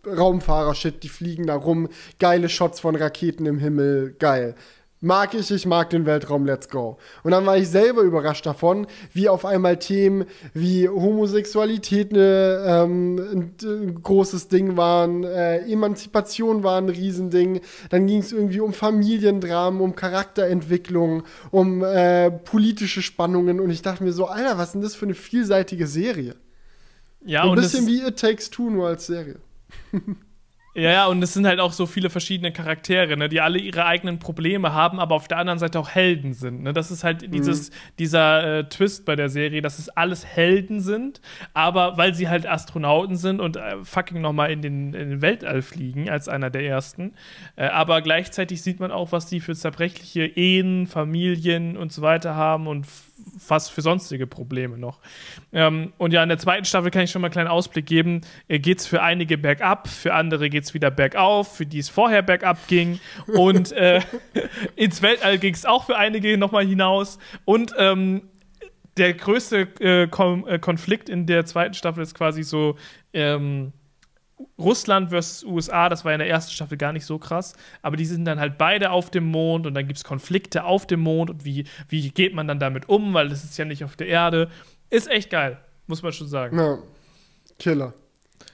Raumfahrer-Shit, 0.06 1.04
die 1.04 1.10
fliegen 1.10 1.48
da 1.48 1.56
rum, 1.56 1.88
geile 2.20 2.50
Shots 2.50 2.82
von 2.82 2.96
Raketen 2.96 3.46
im 3.46 3.60
Himmel, 3.60 4.16
geil. 4.20 4.56
Mag 5.04 5.34
ich, 5.34 5.51
ich 5.51 5.66
mag 5.66 5.89
den 5.89 6.06
Weltraum, 6.06 6.45
let's 6.45 6.70
go. 6.70 6.97
Und 7.24 7.32
dann 7.32 7.45
war 7.45 7.58
ich 7.58 7.68
selber 7.68 8.01
überrascht 8.01 8.45
davon, 8.45 8.88
wie 9.12 9.28
auf 9.28 9.45
einmal 9.45 9.78
Themen 9.78 10.26
wie 10.54 10.88
Homosexualität 10.88 12.14
ne, 12.14 12.64
ähm, 12.66 13.51
ein, 13.62 14.01
großes 14.01 14.47
Ding 14.47 14.78
waren, 14.78 15.24
äh, 15.26 15.60
Emanzipation 15.70 16.64
war 16.64 16.78
ein 16.78 16.88
Riesending, 16.88 17.60
dann 17.89 18.08
ging 18.08 18.20
es 18.20 18.32
irgendwie 18.32 18.62
um 18.62 18.72
Familiendramen, 18.72 19.82
um 19.82 19.95
Charakterentwicklung, 19.95 21.24
um 21.51 21.84
äh, 21.84 22.32
politische 22.32 23.01
Spannungen 23.01 23.60
und 23.60 23.70
ich 23.72 23.82
dachte 23.82 24.04
mir 24.04 24.14
so, 24.14 24.28
Alter, 24.28 24.58
was 24.58 24.70
ist 24.70 24.74
denn 24.74 24.82
das 24.82 24.95
für 24.95 25.06
eine 25.06 25.16
vielseitige 25.16 25.86
Serie? 25.86 26.36
ja, 27.26 27.43
ein 27.43 27.49
und 27.49 27.56
bisschen 27.56 27.88
wie 27.88 28.01
It 28.01 28.20
Takes 28.20 28.49
Two 28.49 28.70
nur 28.70 28.88
als 28.88 29.06
Serie. 29.06 29.39
ja, 30.76 30.92
ja, 30.92 31.06
und 31.06 31.22
es 31.22 31.34
sind 31.34 31.46
halt 31.46 31.60
auch 31.60 31.72
so 31.72 31.86
viele 31.86 32.10
verschiedene 32.10 32.52
Charaktere, 32.52 33.16
ne, 33.16 33.30
die 33.30 33.42
alle 33.42 33.60
ihre 33.60 33.86
eigenen 33.86 34.18
Probleme 34.18 34.74
haben, 34.74 35.00
aber 35.00 35.14
auf 35.14 35.28
der 35.28 35.38
anderen 35.38 35.60
Seite 35.60 35.80
auch 35.80 35.90
Helden 35.90 36.34
sind. 36.34 36.64
Ne? 36.64 36.74
Das 36.74 36.90
ist 36.90 37.04
halt 37.04 37.32
dieses, 37.32 37.70
dieser 38.00 38.60
äh, 38.60 38.64
Twist 38.64 39.06
bei 39.06 39.16
der 39.16 39.30
Serie, 39.30 39.62
dass 39.62 39.78
es 39.78 39.90
alles 39.90 40.26
Helden 40.26 40.80
sind, 40.80 41.22
aber 41.54 41.98
weil 41.98 42.16
sie 42.16 42.28
halt 42.28 42.48
Astronauten 42.48 43.18
sind 43.18 43.40
und 43.40 43.56
äh, 43.56 43.84
fucking 43.84 44.20
nochmal 44.20 44.52
in 44.52 44.64
den, 44.64 44.96
in 44.96 45.10
den 45.12 45.22
Weltall 45.22 45.62
fliegen, 45.62 46.10
als 46.10 46.28
einer 46.28 46.50
der 46.50 46.66
ersten. 46.66 47.14
Äh, 47.56 47.68
aber 47.68 48.02
gleichzeitig 48.02 48.64
sieht 48.64 48.80
man 48.80 48.92
auch, 48.92 49.12
was 49.12 49.28
die 49.28 49.42
für 49.42 49.54
zerbrechliche 49.54 50.26
Ehen, 50.26 50.88
Familien 50.88 51.78
und 51.78 51.92
so 51.92 52.02
weiter 52.02 52.34
haben 52.34 52.66
und 52.66 52.88
was 53.47 53.70
für 53.70 53.82
sonstige 53.82 54.28
Probleme 54.28 54.78
noch. 54.78 54.99
Ähm, 55.51 55.93
und 55.97 56.14
ja, 56.14 56.24
in 56.24 56.30
der 56.30 56.38
zweiten 56.38 56.66
Staffel 56.66 56.91
kann 56.91 57.03
ich 57.03 57.11
schon 57.11 57.22
mal 57.22 57.28
einen 57.28 57.34
kleinen 57.34 57.49
Ausblick 57.49 57.86
geben. 57.86 58.22
Äh, 58.47 58.59
geht's 58.59 58.86
für 58.86 59.01
einige 59.01 59.38
bergab, 59.38 59.88
für 59.88 60.14
andere 60.14 60.49
geht's 60.49 60.74
wieder 60.74 60.91
bergauf, 60.91 61.57
für 61.57 61.66
die 61.66 61.80
es 61.80 61.89
vorher 61.89 62.22
bergab 62.22 62.68
ging. 62.68 62.99
Und 63.28 63.72
äh, 63.72 64.01
ins 64.76 65.01
Weltall 65.01 65.38
ging's 65.38 65.66
auch 65.66 65.86
für 65.86 65.97
einige 65.97 66.38
nochmal 66.38 66.66
hinaus. 66.66 67.20
Und 67.45 67.74
ähm, 67.78 68.24
der 68.97 69.14
größte 69.14 69.68
äh, 69.80 70.03
äh, 70.03 70.59
Konflikt 70.59 71.09
in 71.09 71.26
der 71.26 71.45
zweiten 71.45 71.74
Staffel 71.74 72.03
ist 72.03 72.14
quasi 72.14 72.43
so 72.43 72.78
ähm, 73.14 73.74
Russland 74.58 75.10
versus 75.10 75.44
USA, 75.44 75.89
das 75.89 76.04
war 76.06 76.12
ja 76.12 76.16
in 76.16 76.20
der 76.20 76.30
ersten 76.30 76.52
Staffel 76.52 76.78
gar 76.78 76.94
nicht 76.94 77.06
so 77.06 77.18
krass, 77.20 77.54
aber 77.82 77.98
die 77.98 78.06
sind 78.06 78.26
dann 78.26 78.39
halt 78.39 78.58
beide 78.58 78.91
auf 78.91 79.10
dem 79.10 79.26
Mond 79.26 79.66
und 79.68 79.74
dann 79.74 79.88
gibt 79.88 79.98
es 79.98 80.04
Konflikte 80.04 80.64
auf 80.64 80.86
dem 80.88 81.00
Mond 81.02 81.30
und 81.30 81.46
wie, 81.46 81.66
wie 81.89 82.10
geht 82.12 82.34
man 82.34 82.48
dann 82.48 82.60
damit 82.60 82.89
um, 82.89 83.14
weil 83.14 83.30
das 83.30 83.44
ist 83.44 83.58
ja 83.58 83.66
nicht 83.66 83.84
auf 83.84 83.96
der 83.96 84.08
Erde. 84.08 84.50
Ist 84.89 85.10
echt 85.10 85.30
geil, 85.30 85.58
muss 85.88 86.04
man 86.04 86.12
schon 86.14 86.28
sagen. 86.28 86.58
Ja, 86.58 86.78
Killer. 87.60 87.94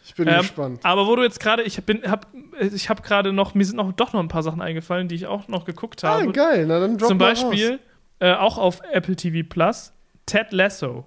Ich 0.06 0.16
bin 0.16 0.28
Ähm, 0.28 0.40
gespannt. 0.40 0.80
aber 0.84 1.06
wo 1.08 1.16
du 1.16 1.24
jetzt 1.24 1.40
gerade, 1.40 1.64
ich 1.64 1.84
bin, 1.84 2.02
hab, 2.10 2.28
ich 2.60 2.90
habe 2.90 3.02
gerade 3.02 3.32
noch, 3.32 3.54
mir 3.54 3.66
sind 3.66 3.76
noch 3.78 3.92
doch 3.94 4.14
noch 4.14 4.20
ein 4.20 4.28
paar 4.28 4.44
Sachen 4.44 4.62
eingefallen, 4.62 5.08
die 5.08 5.16
ich 5.16 5.28
auch 5.28 5.48
noch 5.48 5.66
geguckt 5.66 6.04
Ah, 6.04 6.20
habe. 6.22 6.32
geil. 6.32 6.66
Na, 6.68 6.80
dann 6.80 6.98
drop 6.98 7.10
Zum. 7.10 7.18
Beispiel 7.18 7.80
äh, 8.20 8.34
auch 8.34 8.58
auf 8.58 8.82
Apple 8.92 9.16
TV 9.16 9.48
Plus 9.48 9.94
Ted 10.26 10.52
Lasso. 10.52 11.06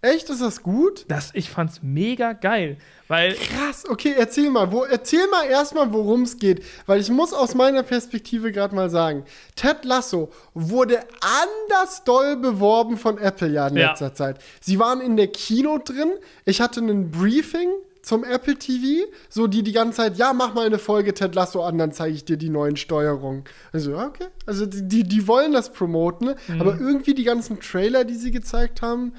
Echt, 0.00 0.30
ist 0.30 0.40
das 0.40 0.62
gut? 0.62 1.04
Das, 1.08 1.30
ich 1.34 1.50
fand's 1.50 1.80
mega 1.82 2.32
geil, 2.32 2.76
weil 3.08 3.34
Krass, 3.34 3.84
okay, 3.88 4.14
erzähl 4.16 4.48
mal, 4.48 4.70
wo, 4.70 4.84
erzähl 4.84 5.26
mal 5.28 5.44
erstmal, 5.46 5.92
worum 5.92 6.22
es 6.22 6.36
geht, 6.36 6.62
weil 6.86 7.00
ich 7.00 7.10
muss 7.10 7.32
aus 7.32 7.56
meiner 7.56 7.82
Perspektive 7.82 8.52
gerade 8.52 8.76
mal 8.76 8.90
sagen, 8.90 9.24
Ted 9.56 9.84
Lasso 9.84 10.30
wurde 10.54 11.00
anders 11.20 12.04
doll 12.04 12.36
beworben 12.36 12.96
von 12.96 13.18
Apple 13.18 13.48
ja 13.48 13.66
in 13.66 13.76
Ja. 13.76 13.90
letzter 13.90 14.14
Zeit. 14.14 14.38
Sie 14.60 14.78
waren 14.78 15.00
in 15.00 15.16
der 15.16 15.26
Kino 15.28 15.78
drin, 15.84 16.12
ich 16.44 16.60
hatte 16.60 16.78
ein 16.78 17.10
Briefing 17.10 17.68
zum 18.00 18.22
Apple 18.22 18.54
TV, 18.54 19.04
so 19.28 19.48
die 19.48 19.64
die 19.64 19.72
ganze 19.72 19.96
Zeit, 19.96 20.16
ja, 20.16 20.32
mach 20.32 20.54
mal 20.54 20.64
eine 20.66 20.78
Folge 20.78 21.12
Ted 21.12 21.34
Lasso 21.34 21.64
an, 21.64 21.76
dann 21.76 21.90
zeige 21.90 22.14
ich 22.14 22.24
dir 22.24 22.36
die 22.36 22.50
neuen 22.50 22.76
Steuerungen. 22.76 23.42
Also, 23.72 23.90
ja, 23.90 24.06
okay, 24.06 24.26
also 24.46 24.64
die, 24.64 25.02
die, 25.02 25.26
wollen 25.26 25.52
das 25.52 25.72
promoten, 25.72 26.36
Mhm. 26.46 26.60
aber 26.60 26.78
irgendwie 26.78 27.14
die 27.14 27.24
ganzen 27.24 27.58
Trailer, 27.58 28.04
die 28.04 28.14
sie 28.14 28.30
gezeigt 28.30 28.80
haben, 28.80 29.12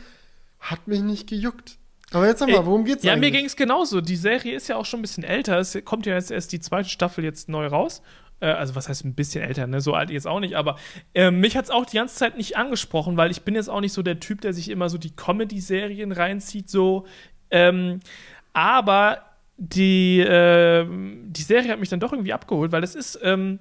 hat 0.60 0.88
mich 0.88 1.02
nicht 1.02 1.28
gejuckt. 1.28 1.78
Aber 2.12 2.28
jetzt 2.28 2.40
sag 2.40 2.50
mal, 2.50 2.66
worum 2.66 2.86
geht's 2.86 3.04
Ja, 3.04 3.14
eigentlich? 3.14 3.32
mir 3.32 3.38
ging 3.38 3.46
es 3.46 3.56
genauso. 3.56 4.02
Die 4.02 4.16
Serie 4.16 4.56
ist 4.56 4.68
ja 4.68 4.78
auch 4.78 4.86
schon 4.86 5.00
ein 5.00 5.04
bisschen 5.04 5.24
älter. 5.24 5.60
Es 5.60 5.78
kommt 5.86 6.06
ja 6.06 6.16
jetzt 6.16 6.32
erst 6.32 6.52
die 6.52 6.60
zweite 6.60 6.90
Staffel 6.90 7.24
jetzt 7.24 7.50
neu 7.50 7.68
raus. 7.68 8.02
Äh, 8.40 8.48
also, 8.48 8.74
was 8.76 8.90
heißt 8.90 9.06
ein 9.06 9.14
bisschen 9.14 9.44
älter, 9.44 9.68
ne? 9.68 9.80
So 9.80 9.94
alt 9.94 10.10
jetzt 10.10 10.26
auch 10.28 10.40
nicht. 10.40 10.56
Aber 10.56 10.78
äh, 11.14 11.30
mich 11.30 11.56
hat 11.56 11.66
es 11.66 11.72
auch 11.72 11.86
die 11.86 11.98
ganze 11.98 12.16
Zeit 12.16 12.36
nicht 12.38 12.58
angesprochen, 12.58 13.16
weil 13.16 13.30
ich 13.30 13.44
bin 13.44 13.54
jetzt 13.56 13.70
auch 13.70 13.82
nicht 13.82 13.94
so 13.94 14.02
der 14.02 14.20
Typ, 14.20 14.42
der 14.42 14.54
sich 14.54 14.70
immer 14.70 14.90
so 14.90 14.98
die 14.98 15.12
Comedy-Serien 15.16 16.12
reinzieht. 16.12 16.70
So. 16.70 17.06
Ähm, 17.52 18.00
aber 18.54 19.20
die, 19.58 20.26
ähm, 20.28 21.26
die 21.28 21.44
Serie 21.44 21.72
hat 21.72 21.80
mich 21.80 21.90
dann 21.90 22.00
doch 22.00 22.14
irgendwie 22.14 22.34
abgeholt, 22.34 22.72
weil 22.72 22.84
es 22.84 22.96
ist, 22.96 23.20
ähm, 23.22 23.60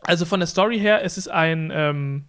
also 0.00 0.24
von 0.24 0.40
der 0.40 0.46
Story 0.46 0.78
her, 0.80 1.04
es 1.04 1.18
ist 1.18 1.28
ein, 1.28 1.70
ähm, 1.72 2.24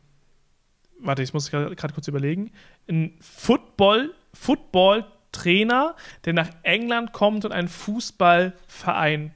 warte, 1.02 1.24
ich 1.24 1.34
muss 1.34 1.50
gerade 1.52 1.94
kurz 1.94 2.08
überlegen, 2.08 2.52
ein 2.88 3.18
Football, 3.20 4.14
Football-Trainer, 4.34 5.96
der 6.26 6.34
nach 6.34 6.50
England 6.64 7.14
kommt 7.14 7.46
und 7.46 7.52
einen 7.52 7.68
Fußballverein 7.68 9.34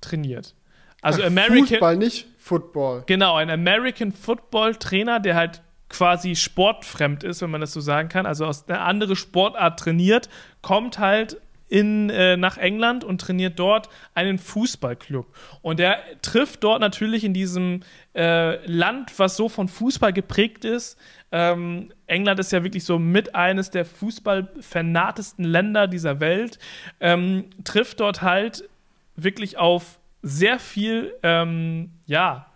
trainiert. 0.00 0.54
Also 1.02 1.22
Ach, 1.22 1.26
American, 1.26 1.66
Fußball, 1.66 1.96
nicht 1.96 2.26
Football. 2.38 3.04
genau, 3.06 3.36
ein 3.36 3.50
American 3.50 4.12
Football 4.12 4.76
Trainer, 4.76 5.20
der 5.20 5.34
halt 5.36 5.62
quasi 5.88 6.34
sportfremd 6.34 7.22
ist, 7.22 7.42
wenn 7.42 7.50
man 7.50 7.60
das 7.60 7.72
so 7.72 7.80
sagen 7.80 8.08
kann, 8.08 8.26
also 8.26 8.44
aus 8.44 8.68
einer 8.68 8.82
anderen 8.82 9.14
Sportart 9.14 9.78
trainiert, 9.78 10.28
kommt 10.62 10.98
halt 10.98 11.40
in, 11.68 12.10
äh, 12.10 12.36
nach 12.36 12.58
England 12.58 13.04
und 13.04 13.20
trainiert 13.20 13.58
dort 13.58 13.88
einen 14.14 14.38
Fußballclub. 14.38 15.26
Und 15.62 15.80
er 15.80 15.98
trifft 16.22 16.62
dort 16.62 16.80
natürlich 16.80 17.24
in 17.24 17.34
diesem 17.34 17.80
äh, 18.14 18.64
Land, 18.66 19.18
was 19.18 19.36
so 19.36 19.48
von 19.48 19.68
Fußball 19.68 20.12
geprägt 20.12 20.64
ist. 20.64 20.98
Ähm, 21.32 21.92
England 22.06 22.38
ist 22.40 22.52
ja 22.52 22.62
wirklich 22.62 22.84
so 22.84 22.98
mit 22.98 23.34
eines 23.34 23.70
der 23.70 23.84
fußballvernahtesten 23.84 25.44
Länder 25.44 25.88
dieser 25.88 26.20
Welt. 26.20 26.58
Ähm, 27.00 27.46
trifft 27.64 28.00
dort 28.00 28.22
halt 28.22 28.68
wirklich 29.16 29.58
auf 29.58 29.98
sehr 30.22 30.58
viel, 30.58 31.14
ähm, 31.22 31.90
ja, 32.06 32.46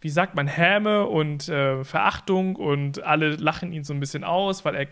wie 0.00 0.10
sagt 0.10 0.34
man, 0.34 0.48
Häme 0.48 1.06
und 1.06 1.48
äh, 1.48 1.84
Verachtung 1.84 2.56
und 2.56 3.02
alle 3.04 3.36
lachen 3.36 3.72
ihn 3.72 3.84
so 3.84 3.94
ein 3.94 4.00
bisschen 4.00 4.24
aus, 4.24 4.64
weil 4.64 4.74
er 4.74 4.86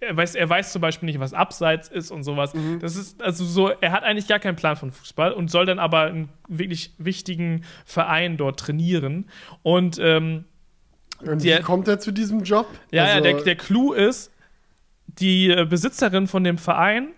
er 0.00 0.16
weiß, 0.16 0.34
er 0.34 0.48
weiß 0.48 0.72
zum 0.72 0.82
Beispiel 0.82 1.06
nicht, 1.06 1.20
was 1.20 1.32
Abseits 1.34 1.88
ist 1.88 2.10
und 2.10 2.22
sowas. 2.24 2.52
Mhm. 2.54 2.78
Das 2.80 2.96
ist 2.96 3.22
also 3.22 3.44
so, 3.44 3.68
er 3.68 3.92
hat 3.92 4.02
eigentlich 4.02 4.26
gar 4.26 4.38
keinen 4.38 4.56
Plan 4.56 4.76
von 4.76 4.90
Fußball 4.90 5.32
und 5.32 5.50
soll 5.50 5.66
dann 5.66 5.78
aber 5.78 6.02
einen 6.02 6.28
wirklich 6.48 6.92
wichtigen 6.98 7.64
Verein 7.84 8.36
dort 8.36 8.60
trainieren. 8.60 9.26
Und 9.62 9.98
ähm, 10.00 10.44
Und 11.20 11.42
Der- 11.44 11.58
wie 11.58 11.62
kommt 11.62 11.88
er 11.88 11.98
zu 11.98 12.12
diesem 12.12 12.42
Job? 12.44 12.66
ja, 12.90 13.04
ja, 13.06 13.10
Also, 13.14 13.22
der, 13.24 13.42
der 13.42 13.56
Clou 13.56 13.92
ist, 13.92 14.30
die 15.06 15.48
äh, 15.50 15.64
Besitzerin 15.64 16.26
von 16.26 16.44
dem 16.44 16.58
Verein, 16.58 17.08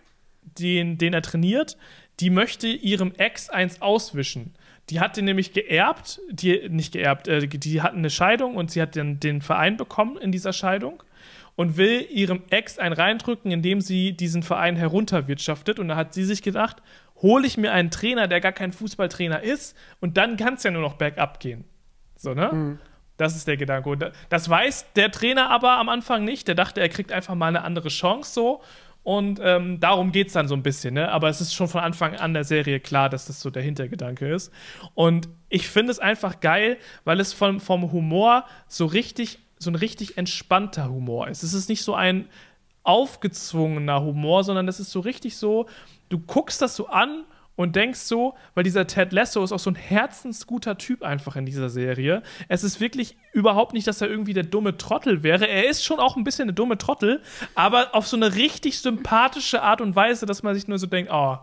den, 0.59 0.97
den 0.99 1.13
er 1.13 1.23
trainiert, 1.23 1.77
die 2.21 2.31
möchte 2.31 2.67
ihrem 2.69 3.13
Ex 3.17 3.51
eins 3.51 3.83
auswischen. 3.83 4.55
Die 4.91 5.01
hat 5.01 5.17
den 5.17 5.25
nämlich 5.25 5.53
geerbt, 5.53 6.21
die 6.31 6.69
nicht 6.69 6.93
geerbt, 6.93 7.29
äh, 7.29 7.47
die 7.47 7.83
hatten 7.83 7.99
eine 7.99 8.11
Scheidung 8.11 8.57
und 8.57 8.71
sie 8.71 8.81
hat 8.83 8.95
den, 8.97 9.21
den 9.21 9.41
Verein 9.43 9.77
bekommen 9.77 10.17
in 10.19 10.33
dieser 10.33 10.53
Scheidung 10.53 11.03
und 11.61 11.77
will 11.77 12.07
ihrem 12.11 12.43
Ex 12.49 12.79
ein 12.79 12.95
reindrücken, 12.95 13.51
indem 13.51 13.83
sie 13.83 14.13
diesen 14.17 14.43
Verein 14.43 14.77
herunterwirtschaftet. 14.77 15.79
Und 15.79 15.89
da 15.89 15.97
hat 15.97 16.15
sie 16.15 16.25
sich 16.25 16.41
gedacht, 16.43 16.79
hole 17.21 17.47
ich 17.47 17.59
mir 17.59 17.73
einen 17.73 17.91
Trainer, 17.91 18.29
der 18.29 18.41
gar 18.41 18.53
kein 18.53 18.73
Fußballtrainer 18.73 19.43
ist, 19.43 19.77
und 20.01 20.17
dann 20.17 20.37
kann 20.39 20.55
es 20.55 20.63
ja 20.63 20.71
nur 20.71 20.81
noch 20.81 20.95
bergab 20.95 21.39
gehen. 21.41 21.65
So, 22.17 22.33
ne? 22.35 22.79
Das 23.19 23.37
ist 23.37 23.47
der 23.47 23.59
Gedanke. 23.59 23.91
Und 23.91 24.01
da- 24.01 24.13
das 24.31 24.49
weiß 24.49 24.87
der 24.97 25.11
Trainer 25.11 25.51
aber 25.51 25.73
am 25.73 25.91
Anfang 25.91 26.25
nicht. 26.25 26.49
Der 26.49 26.55
dachte, 26.55 26.81
er 26.81 26.89
kriegt 26.89 27.13
einfach 27.13 27.35
mal 27.35 27.49
eine 27.49 27.63
andere 27.63 27.89
Chance 27.91 28.33
so. 28.33 28.63
Und 29.03 29.41
ähm, 29.43 29.81
darum 29.81 30.13
geht 30.13 30.29
es 30.29 30.33
dann 30.35 30.49
so 30.49 30.55
ein 30.55 30.63
bisschen, 30.63 30.95
ne? 30.95 31.11
Aber 31.11 31.29
es 31.29 31.41
ist 31.43 31.53
schon 31.55 31.69
von 31.69 31.81
Anfang 31.83 32.17
an 32.17 32.33
der 32.35 32.45
Serie 32.45 32.81
klar, 32.81 33.09
dass 33.11 33.27
das 33.27 33.41
so 33.41 33.51
der 33.51 33.63
Hintergedanke 33.63 34.27
ist. 34.33 34.51
Und 34.95 35.29
ich 35.51 35.69
finde 35.69 35.91
es 35.93 35.99
einfach 35.99 36.41
geil, 36.41 36.79
weil 37.05 37.21
es 37.21 37.33
vom, 37.35 37.61
vom 37.61 37.93
Humor 37.93 38.45
so 38.69 38.87
richtig, 38.87 39.39
so 39.61 39.71
ein 39.71 39.77
richtig 39.77 40.19
entspannter 40.19 40.91
Humor 40.91 41.29
ist. 41.29 41.43
Es 41.43 41.53
ist 41.53 41.69
nicht 41.69 41.85
so 41.85 41.95
ein 41.95 42.29
aufgezwungener 42.83 44.03
Humor, 44.03 44.43
sondern 44.43 44.67
das 44.67 44.81
ist 44.81 44.91
so 44.91 45.01
richtig 45.01 45.37
so, 45.37 45.67
du 46.09 46.19
guckst 46.19 46.63
das 46.63 46.75
so 46.75 46.89
an 46.89 47.25
und 47.57 47.77
denkst 47.77 48.01
so, 48.01 48.35
weil 48.55 48.65
dieser 48.65 48.87
Ted 48.87 49.13
Lasso 49.13 49.45
ist 49.45 49.53
auch 49.53 49.59
so 49.59 49.71
ein 49.71 49.75
herzensguter 49.75 50.79
Typ 50.79 51.03
einfach 51.03 51.37
in 51.37 51.45
dieser 51.45 51.69
Serie. 51.69 52.23
Es 52.49 52.65
ist 52.65 52.81
wirklich 52.81 53.19
überhaupt 53.35 53.75
nicht, 53.75 53.87
dass 53.87 54.01
er 54.01 54.09
irgendwie 54.09 54.33
der 54.33 54.45
dumme 54.45 54.79
Trottel 54.79 55.23
wäre. 55.23 55.47
Er 55.47 55.69
ist 55.69 55.85
schon 55.85 56.01
auch 56.01 56.17
ein 56.17 56.25
bisschen 56.25 56.45
eine 56.45 56.55
dumme 56.55 56.79
Trottel, 56.79 57.21
aber 57.55 57.95
auf 57.95 58.09
so 58.09 58.17
eine 58.17 58.35
richtig 58.35 58.81
sympathische 58.81 59.63
Art 59.63 59.83
und 59.83 59.95
Weise, 59.95 60.25
dass 60.25 60.43
man 60.43 60.55
sich 60.55 60.69
nur 60.69 60.79
so 60.79 60.87
denkt, 60.87 61.13
oh, 61.13 61.37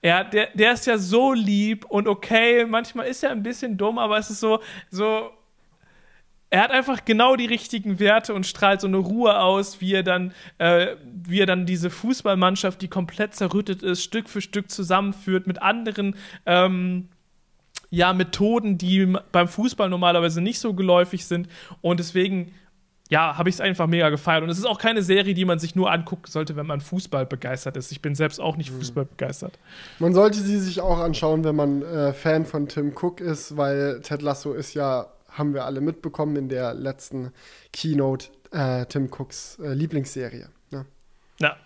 ja, 0.00 0.22
der, 0.22 0.50
der 0.54 0.74
ist 0.74 0.86
ja 0.86 0.96
so 0.96 1.32
lieb 1.32 1.84
und 1.86 2.06
okay, 2.06 2.64
manchmal 2.64 3.08
ist 3.08 3.24
er 3.24 3.32
ein 3.32 3.42
bisschen 3.42 3.76
dumm, 3.76 3.98
aber 3.98 4.16
es 4.16 4.30
ist 4.30 4.38
so, 4.38 4.60
so, 4.90 5.32
er 6.50 6.62
hat 6.62 6.70
einfach 6.70 7.04
genau 7.04 7.36
die 7.36 7.46
richtigen 7.46 7.98
Werte 7.98 8.32
und 8.32 8.46
strahlt 8.46 8.80
so 8.80 8.86
eine 8.86 8.96
Ruhe 8.96 9.38
aus, 9.38 9.80
wie 9.80 9.92
er 9.92 10.02
dann, 10.02 10.32
äh, 10.58 10.96
wie 11.04 11.40
er 11.40 11.46
dann 11.46 11.66
diese 11.66 11.90
Fußballmannschaft, 11.90 12.80
die 12.80 12.88
komplett 12.88 13.34
zerrüttet 13.34 13.82
ist, 13.82 14.02
Stück 14.02 14.28
für 14.28 14.40
Stück 14.40 14.70
zusammenführt 14.70 15.46
mit 15.46 15.60
anderen 15.60 16.16
ähm, 16.46 17.08
ja, 17.90 18.12
Methoden, 18.12 18.78
die 18.78 19.14
beim 19.32 19.48
Fußball 19.48 19.90
normalerweise 19.90 20.40
nicht 20.40 20.58
so 20.58 20.74
geläufig 20.74 21.26
sind. 21.26 21.48
Und 21.82 22.00
deswegen, 22.00 22.52
ja, 23.10 23.36
habe 23.36 23.50
ich 23.50 23.56
es 23.56 23.60
einfach 23.60 23.86
mega 23.86 24.08
gefeiert. 24.08 24.42
Und 24.42 24.48
es 24.48 24.58
ist 24.58 24.66
auch 24.66 24.78
keine 24.78 25.02
Serie, 25.02 25.34
die 25.34 25.44
man 25.44 25.58
sich 25.58 25.74
nur 25.74 25.90
angucken 25.90 26.30
sollte, 26.30 26.56
wenn 26.56 26.66
man 26.66 26.80
Fußball 26.80 27.26
begeistert 27.26 27.76
ist. 27.76 27.92
Ich 27.92 28.00
bin 28.00 28.14
selbst 28.14 28.40
auch 28.40 28.56
nicht 28.56 28.70
Fußball 28.70 29.04
begeistert. 29.04 29.58
Man 29.98 30.14
sollte 30.14 30.38
sie 30.38 30.58
sich 30.58 30.80
auch 30.80 30.98
anschauen, 30.98 31.44
wenn 31.44 31.56
man 31.56 31.82
äh, 31.82 32.12
Fan 32.14 32.46
von 32.46 32.68
Tim 32.68 32.92
Cook 32.94 33.20
ist, 33.20 33.56
weil 33.56 34.00
Ted 34.00 34.22
Lasso 34.22 34.52
ist 34.52 34.74
ja, 34.74 35.06
haben 35.38 35.54
wir 35.54 35.64
alle 35.64 35.80
mitbekommen 35.80 36.36
in 36.36 36.48
der 36.48 36.74
letzten 36.74 37.32
Keynote, 37.72 38.28
äh, 38.50 38.86
Tim 38.86 39.08
Cooks 39.10 39.58
äh, 39.60 39.72
Lieblingsserie. 39.72 40.48
Ne? 40.70 40.86
Ja, 41.40 41.56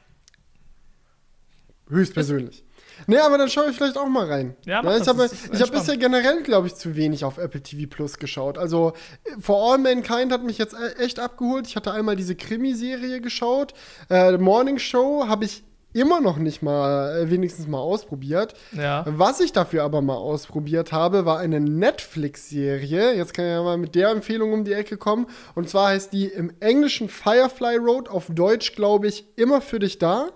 Höchstpersönlich. 1.92 2.64
Nee, 3.06 3.18
aber 3.18 3.38
dann 3.38 3.48
schaue 3.48 3.70
ich 3.70 3.76
vielleicht 3.76 3.96
auch 3.96 4.06
mal 4.08 4.26
rein. 4.26 4.56
Ja, 4.64 4.82
mach 4.82 4.96
ich 4.98 5.06
habe 5.08 5.28
ich 5.52 5.60
hab 5.60 5.70
bisher 5.70 5.96
generell, 5.96 6.42
glaube 6.42 6.66
ich, 6.66 6.74
zu 6.74 6.94
wenig 6.96 7.24
auf 7.24 7.38
Apple 7.38 7.62
TV 7.62 7.88
Plus 7.88 8.18
geschaut. 8.18 8.58
Also, 8.58 8.92
äh, 9.24 9.40
For 9.40 9.72
All 9.72 9.78
Mankind 9.78 10.32
hat 10.32 10.42
mich 10.44 10.58
jetzt 10.58 10.74
e- 10.74 11.02
echt 11.02 11.18
abgeholt. 11.18 11.66
Ich 11.66 11.76
hatte 11.76 11.92
einmal 11.92 12.16
diese 12.16 12.34
Krimiserie 12.34 13.20
geschaut. 13.20 13.74
Äh, 14.08 14.32
The 14.32 14.38
Morning 14.38 14.78
Show 14.78 15.26
habe 15.26 15.44
ich 15.44 15.64
immer 15.93 16.20
noch 16.20 16.36
nicht 16.38 16.62
mal, 16.62 17.16
äh, 17.16 17.30
wenigstens 17.30 17.66
mal 17.66 17.78
ausprobiert. 17.78 18.55
ja. 18.72 19.05
Was 19.07 19.40
ich 19.40 19.53
dafür 19.53 19.84
aber 19.84 20.03
mal 20.03 20.16
ausprobiert 20.16 20.93
habe, 20.93 21.24
war 21.24 21.38
eine 21.38 21.61
Netflix-Serie. 21.61 23.14
Jetzt 23.14 23.34
kann 23.34 23.45
ich 23.45 23.51
ja 23.51 23.62
mal 23.62 23.78
mit 23.78 23.95
der 23.95 24.11
Empfehlung 24.11 24.53
um 24.53 24.64
die 24.64 24.72
Ecke 24.72 24.97
kommen. 24.97 25.26
Und 25.55 25.68
zwar 25.68 25.88
heißt 25.88 26.12
die 26.12 26.26
im 26.26 26.53
Englischen 26.61 27.09
Firefly 27.09 27.76
Road, 27.76 28.09
auf 28.09 28.26
Deutsch 28.28 28.74
glaube 28.74 29.09
ich 29.09 29.26
immer 29.36 29.61
für 29.61 29.78
dich 29.78 29.99
da. 29.99 30.28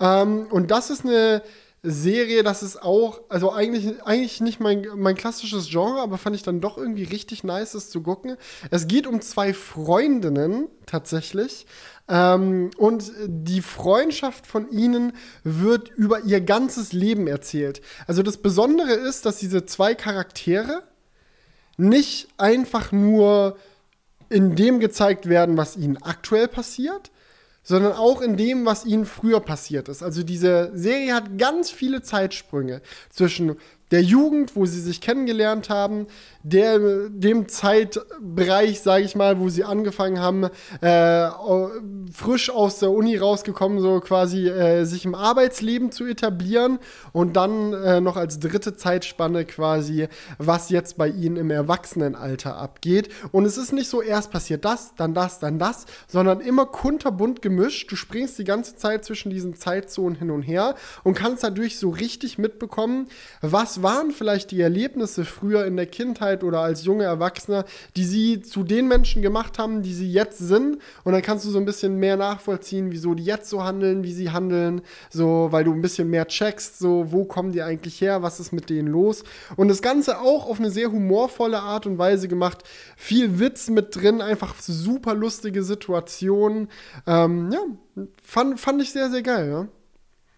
Ähm, 0.00 0.46
und 0.50 0.70
das 0.70 0.90
ist 0.90 1.04
eine 1.04 1.42
Serie, 1.84 2.42
das 2.42 2.62
ist 2.62 2.82
auch, 2.82 3.20
also 3.28 3.52
eigentlich, 3.52 4.02
eigentlich 4.04 4.40
nicht 4.40 4.58
mein, 4.58 4.86
mein 4.96 5.14
klassisches 5.14 5.68
Genre, 5.68 6.00
aber 6.00 6.16
fand 6.16 6.34
ich 6.34 6.42
dann 6.42 6.60
doch 6.60 6.78
irgendwie 6.78 7.04
richtig 7.04 7.44
nice, 7.44 7.72
das 7.72 7.90
zu 7.90 8.02
gucken. 8.02 8.36
Es 8.70 8.88
geht 8.88 9.06
um 9.06 9.20
zwei 9.20 9.52
Freundinnen 9.52 10.68
tatsächlich. 10.86 11.66
Ähm, 12.08 12.70
und 12.78 13.12
die 13.26 13.60
Freundschaft 13.60 14.46
von 14.46 14.70
ihnen 14.70 15.12
wird 15.42 15.90
über 15.90 16.20
ihr 16.20 16.40
ganzes 16.40 16.92
Leben 16.92 17.26
erzählt. 17.26 17.82
Also 18.06 18.22
das 18.22 18.38
Besondere 18.38 18.92
ist, 18.92 19.26
dass 19.26 19.36
diese 19.36 19.66
zwei 19.66 19.94
Charaktere 19.94 20.82
nicht 21.76 22.28
einfach 22.38 22.92
nur 22.92 23.58
in 24.30 24.56
dem 24.56 24.80
gezeigt 24.80 25.28
werden, 25.28 25.56
was 25.56 25.76
ihnen 25.76 26.02
aktuell 26.02 26.48
passiert, 26.48 27.10
sondern 27.64 27.94
auch 27.94 28.20
in 28.20 28.36
dem, 28.36 28.66
was 28.66 28.84
ihnen 28.84 29.06
früher 29.06 29.40
passiert 29.40 29.88
ist. 29.88 30.02
Also 30.02 30.22
diese 30.22 30.70
Serie 30.74 31.14
hat 31.14 31.38
ganz 31.38 31.70
viele 31.70 32.02
Zeitsprünge 32.02 32.82
zwischen 33.10 33.56
der 33.90 34.02
Jugend, 34.02 34.56
wo 34.56 34.66
sie 34.66 34.80
sich 34.80 35.00
kennengelernt 35.00 35.68
haben, 35.68 36.06
der, 36.42 37.08
dem 37.08 37.48
Zeitbereich, 37.48 38.80
sage 38.80 39.04
ich 39.04 39.14
mal, 39.14 39.38
wo 39.38 39.48
sie 39.48 39.64
angefangen 39.64 40.18
haben, 40.18 40.44
äh, 40.80 41.28
frisch 42.12 42.50
aus 42.50 42.80
der 42.80 42.90
Uni 42.90 43.16
rausgekommen, 43.16 43.80
so 43.80 44.00
quasi 44.00 44.48
äh, 44.48 44.84
sich 44.84 45.04
im 45.04 45.14
Arbeitsleben 45.14 45.92
zu 45.92 46.06
etablieren 46.06 46.78
und 47.12 47.36
dann 47.36 47.72
äh, 47.72 48.00
noch 48.00 48.16
als 48.16 48.40
dritte 48.40 48.76
Zeitspanne 48.76 49.44
quasi, 49.44 50.08
was 50.38 50.70
jetzt 50.70 50.98
bei 50.98 51.08
ihnen 51.08 51.36
im 51.36 51.50
Erwachsenenalter 51.50 52.56
abgeht. 52.56 53.10
Und 53.32 53.44
es 53.44 53.56
ist 53.56 53.72
nicht 53.72 53.88
so, 53.88 54.02
erst 54.02 54.30
passiert 54.30 54.64
das, 54.64 54.94
dann 54.96 55.14
das, 55.14 55.38
dann 55.38 55.58
das, 55.58 55.86
sondern 56.08 56.40
immer 56.40 56.66
kunterbunt 56.66 57.42
gemischt. 57.42 57.92
Du 57.92 57.96
springst 57.96 58.38
die 58.38 58.44
ganze 58.44 58.76
Zeit 58.76 59.04
zwischen 59.04 59.30
diesen 59.30 59.54
Zeitzonen 59.54 60.18
hin 60.18 60.30
und 60.30 60.42
her 60.42 60.74
und 61.04 61.14
kannst 61.14 61.44
dadurch 61.44 61.78
so 61.78 61.90
richtig 61.90 62.38
mitbekommen, 62.38 63.06
was 63.40 63.83
waren 63.84 64.10
vielleicht 64.10 64.50
die 64.50 64.60
Erlebnisse 64.60 65.24
früher 65.24 65.64
in 65.64 65.76
der 65.76 65.86
Kindheit 65.86 66.42
oder 66.42 66.60
als 66.60 66.84
junge 66.84 67.04
Erwachsener, 67.04 67.64
die 67.94 68.04
sie 68.04 68.42
zu 68.42 68.64
den 68.64 68.88
Menschen 68.88 69.22
gemacht 69.22 69.58
haben, 69.58 69.82
die 69.82 69.94
sie 69.94 70.10
jetzt 70.10 70.38
sind. 70.38 70.78
Und 71.04 71.12
dann 71.12 71.22
kannst 71.22 71.44
du 71.44 71.50
so 71.50 71.58
ein 71.58 71.64
bisschen 71.64 72.00
mehr 72.00 72.16
nachvollziehen, 72.16 72.90
wieso 72.90 73.14
die 73.14 73.24
jetzt 73.24 73.48
so 73.48 73.62
handeln, 73.62 74.02
wie 74.02 74.12
sie 74.12 74.32
handeln, 74.32 74.82
so, 75.10 75.48
weil 75.52 75.62
du 75.62 75.72
ein 75.72 75.82
bisschen 75.82 76.10
mehr 76.10 76.26
checkst, 76.26 76.80
so, 76.80 77.12
wo 77.12 77.24
kommen 77.24 77.52
die 77.52 77.62
eigentlich 77.62 78.00
her, 78.00 78.22
was 78.22 78.40
ist 78.40 78.52
mit 78.52 78.68
denen 78.70 78.88
los. 78.88 79.22
Und 79.54 79.68
das 79.68 79.82
Ganze 79.82 80.18
auch 80.18 80.48
auf 80.48 80.58
eine 80.58 80.72
sehr 80.72 80.90
humorvolle 80.90 81.60
Art 81.60 81.86
und 81.86 81.98
Weise 81.98 82.26
gemacht. 82.26 82.64
Viel 82.96 83.38
Witz 83.38 83.68
mit 83.68 83.94
drin, 83.94 84.20
einfach 84.20 84.54
super 84.60 85.14
lustige 85.14 85.62
Situationen. 85.62 86.68
Ähm, 87.06 87.52
ja, 87.52 87.60
fand, 88.22 88.58
fand 88.58 88.82
ich 88.82 88.90
sehr, 88.90 89.10
sehr 89.10 89.22
geil, 89.22 89.48
ja. 89.50 89.68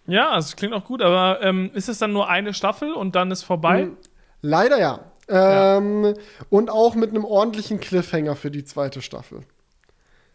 Ja, 0.06 0.30
also 0.30 0.46
es 0.46 0.56
klingt 0.56 0.74
auch 0.74 0.84
gut, 0.84 1.02
aber 1.02 1.42
ähm, 1.42 1.70
ist 1.74 1.88
es 1.88 1.98
dann 1.98 2.12
nur 2.12 2.28
eine 2.28 2.54
Staffel 2.54 2.92
und 2.92 3.14
dann 3.16 3.30
ist 3.30 3.42
vorbei? 3.42 3.86
Mhm. 3.86 3.96
Leider 4.42 4.78
ja. 4.78 5.00
Ähm, 5.28 6.14
Und 6.50 6.70
auch 6.70 6.94
mit 6.94 7.10
einem 7.10 7.24
ordentlichen 7.24 7.80
Cliffhanger 7.80 8.36
für 8.36 8.50
die 8.50 8.64
zweite 8.64 9.02
Staffel. 9.02 9.40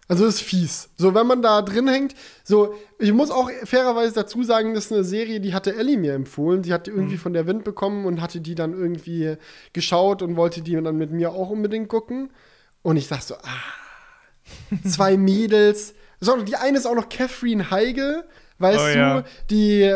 Also 0.08 0.26
ist 0.26 0.42
fies. 0.42 0.90
So, 0.98 1.16
wenn 1.16 1.26
man 1.26 1.42
da 1.42 1.62
drin 1.62 1.88
hängt, 1.88 2.16
so, 2.44 2.76
ich 3.00 3.14
muss 3.14 3.32
auch 3.32 3.50
fairerweise 3.64 4.14
dazu 4.14 4.44
sagen, 4.44 4.74
das 4.74 4.88
ist 4.88 4.92
eine 4.92 5.06
Serie, 5.06 5.40
die 5.40 5.54
hatte 5.54 5.74
Ellie 5.74 5.98
mir 5.98 6.14
empfohlen. 6.14 6.66
Sie 6.66 6.74
hat 6.74 6.88
die 6.88 6.92
irgendwie 6.92 7.16
von 7.16 7.32
der 7.32 7.48
Wind 7.48 7.64
bekommen 7.64 8.06
und 8.06 8.22
hatte 8.22 8.42
die 8.42 8.56
dann 8.56 8.74
irgendwie 8.74 9.38
geschaut 9.72 10.22
und 10.22 10.36
wollte 10.36 10.62
die 10.62 10.74
dann 10.74 10.98
mit 10.98 11.12
mir 11.12 11.32
auch 11.32 11.50
unbedingt 11.50 11.88
gucken. 11.88 12.34
Und 12.82 12.98
ich 12.98 13.08
dachte 13.08 13.26
so, 13.28 13.36
ah, 13.36 14.84
zwei 14.90 15.16
Mädels. 15.16 15.94
So, 16.20 16.36
die 16.42 16.58
eine 16.58 16.78
ist 16.78 16.86
auch 16.86 16.96
noch 16.96 17.08
Catherine 17.08 17.72
Heigl, 17.72 18.26
weißt 18.62 18.80
Oh 18.80 18.86
du, 18.94 18.98
ja. 18.98 19.24
die 19.50 19.96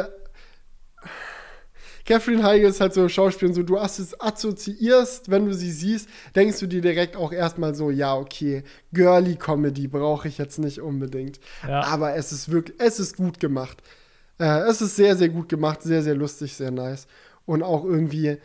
Catherine 2.06 2.44
Heigl 2.44 2.70
ist 2.70 2.82
halt 2.82 2.94
so 2.94 3.10
Schauspielerin, 3.10 3.56
so 3.56 3.64
du 3.64 3.80
assozi- 3.80 4.16
assoziierst, 4.20 5.32
wenn 5.32 5.46
du 5.48 5.54
sie 5.56 5.72
siehst, 5.72 6.08
denkst 6.36 6.60
du 6.60 6.68
dir 6.68 6.82
direkt 6.82 7.16
auch 7.16 7.32
erstmal 7.32 7.74
so, 7.74 7.90
ja, 7.90 8.16
okay, 8.16 8.64
Girly 8.94 9.36
Comedy 9.38 9.88
brauche 9.88 10.28
ich 10.28 10.38
jetzt 10.38 10.60
nicht 10.60 10.80
unbedingt. 10.82 11.40
Ja. 11.68 11.82
Aber 11.86 12.16
es 12.16 12.32
ist 12.32 12.52
wirklich, 12.52 12.80
es 12.80 13.00
ist 13.00 13.18
gut 13.18 13.40
gemacht. 13.40 13.78
Äh, 14.40 14.60
es 14.70 14.82
ist 14.82 14.96
sehr, 14.96 15.16
sehr 15.16 15.30
gut 15.30 15.50
gemacht, 15.50 15.82
sehr, 15.82 16.04
sehr 16.04 16.14
lustig, 16.16 16.54
sehr 16.54 16.70
nice. 16.72 17.08
Und 17.48 17.64
auch 17.64 17.84
irgendwie, 17.84 18.38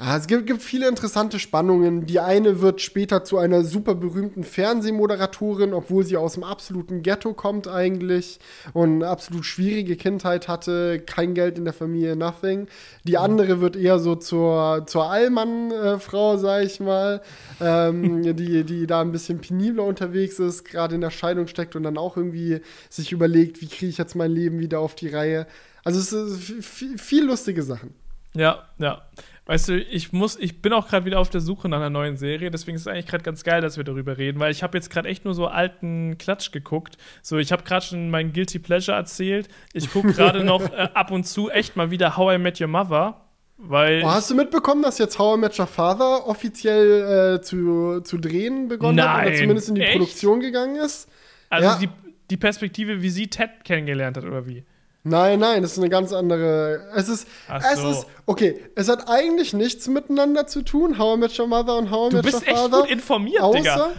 es 0.00 0.28
gibt, 0.28 0.46
gibt 0.46 0.62
viele 0.62 0.86
interessante 0.86 1.40
Spannungen. 1.40 2.06
Die 2.06 2.20
eine 2.20 2.60
wird 2.60 2.80
später 2.80 3.24
zu 3.24 3.36
einer 3.36 3.64
super 3.64 3.96
berühmten 3.96 4.44
Fernsehmoderatorin, 4.44 5.74
obwohl 5.74 6.04
sie 6.04 6.16
aus 6.16 6.34
dem 6.34 6.44
absoluten 6.44 7.02
Ghetto 7.02 7.34
kommt 7.34 7.66
eigentlich 7.66 8.38
und 8.74 9.02
eine 9.02 9.08
absolut 9.08 9.44
schwierige 9.44 9.96
Kindheit 9.96 10.46
hatte, 10.46 11.00
kein 11.00 11.34
Geld 11.34 11.58
in 11.58 11.64
der 11.64 11.74
Familie, 11.74 12.14
nothing. 12.14 12.68
Die 13.02 13.18
andere 13.18 13.60
wird 13.60 13.74
eher 13.74 13.98
so 13.98 14.14
zur, 14.14 14.84
zur 14.86 15.10
Allmann-Frau, 15.10 16.36
sag 16.36 16.62
ich 16.62 16.78
mal, 16.78 17.20
ähm, 17.60 18.22
die, 18.36 18.62
die 18.62 18.86
da 18.86 19.00
ein 19.00 19.10
bisschen 19.10 19.40
penibler 19.40 19.82
unterwegs 19.82 20.38
ist, 20.38 20.64
gerade 20.64 20.94
in 20.94 21.00
der 21.00 21.10
Scheidung 21.10 21.48
steckt 21.48 21.74
und 21.74 21.82
dann 21.82 21.98
auch 21.98 22.16
irgendwie 22.16 22.60
sich 22.88 23.10
überlegt, 23.10 23.60
wie 23.60 23.66
kriege 23.66 23.90
ich 23.90 23.98
jetzt 23.98 24.14
mein 24.14 24.30
Leben 24.30 24.60
wieder 24.60 24.78
auf 24.78 24.94
die 24.94 25.08
Reihe. 25.08 25.48
Also 25.82 25.98
es 25.98 26.12
ist 26.12 26.64
viel 26.64 27.24
lustige 27.24 27.64
Sachen. 27.64 27.94
Ja, 28.34 28.68
ja. 28.78 29.02
Weißt 29.48 29.66
du, 29.70 29.80
ich 29.80 30.12
muss, 30.12 30.36
ich 30.36 30.60
bin 30.60 30.74
auch 30.74 30.88
gerade 30.88 31.06
wieder 31.06 31.18
auf 31.18 31.30
der 31.30 31.40
Suche 31.40 31.70
nach 31.70 31.78
einer 31.78 31.88
neuen 31.88 32.18
Serie, 32.18 32.50
deswegen 32.50 32.76
ist 32.76 32.82
es 32.82 32.86
eigentlich 32.86 33.06
gerade 33.06 33.24
ganz 33.24 33.44
geil, 33.44 33.62
dass 33.62 33.78
wir 33.78 33.84
darüber 33.84 34.18
reden, 34.18 34.40
weil 34.40 34.52
ich 34.52 34.62
habe 34.62 34.76
jetzt 34.76 34.90
gerade 34.90 35.08
echt 35.08 35.24
nur 35.24 35.32
so 35.32 35.46
alten 35.46 36.18
Klatsch 36.18 36.52
geguckt. 36.52 36.98
So, 37.22 37.38
ich 37.38 37.50
habe 37.50 37.62
gerade 37.62 37.86
schon 37.86 38.10
mein 38.10 38.34
Guilty 38.34 38.58
Pleasure 38.58 38.94
erzählt. 38.94 39.48
Ich 39.72 39.90
gucke 39.90 40.12
gerade 40.12 40.44
noch 40.44 40.70
äh, 40.70 40.90
ab 40.92 41.10
und 41.10 41.24
zu 41.26 41.48
echt 41.48 41.76
mal 41.76 41.90
wieder 41.90 42.18
How 42.18 42.34
I 42.34 42.38
Met 42.38 42.60
Your 42.60 42.68
Mother. 42.68 43.24
Weil 43.56 44.02
oh, 44.04 44.10
hast 44.10 44.30
du 44.30 44.34
mitbekommen, 44.34 44.82
dass 44.82 44.98
jetzt 44.98 45.18
How 45.18 45.38
I 45.38 45.40
Met 45.40 45.58
Your 45.58 45.66
Father 45.66 46.26
offiziell 46.28 47.36
äh, 47.36 47.40
zu, 47.40 48.02
zu 48.02 48.18
drehen 48.18 48.68
begonnen 48.68 48.96
Nein, 48.96 49.08
hat 49.08 49.26
oder 49.28 49.34
zumindest 49.34 49.70
in 49.70 49.76
die 49.76 49.80
echt? 49.80 49.92
Produktion 49.92 50.40
gegangen 50.40 50.76
ist? 50.76 51.08
Also 51.48 51.68
Ja. 51.68 51.78
die, 51.78 51.88
die 52.28 52.36
Perspektive, 52.36 53.00
wie 53.00 53.08
sie 53.08 53.28
Ted 53.28 53.64
kennengelernt 53.64 54.18
hat, 54.18 54.24
oder 54.24 54.46
wie? 54.46 54.62
Nein, 55.04 55.38
nein, 55.38 55.62
das 55.62 55.72
ist 55.72 55.78
eine 55.78 55.88
ganz 55.88 56.12
andere. 56.12 56.88
Es 56.94 57.08
ist, 57.08 57.26
Ach 57.48 57.62
es 57.72 57.80
so. 57.80 57.90
ist, 57.90 58.06
okay, 58.26 58.62
es 58.74 58.88
hat 58.88 59.08
eigentlich 59.08 59.54
nichts 59.54 59.86
miteinander 59.88 60.46
zu 60.46 60.62
tun, 60.62 60.98
How 60.98 61.16
I 61.16 61.20
Met 61.20 61.38
Your 61.38 61.46
Mother 61.46 61.76
und 61.76 61.90
How 61.90 62.08
I 62.08 62.10
Du 62.10 62.16
Met 62.16 62.24
bist 62.26 62.42
Your 62.42 62.48
echt 62.48 62.58
Father. 62.58 62.80
gut 62.82 62.90
informiert, 62.90 63.40
außer, 63.42 63.58
Digga. 63.58 63.90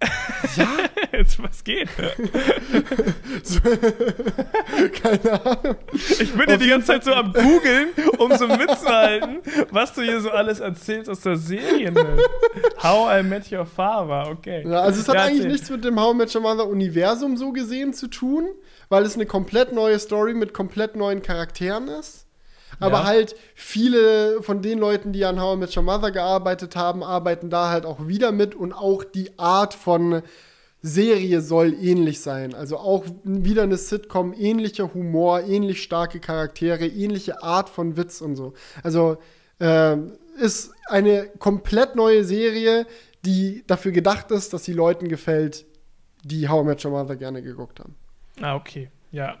Jetzt, 1.12 1.42
was 1.42 1.64
geht? 1.64 1.88
keine 5.02 5.44
Ahnung. 5.44 5.76
Ich 5.92 6.32
bin 6.32 6.46
hier 6.46 6.56
die 6.58 6.68
ganze 6.68 6.86
Zeit 6.86 7.02
so 7.04 7.12
am 7.12 7.32
googeln, 7.32 7.88
um 8.18 8.32
so 8.36 8.46
mitzuhalten, 8.46 9.38
was 9.70 9.92
du 9.94 10.02
hier 10.02 10.20
so 10.20 10.30
alles 10.30 10.60
erzählst 10.60 11.10
aus 11.10 11.20
der 11.22 11.36
Serienwelt. 11.36 12.20
How 12.82 13.10
I 13.18 13.22
Met 13.24 13.50
Your 13.50 13.66
Father, 13.66 14.30
okay. 14.30 14.62
Ja, 14.66 14.80
also 14.82 15.00
es 15.00 15.08
hat 15.08 15.14
Ja, 15.16 15.22
eigentlich 15.22 15.46
nichts 15.46 15.68
mit 15.70 15.84
dem 15.84 15.98
How 16.00 16.14
I 16.14 16.16
Met 16.16 16.32
Your 16.34 16.42
Mother 16.42 16.66
Universum 16.68 17.36
so 17.36 17.50
gesehen 17.52 17.92
zu 17.92 18.06
tun, 18.08 18.46
weil 18.88 19.04
es 19.04 19.14
eine 19.14 19.26
komplett 19.26 19.72
neue 19.72 19.98
Story 19.98 20.34
mit 20.34 20.54
komplett 20.54 20.96
neuen 20.96 21.22
Charakteren 21.22 21.88
ist. 21.88 22.26
Aber 22.80 22.98
Ja. 22.98 23.04
halt 23.04 23.34
viele 23.54 24.42
von 24.42 24.62
den 24.62 24.78
Leuten, 24.78 25.12
die 25.12 25.24
an 25.24 25.40
How 25.40 25.56
I 25.56 25.58
Met 25.58 25.76
Your 25.76 25.82
Mother 25.82 26.10
gearbeitet 26.10 26.76
haben, 26.76 27.02
arbeiten 27.02 27.50
da 27.50 27.70
halt 27.70 27.86
auch 27.86 28.06
wieder 28.06 28.30
mit 28.30 28.54
und 28.54 28.72
auch 28.72 29.04
die 29.04 29.38
Art 29.38 29.74
von 29.74 30.22
Serie 30.80 31.40
soll 31.40 31.74
ähnlich 31.74 32.20
sein. 32.20 32.54
Also 32.54 32.76
auch 32.76 33.04
wieder 33.24 33.64
eine 33.64 33.76
Sitcom, 33.78 34.32
ähnlicher 34.32 34.94
Humor, 34.94 35.40
ähnlich 35.40 35.82
starke 35.82 36.20
Charaktere, 36.20 36.86
ähnliche 36.86 37.42
Art 37.42 37.68
von 37.68 37.96
Witz 37.96 38.20
und 38.20 38.36
so. 38.36 38.52
Also 38.84 39.16
ähm, 39.60 40.12
ist 40.38 40.70
eine 40.86 41.26
komplett 41.40 41.96
neue 41.96 42.22
Serie, 42.22 42.86
die 43.24 43.64
dafür 43.66 43.90
gedacht 43.90 44.30
ist, 44.30 44.52
dass 44.52 44.64
sie 44.64 44.72
Leuten 44.72 45.08
gefällt, 45.08 45.66
die 46.22 46.48
How 46.48 46.62
I 46.62 46.66
Met 46.68 46.84
Your 46.84 46.92
Mother 46.92 47.16
gerne 47.16 47.42
geguckt 47.42 47.80
haben. 47.80 47.96
Ah, 48.40 48.54
okay. 48.54 48.90
Ja. 49.12 49.36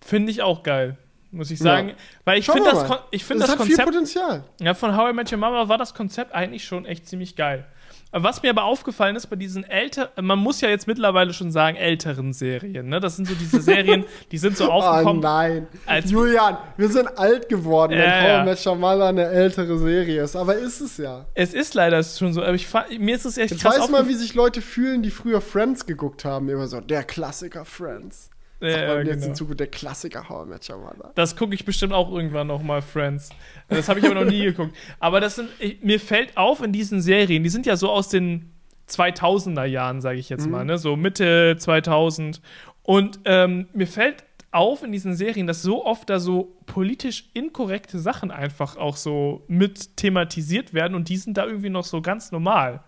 Finde 0.00 0.30
ich 0.32 0.42
auch 0.42 0.62
geil, 0.62 0.96
muss 1.30 1.50
ich 1.50 1.58
sagen. 1.58 1.90
Ja. 1.90 1.94
Weil 2.24 2.38
ich 2.38 2.46
finde 2.46 2.70
das. 2.70 2.86
Kon- 2.86 2.98
ich 3.10 3.24
finde 3.24 3.44
es 3.44 3.50
das 3.50 3.58
hat 3.58 3.66
viel 3.66 3.76
Konzept 3.76 3.88
Potenzial. 3.92 4.44
ja, 4.60 4.74
von 4.74 4.96
How 4.96 5.10
I 5.10 5.12
Met 5.14 5.30
Your 5.32 5.38
Mother 5.38 5.68
war 5.68 5.78
das 5.78 5.94
Konzept 5.94 6.32
eigentlich 6.34 6.64
schon 6.64 6.84
echt 6.86 7.06
ziemlich 7.06 7.36
geil. 7.36 7.66
Was 8.14 8.42
mir 8.42 8.50
aber 8.50 8.64
aufgefallen 8.64 9.16
ist 9.16 9.26
bei 9.28 9.36
diesen 9.36 9.64
älteren, 9.64 10.08
man 10.26 10.38
muss 10.38 10.60
ja 10.60 10.68
jetzt 10.68 10.86
mittlerweile 10.86 11.32
schon 11.32 11.50
sagen, 11.50 11.76
älteren 11.78 12.32
Serien, 12.34 12.88
ne? 12.88 13.00
Das 13.00 13.16
sind 13.16 13.26
so 13.26 13.34
diese 13.34 13.60
Serien, 13.62 14.04
die 14.30 14.36
sind 14.38 14.56
so 14.56 14.64
Oh 14.68 14.72
aufgekommen. 14.72 15.22
nein. 15.22 15.66
als- 15.86 16.10
Julian, 16.10 16.58
wir 16.76 16.88
sind 16.90 17.18
alt 17.18 17.48
geworden, 17.48 17.92
wenn 17.92 18.00
Ja, 18.02 18.44
How 18.44 18.64
ja. 18.64 18.74
Mother 18.74 19.06
eine 19.06 19.24
ältere 19.24 19.78
Serie 19.78 20.22
ist. 20.22 20.36
Aber 20.36 20.54
ist 20.54 20.80
es 20.82 20.98
ja. 20.98 21.24
Es 21.34 21.54
ist 21.54 21.72
leider 21.74 22.02
schon 22.04 22.32
so, 22.34 22.42
aber 22.42 22.54
ich 22.54 22.68
mir 22.98 23.16
ist 23.16 23.24
es 23.24 23.38
echt 23.38 23.52
Jetzt 23.52 23.62
krass 23.62 23.78
weiß 23.80 23.88
mal, 23.90 24.06
wie 24.08 24.14
sich 24.14 24.34
Leute 24.34 24.60
fühlen, 24.60 25.02
die 25.02 25.10
früher 25.10 25.40
Friends 25.40 25.86
geguckt 25.86 26.24
haben. 26.26 26.48
Immer 26.50 26.66
so, 26.66 26.80
der 26.80 27.04
Klassiker 27.04 27.64
Friends. 27.64 28.28
Ja, 28.62 28.68
ja, 28.68 28.98
jetzt 28.98 29.14
genau. 29.14 29.26
in 29.26 29.34
Zukunft 29.34 29.60
der 29.60 29.66
Klassiker 29.66 30.28
How 30.28 30.46
I 30.46 30.50
Met 30.50 30.70
Your 30.70 30.78
Mother. 30.78 31.12
Das 31.14 31.36
gucke 31.36 31.54
ich 31.54 31.64
bestimmt 31.64 31.92
auch 31.92 32.12
irgendwann 32.12 32.46
noch 32.46 32.62
mal, 32.62 32.80
Friends. 32.80 33.30
Das 33.68 33.88
habe 33.88 34.00
ich 34.00 34.06
aber 34.06 34.14
noch 34.14 34.30
nie 34.30 34.42
geguckt. 34.44 34.74
Aber 35.00 35.20
das 35.20 35.36
sind, 35.36 35.48
ich, 35.58 35.82
mir 35.82 35.98
fällt 35.98 36.36
auf 36.36 36.62
in 36.62 36.72
diesen 36.72 37.02
Serien, 37.02 37.42
die 37.42 37.50
sind 37.50 37.66
ja 37.66 37.76
so 37.76 37.90
aus 37.90 38.08
den 38.08 38.52
2000er 38.88 39.64
Jahren, 39.64 40.00
sage 40.00 40.18
ich 40.18 40.28
jetzt 40.28 40.48
mal, 40.48 40.64
ne? 40.64 40.78
so 40.78 40.96
Mitte 40.96 41.56
2000. 41.58 42.40
Und 42.82 43.20
ähm, 43.24 43.68
mir 43.72 43.86
fällt 43.86 44.24
auf 44.52 44.82
in 44.82 44.92
diesen 44.92 45.14
Serien, 45.14 45.46
dass 45.46 45.62
so 45.62 45.84
oft 45.84 46.10
da 46.10 46.20
so 46.20 46.56
politisch 46.66 47.30
inkorrekte 47.32 47.98
Sachen 47.98 48.30
einfach 48.30 48.76
auch 48.76 48.96
so 48.96 49.44
mit 49.48 49.96
thematisiert 49.96 50.74
werden 50.74 50.94
und 50.94 51.08
die 51.08 51.16
sind 51.16 51.38
da 51.38 51.46
irgendwie 51.46 51.70
noch 51.70 51.84
so 51.84 52.02
ganz 52.02 52.32
normal. 52.32 52.84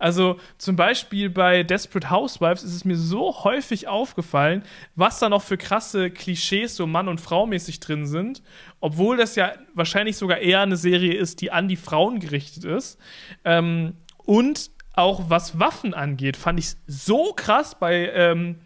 Also 0.00 0.40
zum 0.56 0.76
Beispiel 0.76 1.28
bei 1.28 1.62
Desperate 1.62 2.10
Housewives 2.10 2.62
ist 2.62 2.74
es 2.74 2.84
mir 2.86 2.96
so 2.96 3.44
häufig 3.44 3.86
aufgefallen, 3.86 4.64
was 4.96 5.18
da 5.18 5.28
noch 5.28 5.42
für 5.42 5.58
krasse 5.58 6.10
Klischees 6.10 6.74
so 6.74 6.86
Mann- 6.86 7.06
und 7.06 7.20
Frau-mäßig 7.20 7.80
drin 7.80 8.06
sind, 8.06 8.42
obwohl 8.80 9.18
das 9.18 9.36
ja 9.36 9.52
wahrscheinlich 9.74 10.16
sogar 10.16 10.38
eher 10.38 10.62
eine 10.62 10.76
Serie 10.76 11.14
ist, 11.14 11.42
die 11.42 11.52
an 11.52 11.68
die 11.68 11.76
Frauen 11.76 12.18
gerichtet 12.18 12.64
ist. 12.64 12.98
Ähm, 13.44 13.92
und 14.16 14.70
auch 14.94 15.28
was 15.28 15.58
Waffen 15.60 15.92
angeht, 15.92 16.38
fand 16.38 16.58
ich 16.58 16.72
so 16.86 17.34
krass 17.34 17.76
bei 17.78 18.10
ähm, 18.14 18.56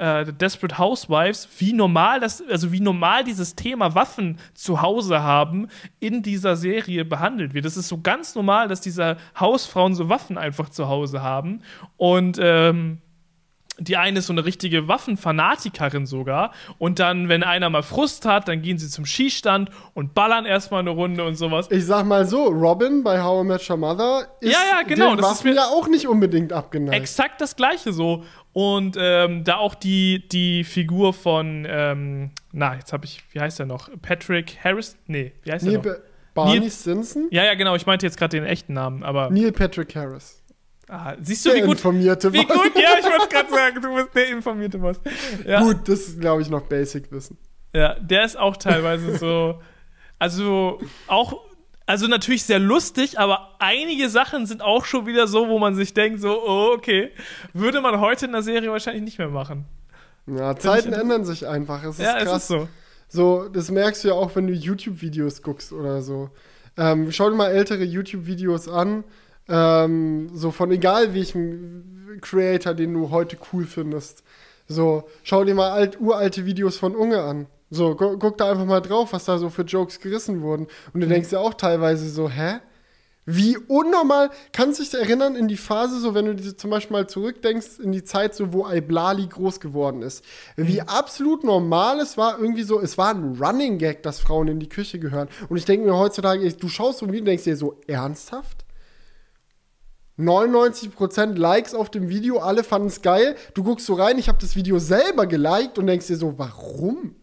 äh, 0.00 0.32
Desperate 0.32 0.78
Housewives, 0.78 1.46
wie 1.58 1.74
normal 1.74 2.20
das, 2.20 2.42
also 2.48 2.72
wie 2.72 2.80
normal 2.80 3.22
dieses 3.22 3.54
Thema 3.54 3.94
Waffen 3.94 4.38
zu 4.54 4.80
Hause 4.80 5.22
haben 5.22 5.68
in 6.00 6.22
dieser 6.22 6.56
Serie 6.56 7.04
behandelt 7.04 7.52
wird. 7.52 7.66
Das 7.66 7.76
ist 7.76 7.88
so 7.88 8.00
ganz 8.00 8.34
normal, 8.34 8.68
dass 8.68 8.80
diese 8.80 9.18
Hausfrauen 9.38 9.94
so 9.94 10.08
Waffen 10.08 10.38
einfach 10.38 10.70
zu 10.70 10.88
Hause 10.88 11.22
haben. 11.22 11.60
Und 11.98 12.38
ähm, 12.40 12.98
die 13.80 13.96
eine 13.96 14.20
ist 14.20 14.26
so 14.26 14.32
eine 14.32 14.44
richtige 14.44 14.86
Waffenfanatikerin 14.88 16.06
sogar. 16.06 16.52
Und 16.78 16.98
dann, 16.98 17.28
wenn 17.28 17.42
einer 17.42 17.70
mal 17.70 17.82
Frust 17.82 18.24
hat, 18.26 18.48
dann 18.48 18.62
gehen 18.62 18.78
sie 18.78 18.88
zum 18.88 19.04
Skistand 19.06 19.70
und 19.94 20.14
ballern 20.14 20.44
erstmal 20.46 20.80
eine 20.80 20.90
Runde 20.90 21.24
und 21.24 21.34
sowas. 21.36 21.66
Ich 21.70 21.86
sag 21.86 22.04
mal 22.06 22.26
so, 22.26 22.44
Robin 22.44 23.02
bei 23.02 23.22
How 23.22 23.44
I 23.44 23.48
Met 23.48 23.68
Your 23.70 23.76
Mother 23.76 24.26
ist 24.40 24.52
Ja, 24.52 24.58
ja, 24.78 24.82
genau, 24.86 25.14
den 25.16 25.22
Waffen 25.22 25.50
mir- 25.50 25.56
ja 25.56 25.64
auch 25.64 25.88
nicht 25.88 26.06
unbedingt 26.06 26.52
abgeneigt. 26.52 26.96
Exakt 26.96 27.40
das 27.40 27.56
gleiche 27.56 27.92
so. 27.92 28.24
Und 28.52 28.96
ähm, 28.98 29.44
da 29.44 29.56
auch 29.56 29.74
die, 29.74 30.26
die 30.28 30.64
Figur 30.64 31.12
von, 31.14 31.66
ähm, 31.68 32.30
na, 32.52 32.74
jetzt 32.74 32.92
habe 32.92 33.04
ich, 33.04 33.22
wie 33.32 33.40
heißt 33.40 33.60
er 33.60 33.66
noch? 33.66 33.88
Patrick 34.02 34.58
Harris? 34.64 34.96
Nee, 35.06 35.32
wie 35.44 35.52
heißt 35.52 35.64
Neil 35.64 35.74
er 35.74 35.78
noch? 35.78 35.84
Ba- 35.84 35.96
Barney 36.34 36.60
Neil- 36.60 36.70
Stinson? 36.70 37.28
Ja, 37.30 37.44
ja, 37.44 37.54
genau, 37.54 37.74
ich 37.76 37.86
meinte 37.86 38.06
jetzt 38.06 38.18
gerade 38.18 38.36
den 38.36 38.44
echten 38.44 38.72
Namen, 38.72 39.02
aber 39.04 39.30
Neil 39.30 39.52
Patrick 39.52 39.94
Harris. 39.94 40.39
Ah, 40.90 41.16
siehst 41.20 41.44
du, 41.44 41.50
Der 41.50 41.58
wie 41.58 41.62
gut, 41.62 41.76
informierte 41.76 42.32
wie 42.32 42.38
Mann. 42.38 42.48
gut, 42.58 42.72
ja, 42.76 42.90
ich 42.98 43.04
wollte 43.04 43.28
gerade 43.34 43.50
sagen, 43.50 43.80
du 43.82 43.94
bist 43.94 44.08
der 44.14 44.28
informierte 44.28 44.78
Boss. 44.78 45.00
Ja, 45.46 45.60
Gut, 45.62 45.88
das 45.88 46.00
ist, 46.00 46.20
glaube 46.20 46.42
ich, 46.42 46.50
noch 46.50 46.62
Basic-Wissen. 46.62 47.38
ja, 47.74 47.94
der 48.00 48.24
ist 48.24 48.38
auch 48.38 48.56
teilweise 48.56 49.16
so, 49.18 49.60
also 50.18 50.78
auch, 51.06 51.40
also 51.86 52.06
natürlich 52.06 52.44
sehr 52.44 52.58
lustig, 52.58 53.18
aber 53.18 53.56
einige 53.58 54.08
Sachen 54.10 54.46
sind 54.46 54.62
auch 54.62 54.84
schon 54.84 55.06
wieder 55.06 55.26
so, 55.26 55.48
wo 55.48 55.58
man 55.58 55.74
sich 55.74 55.94
denkt, 55.94 56.20
so, 56.20 56.42
oh, 56.46 56.72
okay, 56.74 57.10
würde 57.52 57.80
man 57.80 58.00
heute 58.00 58.26
in 58.26 58.32
der 58.32 58.42
Serie 58.42 58.70
wahrscheinlich 58.70 59.02
nicht 59.02 59.18
mehr 59.18 59.28
machen. 59.28 59.64
Ja, 60.26 60.54
Zeiten 60.56 60.92
ich- 60.92 60.98
ändern 60.98 61.24
sich 61.24 61.46
einfach. 61.46 61.82
Es 61.82 61.98
ist 61.98 62.04
ja, 62.04 62.12
krass. 62.22 62.28
es 62.28 62.42
ist 62.42 62.48
so. 62.48 62.68
So, 63.12 63.48
das 63.48 63.70
merkst 63.72 64.04
du 64.04 64.08
ja 64.08 64.14
auch, 64.14 64.36
wenn 64.36 64.46
du 64.46 64.52
YouTube-Videos 64.52 65.42
guckst 65.42 65.72
oder 65.72 66.00
so. 66.00 66.30
Ähm, 66.76 67.10
schau 67.10 67.28
dir 67.28 67.34
mal 67.34 67.48
ältere 67.50 67.82
YouTube-Videos 67.82 68.68
an. 68.68 69.02
Ähm, 69.48 70.30
so 70.34 70.50
von 70.50 70.70
egal 70.70 71.14
welchem 71.14 72.18
Creator, 72.20 72.74
den 72.74 72.94
du 72.94 73.10
heute 73.10 73.36
cool 73.52 73.64
findest. 73.64 74.22
So, 74.68 75.04
schau 75.22 75.44
dir 75.44 75.54
mal 75.54 75.70
alt, 75.70 76.00
uralte 76.00 76.46
Videos 76.46 76.76
von 76.76 76.94
Unge 76.94 77.22
an. 77.22 77.46
So, 77.70 77.94
gu 77.94 78.18
guck 78.18 78.38
da 78.38 78.50
einfach 78.50 78.64
mal 78.64 78.80
drauf, 78.80 79.12
was 79.12 79.24
da 79.24 79.38
so 79.38 79.48
für 79.50 79.62
Jokes 79.62 80.00
gerissen 80.00 80.42
wurden. 80.42 80.66
Und 80.92 81.00
du 81.00 81.06
denkst 81.06 81.30
dir 81.30 81.40
auch 81.40 81.54
teilweise 81.54 82.08
so, 82.08 82.28
hä? 82.28 82.60
Wie 83.26 83.56
unnormal, 83.56 84.30
kannst 84.52 84.80
du 84.80 84.82
dich 84.82 84.94
erinnern 84.94 85.36
in 85.36 85.46
die 85.46 85.56
Phase, 85.56 86.00
so 86.00 86.14
wenn 86.14 86.24
du 86.24 86.34
diese 86.34 86.56
zum 86.56 86.70
Beispiel 86.70 86.96
mal 86.96 87.08
zurückdenkst, 87.08 87.78
in 87.80 87.92
die 87.92 88.02
Zeit, 88.02 88.34
so 88.34 88.52
wo 88.52 88.66
Iblali 88.66 89.26
groß 89.26 89.60
geworden 89.60 90.02
ist. 90.02 90.24
Wie 90.56 90.80
absolut 90.80 91.44
normal 91.44 92.00
es 92.00 92.16
war, 92.16 92.40
irgendwie 92.40 92.62
so, 92.62 92.80
es 92.80 92.98
war 92.98 93.14
ein 93.14 93.36
Running 93.40 93.78
Gag, 93.78 94.02
dass 94.02 94.18
Frauen 94.18 94.48
in 94.48 94.58
die 94.58 94.68
Küche 94.68 94.98
gehören. 94.98 95.28
Und 95.48 95.58
ich 95.58 95.64
denke 95.64 95.86
mir 95.86 95.96
heutzutage, 95.96 96.50
du 96.52 96.68
schaust 96.68 96.98
so 96.98 97.06
und 97.06 97.12
denkst 97.12 97.44
dir 97.44 97.56
so, 97.56 97.76
ernsthaft? 97.86 98.59
99% 100.20 101.36
Likes 101.36 101.74
auf 101.74 101.90
dem 101.90 102.08
Video, 102.08 102.38
alle 102.38 102.64
fanden 102.64 102.88
es 102.88 103.02
geil. 103.02 103.36
Du 103.54 103.62
guckst 103.64 103.86
so 103.86 103.94
rein, 103.94 104.18
ich 104.18 104.28
habe 104.28 104.38
das 104.40 104.56
Video 104.56 104.78
selber 104.78 105.26
geliked 105.26 105.78
und 105.78 105.86
denkst 105.86 106.06
dir 106.06 106.16
so, 106.16 106.38
warum? 106.38 107.16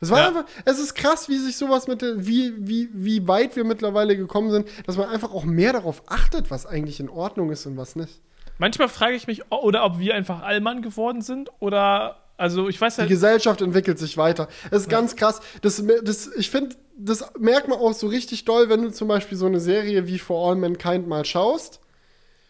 Es 0.00 0.10
war 0.10 0.18
Ja. 0.18 0.28
einfach, 0.28 0.44
es 0.64 0.78
ist 0.78 0.94
krass, 0.94 1.28
wie 1.28 1.38
sich 1.38 1.56
sowas 1.56 1.86
mit, 1.88 2.02
wie, 2.02 2.52
wie, 2.58 2.90
wie 2.92 3.26
weit 3.28 3.56
wir 3.56 3.64
mittlerweile 3.64 4.16
gekommen 4.16 4.50
sind, 4.50 4.68
dass 4.86 4.96
man 4.96 5.08
einfach 5.08 5.32
auch 5.32 5.44
mehr 5.44 5.72
darauf 5.72 6.02
achtet, 6.06 6.50
was 6.50 6.66
eigentlich 6.66 7.00
in 7.00 7.08
Ordnung 7.08 7.50
ist 7.50 7.64
und 7.66 7.76
was 7.76 7.96
nicht. 7.96 8.20
Manchmal 8.58 8.88
frage 8.88 9.14
ich 9.14 9.26
mich, 9.26 9.50
oder 9.50 9.84
ob 9.84 9.98
wir 9.98 10.14
einfach 10.14 10.42
Allmann 10.42 10.82
geworden 10.82 11.22
sind 11.22 11.50
oder, 11.60 12.16
also 12.36 12.68
ich 12.68 12.78
weiß 12.80 12.96
Die 12.96 13.02
ja, 13.02 13.06
Gesellschaft 13.06 13.62
entwickelt 13.62 13.98
sich 13.98 14.16
weiter. 14.18 14.48
Es 14.70 14.82
ist 14.82 14.88
ganz 14.90 15.16
krass. 15.16 15.40
Das, 15.62 15.82
das, 16.02 16.30
ich 16.36 16.50
finde, 16.50 16.76
das 16.98 17.24
merkt 17.38 17.68
man 17.68 17.78
auch 17.78 17.92
so 17.94 18.06
richtig 18.06 18.44
doll, 18.44 18.68
wenn 18.68 18.82
du 18.82 18.92
zum 18.92 19.08
Beispiel 19.08 19.36
so 19.36 19.46
eine 19.46 19.60
Serie 19.60 20.06
wie 20.06 20.18
For 20.18 20.48
All 20.50 20.56
Mankind 20.56 21.06
mal 21.08 21.24
schaust. 21.24 21.80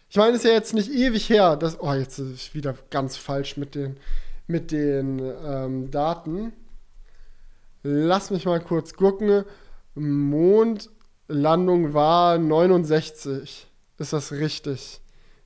Ich 0.09 0.17
meine, 0.17 0.33
es 0.33 0.45
ist 0.45 0.49
ja 0.49 0.53
jetzt 0.53 0.75
nicht 0.75 0.91
ewig 0.91 1.29
her. 1.29 1.57
Dass, 1.57 1.81
oh, 1.81 1.93
jetzt 1.93 2.19
ist 2.19 2.35
ich 2.35 2.55
wieder 2.55 2.75
ganz 2.91 3.17
falsch 3.17 3.57
mit 3.57 3.75
den, 3.75 3.97
mit 4.47 4.71
den 4.71 5.21
ähm, 5.45 5.91
Daten. 5.91 6.53
Lass 7.83 8.31
mich 8.31 8.45
mal 8.45 8.61
kurz 8.61 8.95
gucken. 8.95 9.45
Mondlandung 9.95 11.95
war 11.95 12.39
69. 12.39 13.67
Ist 13.99 14.13
das 14.13 14.33
richtig? 14.33 15.01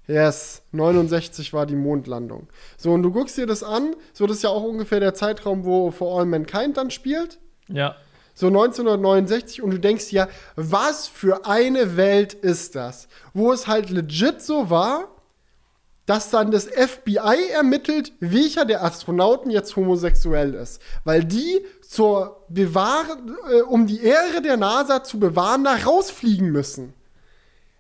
Yes, 0.06 0.62
69 0.72 1.52
war 1.52 1.66
die 1.66 1.76
Mondlandung. 1.76 2.48
So, 2.76 2.92
und 2.92 3.02
du 3.02 3.12
guckst 3.12 3.38
dir 3.38 3.46
das 3.46 3.62
an, 3.62 3.94
so 4.12 4.26
das 4.26 4.38
ist 4.38 4.42
ja 4.42 4.50
auch 4.50 4.64
ungefähr 4.64 4.98
der 4.98 5.14
Zeitraum, 5.14 5.64
wo 5.64 5.92
For 5.92 6.18
All 6.18 6.26
Mankind 6.26 6.76
dann 6.76 6.90
spielt. 6.90 7.38
ja. 7.68 7.94
So 8.40 8.46
1969 8.46 9.60
und 9.60 9.70
du 9.70 9.78
denkst 9.78 10.12
ja, 10.12 10.26
was 10.56 11.06
für 11.06 11.44
eine 11.44 11.98
Welt 11.98 12.32
ist 12.32 12.74
das? 12.74 13.06
Wo 13.34 13.52
es 13.52 13.66
halt 13.66 13.90
legit 13.90 14.40
so 14.40 14.70
war, 14.70 15.08
dass 16.06 16.30
dann 16.30 16.50
das 16.50 16.64
FBI 16.64 17.50
ermittelt, 17.52 18.12
welcher 18.18 18.64
der 18.64 18.82
Astronauten 18.82 19.50
jetzt 19.50 19.76
homosexuell 19.76 20.54
ist. 20.54 20.80
Weil 21.04 21.22
die 21.22 21.60
zur 21.82 22.46
Bewahren, 22.48 23.36
äh, 23.52 23.60
um 23.60 23.86
die 23.86 24.02
Ehre 24.02 24.40
der 24.42 24.56
NASA 24.56 25.04
zu 25.04 25.20
bewahren, 25.20 25.64
da 25.64 25.74
rausfliegen 25.74 26.50
müssen. 26.50 26.94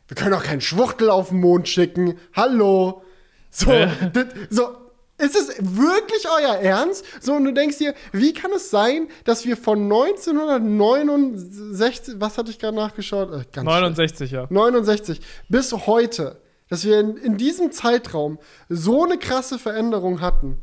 Wir 0.08 0.14
können 0.14 0.34
auch 0.34 0.44
keinen 0.44 0.60
Schwuchtel 0.60 1.08
auf 1.08 1.30
den 1.30 1.40
Mond 1.40 1.68
schicken. 1.68 2.18
Hallo. 2.34 3.02
So, 3.50 3.72
Ja. 3.72 3.86
das, 4.12 4.26
so, 4.50 4.76
ist 5.20 5.36
es 5.36 5.48
wirklich 5.58 6.26
euer 6.26 6.56
Ernst? 6.56 7.04
So, 7.20 7.34
und 7.34 7.44
du 7.44 7.52
denkst 7.52 7.78
dir, 7.78 7.94
wie 8.12 8.32
kann 8.32 8.50
es 8.52 8.70
sein, 8.70 9.08
dass 9.24 9.44
wir 9.44 9.56
von 9.56 9.82
1969, 9.82 12.16
was 12.18 12.38
hatte 12.38 12.50
ich 12.50 12.58
gerade 12.58 12.76
nachgeschaut? 12.76 13.32
Äh, 13.32 13.44
ganz 13.52 13.66
69, 13.66 14.30
ja. 14.30 14.46
69 14.50 15.20
bis 15.48 15.72
heute, 15.72 16.40
dass 16.68 16.84
wir 16.84 17.00
in, 17.00 17.16
in 17.16 17.36
diesem 17.36 17.72
Zeitraum 17.72 18.38
so 18.68 19.04
eine 19.04 19.18
krasse 19.18 19.58
Veränderung 19.58 20.20
hatten, 20.20 20.62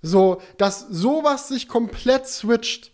so, 0.00 0.40
dass 0.58 0.86
sowas 0.88 1.48
sich 1.48 1.66
komplett 1.68 2.26
switcht, 2.26 2.92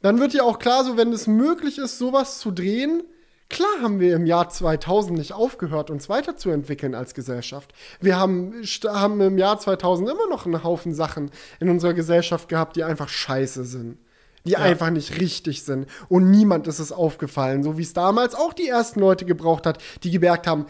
dann 0.00 0.20
wird 0.20 0.34
ja 0.34 0.44
auch 0.44 0.58
klar, 0.58 0.84
so 0.84 0.96
wenn 0.96 1.12
es 1.12 1.26
möglich 1.26 1.78
ist, 1.78 1.98
sowas 1.98 2.38
zu 2.38 2.52
drehen, 2.52 3.02
klar 3.48 3.82
haben 3.82 4.00
wir 4.00 4.14
im 4.14 4.26
Jahr 4.26 4.48
2000 4.48 5.18
nicht 5.18 5.32
aufgehört, 5.32 5.90
uns 5.90 6.08
weiterzuentwickeln 6.08 6.94
als 6.94 7.14
Gesellschaft. 7.14 7.72
Wir 8.00 8.18
haben, 8.18 8.62
haben 8.86 9.20
im 9.20 9.38
Jahr 9.38 9.58
2000 9.58 10.08
immer 10.08 10.28
noch 10.28 10.46
einen 10.46 10.64
Haufen 10.64 10.94
Sachen 10.94 11.30
in 11.60 11.68
unserer 11.68 11.94
Gesellschaft 11.94 12.48
gehabt, 12.48 12.76
die 12.76 12.84
einfach 12.84 13.08
scheiße 13.08 13.64
sind. 13.64 13.98
Die 14.44 14.56
einfach 14.56 14.90
nicht 14.90 15.20
richtig 15.20 15.64
sind. 15.64 15.88
Und 16.08 16.30
niemand 16.30 16.66
ist 16.68 16.78
es 16.78 16.92
aufgefallen, 16.92 17.62
so 17.62 17.76
wie 17.76 17.82
es 17.82 17.92
damals 17.92 18.34
auch 18.34 18.52
die 18.52 18.68
ersten 18.68 19.00
Leute 19.00 19.24
gebraucht 19.24 19.66
hat, 19.66 19.82
die 20.04 20.10
gemerkt 20.10 20.46
haben, 20.46 20.66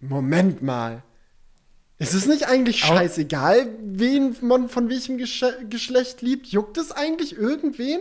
Moment 0.00 0.62
mal. 0.62 1.02
Ist 1.98 2.12
es 2.12 2.26
nicht 2.26 2.48
eigentlich 2.48 2.80
scheißegal, 2.80 3.68
wen 3.80 4.36
man 4.40 4.68
von 4.68 4.90
welchem 4.90 5.16
Gesche 5.16 5.56
Geschlecht 5.70 6.22
liebt? 6.22 6.48
Juckt 6.48 6.76
es 6.76 6.90
eigentlich 6.90 7.38
irgendwen? 7.38 8.00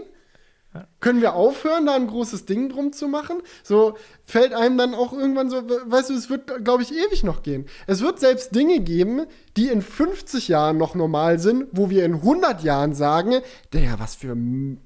Können 0.99 1.21
wir 1.21 1.33
aufhören, 1.35 1.85
da 1.85 1.95
ein 1.95 2.07
großes 2.07 2.45
Ding 2.45 2.69
drum 2.69 2.93
zu 2.93 3.07
machen? 3.07 3.41
So 3.61 3.95
fällt 4.25 4.53
einem 4.53 4.77
dann 4.77 4.95
auch 4.95 5.13
irgendwann 5.13 5.49
so, 5.49 5.69
we- 5.69 5.81
weißt 5.85 6.09
du, 6.09 6.13
es 6.15 6.29
wird, 6.29 6.63
glaube 6.65 6.81
ich, 6.83 6.91
ewig 6.91 7.23
noch 7.23 7.43
gehen. 7.43 7.65
Es 7.85 8.01
wird 8.01 8.19
selbst 8.19 8.55
Dinge 8.55 8.79
geben, 8.79 9.21
die 9.55 9.67
in 9.67 9.81
50 9.83 10.47
Jahren 10.47 10.77
noch 10.77 10.95
normal 10.95 11.37
sind, 11.39 11.67
wo 11.73 11.89
wir 11.89 12.05
in 12.05 12.15
100 12.15 12.63
Jahren 12.63 12.93
sagen, 12.95 13.41
der, 13.73 13.99
was 13.99 14.15
für, 14.15 14.35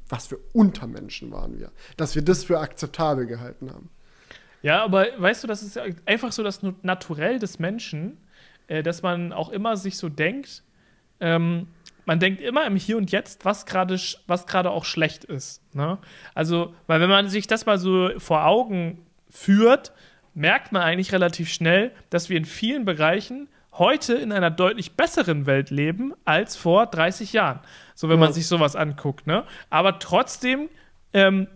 was 0.10 0.28
für 0.28 0.40
Untermenschen 0.54 1.32
waren 1.32 1.58
wir. 1.58 1.72
Dass 1.96 2.16
wir 2.16 2.22
das 2.22 2.44
für 2.44 2.60
akzeptabel 2.60 3.26
gehalten 3.26 3.72
haben. 3.72 3.90
Ja, 4.64 4.84
aber 4.84 5.06
weißt 5.18 5.44
du, 5.44 5.48
das 5.48 5.64
ist 5.64 5.80
einfach 6.06 6.32
so 6.32 6.44
das 6.44 6.62
Naturell 6.82 7.40
des 7.40 7.60
Menschen, 7.60 8.18
äh, 8.68 8.84
dass 8.84 9.04
man 9.04 9.32
auch 9.32 9.50
immer 9.50 9.78
sich 9.78 9.98
so 9.98 10.10
denkt, 10.10 10.64
ähm, 11.20 11.68
man 12.08 12.20
denkt 12.20 12.41
immer 12.41 12.66
im 12.66 12.76
Hier 12.76 12.97
und 12.97 13.12
Jetzt, 13.12 13.45
was 13.45 13.66
gerade 13.68 13.99
was 14.26 14.47
gerade 14.47 14.72
auch 14.72 14.86
schlecht 14.86 15.24
ist. 15.26 15.62
Ne? 15.76 15.99
Also, 16.34 16.74
weil 16.88 16.99
wenn 17.01 17.10
man 17.10 17.30
sich 17.30 17.45
das 17.45 17.66
mal 17.68 17.78
so 17.78 18.10
vor 18.18 18.45
Augen 18.45 19.05
führt, 19.30 19.91
merkt 20.34 20.72
man 20.72 20.82
eigentlich 20.82 21.12
relativ 21.12 21.49
schnell, 21.51 21.91
dass 22.10 22.30
wir 22.30 22.38
in 22.38 22.45
vielen 22.45 22.86
Bereichen 22.86 23.49
heute 23.74 24.16
in 24.16 24.32
einer 24.32 24.49
deutlich 24.49 24.93
besseren 24.93 25.45
Welt 25.45 25.70
leben 25.70 26.14
als 26.26 26.55
vor 26.55 26.88
30 26.88 27.34
Jahren. 27.34 27.60
So, 27.93 28.10
wenn 28.10 28.18
Ja. 28.20 28.26
man 28.26 28.34
sich 28.34 28.47
sowas 28.47 28.76
anguckt. 28.76 29.28
Ne? 29.28 29.43
Aber 29.70 29.99
trotzdem 29.99 30.70
ähm, 31.14 31.47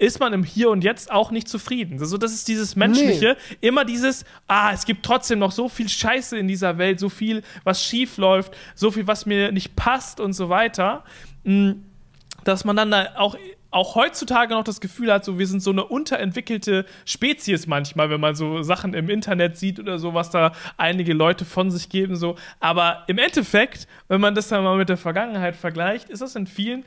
ist 0.00 0.18
man 0.18 0.32
im 0.32 0.42
Hier 0.42 0.70
und 0.70 0.82
Jetzt 0.82 1.10
auch 1.10 1.30
nicht 1.30 1.48
zufrieden. 1.48 2.00
Also, 2.00 2.18
das 2.18 2.32
ist 2.32 2.48
dieses 2.48 2.74
Menschliche, 2.74 3.36
immer 3.60 3.84
dieses, 3.84 4.24
ah, 4.48 4.72
es 4.72 4.84
gibt 4.84 5.04
trotzdem 5.04 5.38
noch 5.38 5.52
so 5.52 5.68
viel 5.68 5.88
Scheiße 5.88 6.36
in 6.36 6.48
dieser 6.48 6.78
Welt, 6.78 6.98
so 6.98 7.08
viel, 7.08 7.42
was 7.64 7.84
schief 7.84 8.16
läuft, 8.16 8.56
so 8.74 8.90
viel, 8.90 9.06
was 9.06 9.26
mir 9.26 9.52
nicht 9.52 9.76
passt 9.76 10.18
und 10.18 10.32
so 10.32 10.48
weiter, 10.48 11.04
Mm, 11.44 11.72
dass 12.44 12.64
man 12.64 12.76
dann 12.76 12.90
da 12.90 13.08
auch, 13.16 13.36
auch 13.70 13.94
heutzutage 13.94 14.54
noch 14.54 14.64
das 14.64 14.80
Gefühl 14.80 15.12
hat, 15.12 15.24
so 15.24 15.38
wir 15.38 15.46
sind 15.46 15.62
so 15.62 15.70
eine 15.70 15.84
unterentwickelte 15.84 16.84
Spezies 17.04 17.66
manchmal, 17.66 18.10
wenn 18.10 18.20
man 18.20 18.34
so 18.34 18.62
Sachen 18.62 18.94
im 18.94 19.08
Internet 19.08 19.56
sieht 19.56 19.78
oder 19.78 19.98
so, 19.98 20.12
was 20.14 20.30
da 20.30 20.52
einige 20.76 21.12
Leute 21.12 21.44
von 21.44 21.70
sich 21.70 21.88
geben, 21.88 22.16
so. 22.16 22.36
Aber 22.58 23.04
im 23.06 23.18
Endeffekt, 23.18 23.86
wenn 24.08 24.20
man 24.20 24.34
das 24.34 24.48
dann 24.48 24.64
mal 24.64 24.76
mit 24.76 24.88
der 24.88 24.96
Vergangenheit 24.96 25.54
vergleicht, 25.54 26.10
ist 26.10 26.22
das 26.22 26.34
in 26.34 26.46
vielen 26.46 26.84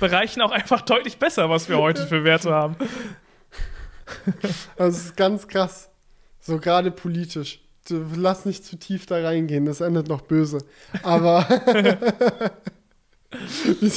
Bereichen 0.00 0.40
auch 0.42 0.50
einfach 0.50 0.82
deutlich 0.82 1.18
besser, 1.18 1.50
was 1.50 1.68
wir 1.68 1.78
heute 1.78 2.06
für 2.06 2.24
Werte 2.24 2.50
haben. 2.50 2.76
Das 4.76 4.96
ist 4.96 5.16
ganz 5.16 5.48
krass. 5.48 5.90
So 6.40 6.58
gerade 6.58 6.90
politisch. 6.90 7.60
Lass 7.90 8.44
nicht 8.44 8.64
zu 8.64 8.76
tief 8.76 9.06
da 9.06 9.22
reingehen, 9.22 9.64
das 9.64 9.80
endet 9.80 10.08
noch 10.08 10.20
böse. 10.20 10.58
Aber 11.02 11.46
wie, 13.80 13.90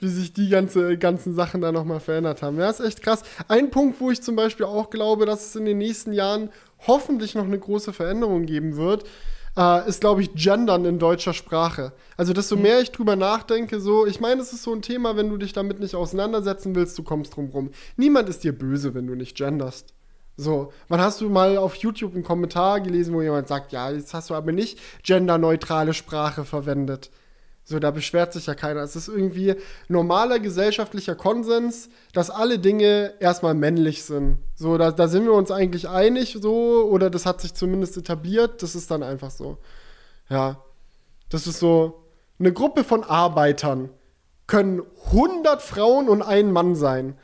wie 0.00 0.08
sich 0.08 0.32
die 0.32 0.48
ganze, 0.48 0.96
ganzen 0.98 1.34
Sachen 1.34 1.60
da 1.60 1.72
nochmal 1.72 2.00
verändert 2.00 2.42
haben. 2.42 2.58
Ja, 2.58 2.70
ist 2.70 2.80
echt 2.80 3.02
krass. 3.02 3.22
Ein 3.48 3.70
Punkt, 3.70 4.00
wo 4.00 4.10
ich 4.10 4.22
zum 4.22 4.36
Beispiel 4.36 4.66
auch 4.66 4.90
glaube, 4.90 5.26
dass 5.26 5.46
es 5.46 5.56
in 5.56 5.64
den 5.64 5.78
nächsten 5.78 6.12
Jahren 6.12 6.50
hoffentlich 6.86 7.34
noch 7.34 7.44
eine 7.44 7.58
große 7.58 7.92
Veränderung 7.92 8.46
geben 8.46 8.76
wird, 8.76 9.04
äh, 9.56 9.88
ist, 9.88 10.00
glaube 10.00 10.22
ich, 10.22 10.34
Gendern 10.34 10.84
in 10.84 10.98
deutscher 10.98 11.34
Sprache. 11.34 11.92
Also, 12.16 12.32
desto 12.32 12.56
mehr 12.56 12.80
ich 12.80 12.92
drüber 12.92 13.16
nachdenke, 13.16 13.80
so, 13.80 14.06
ich 14.06 14.20
meine, 14.20 14.40
es 14.40 14.52
ist 14.52 14.62
so 14.62 14.72
ein 14.72 14.82
Thema, 14.82 15.16
wenn 15.16 15.28
du 15.28 15.36
dich 15.36 15.52
damit 15.52 15.80
nicht 15.80 15.94
auseinandersetzen 15.94 16.74
willst, 16.74 16.98
du 16.98 17.02
kommst 17.02 17.36
drum 17.36 17.50
rum. 17.50 17.70
Niemand 17.96 18.28
ist 18.28 18.44
dir 18.44 18.56
böse, 18.56 18.94
wenn 18.94 19.06
du 19.06 19.14
nicht 19.14 19.36
genderst. 19.36 19.94
So, 20.36 20.72
wann 20.88 21.00
hast 21.00 21.20
du 21.20 21.28
mal 21.28 21.58
auf 21.58 21.74
YouTube 21.74 22.14
einen 22.14 22.24
Kommentar 22.24 22.80
gelesen, 22.80 23.14
wo 23.14 23.20
jemand 23.20 23.48
sagt, 23.48 23.72
ja, 23.72 23.90
jetzt 23.90 24.14
hast 24.14 24.30
du 24.30 24.34
aber 24.34 24.52
nicht 24.52 24.78
genderneutrale 25.02 25.92
Sprache 25.92 26.44
verwendet. 26.44 27.10
So, 27.64 27.78
da 27.78 27.90
beschwert 27.90 28.32
sich 28.32 28.46
ja 28.46 28.54
keiner. 28.54 28.82
Es 28.82 28.96
ist 28.96 29.08
irgendwie 29.08 29.54
normaler 29.88 30.40
gesellschaftlicher 30.40 31.14
Konsens, 31.14 31.88
dass 32.12 32.28
alle 32.28 32.58
Dinge 32.58 33.14
erstmal 33.20 33.54
männlich 33.54 34.02
sind. 34.04 34.38
So, 34.54 34.78
da, 34.78 34.90
da 34.90 35.06
sind 35.06 35.24
wir 35.24 35.32
uns 35.32 35.50
eigentlich 35.50 35.88
einig, 35.88 36.38
so, 36.40 36.88
oder 36.90 37.08
das 37.08 37.24
hat 37.24 37.40
sich 37.40 37.54
zumindest 37.54 37.96
etabliert, 37.96 38.62
das 38.62 38.74
ist 38.74 38.90
dann 38.90 39.02
einfach 39.02 39.30
so. 39.30 39.58
Ja. 40.28 40.62
Das 41.28 41.46
ist 41.46 41.60
so, 41.60 42.04
eine 42.38 42.52
Gruppe 42.52 42.82
von 42.82 43.04
Arbeitern 43.04 43.90
können 44.48 44.82
100 45.06 45.62
Frauen 45.62 46.08
und 46.08 46.20
ein 46.22 46.50
Mann 46.52 46.74
sein. 46.74 47.16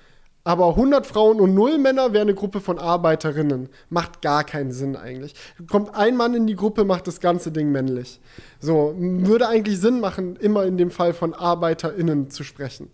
Aber 0.49 0.68
100 0.68 1.05
Frauen 1.05 1.40
und 1.40 1.53
0 1.53 1.76
Männer 1.76 2.14
wäre 2.14 2.22
eine 2.22 2.32
Gruppe 2.32 2.61
von 2.61 2.78
Arbeiterinnen. 2.78 3.68
Macht 3.90 4.22
gar 4.22 4.44
keinen 4.44 4.72
Sinn 4.72 4.96
eigentlich. 4.96 5.34
Kommt 5.70 5.94
ein 5.94 6.16
Mann 6.16 6.32
in 6.32 6.46
die 6.46 6.57
Gruppe, 6.57 6.86
macht 6.86 7.07
das 7.07 7.20
ganze 7.20 7.53
Ding 7.53 7.70
männlich. 7.70 8.18
So, 8.59 8.94
würde 8.96 9.46
eigentlich 9.46 9.78
Sinn 9.78 10.01
machen, 10.01 10.36
immer 10.36 10.64
in 10.64 10.78
dem 10.78 10.90
Fall 10.90 11.12
von 11.12 11.34
ArbeiterInnen 11.34 12.30
zu 12.30 12.44
sprechen. 12.44 12.90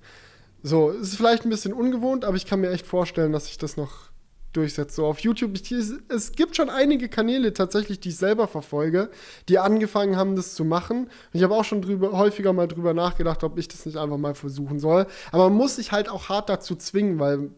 So, 0.64 0.90
ist 0.90 1.14
vielleicht 1.14 1.44
ein 1.44 1.50
bisschen 1.50 1.72
ungewohnt, 1.72 2.24
aber 2.24 2.36
ich 2.36 2.46
kann 2.46 2.60
mir 2.60 2.72
echt 2.72 2.88
vorstellen, 2.88 3.30
dass 3.30 3.46
sich 3.46 3.56
das 3.56 3.76
noch 3.76 4.10
durchsetzt. 4.56 4.96
So 4.96 5.06
auf 5.06 5.20
YouTube, 5.20 5.52
ich, 5.54 5.70
es 5.72 6.32
gibt 6.32 6.56
schon 6.56 6.70
einige 6.70 7.08
Kanäle 7.08 7.52
tatsächlich, 7.52 8.00
die 8.00 8.10
ich 8.10 8.16
selber 8.16 8.48
verfolge, 8.48 9.10
die 9.48 9.58
angefangen 9.58 10.16
haben, 10.16 10.36
das 10.36 10.54
zu 10.54 10.64
machen. 10.64 11.04
Und 11.04 11.10
ich 11.32 11.42
habe 11.42 11.54
auch 11.54 11.64
schon 11.64 11.82
drüber, 11.82 12.12
häufiger 12.12 12.52
mal 12.52 12.68
drüber 12.68 12.94
nachgedacht, 12.94 13.42
ob 13.44 13.58
ich 13.58 13.68
das 13.68 13.84
nicht 13.86 13.96
einfach 13.96 14.18
mal 14.18 14.34
versuchen 14.34 14.78
soll. 14.78 15.06
Aber 15.32 15.44
man 15.50 15.58
muss 15.58 15.76
sich 15.76 15.92
halt 15.92 16.08
auch 16.08 16.28
hart 16.28 16.48
dazu 16.48 16.76
zwingen, 16.76 17.18
weil 17.18 17.50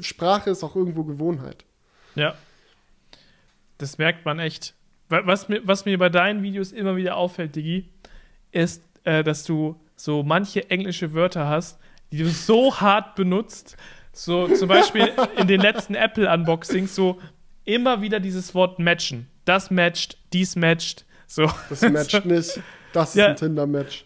Sprache 0.00 0.50
ist 0.50 0.62
auch 0.64 0.76
irgendwo 0.76 1.04
Gewohnheit. 1.04 1.64
Ja. 2.14 2.34
Das 3.78 3.98
merkt 3.98 4.24
man 4.24 4.38
echt. 4.38 4.74
Wa- 5.08 5.22
Was 5.24 5.48
mir, 5.48 5.60
was 5.64 5.84
mir 5.84 5.98
bei 5.98 6.08
deinen 6.08 6.42
Videos 6.42 6.72
immer 6.72 6.96
wieder 6.96 7.16
auffällt, 7.16 7.56
Digi, 7.56 7.88
ist, 8.52 8.82
äh, 9.04 9.22
dass 9.22 9.44
du 9.44 9.76
so 9.96 10.22
manche 10.22 10.68
englische 10.70 11.14
Wörter 11.14 11.48
hast, 11.48 11.78
die 12.12 12.18
du 12.18 12.28
so 12.28 12.80
hart 12.80 13.14
benutzt. 13.14 13.76
So 14.18 14.48
zum 14.48 14.68
Beispiel 14.68 15.12
in 15.36 15.46
den 15.46 15.60
letzten 15.60 15.94
Apple-Unboxings 15.94 16.94
so 16.94 17.20
immer 17.64 18.00
wieder 18.02 18.18
dieses 18.18 18.54
Wort 18.54 18.78
matchen. 18.80 19.28
Das 19.44 19.70
matcht, 19.70 20.18
dies 20.32 20.56
matcht. 20.56 21.04
So. 21.26 21.48
Das 21.70 21.82
matcht 21.82 22.24
nicht. 22.24 22.60
Das 22.92 23.10
ist 23.10 23.14
Ja. 23.16 23.28
ein 23.28 23.36
Tinder-Match. 23.36 24.04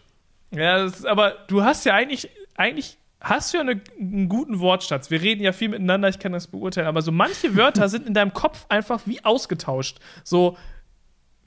Ja, 0.51 0.83
das 0.83 0.99
ist, 0.99 1.05
aber 1.07 1.31
du 1.47 1.63
hast 1.63 1.83
ja 1.85 1.95
eigentlich, 1.95 2.29
eigentlich 2.55 2.97
hast 3.21 3.53
du 3.53 3.57
ja 3.57 3.61
eine, 3.61 3.81
einen 3.99 4.29
guten 4.29 4.59
Wortschatz. 4.59 5.09
Wir 5.09 5.21
reden 5.21 5.41
ja 5.41 5.51
viel 5.51 5.69
miteinander, 5.69 6.09
ich 6.09 6.19
kann 6.19 6.31
das 6.33 6.45
beurteilen, 6.47 6.85
aber 6.87 7.01
so 7.01 7.11
manche 7.11 7.55
Wörter 7.55 7.89
sind 7.89 8.05
in 8.05 8.13
deinem 8.13 8.33
Kopf 8.33 8.65
einfach 8.69 9.01
wie 9.05 9.23
ausgetauscht. 9.25 9.97
So 10.23 10.57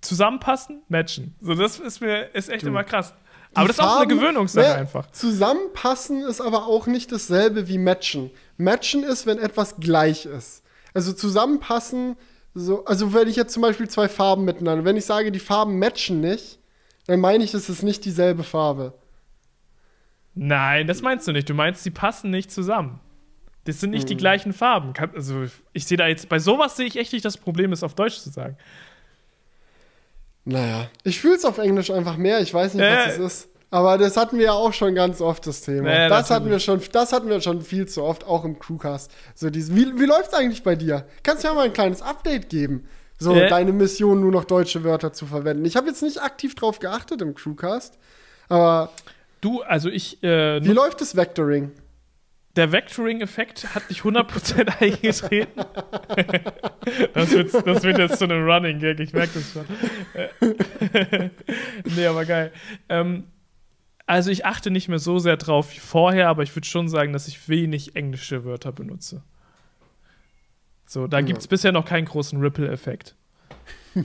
zusammenpassen, 0.00 0.82
matchen. 0.88 1.34
So, 1.40 1.54
das 1.54 1.78
ist 1.78 2.00
mir 2.00 2.34
ist 2.34 2.48
echt 2.48 2.64
immer 2.64 2.84
krass. 2.84 3.14
Aber 3.54 3.68
das 3.68 3.76
ist 3.76 3.80
auch 3.82 3.86
eine 4.00 4.08
Farben- 4.08 4.08
Gewöhnungssache 4.18 4.66
ne, 4.68 4.74
einfach. 4.74 5.10
Zusammenpassen 5.12 6.22
ist 6.24 6.40
aber 6.40 6.66
auch 6.66 6.86
nicht 6.86 7.10
dasselbe 7.12 7.68
wie 7.68 7.78
matchen. 7.78 8.30
Matchen 8.56 9.02
ist, 9.04 9.26
wenn 9.26 9.38
etwas 9.38 9.76
gleich 9.78 10.26
ist. 10.26 10.62
Also 10.94 11.12
zusammenpassen, 11.12 12.16
so, 12.54 12.84
also 12.86 13.12
wenn 13.12 13.28
ich 13.28 13.36
jetzt 13.36 13.52
zum 13.52 13.62
Beispiel 13.62 13.88
zwei 13.88 14.08
Farben 14.08 14.44
miteinander, 14.44 14.84
wenn 14.84 14.96
ich 14.96 15.04
sage, 15.04 15.30
die 15.30 15.38
Farben 15.38 15.78
matchen 15.78 16.20
nicht, 16.20 16.58
dann 17.06 17.20
meine 17.20 17.44
ich, 17.44 17.52
es 17.54 17.68
ist 17.68 17.82
nicht 17.82 18.04
dieselbe 18.04 18.42
Farbe. 18.44 18.94
Nein, 20.34 20.86
das 20.86 21.02
meinst 21.02 21.26
du 21.28 21.32
nicht. 21.32 21.48
Du 21.48 21.54
meinst, 21.54 21.82
sie 21.82 21.90
passen 21.90 22.30
nicht 22.30 22.50
zusammen. 22.50 23.00
Das 23.64 23.80
sind 23.80 23.90
Hm. 23.90 23.94
nicht 23.96 24.08
die 24.08 24.16
gleichen 24.16 24.52
Farben. 24.52 24.92
Also, 25.14 25.44
ich 25.72 25.86
sehe 25.86 25.96
da 25.98 26.06
jetzt, 26.06 26.28
bei 26.28 26.38
sowas 26.38 26.76
sehe 26.76 26.86
ich 26.86 26.96
echt 26.96 27.12
nicht 27.12 27.24
das 27.24 27.36
Problem, 27.36 27.72
es 27.72 27.82
auf 27.82 27.94
Deutsch 27.94 28.18
zu 28.18 28.30
sagen. 28.30 28.56
Naja, 30.44 30.88
ich 31.02 31.20
fühle 31.20 31.34
es 31.34 31.44
auf 31.44 31.58
Englisch 31.58 31.90
einfach 31.90 32.16
mehr. 32.16 32.40
Ich 32.40 32.54
weiß 32.54 32.74
nicht, 32.74 32.84
Äh. 32.84 32.96
was 32.96 33.12
es 33.14 33.18
ist. 33.18 33.48
Aber 33.70 33.98
das 33.98 34.16
hatten 34.16 34.38
wir 34.38 34.46
ja 34.46 34.52
auch 34.52 34.72
schon 34.72 34.94
ganz 34.94 35.20
oft, 35.20 35.46
das 35.46 35.62
Thema. 35.62 35.92
Ja, 35.92 36.08
das, 36.08 36.30
hatten 36.30 36.48
wir 36.48 36.60
schon, 36.60 36.80
das 36.92 37.12
hatten 37.12 37.28
wir 37.28 37.40
schon 37.40 37.62
viel 37.62 37.86
zu 37.86 38.02
oft, 38.04 38.24
auch 38.24 38.44
im 38.44 38.58
Crewcast. 38.58 39.10
So 39.34 39.50
dieses, 39.50 39.74
wie 39.74 39.98
wie 39.98 40.04
läuft 40.04 40.28
es 40.28 40.34
eigentlich 40.34 40.62
bei 40.62 40.76
dir? 40.76 41.04
Kannst 41.22 41.42
du 41.44 41.48
ja 41.48 41.54
mal 41.54 41.64
ein 41.64 41.72
kleines 41.72 42.00
Update 42.00 42.48
geben? 42.48 42.88
So, 43.18 43.34
Äh. 43.34 43.48
deine 43.48 43.72
Mission, 43.72 44.20
nur 44.20 44.30
noch 44.30 44.44
deutsche 44.44 44.84
Wörter 44.84 45.12
zu 45.12 45.26
verwenden. 45.26 45.64
Ich 45.64 45.76
habe 45.76 45.88
jetzt 45.88 46.02
nicht 46.02 46.22
aktiv 46.22 46.54
drauf 46.54 46.78
geachtet 46.78 47.22
im 47.22 47.34
Crewcast, 47.34 47.98
aber 48.48 48.90
Du, 49.40 49.62
also 49.62 49.88
ich, 49.90 50.22
äh, 50.22 50.64
wie 50.64 50.72
läuft 50.72 51.00
das 51.00 51.14
Vectoring? 51.16 51.72
der 52.56 52.72
Vectoring-Effekt 52.72 53.74
hat 53.74 53.88
nicht 53.90 54.00
100% 54.02 54.80
eingetreten. 54.80 55.60
das, 57.12 57.30
wird, 57.30 57.52
das 57.66 57.82
wird 57.82 57.98
jetzt 57.98 58.18
zu 58.18 58.24
einem 58.24 58.48
Running 58.48 58.78
Gag, 58.78 58.98
ich 58.98 59.12
merke 59.12 59.32
das 59.34 59.52
schon. 59.52 59.66
nee, 61.96 62.06
aber 62.06 62.24
geil. 62.24 62.52
Ähm, 62.88 63.24
also 64.06 64.30
ich 64.30 64.46
achte 64.46 64.70
nicht 64.70 64.88
mehr 64.88 64.98
so 64.98 65.18
sehr 65.18 65.36
drauf 65.36 65.74
wie 65.74 65.78
vorher, 65.80 66.28
aber 66.28 66.42
ich 66.42 66.54
würde 66.54 66.66
schon 66.66 66.88
sagen, 66.88 67.12
dass 67.12 67.28
ich 67.28 67.48
wenig 67.48 67.96
englische 67.96 68.44
Wörter 68.44 68.72
benutze. 68.72 69.22
So, 70.86 71.06
da 71.08 71.18
Ja. 71.18 71.26
gibt 71.26 71.40
es 71.40 71.46
bisher 71.48 71.72
noch 71.72 71.84
keinen 71.84 72.04
großen 72.06 72.40
Ripple-Effekt. 72.40 73.14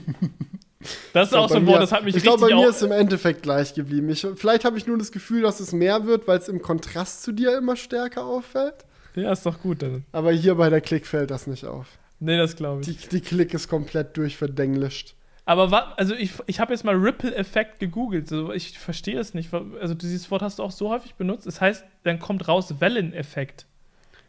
Das 1.12 1.28
ist 1.28 1.32
Ich 1.34 1.38
auch 1.38 1.46
glaub, 1.46 1.50
so 1.50 1.54
ein 1.58 1.64
mir- 1.64 1.70
Wort, 1.70 1.82
das 1.82 1.92
hat 1.92 2.02
mich 2.02 2.16
Ich 2.16 2.24
glaube, 2.24 2.40
bei 2.48 2.52
mir 2.56 2.68
ist 2.68 2.76
es 2.76 2.82
im 2.82 2.90
Endeffekt 2.90 3.42
gleich 3.44 3.72
geblieben. 3.72 4.08
Ich, 4.10 4.26
vielleicht 4.34 4.64
habe 4.64 4.76
ich 4.76 4.84
nur 4.88 4.98
das 4.98 5.12
Gefühl, 5.12 5.42
dass 5.42 5.60
es 5.60 5.72
mehr 5.72 6.06
wird, 6.06 6.26
weil 6.26 6.38
es 6.38 6.48
im 6.48 6.60
Kontrast 6.60 7.22
zu 7.22 7.30
dir 7.30 7.56
immer 7.56 7.76
stärker 7.76 8.24
auffällt. 8.26 8.74
Ja, 9.14 9.30
ist 9.30 9.46
doch 9.46 9.60
gut 9.60 9.80
dann. 9.82 10.04
Aber 10.10 10.32
hier 10.32 10.56
bei 10.56 10.70
der 10.70 10.80
Klick 10.80 11.06
fällt 11.06 11.30
das 11.30 11.46
nicht 11.46 11.64
auf. 11.66 11.86
Nee, 12.18 12.36
das 12.36 12.56
glaube 12.56 12.80
ich. 12.80 12.86
Die, 12.98 13.08
die 13.10 13.20
Klick 13.20 13.54
ist 13.54 13.68
komplett 13.68 14.16
durchverdenglischt. 14.16 15.14
Aber 15.44 15.70
wa 15.70 15.94
also 15.96 16.14
ich, 16.14 16.32
ich 16.46 16.60
habe 16.60 16.72
jetzt 16.72 16.84
mal 16.84 16.94
Ripple-Effekt 16.94 17.80
gegoogelt. 17.80 18.28
So, 18.28 18.52
ich 18.52 18.78
verstehe 18.78 19.18
es 19.18 19.34
nicht. 19.34 19.52
Also 19.52 19.94
dieses 19.94 20.30
Wort 20.30 20.42
hast 20.42 20.58
du 20.58 20.62
auch 20.62 20.70
so 20.70 20.90
häufig 20.90 21.14
benutzt. 21.16 21.46
Das 21.46 21.60
heißt, 21.60 21.84
dann 22.04 22.18
kommt 22.18 22.46
raus 22.46 22.80
Welleneffekt. 22.80 23.66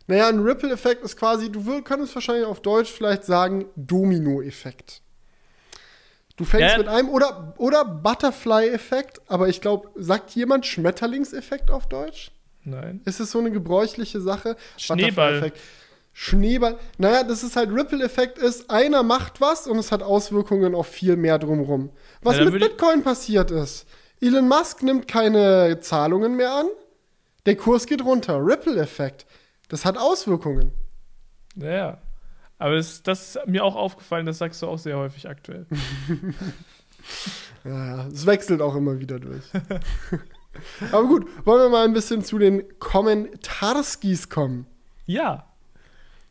Naja, 0.07 0.27
ein 0.27 0.39
Ripple-Effekt 0.39 1.03
ist 1.03 1.15
quasi, 1.15 1.51
du 1.51 1.81
könntest 1.81 2.13
wahrscheinlich 2.15 2.45
auf 2.45 2.61
Deutsch 2.61 2.91
vielleicht 2.91 3.23
sagen, 3.23 3.65
Domino-Effekt. 3.75 5.01
Du 6.35 6.45
fängst 6.45 6.73
Ja. 6.73 6.77
mit 6.79 6.87
einem 6.87 7.09
oder, 7.09 7.53
oder 7.57 7.85
Butterfly-Effekt, 7.85 9.21
aber 9.27 9.47
ich 9.47 9.61
glaube, 9.61 9.89
sagt 9.95 10.31
jemand 10.31 10.65
Schmetterlingseffekt 10.65 11.69
auf 11.69 11.87
Deutsch? 11.87 12.31
Nein. 12.63 13.01
Ist 13.05 13.19
es 13.19 13.31
so 13.31 13.39
eine 13.39 13.51
gebräuchliche 13.51 14.19
Sache? 14.19 14.57
Schneeball. 14.77 15.11
Butterfly-Effekt. 15.11 15.59
Schneeball. 16.13 16.77
Naja, 16.97 17.23
das 17.23 17.43
ist 17.43 17.55
halt 17.55 17.71
Ripple-Effekt 17.71 18.37
ist, 18.37 18.69
einer 18.69 19.03
macht 19.03 19.41
was 19.41 19.67
und 19.67 19.77
es 19.77 19.91
hat 19.91 20.03
Auswirkungen 20.03 20.75
auf 20.75 20.87
viel 20.87 21.17
mehr 21.17 21.39
drumrum. 21.39 21.89
Was 22.21 22.37
Ja, 22.37 22.45
mit 22.45 22.59
Bitcoin 22.59 23.03
passiert 23.03 23.51
ist. 23.51 23.87
Elon 24.21 24.47
Musk 24.47 24.83
nimmt 24.83 25.07
keine 25.07 25.79
Zahlungen 25.81 26.35
mehr 26.35 26.53
an. 26.53 26.67
Der 27.45 27.57
Kurs 27.57 27.87
geht 27.87 28.05
runter. 28.05 28.39
Ripple-Effekt. 28.45 29.25
Das 29.69 29.85
hat 29.85 29.97
Auswirkungen. 29.97 30.71
Ja, 31.55 31.71
ja. 31.71 31.97
Aber 32.59 32.75
das, 32.75 33.03
das 33.03 33.35
ist 33.35 33.47
mir 33.47 33.65
auch 33.65 33.75
aufgefallen, 33.75 34.25
das 34.25 34.37
sagst 34.37 34.61
du 34.61 34.67
auch 34.67 34.77
sehr 34.77 34.97
häufig 34.97 35.27
aktuell. 35.27 35.65
Ja, 37.65 38.07
es 38.07 38.25
wechselt 38.25 38.61
auch 38.61 38.75
immer 38.75 38.99
wieder 38.99 39.19
durch. 39.19 39.43
Aber 40.91 41.07
gut, 41.07 41.27
wollen 41.45 41.61
wir 41.61 41.69
mal 41.69 41.85
ein 41.85 41.93
bisschen 41.93 42.23
zu 42.23 42.37
den 42.37 42.63
Kommentarskis 42.79 44.29
kommen. 44.29 44.67
Ja. 45.05 45.47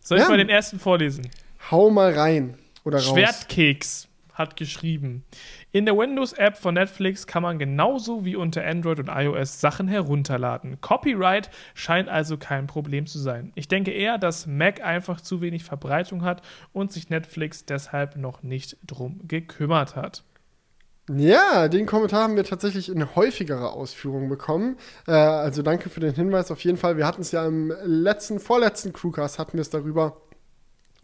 Soll 0.02 0.18
ich 0.18 0.24
Ja. 0.24 0.30
mal 0.30 0.36
den 0.38 0.48
ersten 0.48 0.78
vorlesen? 0.78 1.28
Hau 1.70 1.90
mal 1.90 2.12
rein. 2.12 2.58
Oder 2.84 2.98
raus. 2.98 3.08
Schwertkeks 3.10 4.08
hat 4.34 4.56
geschrieben. 4.56 5.24
In 5.72 5.84
der 5.84 5.96
Windows-App 5.96 6.56
von 6.56 6.74
Netflix 6.74 7.26
kann 7.26 7.42
man 7.42 7.58
genauso 7.58 8.24
wie 8.24 8.34
unter 8.34 8.64
Android 8.66 8.98
und 8.98 9.08
iOS 9.08 9.60
Sachen 9.60 9.88
herunterladen. 9.88 10.80
Copyright 10.80 11.50
scheint 11.74 12.08
also 12.08 12.38
kein 12.38 12.66
Problem 12.66 13.06
zu 13.06 13.18
sein. 13.18 13.52
Ich 13.54 13.68
denke 13.68 13.90
eher, 13.92 14.18
dass 14.18 14.46
Mac 14.46 14.82
einfach 14.82 15.20
zu 15.20 15.40
wenig 15.42 15.64
Verbreitung 15.64 16.24
hat 16.24 16.42
und 16.72 16.90
sich 16.92 17.10
Netflix 17.10 17.66
deshalb 17.66 18.16
noch 18.16 18.42
nicht 18.42 18.78
drum 18.86 19.20
gekümmert 19.28 19.96
hat. 19.96 20.24
Ja, 21.08 21.66
den 21.66 21.86
Kommentar 21.86 22.22
haben 22.22 22.36
wir 22.36 22.44
tatsächlich 22.44 22.88
in 22.88 23.14
häufigerer 23.16 23.72
Ausführung 23.72 24.28
bekommen. 24.28 24.76
Äh, 25.08 25.12
also 25.12 25.62
danke 25.62 25.90
für 25.90 26.00
den 26.00 26.14
Hinweis 26.14 26.50
auf 26.50 26.62
jeden 26.62 26.78
Fall. 26.78 26.96
Wir 26.96 27.06
hatten 27.06 27.22
es 27.22 27.32
ja 27.32 27.44
im 27.44 27.72
letzten, 27.84 28.38
vorletzten 28.38 28.92
Crewcast 28.92 29.38
hatten 29.38 29.54
wir 29.54 29.62
es 29.62 29.70
darüber, 29.70 30.20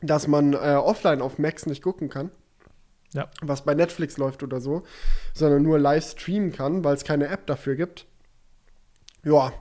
dass 0.01 0.29
man 0.29 0.53
äh, 0.53 0.77
offline 0.77 1.21
auf 1.21 1.39
Macs 1.39 1.67
nicht 1.67 1.83
gucken 1.83 2.09
kann. 2.09 2.31
Ja. 3.13 3.29
Was 3.41 3.65
bei 3.65 3.75
Netflix 3.75 4.19
läuft 4.19 4.43
oder 4.43 4.61
so, 4.61 4.83
sondern 5.35 5.63
nur 5.63 5.79
live 5.79 6.05
streamen 6.05 6.53
kann, 6.53 6.85
weil 6.85 6.95
es 6.95 7.05
keine 7.05 7.29
App 7.29 7.47
dafür 7.47 7.75
gibt. 7.75 8.07
Ja, 9.25 9.53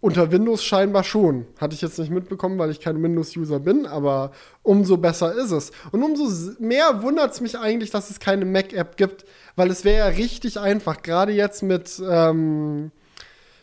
unter 0.00 0.30
Windows 0.30 0.62
scheinbar 0.62 1.02
schon. 1.02 1.46
Hatte 1.58 1.74
ich 1.74 1.80
jetzt 1.80 1.98
nicht 1.98 2.10
mitbekommen, 2.10 2.58
weil 2.58 2.70
ich 2.70 2.80
kein 2.80 3.02
Windows-User 3.02 3.60
bin, 3.60 3.86
aber 3.86 4.32
umso 4.62 4.98
besser 4.98 5.34
ist 5.34 5.50
es. 5.50 5.72
Und 5.90 6.02
umso 6.02 6.54
mehr 6.60 7.02
wundert 7.02 7.32
es 7.32 7.40
mich 7.40 7.58
eigentlich, 7.58 7.90
dass 7.90 8.10
es 8.10 8.20
keine 8.20 8.44
Mac-App 8.44 8.96
gibt, 8.96 9.24
weil 9.56 9.70
es 9.70 9.84
wäre 9.84 9.98
ja 9.98 10.06
richtig 10.06 10.60
einfach, 10.60 11.02
gerade 11.02 11.32
jetzt 11.32 11.62
mit, 11.62 12.00
ähm, 12.08 12.92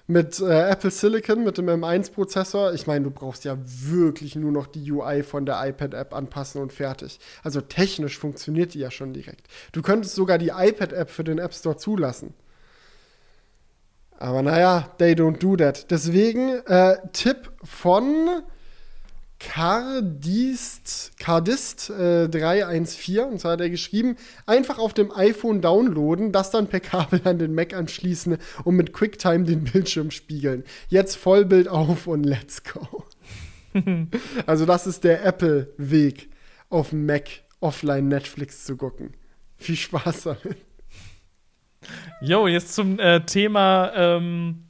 mit 0.07 0.39
äh, 0.41 0.69
Apple 0.69 0.91
Silicon, 0.91 1.43
mit 1.43 1.57
dem 1.57 1.67
M1-Prozessor. 1.67 2.73
Ich 2.73 2.87
meine, 2.87 3.05
du 3.05 3.11
brauchst 3.11 3.45
ja 3.45 3.57
wirklich 3.63 4.35
nur 4.35 4.51
noch 4.51 4.67
die 4.67 4.91
UI 4.91 5.23
von 5.23 5.45
der 5.45 5.65
iPad-App 5.65 6.13
anpassen 6.13 6.61
und 6.61 6.73
fertig. 6.73 7.19
Also 7.43 7.61
technisch 7.61 8.17
funktioniert 8.17 8.73
die 8.73 8.79
ja 8.79 8.91
schon 8.91 9.13
direkt. 9.13 9.47
Du 9.71 9.81
könntest 9.81 10.15
sogar 10.15 10.37
die 10.37 10.49
iPad-App 10.49 11.09
für 11.09 11.23
den 11.23 11.37
App 11.37 11.53
Store 11.53 11.77
zulassen. 11.77 12.33
Aber 14.17 14.41
naja, 14.41 14.89
they 14.97 15.13
don't 15.13 15.37
do 15.39 15.55
that. 15.55 15.89
Deswegen 15.91 16.49
äh, 16.65 16.97
Tipp 17.11 17.51
von 17.63 18.43
Cardist, 19.43 21.11
Cardist 21.19 21.89
äh, 21.89 22.29
314, 22.29 23.25
und 23.25 23.39
zwar 23.39 23.53
hat 23.53 23.61
er 23.61 23.69
geschrieben, 23.69 24.15
einfach 24.45 24.79
auf 24.79 24.93
dem 24.93 25.11
iPhone 25.11 25.61
downloaden, 25.61 26.31
das 26.31 26.49
dann 26.49 26.67
per 26.67 26.79
Kabel 26.79 27.21
an 27.25 27.39
den 27.39 27.53
Mac 27.53 27.73
anschließen 27.73 28.37
und 28.63 28.75
mit 28.75 28.93
QuickTime 28.93 29.43
den 29.43 29.65
Bildschirm 29.65 30.11
spiegeln. 30.11 30.63
Jetzt 30.87 31.17
Vollbild 31.17 31.67
auf 31.67 32.07
und 32.07 32.23
let's 32.23 32.63
go. 32.63 33.03
also 34.45 34.65
das 34.65 34.87
ist 34.87 35.03
der 35.03 35.25
Apple-Weg, 35.25 36.29
auf 36.69 36.91
dem 36.91 37.05
Mac 37.05 37.29
offline 37.59 38.07
Netflix 38.07 38.63
zu 38.63 38.77
gucken. 38.77 39.13
Viel 39.57 39.75
Spaß 39.75 40.23
damit. 40.23 40.57
Jo, 42.21 42.47
jetzt 42.47 42.73
zum 42.73 42.97
äh, 42.97 43.25
Thema 43.25 43.91
ähm, 43.93 44.63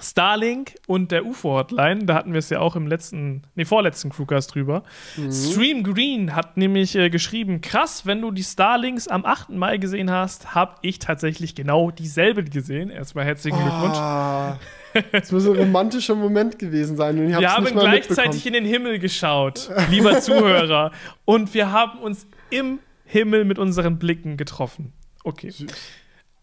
Starlink 0.00 0.74
und 0.86 1.12
der 1.12 1.26
UFO-Hotline. 1.26 2.04
Da 2.04 2.14
hatten 2.14 2.32
wir 2.32 2.38
es 2.38 2.50
ja 2.50 2.60
auch 2.60 2.76
im 2.76 2.86
letzten, 2.86 3.42
nee, 3.54 3.64
vorletzten 3.64 4.10
Crewcast 4.10 4.54
drüber. 4.54 4.82
Stream 5.30 5.82
Green 5.82 6.34
hat 6.34 6.56
nämlich 6.56 6.94
äh, 6.94 7.10
geschrieben: 7.10 7.60
Krass, 7.60 8.06
wenn 8.06 8.20
du 8.20 8.30
die 8.30 8.44
Starlinks 8.44 9.08
am 9.08 9.24
8. 9.24 9.50
Mai 9.50 9.78
gesehen 9.78 10.10
hast, 10.10 10.54
habe 10.54 10.76
ich 10.82 10.98
tatsächlich 10.98 11.54
genau 11.54 11.90
dieselbe 11.90 12.44
gesehen. 12.44 12.90
Erstmal 12.90 13.24
herzlichen 13.24 13.58
Glückwunsch. 13.58 13.98
Ah, 13.98 14.58
das 15.12 15.32
muss 15.32 15.46
ein 15.46 15.56
romantischer 15.56 16.14
Moment 16.14 16.58
gewesen 16.58 16.96
sein. 16.96 17.18
Und 17.18 17.30
ich 17.30 17.38
Wir 17.38 17.52
haben 17.52 17.66
gleichzeitig 17.66 18.46
in 18.46 18.52
den 18.52 18.64
Himmel 18.64 18.98
geschaut, 18.98 19.70
lieber 19.90 20.20
Zuhörer. 20.20 20.92
Und 21.24 21.54
wir 21.54 21.72
haben 21.72 21.98
uns 21.98 22.26
im 22.50 22.78
Himmel 23.04 23.44
mit 23.44 23.58
unseren 23.58 23.98
Blicken 23.98 24.36
getroffen. 24.36 24.92
Okay. 25.24 25.52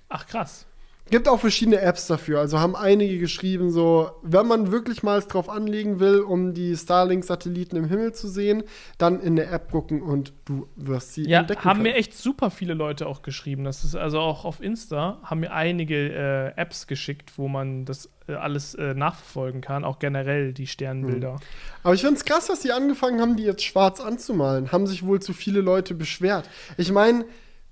Ach 0.10 0.28
krass. 0.28 0.68
Gibt 1.12 1.28
auch 1.28 1.40
verschiedene 1.40 1.80
Apps 1.82 2.08
dafür. 2.08 2.40
Also 2.40 2.60
haben 2.60 2.76
einige 2.76 3.20
geschrieben, 3.20 3.70
so, 3.70 4.10
wenn 4.24 4.48
man 4.48 4.72
wirklich 4.72 5.04
mal 5.04 5.20
es 5.20 5.28
drauf 5.28 5.50
anlegen 5.50 6.00
will, 6.00 6.22
um 6.22 6.54
die 6.54 6.76
Starlink-Satelliten 6.76 7.76
im 7.76 7.86
Himmel 7.86 8.14
zu 8.14 8.28
sehen, 8.30 8.64
dann 8.98 9.20
in 9.20 9.36
der 9.36 9.52
App 9.52 9.72
gucken 9.72 10.02
und 10.02 10.32
du 10.46 10.68
wirst 10.78 11.14
sie 11.14 11.28
Ja, 11.28 11.42
entdecken. 11.42 11.66
haben 11.66 11.80
können. 11.84 11.92
mir 11.94 11.96
echt 11.96 12.14
super 12.18 12.50
viele 12.50 12.74
Leute 12.74 13.08
auch 13.08 13.22
geschrieben. 13.22 13.66
Das 13.66 13.84
ist 13.84 13.96
also 13.96 14.20
auch 14.20 14.46
auf 14.46 14.62
Insta 14.62 15.20
haben 15.24 15.42
mir 15.42 15.52
einige 15.52 16.14
äh, 16.56 16.60
Apps 16.60 16.88
geschickt, 16.88 17.34
wo 17.38 17.48
man 17.50 17.84
das 17.84 18.10
äh, 18.30 18.34
alles 18.34 18.74
äh, 18.76 18.94
nachverfolgen 18.94 19.60
kann, 19.60 19.84
auch 19.84 20.00
generell 20.00 20.54
die 20.54 20.66
Sternbilder. 20.68 21.36
Aber 21.84 21.94
ich 21.94 22.02
finde 22.02 22.16
es 22.16 22.24
krass, 22.26 22.48
dass 22.48 22.62
die 22.62 22.72
angefangen 22.72 23.20
haben, 23.20 23.36
die 23.36 23.44
jetzt 23.44 23.64
schwarz 23.66 24.00
anzumalen. 24.00 24.72
Haben 24.72 24.88
sich 24.88 25.06
wohl 25.06 25.22
zu 25.22 25.34
viele 25.34 25.60
Leute 25.60 25.94
beschwert. 25.94 26.50
Ich 26.78 26.92
meine, 26.94 27.26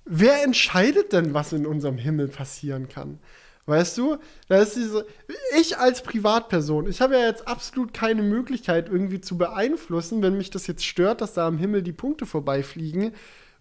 wer 0.10 0.44
entscheidet 0.44 1.14
denn, 1.14 1.34
was 1.34 1.54
in 1.54 1.66
unserem 1.66 1.98
Himmel 1.98 2.28
passieren 2.28 2.90
kann? 2.90 3.20
Weißt 3.66 3.98
du, 4.00 4.18
da 4.48 4.58
ist 4.58 4.76
diese. 4.76 5.06
Ich 5.60 5.78
als 5.78 6.02
Privatperson, 6.02 6.90
ich 6.90 7.02
habe 7.02 7.14
ja 7.14 7.28
jetzt 7.28 7.48
absolut 7.48 7.94
keine 7.94 8.24
Möglichkeit, 8.24 8.90
irgendwie 8.90 9.22
zu 9.22 9.38
beeinflussen, 9.38 10.24
wenn 10.24 10.38
mich 10.38 10.50
das 10.50 10.66
jetzt 10.66 10.84
stört, 10.86 11.22
dass 11.22 11.36
da 11.36 11.48
am 11.48 11.60
Himmel 11.60 11.84
die 11.84 11.94
Punkte 11.94 12.26
vorbeifliegen. 12.26 13.14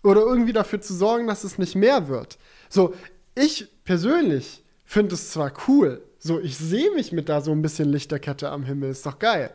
Oder 0.03 0.23
irgendwie 0.23 0.53
dafür 0.53 0.81
zu 0.81 0.95
sorgen, 0.95 1.27
dass 1.27 1.45
es 1.45 1.59
nicht 1.59 1.75
mehr 1.75 2.09
wird. 2.09 2.39
So, 2.69 2.95
ich 3.35 3.69
persönlich 3.85 4.63
finde 4.85 5.17
es 5.17 5.31
zwar 5.31 5.53
cool, 5.67 6.03
so, 6.21 6.41
ich 6.41 6.57
sehe 6.57 6.91
mich 6.93 7.13
mit 7.13 7.29
da 7.29 7.41
so 7.41 7.53
ein 7.53 7.63
bisschen 7.63 7.91
Lichterkette 7.91 8.51
am 8.51 8.65
Himmel, 8.65 8.91
ist 8.91 9.07
doch 9.07 9.19
geil. 9.19 9.53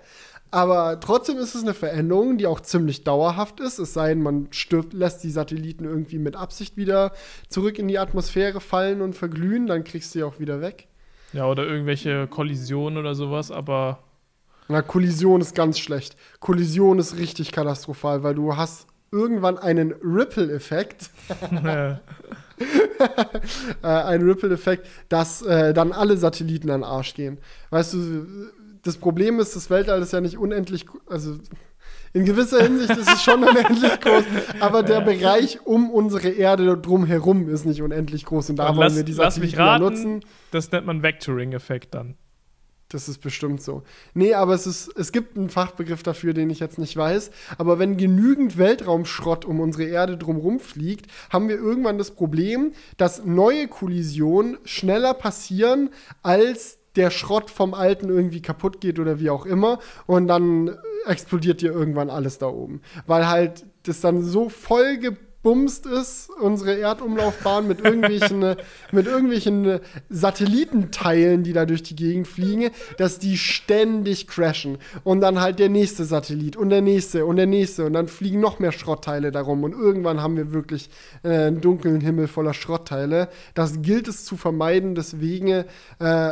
Aber 0.54 1.00
trotzdem 1.00 1.40
ist 1.40 1.56
es 1.56 1.64
eine 1.64 1.74
Veränderung, 1.74 2.38
die 2.38 2.46
auch 2.46 2.60
ziemlich 2.60 3.04
dauerhaft 3.04 3.60
ist. 3.60 3.80
Es 3.80 3.96
sei 3.96 4.10
denn, 4.10 4.22
man 4.22 4.50
stirbt, 4.52 4.94
lässt 4.94 5.24
die 5.24 5.32
Satelliten 5.32 5.84
irgendwie 5.84 6.20
mit 6.20 6.36
Absicht 6.36 6.78
wieder 6.78 7.12
zurück 7.50 7.80
in 7.80 7.88
die 7.88 7.98
Atmosphäre 7.98 8.62
fallen 8.62 9.02
und 9.02 9.16
verglühen, 9.16 9.66
dann 9.66 9.84
kriegst 9.84 10.14
du 10.14 10.20
sie 10.20 10.24
auch 10.24 10.40
wieder 10.40 10.62
weg. 10.62 10.88
Ja, 11.34 11.48
oder 11.48 11.66
irgendwelche 11.66 12.28
Kollisionen 12.28 13.00
oder 13.00 13.16
sowas, 13.16 13.50
aber 13.50 14.04
Na, 14.68 14.84
Kollision 14.84 15.42
ist 15.42 15.56
ganz 15.56 15.80
schlecht. 15.80 16.16
Kollision 16.40 17.00
ist 17.00 17.18
richtig 17.18 17.52
katastrophal, 17.52 18.22
weil 18.22 18.36
du 18.36 18.56
hast 18.56 18.86
irgendwann 19.12 19.58
einen 19.58 19.92
Ripple-Effekt. 20.04 21.10
äh, 23.82 23.88
einen 23.88 24.30
Ripple-Effekt, 24.30 24.86
dass 25.10 25.42
äh, 25.42 25.74
dann 25.74 25.94
alle 25.94 26.16
Satelliten 26.16 26.70
an 26.70 26.82
den 26.82 26.90
Arsch 26.90 27.16
gehen. 27.16 27.40
Weißt 27.72 27.96
du, 27.96 28.52
das 28.84 28.98
Problem 28.98 29.40
ist, 29.40 29.56
das 29.56 29.70
Weltall 29.70 30.02
ist 30.02 30.14
ja 30.14 30.22
nicht 30.22 30.38
unendlich, 30.38 30.86
also 31.08 31.36
in 32.14 32.26
gewisser 32.26 32.62
Hinsicht 32.62 32.92
ist 32.92 33.10
es 33.12 33.24
schon 33.24 33.44
unendlich 33.48 34.00
groß, 34.00 34.24
aber 34.60 34.84
der 34.84 35.02
Bereich 35.02 35.66
um 35.66 35.90
unsere 35.90 36.30
Erde 36.30 36.78
drumherum 36.78 37.50
ist 37.50 37.66
nicht 37.66 37.82
unendlich 37.82 38.26
groß 38.26 38.52
und 38.52 38.58
da 38.58 38.70
Und 38.70 38.76
wollen 38.78 38.88
lass- 38.90 38.96
wir 38.98 39.04
die 39.04 39.14
lass 39.14 39.40
mich 39.40 39.58
raten. 39.58 39.84
nutzen. 39.84 40.20
das 40.52 40.72
nennt 40.72 40.86
man 40.86 41.02
Vectoring-Effekt 41.02 41.96
dann. 41.96 42.16
Das 42.90 43.10
ist 43.10 43.22
bestimmt 43.22 43.60
so. 43.60 43.82
Nee, 44.14 44.36
aber 44.36 44.54
es, 44.54 44.68
ist, 44.68 44.96
es 44.96 45.12
gibt 45.12 45.36
einen 45.36 45.50
Fachbegriff 45.50 46.04
dafür, 46.04 46.34
den 46.36 46.52
ich 46.52 46.60
jetzt 46.60 46.78
nicht 46.78 46.96
weiß. 46.96 47.32
Aber 47.58 47.80
wenn 47.80 47.98
genügend 47.98 48.60
Weltraumschrott 48.60 49.46
um 49.46 49.60
unsere 49.62 49.86
Erde 49.86 50.16
drumherum 50.16 50.60
fliegt, 50.60 51.08
haben 51.32 51.50
wir 51.50 51.56
irgendwann 51.56 51.98
das 51.98 52.12
Problem, 52.12 52.74
dass 52.98 53.26
neue 53.26 53.68
Kollisionen 53.68 54.60
schneller 54.64 55.16
passieren, 55.16 55.90
als 56.22 56.78
der 56.96 57.10
Schrott 57.10 57.50
vom 57.50 57.74
Alten 57.74 58.10
irgendwie 58.10 58.42
kaputt 58.42 58.82
geht 58.82 59.00
oder 59.00 59.20
wie 59.20 59.30
auch 59.30 59.46
immer. 59.46 59.80
Und 60.06 60.28
dann 60.28 60.78
explodiert 61.06 61.62
dir 61.62 61.72
irgendwann 61.72 62.10
alles 62.10 62.38
da 62.38 62.48
oben. 62.48 62.82
Weil 63.08 63.28
halt 63.28 63.66
das 63.84 64.02
dann 64.02 64.24
so 64.24 64.50
voll 64.50 64.98
gebumst 65.44 65.86
ist, 65.86 66.30
unsere 66.30 66.80
Erdumlaufbahn 66.80 67.68
mit 67.68 67.82
irgendwelchen, 67.84 68.44
äh, 68.44 68.56
mit 68.94 69.08
irgendwelchen 69.08 69.66
äh, 69.66 69.80
Satellitenteilen, 70.10 71.44
die 71.44 71.52
da 71.52 71.66
durch 71.66 71.84
die 71.84 71.98
Gegend 71.98 72.28
fliegen, 72.28 72.70
dass 72.98 73.20
die 73.20 73.38
ständig 73.38 74.28
crashen. 74.28 74.78
Und 75.04 75.20
dann 75.20 75.42
halt 75.42 75.60
der 75.60 75.68
nächste 75.68 76.06
Satellit 76.06 76.56
und 76.56 76.70
der 76.70 76.82
nächste 76.82 77.26
und 77.26 77.36
der 77.36 77.46
nächste. 77.46 77.86
Und 77.86 77.94
dann 77.94 78.08
fliegen 78.08 78.40
noch 78.40 78.60
mehr 78.60 78.72
Schrottteile 78.72 79.32
darum. 79.32 79.64
Und 79.66 79.74
irgendwann 79.74 80.22
haben 80.22 80.38
wir 80.38 80.54
wirklich 80.54 80.90
äh, 81.24 81.48
einen 81.48 81.60
dunklen 81.60 82.00
Himmel 82.00 82.28
voller 82.28 82.54
Schrottteile. 82.54 83.28
Das 83.54 83.82
gilt 83.82 84.08
es 84.08 84.24
zu 84.24 84.38
vermeiden, 84.38 84.96
deswegen 84.96 85.50
äh, 85.50 85.66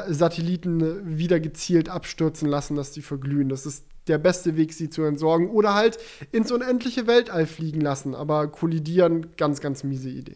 Satelliten 0.07 1.17
wieder 1.17 1.41
gezielt 1.41 1.89
abstürzen 1.89 2.47
lassen, 2.47 2.77
dass 2.77 2.91
die 2.91 3.01
verglühen. 3.01 3.49
Das 3.49 3.65
ist 3.65 3.83
der 4.11 4.19
beste 4.19 4.57
Weg, 4.57 4.73
sie 4.73 4.89
zu 4.89 5.03
entsorgen. 5.03 5.49
Oder 5.49 5.73
halt 5.73 5.97
ins 6.31 6.51
unendliche 6.51 7.07
Weltall 7.07 7.47
fliegen 7.47 7.81
lassen. 7.81 8.13
Aber 8.13 8.47
kollidieren, 8.47 9.27
ganz, 9.37 9.61
ganz 9.61 9.83
miese 9.83 10.09
Idee. 10.09 10.35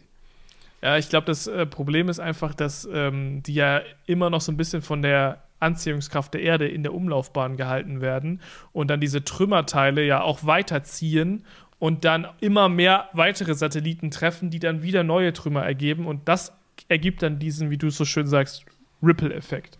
Ja, 0.82 0.98
ich 0.98 1.08
glaube, 1.08 1.26
das 1.26 1.46
äh, 1.46 1.66
Problem 1.66 2.08
ist 2.08 2.18
einfach, 2.18 2.54
dass 2.54 2.88
ähm, 2.92 3.42
die 3.42 3.54
ja 3.54 3.82
immer 4.06 4.30
noch 4.30 4.40
so 4.40 4.52
ein 4.52 4.56
bisschen 4.56 4.82
von 4.82 5.02
der 5.02 5.42
Anziehungskraft 5.58 6.34
der 6.34 6.42
Erde 6.42 6.68
in 6.68 6.82
der 6.82 6.94
Umlaufbahn 6.94 7.56
gehalten 7.56 8.00
werden 8.00 8.40
und 8.72 8.88
dann 8.88 9.00
diese 9.00 9.24
Trümmerteile 9.24 10.04
ja 10.04 10.20
auch 10.20 10.44
weiterziehen 10.44 11.44
und 11.78 12.04
dann 12.04 12.26
immer 12.40 12.68
mehr 12.68 13.08
weitere 13.14 13.54
Satelliten 13.54 14.10
treffen, 14.10 14.50
die 14.50 14.58
dann 14.58 14.82
wieder 14.82 15.02
neue 15.02 15.32
Trümmer 15.32 15.64
ergeben 15.64 16.06
und 16.06 16.28
das 16.28 16.52
ergibt 16.88 17.22
dann 17.22 17.38
diesen, 17.38 17.70
wie 17.70 17.78
du 17.78 17.86
es 17.86 17.96
so 17.96 18.04
schön 18.04 18.26
sagst, 18.26 18.66
Ripple-Effekt. 19.02 19.78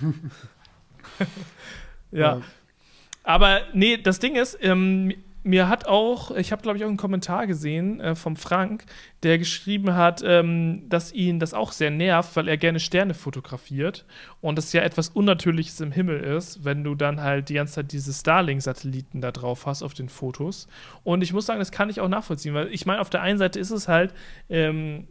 ja. 2.12 2.36
Ja. 2.36 2.42
Aber 3.24 3.62
nee, 3.72 3.96
das 3.96 4.20
Ding 4.20 4.36
ist, 4.36 4.58
ähm, 4.60 5.12
mir 5.44 5.68
hat 5.68 5.86
auch, 5.86 6.30
ich 6.30 6.52
habe 6.52 6.62
glaube 6.62 6.78
ich 6.78 6.84
auch 6.84 6.88
einen 6.88 6.96
Kommentar 6.96 7.46
gesehen 7.46 8.00
äh, 8.00 8.14
vom 8.14 8.34
Frank, 8.34 8.86
der 9.22 9.38
geschrieben 9.38 9.94
hat, 9.94 10.22
ähm, 10.24 10.88
dass 10.88 11.12
ihn 11.12 11.38
das 11.38 11.52
auch 11.52 11.72
sehr 11.72 11.90
nervt, 11.90 12.34
weil 12.34 12.48
er 12.48 12.56
gerne 12.56 12.80
Sterne 12.80 13.12
fotografiert 13.12 14.06
und 14.40 14.56
das 14.56 14.72
ja 14.72 14.80
etwas 14.80 15.10
Unnatürliches 15.10 15.80
im 15.80 15.92
Himmel 15.92 16.20
ist, 16.20 16.64
wenn 16.64 16.82
du 16.82 16.94
dann 16.94 17.20
halt 17.20 17.50
die 17.50 17.54
ganze 17.54 17.74
Zeit 17.74 17.92
diese 17.92 18.12
Starlink-Satelliten 18.12 19.20
da 19.20 19.32
drauf 19.32 19.66
hast 19.66 19.82
auf 19.82 19.92
den 19.92 20.08
Fotos. 20.08 20.66
Und 21.02 21.22
ich 21.22 21.34
muss 21.34 21.44
sagen, 21.44 21.58
das 21.58 21.72
kann 21.72 21.90
ich 21.90 22.00
auch 22.00 22.08
nachvollziehen, 22.08 22.54
weil 22.54 22.68
ich 22.72 22.86
meine, 22.86 23.02
auf 23.02 23.10
der 23.10 23.20
einen 23.20 23.38
Seite 23.38 23.60
ist 23.60 23.70
es 23.70 23.86
halt 23.86 24.14
ähm, 24.48 25.06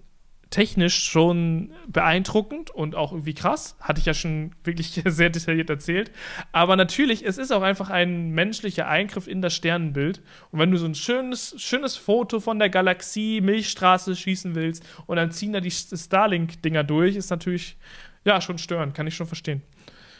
technisch 0.53 1.03
schon 1.03 1.71
beeindruckend 1.87 2.69
und 2.69 2.93
auch 2.93 3.11
irgendwie 3.11 3.33
krass. 3.33 3.75
Hatte 3.79 3.99
ich 3.99 4.05
ja 4.05 4.13
schon 4.13 4.51
wirklich 4.63 5.01
sehr 5.05 5.31
detailliert 5.31 5.71
erzählt. 5.71 6.11
Aber 6.51 6.75
natürlich, 6.75 7.25
es 7.25 7.39
ist 7.39 7.51
auch 7.51 7.63
einfach 7.63 7.89
ein 7.89 8.29
menschlicher 8.29 8.87
Eingriff 8.87 9.27
in 9.27 9.41
das 9.41 9.55
Sternenbild. 9.55 10.21
Und 10.51 10.59
wenn 10.59 10.69
du 10.69 10.77
so 10.77 10.85
ein 10.85 10.93
schönes, 10.93 11.55
schönes 11.57 11.95
Foto 11.95 12.39
von 12.39 12.59
der 12.59 12.69
Galaxie 12.69 13.41
Milchstraße 13.41 14.15
schießen 14.15 14.53
willst 14.53 14.83
und 15.07 15.15
dann 15.15 15.31
ziehen 15.31 15.53
da 15.53 15.59
die 15.59 15.71
Starlink-Dinger 15.71 16.83
durch, 16.83 17.15
ist 17.15 17.31
natürlich, 17.31 17.75
ja, 18.23 18.39
schon 18.39 18.59
störend. 18.59 18.93
Kann 18.93 19.07
ich 19.07 19.15
schon 19.15 19.25
verstehen. 19.25 19.63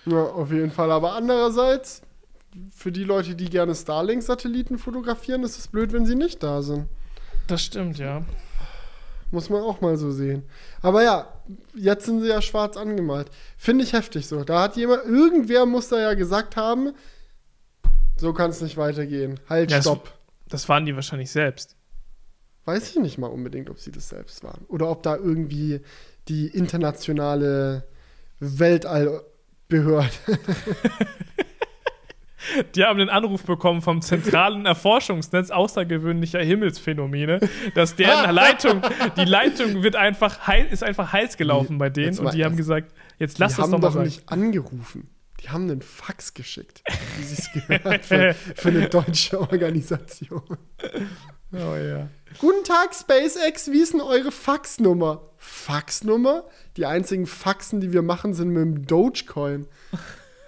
Ja, 0.08 0.24
auf 0.24 0.52
jeden 0.52 0.72
Fall. 0.72 0.92
Aber 0.92 1.14
andererseits, 1.14 2.02
für 2.76 2.92
die 2.92 3.04
Leute, 3.04 3.36
die 3.36 3.52
gerne 3.52 3.76
Starlink-Satelliten 3.76 4.80
fotografieren, 4.80 5.44
ist 5.44 5.60
es 5.60 5.68
blöd, 5.68 5.94
wenn 5.94 6.08
sie 6.08 6.16
nicht 6.16 6.42
da 6.42 6.64
sind. 6.64 6.88
Das 7.46 7.64
stimmt, 7.64 8.00
ja. 8.00 8.24
Muss 9.34 9.50
man 9.50 9.64
auch 9.64 9.82
mal 9.82 9.98
so 9.98 10.12
sehen. 10.12 10.44
Aber 10.84 11.02
ja, 11.02 11.28
jetzt 11.74 12.06
sind 12.06 12.22
sie 12.22 12.28
ja 12.28 12.40
schwarz 12.40 12.78
angemalt. 12.78 13.32
Finde 13.58 13.84
ich 13.84 13.94
heftig 13.94 14.28
so. 14.28 14.44
Da 14.44 14.62
hat 14.62 14.76
jemand, 14.78 15.06
irgendwer 15.06 15.66
muss 15.66 15.90
da 15.90 16.00
ja 16.00 16.14
gesagt 16.14 16.56
haben, 16.56 16.94
so 18.16 18.32
kann 18.32 18.52
es 18.52 18.62
nicht 18.62 18.78
weitergehen. 18.78 19.40
Halt, 19.50 19.72
Ja, 19.72 19.82
stopp. 19.82 20.04
Das, 20.04 20.62
das 20.62 20.70
waren 20.70 20.86
die 20.86 20.94
wahrscheinlich 20.94 21.32
selbst. 21.32 21.76
Weiß 22.66 22.92
ich 22.92 22.98
nicht 22.98 23.18
mal 23.18 23.26
unbedingt, 23.26 23.72
ob 23.72 23.80
sie 23.80 23.92
das 23.92 24.08
selbst 24.08 24.44
waren. 24.44 24.66
Oder 24.68 24.88
ob 24.88 25.02
da 25.02 25.16
irgendwie 25.16 25.82
die 26.28 26.46
internationale 26.46 27.88
Weltallbehörde. 28.40 30.12
Die 32.76 32.84
haben 32.84 33.00
den 33.00 33.10
Anruf 33.10 33.44
bekommen 33.44 33.82
vom 33.82 34.02
zentralen 34.02 34.66
Erforschungsnetz 34.66 35.50
außergewöhnlicher 35.52 36.40
Himmelsphänomene, 36.40 37.40
dass 37.76 37.96
deren 37.96 38.32
Leitung, 38.36 38.82
die 39.18 39.26
Leitung 39.26 39.84
wird 39.84 39.96
einfach 39.96 40.48
heil, 40.48 40.68
ist 40.72 40.84
einfach 40.84 41.14
heiß 41.14 41.38
gelaufen 41.38 41.78
bei 41.78 41.90
denen 41.90 42.18
und 42.20 42.34
die 42.34 42.44
haben 42.44 42.56
gesagt, 42.58 42.94
jetzt 43.20 43.38
Die 43.38 43.42
lass 43.42 43.56
das 43.56 43.64
haben 43.64 43.72
doch 43.72 43.80
mal 43.80 43.88
doch 43.88 43.94
sein. 43.96 44.04
nicht 44.06 44.30
angerufen. 44.30 45.10
Die 45.42 45.50
haben 45.50 45.70
einen 45.70 45.82
Fax 45.82 46.34
geschickt, 46.34 46.84
wie 47.18 47.24
sie 47.24 47.36
es 47.36 47.52
gehört 47.68 48.06
für, 48.06 48.34
für 48.34 48.70
eine 48.70 48.88
deutsche 48.88 49.40
Organisation. 49.42 50.42
Oh 51.52 51.76
ja. 51.76 52.08
Guten 52.40 52.64
Tag, 52.64 52.96
SpaceX, 52.96 53.70
wie 53.70 53.82
ist 53.82 53.94
denn 53.94 54.02
eure 54.02 54.32
Faxnummer? 54.32 55.22
Faxnummer? 55.38 56.46
Die 56.78 56.86
einzigen 56.86 57.26
Faxen, 57.28 57.82
die 57.82 57.92
wir 57.94 58.02
machen, 58.02 58.34
sind 58.34 58.50
mit 58.50 58.62
dem 58.64 58.88
Dogecoin. 58.88 59.68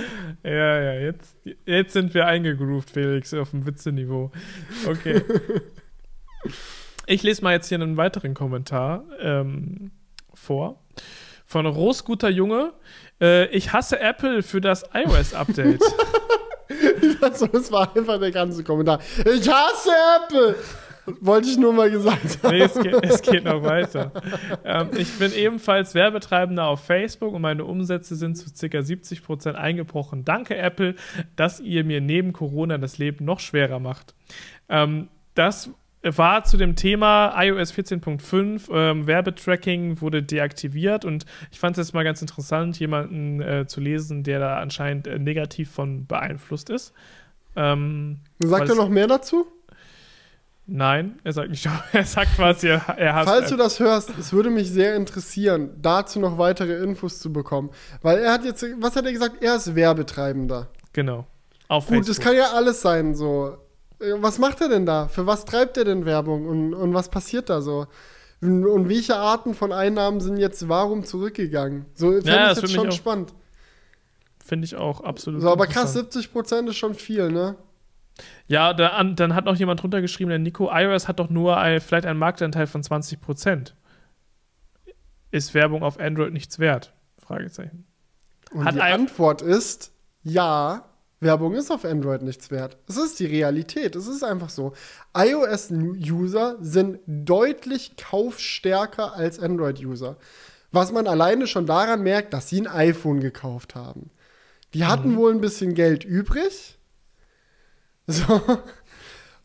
Ja, 0.42 0.80
ja, 0.80 0.92
jetzt, 1.00 1.36
jetzt 1.64 1.92
sind 1.92 2.14
wir 2.14 2.26
eingegroovt, 2.26 2.90
Felix, 2.90 3.34
auf 3.34 3.50
dem 3.50 3.66
Witzeniveau. 3.66 4.30
Okay. 4.86 5.22
Ich 7.08 7.22
lese 7.22 7.42
mal 7.42 7.52
jetzt 7.52 7.68
hier 7.68 7.80
einen 7.80 7.96
weiteren 7.96 8.34
Kommentar 8.34 9.04
ähm, 9.20 9.92
vor. 10.34 10.82
Von 11.44 11.66
Rosguter 11.66 12.28
Junge. 12.28 12.72
Äh, 13.20 13.46
ich 13.50 13.72
hasse 13.72 14.00
Apple 14.00 14.42
für 14.42 14.60
das 14.60 14.84
iOS-Update. 14.92 15.80
Das 17.20 17.70
war 17.70 17.96
einfach 17.96 18.18
der 18.18 18.32
ganze 18.32 18.64
Kommentar. 18.64 19.00
Ich 19.24 19.48
hasse 19.48 19.90
Apple! 20.24 20.56
Wollte 21.20 21.48
ich 21.48 21.58
nur 21.58 21.72
mal 21.72 21.90
gesagt 21.90 22.38
haben. 22.42 22.56
Nee, 22.56 22.62
es 22.62 22.74
geht, 22.74 23.04
es 23.04 23.22
geht 23.22 23.44
noch 23.44 23.62
weiter. 23.62 24.12
ähm, 24.64 24.90
ich 24.96 25.18
bin 25.18 25.32
ebenfalls 25.32 25.94
Werbetreibender 25.94 26.66
auf 26.66 26.84
Facebook 26.84 27.34
und 27.34 27.42
meine 27.42 27.64
Umsätze 27.64 28.16
sind 28.16 28.36
zu 28.36 28.46
ca. 28.46 28.78
70% 28.78 29.52
eingebrochen. 29.52 30.24
Danke, 30.24 30.56
Apple, 30.56 30.94
dass 31.36 31.60
ihr 31.60 31.84
mir 31.84 32.00
neben 32.00 32.32
Corona 32.32 32.78
das 32.78 32.98
Leben 32.98 33.24
noch 33.24 33.40
schwerer 33.40 33.78
macht. 33.78 34.14
Ähm, 34.68 35.08
das 35.34 35.70
war 36.02 36.44
zu 36.44 36.56
dem 36.56 36.76
Thema 36.76 37.34
iOS 37.42 37.72
14.5. 37.72 38.70
Ähm, 38.72 39.06
Werbetracking 39.06 40.00
wurde 40.00 40.22
deaktiviert 40.22 41.04
und 41.04 41.26
ich 41.50 41.58
fand 41.58 41.76
es 41.76 41.86
jetzt 41.86 41.94
mal 41.94 42.04
ganz 42.04 42.20
interessant, 42.20 42.78
jemanden 42.78 43.40
äh, 43.40 43.66
zu 43.66 43.80
lesen, 43.80 44.22
der 44.22 44.38
da 44.38 44.58
anscheinend 44.58 45.06
äh, 45.06 45.18
negativ 45.18 45.70
von 45.70 46.06
beeinflusst 46.06 46.70
ist. 46.70 46.92
Ähm, 47.56 48.18
Sagt 48.38 48.68
er 48.68 48.76
noch 48.76 48.88
mehr 48.88 49.06
dazu? 49.06 49.46
Nein, 50.68 51.20
er 51.22 51.32
sagt 51.32 51.50
nicht, 51.50 51.68
er 51.92 52.04
sagt 52.04 52.34
quasi, 52.34 52.68
er, 52.68 52.82
er 52.98 53.14
hasst 53.14 53.28
Falls 53.28 53.50
du 53.50 53.56
das 53.56 53.78
hörst, 53.78 54.10
es 54.18 54.32
würde 54.32 54.50
mich 54.50 54.70
sehr 54.70 54.96
interessieren, 54.96 55.70
dazu 55.80 56.18
noch 56.18 56.38
weitere 56.38 56.82
Infos 56.82 57.20
zu 57.20 57.32
bekommen. 57.32 57.70
Weil 58.02 58.18
er 58.18 58.32
hat 58.32 58.44
jetzt, 58.44 58.64
was 58.80 58.96
hat 58.96 59.04
er 59.04 59.12
gesagt? 59.12 59.42
Er 59.42 59.56
ist 59.56 59.74
Werbetreibender. 59.74 60.68
Genau. 60.92 61.26
Auf 61.68 61.86
Gut, 61.86 61.96
Facebook. 61.98 62.16
das 62.16 62.24
kann 62.24 62.36
ja 62.36 62.52
alles 62.54 62.80
sein, 62.82 63.14
so. 63.14 63.56
Äh, 64.00 64.12
Was 64.16 64.38
macht 64.38 64.60
er 64.60 64.68
denn 64.68 64.86
da? 64.86 65.08
Für 65.08 65.26
was 65.26 65.44
treibt 65.44 65.76
er 65.76 65.84
denn 65.84 66.04
Werbung? 66.04 66.46
Und, 66.46 66.74
und 66.74 66.94
was 66.94 67.08
passiert 67.10 67.48
da 67.48 67.60
so? 67.60 67.86
Und, 68.40 68.66
und 68.66 68.88
welche 68.88 69.16
Arten 69.16 69.54
von 69.54 69.72
Einnahmen 69.72 70.20
sind 70.20 70.36
jetzt 70.36 70.68
warum 70.68 71.04
zurückgegangen? 71.04 71.86
So 71.94 72.10
fände 72.12 72.28
Ja, 72.28 72.48
ich 72.52 72.60
das 72.60 72.62
jetzt 72.62 72.74
schon 72.74 72.92
spannend. 72.92 73.34
Finde 74.44 74.64
ich 74.64 74.76
auch 74.76 75.00
absolut. 75.00 75.42
So, 75.42 75.50
aber 75.50 75.66
krass, 75.66 75.94
interessant. 75.96 76.12
70 76.12 76.32
Prozent 76.32 76.68
ist 76.68 76.76
schon 76.76 76.94
viel, 76.94 77.30
ne? 77.32 77.56
Ja, 78.46 78.72
da, 78.72 78.88
an, 78.88 79.16
dann 79.16 79.34
hat 79.34 79.44
noch 79.44 79.56
jemand 79.56 79.82
drunter 79.82 80.00
geschrieben, 80.00 80.30
der 80.30 80.38
Nico, 80.38 80.70
iOS 80.72 81.08
hat 81.08 81.18
doch 81.18 81.30
nur 81.30 81.58
ein, 81.58 81.80
vielleicht 81.80 82.06
einen 82.06 82.18
Marktanteil 82.18 82.66
von 82.66 82.82
20%. 82.82 83.72
Ist 85.30 85.54
Werbung 85.54 85.82
auf 85.82 86.00
Android 86.00 86.32
nichts 86.32 86.58
wert? 86.58 86.92
Fragezeichen. 87.18 87.84
Und 88.52 88.64
Hat 88.64 88.76
die 88.76 88.80
Antwort 88.80 89.42
ist, 89.42 89.92
ja, 90.22 90.84
Werbung 91.20 91.54
ist 91.54 91.70
auf 91.70 91.84
Android 91.84 92.22
nichts 92.22 92.50
wert. 92.50 92.76
Es 92.88 92.96
ist 92.96 93.18
die 93.18 93.26
Realität. 93.26 93.96
Es 93.96 94.06
ist 94.06 94.22
einfach 94.22 94.50
so. 94.50 94.74
iOS-User 95.16 96.56
sind 96.60 97.00
deutlich 97.06 97.96
kaufstärker 97.96 99.14
als 99.14 99.40
Android-User. 99.40 100.16
Was 100.72 100.92
man 100.92 101.06
alleine 101.06 101.46
schon 101.46 101.66
daran 101.66 102.02
merkt, 102.02 102.34
dass 102.34 102.48
sie 102.48 102.60
ein 102.60 102.66
iPhone 102.66 103.20
gekauft 103.20 103.74
haben. 103.74 104.10
Die 104.74 104.84
hatten 104.84 105.16
wohl 105.16 105.32
ein 105.32 105.40
bisschen 105.40 105.74
Geld 105.74 106.04
übrig. 106.04 106.75
So. 108.06 108.40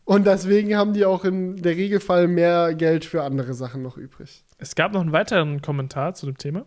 Und 0.04 0.26
deswegen 0.26 0.76
haben 0.76 0.94
die 0.94 1.04
auch 1.04 1.24
in 1.24 1.56
der 1.56 1.76
Regelfall 1.76 2.28
mehr 2.28 2.74
Geld 2.74 3.04
für 3.04 3.22
andere 3.22 3.54
Sachen 3.54 3.82
noch 3.82 3.96
übrig. 3.96 4.44
Es 4.58 4.74
gab 4.74 4.92
noch 4.92 5.00
einen 5.00 5.12
weiteren 5.12 5.62
Kommentar 5.62 6.14
zu 6.14 6.26
dem 6.26 6.38
Thema. 6.38 6.64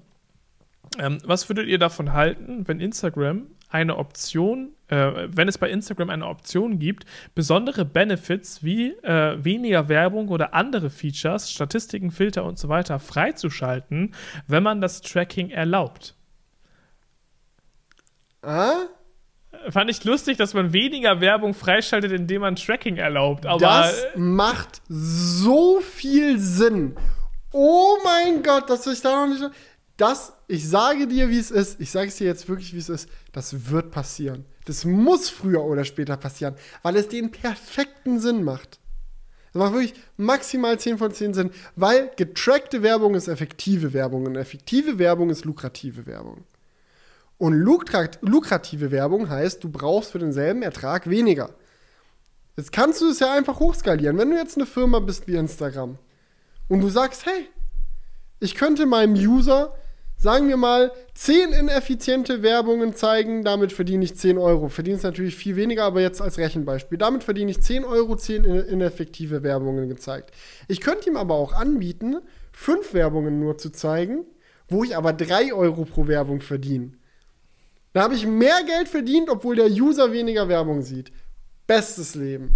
Ähm, 1.00 1.18
was 1.26 1.50
würdet 1.50 1.68
ihr 1.68 1.80
davon 1.80 2.14
halten, 2.14 2.68
wenn 2.68 2.80
Instagram 2.80 3.48
eine 3.70 3.98
Option, 3.98 4.74
äh, 4.88 5.28
wenn 5.28 5.48
es 5.48 5.58
bei 5.58 5.70
Instagram 5.70 6.10
eine 6.10 6.28
Option 6.28 6.80
gibt, 6.80 7.06
besondere 7.34 7.84
Benefits 7.84 8.64
wie 8.64 8.92
äh, 9.04 9.44
weniger 9.44 9.90
Werbung 9.90 10.30
oder 10.30 10.54
andere 10.54 10.90
Features, 10.90 11.52
Statistiken, 11.52 12.12
Filter 12.12 12.46
und 12.46 12.58
so 12.58 12.70
weiter 12.70 13.00
freizuschalten, 13.00 14.14
wenn 14.48 14.64
man 14.64 14.80
das 14.80 15.02
Tracking 15.02 15.50
erlaubt? 15.50 16.16
Ah? 18.42 18.86
Fand 19.69 19.90
ich 19.90 20.03
lustig, 20.03 20.38
dass 20.38 20.53
man 20.53 20.73
weniger 20.73 21.22
Werbung 21.22 21.53
freischaltet, 21.53 22.11
indem 22.11 22.41
man 22.41 22.56
Tracking 22.56 22.98
erlaubt. 22.98 23.45
Aber 23.45 23.60
das 23.60 24.06
macht 24.15 24.82
so 24.88 25.80
viel 25.82 26.40
Sinn. 26.40 26.95
Oh 27.52 27.98
mein 28.03 28.44
Gott, 28.44 28.69
dass 28.69 28.86
ich 28.88 29.02
da 29.02 29.26
noch 29.26 29.34
nicht. 29.34 29.49
Das, 29.98 30.34
ich 30.48 30.68
sage 30.68 31.07
dir, 31.07 31.30
wie 31.30 31.40
es 31.40 31.52
ist. 31.52 31.80
Ich 31.80 31.91
sage 31.91 32.10
es 32.10 32.18
dir 32.18 32.27
jetzt 32.27 32.49
wirklich, 32.49 32.73
wie 32.73 32.80
es 32.80 32.90
ist. 32.90 33.10
Das 33.32 33.72
wird 33.72 33.91
passieren. 33.91 34.45
Das 34.65 34.84
muss 34.84 35.30
früher 35.30 35.64
oder 35.64 35.86
später 35.86 36.18
passieren, 36.18 36.56
weil 36.84 36.95
es 36.98 37.07
den 37.07 37.32
perfekten 37.32 38.19
Sinn 38.19 38.44
macht. 38.44 38.80
Das 39.53 39.61
macht 39.61 39.73
wirklich 39.73 39.94
maximal 40.18 40.77
10 40.77 40.98
von 40.98 41.11
10 41.14 41.34
Sinn, 41.34 41.52
weil 41.77 42.11
getrackte 42.18 42.84
Werbung 42.84 43.15
ist 43.15 43.30
effektive 43.30 43.94
Werbung 43.94 44.26
und 44.26 44.36
effektive 44.36 44.99
Werbung 44.99 45.30
ist 45.30 45.45
lukrative 45.45 46.06
Werbung. 46.06 46.44
Und 47.38 47.53
lukrat 47.53 48.20
lukrative 48.22 48.91
Werbung 48.91 49.30
heißt, 49.30 49.64
du 49.64 49.70
brauchst 49.70 50.12
für 50.12 50.20
denselben 50.20 50.62
Ertrag 50.62 51.10
weniger. 51.10 51.49
Jetzt 52.56 52.72
kannst 52.72 53.02
du 53.02 53.10
es 53.10 53.20
ja 53.20 53.34
einfach 53.34 53.60
hochskalieren. 53.60 54.18
Wenn 54.18 54.30
du 54.32 54.38
jetzt 54.38 54.56
eine 54.56 54.66
Firma 54.66 54.99
bist 54.99 55.28
wie 55.28 55.36
Instagram 55.36 55.98
und 56.70 56.80
du 56.82 56.88
sagst, 56.88 57.26
hey, 57.26 57.49
ich 58.40 58.56
könnte 58.56 58.86
meinem 58.86 59.16
User, 59.16 59.74
sagen 60.18 60.48
wir 60.48 60.56
mal, 60.56 60.94
10 61.16 61.52
ineffiziente 61.52 62.41
Werbungen 62.41 62.95
zeigen, 62.95 63.44
damit 63.44 63.74
verdiene 63.74 64.06
ich 64.06 64.16
10 64.16 64.38
Euro. 64.38 64.70
Verdienst 64.70 65.03
natürlich 65.03 65.36
viel 65.36 65.57
weniger, 65.57 65.84
aber 65.84 65.99
jetzt 65.99 66.22
als 66.22 66.38
Rechenbeispiel. 66.38 66.98
Damit 66.98 67.26
verdiene 67.26 67.52
ich 67.52 67.62
10 67.62 67.84
Euro, 67.84 68.16
10 68.16 68.45
in- 68.45 68.56
ineffektive 68.56 69.44
Werbungen 69.44 69.90
gezeigt. 69.90 70.32
Ich 70.70 70.80
könnte 70.80 71.10
ihm 71.10 71.18
aber 71.18 71.34
auch 71.36 71.52
anbieten, 71.52 72.18
5 72.53 72.94
Werbungen 72.94 73.41
nur 73.41 73.57
zu 73.57 73.70
zeigen, 73.72 74.26
wo 74.70 74.86
ich 74.86 74.95
aber 74.95 75.12
3 75.12 75.53
Euro 75.53 75.84
pro 75.84 76.07
Werbung 76.07 76.40
verdiene. 76.40 76.91
Da 77.96 78.02
habe 78.04 78.14
ich 78.14 78.28
mehr 78.28 78.62
Geld 78.68 78.90
verdient, 78.90 79.30
obwohl 79.30 79.56
der 79.56 79.68
User 79.68 80.12
weniger 80.12 80.50
Werbung 80.50 80.82
sieht. 80.82 81.14
Bestes 81.66 82.14
Leben. 82.14 82.52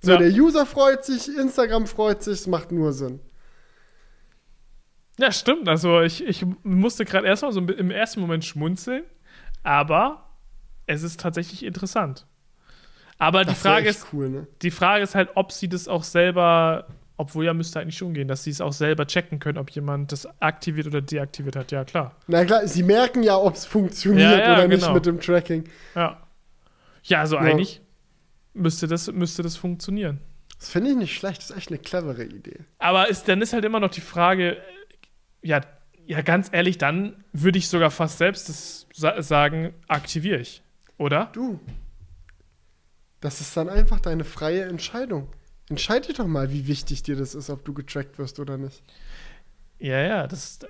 So, 0.00 0.12
Ja. 0.12 0.18
der 0.18 0.28
User 0.30 0.66
freut 0.66 1.04
sich, 1.04 1.36
Instagram 1.36 1.88
freut 1.88 2.22
sich, 2.22 2.34
es 2.34 2.46
macht 2.46 2.70
nur 2.70 2.92
Sinn. 2.92 3.18
Ja, 5.18 5.32
stimmt. 5.32 5.68
Also 5.68 6.00
ich, 6.02 6.24
ich 6.24 6.46
musste 6.62 7.04
gerade 7.04 7.26
erstmal 7.26 7.50
so 7.52 7.58
im 7.60 7.90
ersten 7.90 8.20
Moment 8.20 8.44
schmunzeln, 8.44 9.02
aber 9.64 10.28
es 10.86 11.02
ist 11.02 11.18
tatsächlich 11.18 11.64
interessant. 11.64 12.24
Aber 13.18 13.40
die 13.40 13.46
Das 13.50 13.64
wär 13.64 13.72
Frage 13.72 13.88
ist, 13.88 14.06
cool, 14.12 14.28
ne? 14.28 14.46
die 14.62 14.70
Frage 14.70 15.02
ist 15.02 15.16
halt, 15.16 15.30
ob 15.34 15.50
sie 15.50 15.68
das 15.68 15.88
auch 15.88 16.04
selber 16.04 16.86
Obwohl 17.20 17.44
ja 17.44 17.52
müsste 17.52 17.80
eigentlich 17.80 17.98
schon 17.98 18.14
gehen, 18.14 18.28
dass 18.28 18.44
sie 18.44 18.50
es 18.50 18.60
auch 18.60 18.72
selber 18.72 19.04
checken 19.06 19.40
können, 19.40 19.58
ob 19.58 19.70
jemand 19.70 20.12
das 20.12 20.26
aktiviert 20.40 20.86
oder 20.86 21.02
deaktiviert 21.02 21.56
hat. 21.56 21.72
Ja, 21.72 21.84
klar. 21.84 22.14
Na 22.28 22.44
klar, 22.44 22.66
sie 22.68 22.84
merken 22.84 23.22
ja, 23.24 23.36
ob 23.36 23.54
es 23.54 23.66
funktioniert 23.66 24.30
Ja, 24.30 24.38
ja, 24.38 24.52
oder 24.54 24.68
nicht 24.68 24.80
genau. 24.82 24.94
mit 24.94 25.04
dem 25.04 25.20
Tracking. 25.20 25.64
Ja. 25.96 26.22
Ja, 27.02 27.20
also 27.20 27.34
Ja. 27.36 27.42
eigentlich 27.42 27.80
müsste 28.54 28.86
das, 28.86 29.10
müsste 29.10 29.42
das 29.42 29.56
funktionieren. 29.56 30.20
Das 30.60 30.70
finde 30.70 30.90
ich 30.90 30.96
nicht 30.96 31.14
schlecht, 31.16 31.38
das 31.38 31.50
ist 31.50 31.56
echt 31.56 31.68
eine 31.70 31.78
clevere 31.78 32.24
Idee. 32.24 32.60
Aber 32.78 33.08
ist, 33.08 33.26
dann 33.28 33.42
ist 33.42 33.52
halt 33.52 33.64
immer 33.64 33.80
noch 33.80 33.90
die 33.90 34.00
Frage, 34.00 34.56
ja, 35.42 35.60
ja, 36.06 36.22
ganz 36.22 36.48
ehrlich, 36.52 36.78
dann 36.78 37.24
würde 37.32 37.58
ich 37.58 37.68
sogar 37.68 37.90
fast 37.90 38.18
selbst 38.18 38.48
das 38.48 38.86
sa 38.94 39.20
sagen, 39.22 39.74
aktiviere 39.88 40.38
ich. 40.38 40.62
Oder? 40.98 41.30
Du, 41.32 41.58
das 43.20 43.40
ist 43.40 43.56
dann 43.56 43.68
einfach 43.68 43.98
deine 44.00 44.24
freie 44.24 44.64
Entscheidung. 44.64 45.28
Entscheide 45.70 46.06
dich 46.06 46.16
doch 46.16 46.26
mal, 46.26 46.50
wie 46.50 46.66
wichtig 46.66 47.02
dir 47.02 47.16
das 47.16 47.34
ist, 47.34 47.50
ob 47.50 47.64
du 47.64 47.74
getrackt 47.74 48.18
wirst 48.18 48.40
oder 48.40 48.56
nicht. 48.56 48.82
Ja, 49.78 50.00
ja, 50.00 50.26
das 50.26 50.44
ist. 50.52 50.66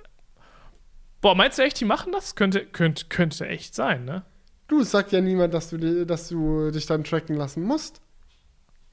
Boah, 1.21 1.35
meinst 1.35 1.57
du 1.57 1.63
echt, 1.63 1.79
die 1.79 1.85
machen 1.85 2.11
das? 2.11 2.35
Könnte, 2.35 2.65
könnte, 2.65 3.05
könnte 3.09 3.47
echt 3.47 3.75
sein, 3.75 4.05
ne? 4.05 4.23
Du, 4.67 4.81
es 4.81 4.91
sagt 4.91 5.11
ja 5.11 5.19
niemand, 5.21 5.53
dass 5.53 5.69
du, 5.69 6.05
dass 6.05 6.29
du 6.29 6.71
dich 6.71 6.85
dann 6.85 7.03
tracken 7.03 7.35
lassen 7.35 7.63
musst. 7.63 8.01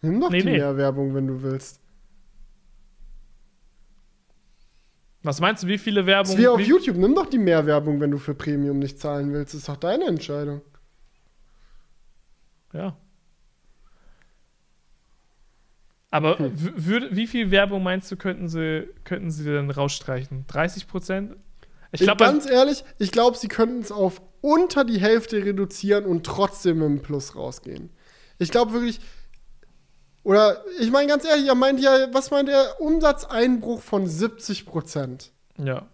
Nimm 0.01 0.21
doch 0.21 0.31
Nee, 0.31 0.39
die 0.41 0.45
nee. 0.47 0.59
Mehrwerbung, 0.59 1.15
wenn 1.15 1.27
du 1.27 1.43
willst. 1.43 1.81
Was 5.23 5.41
meinst 5.41 5.65
du, 5.65 5.67
wie 5.67 5.79
viele 5.79 6.01
Das 6.01 6.07
Werbung. 6.07 6.33
ist 6.33 6.39
wie 6.39 6.49
auf 6.49 6.59
wie, 6.59 6.65
YouTube. 6.65 6.97
Nimm 6.97 7.15
doch 7.15 7.27
die 7.27 7.39
Mehrwerbung, 7.39 8.01
wenn 8.01 8.13
du 8.13 8.19
für 8.19 8.35
Premium 8.35 8.79
nicht 8.79 8.99
zahlen 9.01 9.33
willst. 9.33 9.55
Das 9.55 9.61
ist 9.63 9.69
doch 9.69 9.77
deine 9.77 10.05
Entscheidung. 10.07 10.63
Ja. 12.73 12.97
Aber 16.17 16.39
wie 16.41 17.27
viel 17.27 17.51
Werbung 17.51 17.83
meinst 17.83 18.11
du, 18.11 18.17
könnten 18.17 18.49
sie, 18.49 18.89
könnten 19.05 19.31
sie 19.31 19.45
denn 19.45 19.71
rausstreichen? 19.71 20.47
30 20.47 20.89
Prozent? 20.89 21.37
Ich 21.93 22.01
glaube, 22.01 22.25
ganz 22.25 22.49
ehrlich, 22.49 22.85
ich 22.99 23.13
glaube, 23.13 23.37
sie 23.37 23.49
könnten 23.49 23.81
es 23.81 23.93
auf 23.93 24.23
unter 24.41 24.85
die 24.85 24.99
Hälfte 24.99 25.45
reduzieren 25.45 26.07
und 26.07 26.25
trotzdem 26.25 26.79
mit 26.79 26.87
einem 26.87 27.03
Plus 27.03 27.37
rausgehen. 27.37 27.91
Ich 28.39 28.51
glaube 28.51 28.73
wirklich. 28.73 29.01
Oder 30.23 30.65
ich 30.81 30.91
meine 30.91 31.07
ganz 31.07 31.25
ehrlich, 31.25 31.47
er 31.47 31.55
meint 31.55 31.81
ja, 31.81 32.09
was 32.13 32.31
meint 32.31 32.49
er? 32.49 32.81
Umsatzeinbruch 32.81 33.81
von 33.83 34.07
70 34.07 34.67
Prozent. 34.67 35.33
ja. 35.59 35.87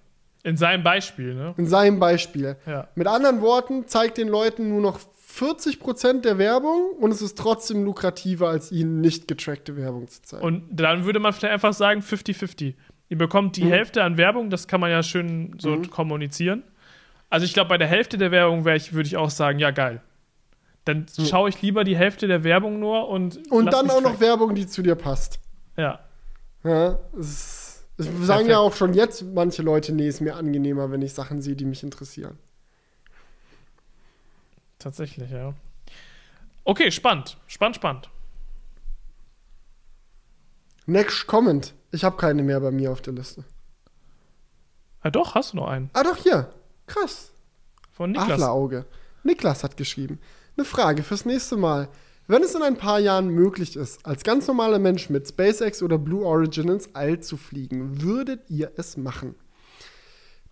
In 0.44 0.56
seinem 0.56 0.82
Beispiel, 0.82 1.34
ne? 1.34 1.54
In 1.56 1.68
seinem 1.68 2.00
Beispiel. 2.00 2.56
Ja. 2.66 2.88
Mit 2.96 3.06
anderen 3.06 3.42
Worten, 3.42 3.86
zeigt 3.86 4.18
den 4.18 4.26
Leuten 4.26 4.70
nur 4.70 4.80
noch 4.80 4.98
40 5.32 5.80
Prozent 5.80 6.24
der 6.26 6.36
Werbung 6.36 6.90
und 7.00 7.10
es 7.10 7.22
ist 7.22 7.38
trotzdem 7.38 7.84
lukrativer, 7.84 8.48
als 8.50 8.70
ihnen 8.70 9.00
nicht 9.00 9.28
getrackte 9.28 9.76
Werbung 9.76 10.06
zu 10.08 10.20
zeigen. 10.20 10.44
Und 10.44 10.64
dann 10.70 11.06
würde 11.06 11.20
man 11.20 11.32
vielleicht 11.32 11.54
einfach 11.54 11.72
sagen 11.72 12.02
50-50. 12.02 12.74
Ihr 13.08 13.16
bekommt 13.18 13.56
die 13.56 13.64
Mhm. 13.64 13.68
Hälfte 13.70 14.02
an 14.04 14.18
Werbung, 14.18 14.50
das 14.50 14.68
kann 14.68 14.80
man 14.80 14.90
ja 14.90 15.02
schön 15.02 15.54
so 15.58 15.70
Mhm. 15.70 15.90
kommunizieren. 15.90 16.62
Also 17.30 17.46
ich 17.46 17.54
glaube, 17.54 17.68
bei 17.70 17.78
der 17.78 17.88
Hälfte 17.88 18.18
der 18.18 18.30
Werbung 18.30 18.66
ich, 18.66 18.92
würde 18.92 19.06
ich 19.06 19.16
auch 19.16 19.30
sagen, 19.30 19.58
ja 19.58 19.70
geil. 19.70 20.02
Dann 20.84 21.06
schaue 21.18 21.48
ich 21.48 21.62
lieber 21.62 21.84
die 21.84 21.96
Hälfte 21.96 22.26
der 22.26 22.44
Werbung 22.44 22.78
nur 22.78 23.08
und 23.08 23.40
und 23.50 23.66
dann 23.72 23.88
auch 23.88 24.00
noch 24.00 24.10
tracken. 24.10 24.20
Werbung, 24.20 24.54
die 24.54 24.66
zu 24.66 24.82
dir 24.82 24.96
passt. 24.96 25.38
Ja, 25.78 26.00
Ja, 26.62 26.98
es, 27.18 27.84
es 27.96 28.06
sagen 28.26 28.48
ja 28.50 28.58
auch 28.58 28.74
schon 28.74 28.92
jetzt 28.92 29.22
manche 29.34 29.62
Leute, 29.62 29.94
nee, 29.94 30.08
ist 30.08 30.20
mir 30.20 30.36
angenehmer, 30.36 30.90
wenn 30.90 31.00
ich 31.00 31.14
Sachen 31.14 31.40
sehe, 31.40 31.56
die 31.56 31.64
mich 31.64 31.82
interessieren. 31.82 32.36
Tatsächlich, 34.82 35.30
ja. 35.30 35.54
Okay, 36.64 36.90
spannend. 36.90 37.38
Spannend, 37.46 37.76
spannend. 37.76 38.10
Next 40.86 41.26
Comment. 41.26 41.74
Ich 41.90 42.04
habe 42.04 42.16
keine 42.16 42.42
mehr 42.42 42.60
bei 42.60 42.70
mir 42.70 42.92
auf 42.92 43.02
der 43.02 43.12
Liste. 43.12 43.44
Ja, 45.04 45.10
doch, 45.10 45.34
hast 45.34 45.52
du 45.52 45.56
noch 45.56 45.68
einen. 45.68 45.90
Ah, 45.92 46.02
doch, 46.02 46.16
hier. 46.16 46.52
Krass. 46.86 47.32
Von 47.90 48.12
Niklas. 48.12 48.30
Adlerauge. 48.30 48.86
Niklas 49.22 49.64
hat 49.64 49.76
geschrieben. 49.76 50.18
Eine 50.56 50.64
Frage 50.64 51.02
fürs 51.02 51.24
nächste 51.24 51.56
Mal. 51.56 51.88
Wenn 52.28 52.42
es 52.42 52.54
in 52.54 52.62
ein 52.62 52.76
paar 52.76 53.00
Jahren 53.00 53.28
möglich 53.28 53.76
ist, 53.76 54.06
als 54.06 54.22
ganz 54.22 54.46
normaler 54.46 54.78
Mensch 54.78 55.10
mit 55.10 55.28
SpaceX 55.28 55.82
oder 55.82 55.98
Blue 55.98 56.24
Origin 56.24 56.68
ins 56.68 56.94
All 56.94 57.20
zu 57.20 57.36
fliegen, 57.36 58.00
würdet 58.00 58.48
ihr 58.48 58.72
es 58.76 58.96
machen? 58.96 59.34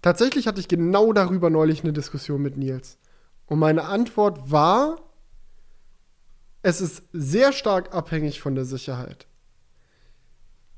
Tatsächlich 0.03 0.47
hatte 0.47 0.61
ich 0.61 0.69
genau 0.69 1.13
darüber 1.13 1.49
neulich 1.49 1.83
eine 1.83 1.93
Diskussion 1.93 2.43
mit 2.43 2.57
Nils. 2.57 2.99
Und 3.51 3.59
meine 3.59 3.87
Antwort 3.87 4.53
war, 4.53 5.01
es 6.63 6.81
ist 6.81 7.03
sehr 7.13 7.53
stark 7.53 7.93
abhängig 7.93 8.41
von 8.41 8.55
der 8.55 8.65
Sicherheit. 8.65 9.27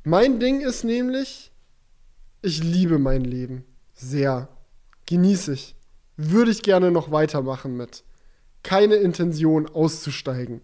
Mein 0.04 0.40
Ding 0.40 0.62
ist 0.62 0.82
nämlich, 0.82 1.52
ich 2.40 2.64
liebe 2.64 2.98
mein 2.98 3.24
Leben. 3.24 3.66
Sehr. 3.92 4.48
Genieße 5.04 5.52
ich. 5.52 5.76
Würde 6.16 6.50
ich 6.50 6.62
gerne 6.62 6.90
noch 6.90 7.10
weitermachen 7.10 7.76
mit. 7.76 8.04
Keine 8.62 8.94
Intention 8.94 9.68
auszusteigen. 9.68 10.62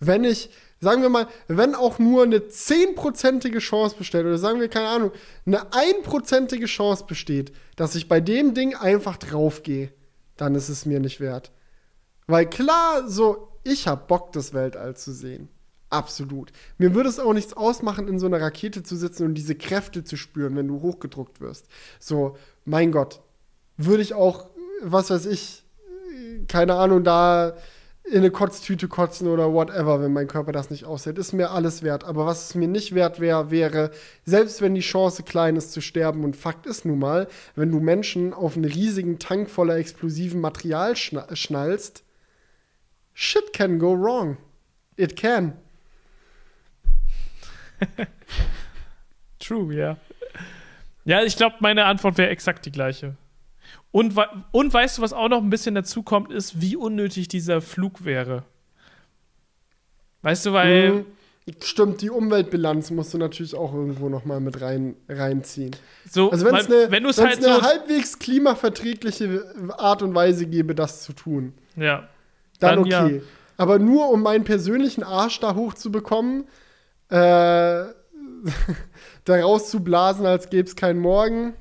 Wenn 0.00 0.24
ich, 0.24 0.48
sagen 0.80 1.02
wir 1.02 1.10
mal, 1.10 1.28
wenn 1.46 1.74
auch 1.74 1.98
nur 1.98 2.22
eine 2.22 2.48
zehnprozentige 2.48 3.58
Chance 3.58 3.96
besteht, 3.98 4.24
oder 4.24 4.38
sagen 4.38 4.60
wir, 4.60 4.68
keine 4.68 4.88
Ahnung, 4.88 5.12
eine 5.44 5.74
einprozentige 5.74 6.66
Chance 6.66 7.04
besteht, 7.06 7.52
dass 7.76 7.96
ich 7.96 8.08
bei 8.08 8.20
dem 8.20 8.54
Ding 8.54 8.74
einfach 8.74 9.18
draufgehe, 9.18 9.92
dann 10.40 10.54
ist 10.54 10.68
es 10.68 10.86
mir 10.86 11.00
nicht 11.00 11.20
wert. 11.20 11.52
Weil 12.26 12.48
klar, 12.48 13.08
so, 13.08 13.48
ich 13.64 13.86
hab 13.86 14.08
Bock, 14.08 14.32
das 14.32 14.54
Weltall 14.54 14.96
zu 14.96 15.12
sehen. 15.12 15.48
Absolut. 15.90 16.52
Mir 16.76 16.94
würde 16.94 17.08
es 17.08 17.18
auch 17.18 17.32
nichts 17.32 17.54
ausmachen, 17.54 18.08
in 18.08 18.18
so 18.18 18.26
einer 18.26 18.40
Rakete 18.40 18.82
zu 18.82 18.96
sitzen 18.96 19.24
und 19.24 19.34
diese 19.34 19.54
Kräfte 19.54 20.04
zu 20.04 20.16
spüren, 20.16 20.54
wenn 20.56 20.68
du 20.68 20.82
hochgedruckt 20.82 21.40
wirst. 21.40 21.66
So, 21.98 22.36
mein 22.64 22.92
Gott, 22.92 23.20
würde 23.78 24.02
ich 24.02 24.12
auch, 24.12 24.50
was 24.82 25.10
weiß 25.10 25.26
ich, 25.26 25.64
keine 26.46 26.74
Ahnung, 26.74 27.04
da 27.04 27.56
in 28.10 28.18
eine 28.18 28.30
Kotztüte 28.30 28.88
kotzen 28.88 29.28
oder 29.28 29.52
whatever, 29.52 30.00
wenn 30.00 30.12
mein 30.12 30.26
Körper 30.28 30.52
das 30.52 30.70
nicht 30.70 30.84
aushält. 30.84 31.18
Ist 31.18 31.32
mir 31.32 31.50
alles 31.50 31.82
wert. 31.82 32.04
Aber 32.04 32.26
was 32.26 32.48
es 32.48 32.54
mir 32.54 32.68
nicht 32.68 32.94
wert 32.94 33.20
wäre, 33.20 33.50
wäre, 33.50 33.90
selbst 34.24 34.62
wenn 34.62 34.74
die 34.74 34.80
Chance 34.80 35.22
klein 35.22 35.56
ist 35.56 35.72
zu 35.72 35.80
sterben, 35.80 36.24
und 36.24 36.36
Fakt 36.36 36.66
ist 36.66 36.84
nun 36.84 36.98
mal, 36.98 37.28
wenn 37.54 37.70
du 37.70 37.80
Menschen 37.80 38.32
auf 38.32 38.56
einen 38.56 38.64
riesigen 38.64 39.18
Tank 39.18 39.50
voller 39.50 39.76
explosiven 39.76 40.40
Material 40.40 40.96
schna 40.96 41.26
schnallst, 41.34 42.04
shit 43.12 43.52
can 43.52 43.78
go 43.78 43.92
wrong. 43.92 44.38
It 44.96 45.16
can. 45.16 45.52
True, 49.38 49.74
ja. 49.74 49.96
Ja, 51.04 51.22
ich 51.22 51.36
glaube, 51.36 51.56
meine 51.60 51.84
Antwort 51.84 52.18
wäre 52.18 52.30
exakt 52.30 52.66
die 52.66 52.72
gleiche. 52.72 53.16
Und, 53.90 54.14
und 54.52 54.72
weißt 54.72 54.98
du, 54.98 55.02
was 55.02 55.12
auch 55.12 55.28
noch 55.28 55.42
ein 55.42 55.50
bisschen 55.50 55.74
dazu 55.74 56.02
kommt, 56.02 56.32
ist, 56.32 56.60
wie 56.60 56.76
unnötig 56.76 57.28
dieser 57.28 57.60
Flug 57.60 58.04
wäre. 58.04 58.44
Weißt 60.22 60.46
du, 60.46 60.52
weil. 60.52 60.92
Mhm. 60.92 61.04
Stimmt, 61.62 62.02
die 62.02 62.10
Umweltbilanz 62.10 62.90
musst 62.90 63.14
du 63.14 63.18
natürlich 63.18 63.54
auch 63.54 63.72
irgendwo 63.72 64.10
noch 64.10 64.26
mal 64.26 64.38
mit 64.38 64.60
rein, 64.60 64.96
reinziehen. 65.08 65.74
So, 66.06 66.30
Also 66.30 66.44
wenn 66.44 66.54
es 66.56 66.68
weil- 66.68 66.82
eine, 66.82 66.90
wenn 66.90 67.06
es 67.06 67.16
wenn's 67.16 67.26
halt 67.26 67.38
eine 67.46 67.54
so. 67.56 67.62
halbwegs 67.62 68.18
klimaverträgliche 68.18 69.46
Art 69.78 70.02
und 70.02 70.14
Weise 70.14 70.44
gäbe, 70.44 70.74
das 70.74 71.04
zu 71.04 71.14
tun, 71.14 71.54
ja. 71.74 72.06
dann, 72.60 72.82
Dann 72.82 72.84
ja. 72.84 73.04
okay. 73.06 73.22
Aber 73.56 73.78
nur 73.78 74.10
um 74.10 74.20
meinen 74.22 74.44
persönlichen 74.44 75.02
Arsch 75.02 75.40
da 75.40 75.54
hochzubekommen, 75.54 76.44
äh, 77.08 77.16
da 79.24 79.40
rauszublasen, 79.40 80.26
als 80.26 80.50
gäbe 80.50 80.68
es 80.68 80.76
keinen 80.76 81.00
Morgen, 81.00 81.54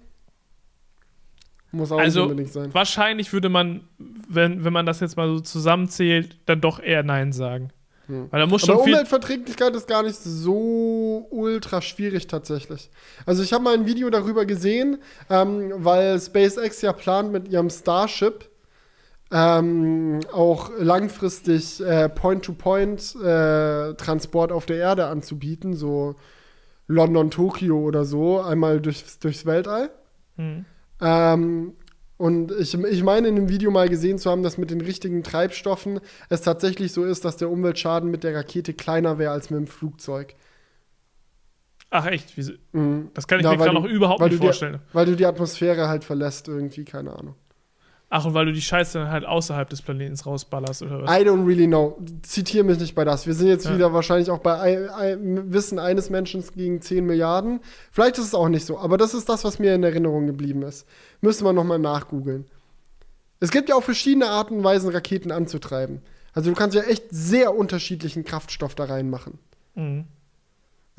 muss 1.77 1.91
auch 1.91 1.99
Also, 1.99 2.21
nicht 2.21 2.31
unbedingt 2.31 2.53
sein. 2.53 2.73
Wahrscheinlich 2.73 3.31
würde 3.31 3.49
man, 3.49 3.81
wenn, 4.27 4.63
wenn 4.63 4.73
man 4.73 4.85
das 4.85 4.99
jetzt 4.99 5.17
mal 5.17 5.27
so 5.29 5.39
zusammenzählt, 5.39 6.37
dann 6.45 6.61
doch 6.61 6.79
eher 6.79 7.03
Nein 7.03 7.31
sagen. 7.31 7.71
Hm. 8.07 8.27
Weil 8.31 8.39
da 8.39 8.47
muss 8.47 8.63
Aber 8.63 8.73
schon 8.73 8.83
viel. 8.83 8.93
Umweltverträglichkeit 8.93 9.75
ist 9.75 9.87
gar 9.87 10.03
nicht 10.03 10.17
so 10.17 11.27
ultra 11.29 11.81
schwierig 11.81 12.27
tatsächlich. 12.27 12.89
Also 13.25 13.43
ich 13.43 13.53
habe 13.53 13.63
mal 13.63 13.73
ein 13.73 13.85
Video 13.85 14.09
darüber 14.09 14.45
gesehen, 14.45 14.97
ähm, 15.29 15.71
weil 15.75 16.19
SpaceX 16.19 16.81
ja 16.81 16.91
plant 16.93 17.31
mit 17.31 17.47
ihrem 17.49 17.69
Starship 17.69 18.49
ähm, 19.31 20.21
auch 20.31 20.71
langfristig 20.79 21.81
äh, 21.81 22.07
Point-to-Point-Transport 22.07 24.53
auf 24.53 24.65
der 24.65 24.77
Erde 24.77 25.07
anzubieten, 25.07 25.73
so 25.73 26.15
London, 26.87 27.29
Tokio 27.29 27.77
oder 27.79 28.05
so, 28.05 28.39
einmal 28.39 28.79
durchs, 28.79 29.19
durchs 29.19 29.45
Weltall. 29.45 29.89
Hm. 30.37 30.63
Ähm, 31.01 31.73
und 32.17 32.51
ich, 32.51 32.73
ich 32.73 33.03
meine, 33.03 33.27
in 33.27 33.35
dem 33.35 33.49
Video 33.49 33.69
mal 33.69 33.89
gesehen 33.89 34.17
zu 34.17 34.31
haben, 34.31 34.41
dass 34.43 34.57
mit 34.57 34.71
den 34.71 34.81
richtigen 34.81 35.23
Treibstoffen 35.23 35.99
es 36.29 36.41
tatsächlich 36.41 36.91
so 36.91 37.03
ist, 37.03 37.25
dass 37.25 37.37
der 37.37 37.49
Umweltschaden 37.49 38.09
mit 38.09 38.23
der 38.23 38.35
Rakete 38.35 38.73
kleiner 38.73 39.19
wäre 39.19 39.31
als 39.31 39.49
mit 39.51 39.59
dem 39.59 39.67
Flugzeug. 39.67 40.35
Ach, 41.89 42.05
echt? 42.05 42.35
Wieso? 42.35 42.53
Mhm. 42.73 43.11
Das 43.13 43.27
kann 43.27 43.39
ich 43.39 43.45
Ja, 43.45 43.51
mir 43.51 43.57
gerade 43.57 43.73
noch 43.73 43.85
überhaupt 43.85 44.21
nicht 44.21 44.35
vorstellen. 44.35 44.79
Weil 44.93 45.05
du 45.05 45.15
die 45.15 45.25
Atmosphäre 45.25 45.87
halt 45.87 46.03
verlässt, 46.03 46.47
irgendwie, 46.47 46.83
keine 46.83 47.13
Ahnung. 47.17 47.35
Ach, 48.09 48.23
und 48.25 48.33
weil 48.33 48.45
du 48.45 48.53
die 48.53 48.61
Scheiße 48.61 48.99
dann 48.99 49.09
halt 49.11 49.25
außerhalb 49.25 49.69
des 49.69 49.81
Planetens 49.81 50.25
rausballerst, 50.25 50.81
oder 50.81 51.03
was? 51.03 51.11
I 51.11 51.23
don't 51.25 51.45
really 51.45 51.67
know. 51.67 51.97
Zitiere 52.21 52.63
mich 52.63 52.79
nicht 52.79 52.95
bei 52.95 53.03
das. 53.03 53.27
Wir 53.27 53.33
sind 53.33 53.47
jetzt 53.47 53.65
Ja. 53.65 53.75
wieder 53.75 53.91
wahrscheinlich 53.93 54.29
auch 54.29 54.39
bei 54.39 54.93
ein, 54.93 55.51
Wissen 55.51 55.77
eines 55.77 56.09
Menschen 56.09 56.41
gegen 56.55 56.81
10 56.81 57.05
Milliarden. 57.05 57.59
Vielleicht 57.91 58.17
ist 58.17 58.23
es 58.25 58.33
auch 58.33 58.47
nicht 58.47 58.65
so, 58.65 58.77
aber 58.79 58.97
das 58.97 59.13
ist 59.13 59.27
das, 59.27 59.43
was 59.43 59.59
mir 59.59 59.75
in 59.75 59.83
Erinnerung 59.83 60.25
geblieben 60.25 60.61
ist. 60.61 60.87
Müsste 61.19 61.43
man 61.43 61.53
nochmal 61.55 61.79
nachgoogeln. 61.79 62.45
Es 63.41 63.51
gibt 63.51 63.67
ja 63.67 63.75
auch 63.75 63.83
verschiedene 63.83 64.27
Arten 64.29 64.59
und 64.59 64.63
Weisen, 64.63 64.89
Raketen 64.89 65.31
anzutreiben. 65.31 66.01
Also 66.33 66.49
du 66.49 66.55
kannst 66.55 66.75
ja 66.75 66.83
echt 66.83 67.03
sehr 67.09 67.55
unterschiedlichen 67.55 68.23
Kraftstoff 68.23 68.73
da 68.73 68.85
reinmachen. 68.85 69.37
Mhm. 69.75 70.05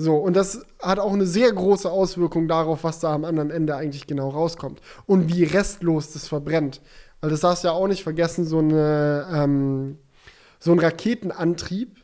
So, 0.00 0.16
und 0.16 0.36
das 0.36 0.64
hat 0.80 1.00
auch 1.00 1.12
eine 1.12 1.26
sehr 1.26 1.52
große 1.52 1.90
Auswirkung 1.90 2.46
darauf, 2.46 2.84
was 2.84 3.00
da 3.00 3.12
am 3.12 3.24
anderen 3.24 3.50
Ende 3.50 3.74
eigentlich 3.74 4.06
genau 4.06 4.28
rauskommt. 4.28 4.80
Und 5.06 5.28
wie 5.28 5.42
restlos 5.42 6.12
das 6.12 6.28
verbrennt. 6.28 6.80
Weil 7.20 7.30
das 7.30 7.40
darfst 7.40 7.64
du 7.64 7.68
ja 7.68 7.74
auch 7.74 7.88
nicht 7.88 8.04
vergessen, 8.04 8.44
so, 8.44 8.60
eine, 8.60 9.26
ähm, 9.32 9.98
so 10.60 10.70
ein 10.70 10.78
Raketenantrieb 10.78 11.96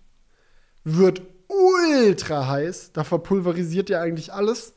wird 0.82 1.22
ultra 1.46 2.48
heiß. 2.48 2.90
Da 2.92 3.04
verpulverisiert 3.04 3.88
ja 3.90 4.00
eigentlich 4.00 4.32
alles. 4.32 4.74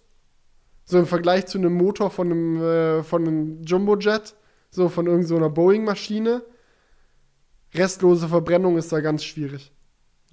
So 0.86 1.00
im 1.00 1.08
Vergleich 1.08 1.48
zu 1.48 1.58
einem 1.58 1.74
Motor 1.74 2.12
von 2.12 2.32
einem, 2.32 2.62
äh, 2.62 3.04
von 3.04 3.28
einem 3.28 3.64
Jumbojet, 3.64 4.36
so 4.70 4.90
von 4.90 5.08
irgendeiner 5.08 5.48
so 5.48 5.54
Boeing-Maschine. 5.54 6.44
Restlose 7.74 8.28
Verbrennung 8.28 8.78
ist 8.78 8.92
da 8.92 9.02
ganz 9.02 9.24
schwierig. 9.24 9.74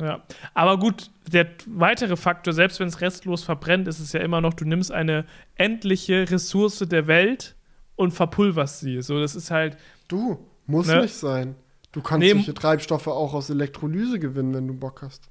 Ja, 0.01 0.23
aber 0.55 0.79
gut, 0.79 1.11
der 1.33 1.47
weitere 1.67 2.17
Faktor, 2.17 2.53
selbst 2.53 2.81
wenn 2.81 2.89
es 2.89 3.01
restlos 3.01 3.45
verbrennt, 3.45 3.87
ist 3.87 4.01
es 4.01 4.13
ja 4.13 4.21
immer 4.21 4.41
noch, 4.41 4.55
du 4.55 4.65
nimmst 4.65 4.91
eine 4.91 5.25
endliche 5.55 6.29
Ressource 6.31 6.81
der 6.81 7.07
Welt 7.07 7.55
und 7.97 8.11
verpulverst 8.11 8.81
sie. 8.81 9.01
So, 9.03 9.21
das 9.21 9.37
ist 9.37 9.51
halt, 9.53 9.77
Du, 10.09 10.39
muss 10.67 10.89
Ne? 10.89 11.03
nicht 11.03 11.15
sein. 11.15 11.55
Du 11.93 12.03
kannst 12.03 12.25
Nee, 12.27 12.33
solche 12.33 12.55
Treibstoffe 12.55 13.07
auch 13.07 13.35
aus 13.35 13.51
Elektrolyse 13.51 14.19
gewinnen, 14.19 14.53
wenn 14.53 14.67
du 14.67 14.75
Bock 14.75 15.03
hast. 15.03 15.31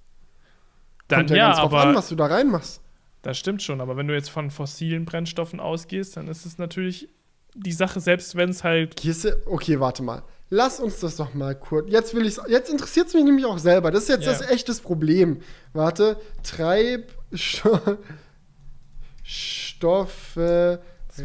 dann 1.09 1.19
Kommt 1.21 1.29
ja, 1.31 1.35
ja, 1.35 1.45
ganz 1.47 1.57
drauf 1.59 1.73
aber 1.73 1.81
an, 1.89 1.95
was 1.95 2.07
du 2.09 2.15
da 2.15 2.27
reinmachst. 2.27 2.81
das 3.21 3.37
stimmt 3.37 3.61
schon. 3.61 3.81
Aber 3.81 3.97
wenn 3.97 4.07
du 4.07 4.13
jetzt 4.13 4.29
von 4.29 4.49
fossilen 4.49 5.03
Brennstoffen 5.05 5.59
ausgehst, 5.59 6.15
dann 6.15 6.27
ist 6.29 6.45
es 6.45 6.57
natürlich 6.57 7.09
die 7.53 7.71
Sache, 7.73 7.99
selbst 7.99 8.35
wenn 8.35 8.49
es 8.49 8.63
halt, 8.63 8.95
okay, 9.45 9.79
warte 9.79 10.03
mal. 10.03 10.23
Lass 10.55 10.79
uns 10.79 10.99
das 10.99 11.15
doch 11.15 11.33
mal 11.33 11.55
kurz. 11.55 11.89
Jetzt 11.89 12.13
will 12.13 12.27
ich 12.27 12.37
Jetzt 12.47 12.69
interessiert 12.69 13.07
es 13.07 13.15
mich 13.15 13.23
nämlich 13.23 13.43
auch 13.45 13.57
selber. 13.57 13.89
Das 13.89 14.03
ist 14.03 14.09
jetzt 14.09 14.25
Ja. 14.25 14.33
das 14.33 14.47
echtes 14.51 14.81
Problem. 14.81 15.39
Warte. 15.73 16.17
Treibstoffe. 16.43 17.97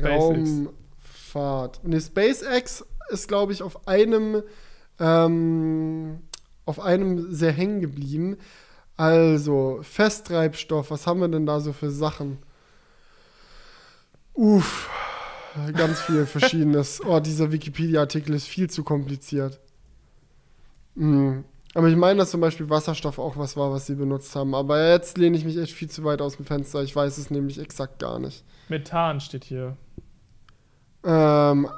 Raumfahrt. 0.02 1.84
Ne, 1.84 2.00
SpaceX 2.00 2.86
ist, 3.10 3.28
glaube 3.28 3.52
ich, 3.52 3.62
auf 3.62 3.86
einem. 3.86 4.42
Ähm, 4.98 6.20
auf 6.64 6.80
einem 6.80 7.30
sehr 7.30 7.52
hängen 7.52 7.80
geblieben. 7.80 8.38
Also, 8.96 9.80
Festtreibstoff, 9.82 10.90
was 10.90 11.06
haben 11.06 11.20
wir 11.20 11.28
denn 11.28 11.44
da 11.44 11.60
so 11.60 11.74
für 11.74 11.90
Sachen? 11.90 12.38
Uff, 14.32 14.88
ganz 15.72 16.01
viel 16.01 16.26
Verschiedenes. 16.26 17.01
Oh, 17.05 17.20
dieser 17.20 17.52
Wikipedia-Artikel 17.52 18.35
ist 18.35 18.47
viel 18.47 18.68
zu 18.70 18.85
kompliziert. 18.85 19.60
Mm. 20.94 21.40
Aber 21.74 21.89
ich 21.89 21.97
meine, 21.97 22.18
dass 22.18 22.30
zum 22.30 22.40
Beispiel 22.40 22.70
Wasserstoff 22.70 23.18
auch 23.18 23.36
was 23.36 23.56
war, 23.56 23.70
was 23.70 23.86
sie 23.86 23.94
benutzt 23.94 24.35
haben. 24.35 24.55
Aber 24.55 24.90
jetzt 24.90 25.18
lehne 25.18 25.36
ich 25.36 25.44
mich 25.44 25.56
echt 25.59 25.72
viel 25.72 25.90
zu 25.90 26.02
weit 26.02 26.22
aus 26.22 26.36
dem 26.36 26.44
Fenster. 26.44 26.82
Ich 26.82 26.97
weiß 26.97 27.18
es 27.18 27.30
nämlich 27.30 27.60
exakt 27.60 27.98
gar 27.98 28.18
nicht. 28.18 28.43
Methan 28.68 29.20
steht 29.20 29.44
hier. 29.44 29.76
Ähm, 31.05 31.68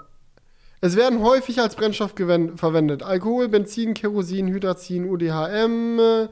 es 0.81 0.97
werden 0.97 1.23
häufig 1.23 1.61
als 1.61 1.77
Brennstoff 1.77 2.15
verwendet. 2.16 3.02
Alkohol, 3.02 3.48
Benzin, 3.48 3.93
Kerosin, 3.94 4.48
Hydrazin, 4.48 5.05
UDHM, 5.11 6.28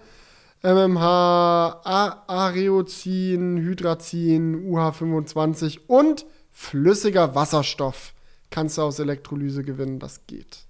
MMH, 0.63 1.81
Areozin, 2.27 3.59
Hydrazin, 3.59 4.73
UH25 4.73 5.81
und 5.87 6.25
flüssiger 6.59 7.37
Wasserstoff. 7.37 8.13
Kannst 8.51 8.79
du 8.79 8.83
aus 8.83 8.99
Elektrolyse 8.99 9.63
gewinnen, 9.63 10.01
das 10.01 10.27
geht. 10.27 10.67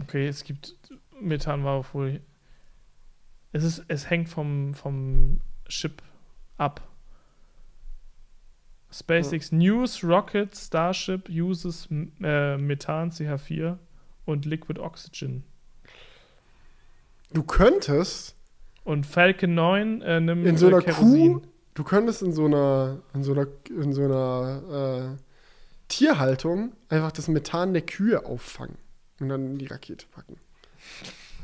Okay, 0.00 0.28
es 0.28 0.44
gibt 0.44 0.76
Methan 1.20 1.64
war 1.64 1.84
wohl. 1.94 2.20
Es 3.52 3.64
ist, 3.64 3.82
es 3.88 4.10
hängt 4.10 4.28
vom, 4.28 4.74
vom 4.74 5.40
Chip 5.68 6.02
ab. 6.58 6.82
SpaceX 8.92 9.52
News 9.52 10.04
Rocket 10.04 10.54
Starship 10.54 11.28
uses 11.30 11.88
äh, 12.22 12.58
Methan 12.58 13.10
CH4 13.10 13.78
und 14.26 14.44
Liquid 14.44 14.78
Oxygen. 14.80 15.44
Du 17.32 17.42
könntest 17.42 18.36
Und 18.84 19.06
Falcon 19.06 19.54
9 19.54 20.02
äh, 20.02 20.20
nimmt 20.20 20.46
in 20.46 20.58
so 20.58 20.66
einer 20.66 20.78
äh, 20.78 20.82
Kerosin. 20.82 21.40
Kuh, 21.40 21.42
du 21.74 21.84
könntest 21.84 22.22
in 22.22 22.32
so 22.32 22.44
einer, 22.46 22.98
in 23.14 23.22
so 23.24 23.32
einer, 23.32 23.46
in 23.70 23.92
so 23.92 24.02
einer 24.04 25.16
äh, 25.18 25.22
Tierhaltung 25.88 26.72
einfach 26.88 27.12
das 27.12 27.28
Methan 27.28 27.72
der 27.72 27.82
Kühe 27.82 28.24
auffangen 28.24 28.76
und 29.20 29.28
dann 29.28 29.44
in 29.52 29.58
die 29.58 29.66
Rakete 29.66 30.06
packen. 30.10 30.36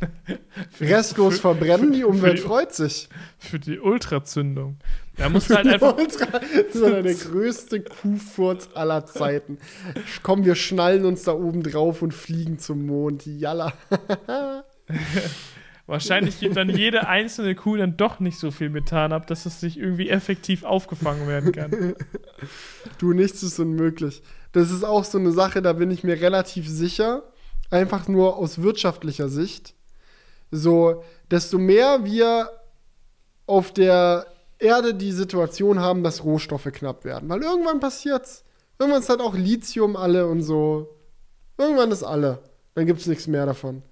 Restlos 0.81 1.35
für- 1.35 1.41
verbrennen, 1.41 1.93
die 1.93 2.05
Umwelt 2.05 2.39
die- 2.39 2.43
freut 2.43 2.73
sich. 2.73 3.09
Für 3.39 3.59
die 3.59 3.79
Ultrazündung. 3.81 4.79
Da 5.17 5.29
musst 5.29 5.51
halt 5.51 5.67
einfach. 5.67 5.97
Ultra, 5.99 6.27
das 6.39 6.75
ist 6.75 6.81
der 6.85 7.15
größte 7.15 7.81
Kuhfurz 7.83 8.69
aller 8.75 9.05
Zeiten. 9.07 9.59
Komm, 10.23 10.45
wir 10.45 10.55
schnallen 10.55 11.05
uns 11.05 11.25
da 11.25 11.33
oben 11.33 11.65
drauf 11.65 12.03
und 12.03 12.15
fliegen 12.15 12.61
zum 12.61 12.87
Mond. 12.87 13.27
Jalla. 13.27 13.73
Wahrscheinlich 15.89 16.39
gibt 16.39 16.59
dann 16.59 16.69
jede 16.69 17.09
einzelne 17.09 17.55
Kuh 17.55 17.77
dann 17.77 17.97
doch 17.97 18.21
nicht 18.21 18.39
so 18.39 18.51
viel 18.51 18.69
Methan 18.69 19.11
ab, 19.11 19.27
dass 19.27 19.47
es 19.47 19.59
sich 19.59 19.79
irgendwie 19.79 20.11
effektiv 20.11 20.63
aufgefangen 20.63 21.27
werden 21.27 21.51
kann. 21.51 21.95
Du, 22.99 23.15
nichts 23.15 23.43
ist 23.43 23.59
unmöglich. 23.59 24.23
Das 24.53 24.71
ist 24.71 24.85
auch 24.85 25.03
so 25.05 25.17
eine 25.17 25.33
Sache, 25.33 25.63
da 25.63 25.73
bin 25.73 25.91
ich 25.91 26.05
mir 26.05 26.21
relativ 26.21 26.69
sicher. 26.69 27.23
Einfach 27.71 28.07
nur 28.07 28.37
aus 28.37 28.61
wirtschaftlicher 28.61 29.31
Sicht. 29.31 29.75
So, 30.51 31.05
desto 31.31 31.57
mehr 31.57 32.05
wir 32.05 32.51
auf 33.47 33.73
der 33.73 34.27
Erde 34.59 34.95
die 34.95 35.13
Situation 35.13 35.81
haben, 35.81 36.03
dass 36.03 36.23
Rohstoffe 36.23 36.69
knapp 36.71 37.07
werden. 37.07 37.31
Weil 37.31 37.43
irgendwann 37.43 37.81
passiert's. 37.81 38.45
Irgendwann 38.79 39.01
ist 39.01 39.09
halt 39.09 39.23
auch 39.23 39.35
Lithium 39.35 39.97
alle 39.97 40.27
und 40.27 40.43
so. 40.43 40.95
Irgendwann 41.57 41.91
ist 41.93 42.03
alle. 42.03 42.41
Dann 42.75 42.85
gibt's 42.85 43.07
nichts 43.07 43.27
mehr 43.27 43.47
davon. 43.47 43.83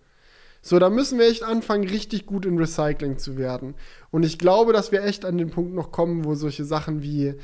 So, 0.67 0.81
da 0.81 0.91
müssen 0.91 1.21
wir 1.21 1.29
echt 1.29 1.45
anfangen, 1.45 1.89
richtig 1.89 2.27
gut 2.27 2.45
in 2.45 2.59
Recycling 2.59 3.19
zu 3.19 3.37
werden. 3.37 3.77
Und 4.11 4.25
ich 4.25 4.37
glaube, 4.37 4.73
dass 4.73 4.91
wir 4.91 5.05
echt 5.05 5.25
an 5.25 5.39
den 5.39 5.51
Punkt 5.51 5.73
noch 5.73 5.93
kommen, 5.93 6.25
wo 6.25 6.35
solche 6.35 6.65
Sachen 6.65 7.05
wie 7.05 7.37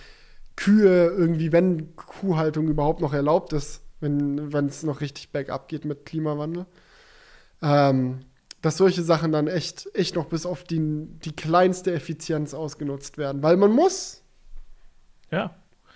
Kühe 0.57 1.07
irgendwie, 1.07 1.53
wenn 1.53 1.95
Kuhhaltung 1.95 2.67
überhaupt 2.67 3.01
noch 3.01 3.13
erlaubt 3.13 3.53
ist, 3.53 3.83
wenn 4.01 4.67
es 4.67 4.83
noch 4.83 5.01
richtig 5.01 5.31
bergab 5.31 5.69
geht 5.69 5.85
mit 5.85 6.05
Klimawandel, 6.05 6.67
ähm, 7.63 8.25
dass 8.61 8.77
solche 8.77 9.05
Sachen 9.05 9.31
dann 9.31 9.47
echt, 9.47 9.89
echt 9.95 10.17
noch 10.17 10.27
bis 10.27 10.45
auf 10.45 10.65
die, 10.65 10.81
die 10.81 11.37
kleinste 11.37 11.93
Effizienz 11.93 12.55
ausgenutzt 12.55 13.19
werden. 13.19 13.41
Weil 13.41 13.57
man 13.57 13.71
muss. 13.71 14.25
Ja. 15.31 15.55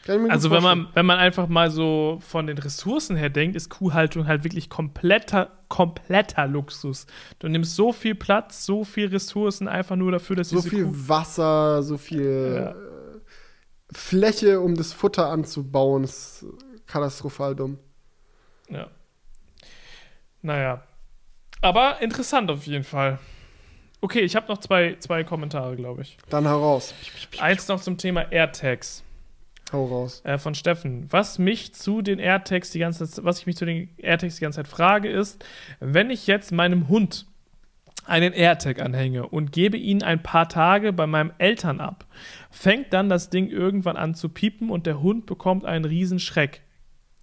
Also 0.09 0.51
wenn 0.51 0.63
man, 0.63 0.89
wenn 0.95 1.07
man 1.07 1.19
einfach 1.19 1.49
mal 1.49 1.71
so 1.71 2.19
von 2.21 2.47
den 2.47 2.59
Ressourcen 2.59 3.17
her 3.17 3.31
denkt, 3.31 3.57
ist 3.57 3.71
Kuhhaltung 3.71 4.27
halt 4.27 4.45
wirklich 4.45 4.69
kompletter, 4.69 5.51
kompletter 5.69 6.47
Luxus. 6.47 7.07
Du 7.39 7.49
nimmst 7.49 7.75
so 7.77 7.93
viel 7.93 8.15
Platz, 8.15 8.65
so 8.65 8.85
viel 8.85 9.09
Ressourcen 9.09 9.69
einfach 9.69 9.97
nur 9.97 10.13
dafür, 10.13 10.37
dass 10.37 10.51
so 10.51 10.57
diese 10.57 10.71
viel 10.71 10.85
Kuh 10.85 10.93
Wasser, 11.09 11.83
so 11.83 11.99
viel 11.99 12.55
Ja. 12.57 12.71
äh, 12.71 12.75
Fläche, 13.93 14.61
um 14.61 14.75
das 14.75 14.93
Futter 14.93 15.29
anzubauen, 15.31 16.05
ist 16.05 16.45
katastrophal 16.87 17.55
dumm. 17.55 17.79
Ja. 18.69 18.89
Naja. 20.43 20.83
Aber 21.63 22.01
interessant 22.01 22.51
auf 22.51 22.67
jeden 22.67 22.85
Fall. 22.85 23.19
Okay, 24.01 24.21
ich 24.21 24.37
habe 24.37 24.47
noch 24.49 24.59
zwei, 24.59 24.97
zwei 25.01 25.25
Kommentare, 25.25 25.75
glaube 25.75 26.03
ich. 26.03 26.19
Dann 26.29 26.45
heraus. 26.45 26.95
Eins 27.39 27.67
noch 27.69 27.81
zum 27.81 27.97
Thema 27.97 28.31
AirTags. 28.31 29.03
Hau 29.73 29.85
raus. 29.87 30.21
äh, 30.25 30.39
von 30.39 30.55
Steffen. 30.55 31.07
Was 31.11 31.39
mich 31.39 31.75
zu 31.75 32.01
den 32.03 32.19
AirTags 32.19 32.71
die 32.71 32.79
ganze 32.79 33.09
Zeit, 33.09 33.25
was 33.25 33.41
ich 33.41 33.47
mich 33.47 33.57
zu 33.57 33.65
den 33.65 33.89
AirTags 33.99 34.37
die 34.37 34.43
ganze 34.43 34.57
Zeit 34.59 34.69
frage, 34.69 35.09
ist, 35.11 35.45
wenn 35.81 36.11
ich 36.11 36.27
jetzt 36.27 36.53
meinem 36.53 36.89
Hund 36.89 37.27
einen 38.05 38.33
AirTag 38.33 38.81
anhänge 38.81 39.29
und 39.29 39.51
gebe 39.51 39.77
ihn 39.77 40.05
ein 40.05 40.23
paar 40.23 40.49
Tage 40.49 40.93
bei 40.93 41.09
meinem 41.09 41.33
Eltern 41.39 41.81
ab, 41.81 42.07
fängt 42.53 42.93
dann 42.93 43.09
das 43.09 43.31
Ding 43.31 43.49
irgendwann 43.49 43.97
an 43.97 44.15
zu 44.15 44.29
piepen 44.29 44.71
und 44.71 44.87
der 44.87 45.01
Hund 45.03 45.27
bekommt 45.27 45.65
einen 45.65 45.85
riesen 45.85 46.21
Schreck. 46.21 46.63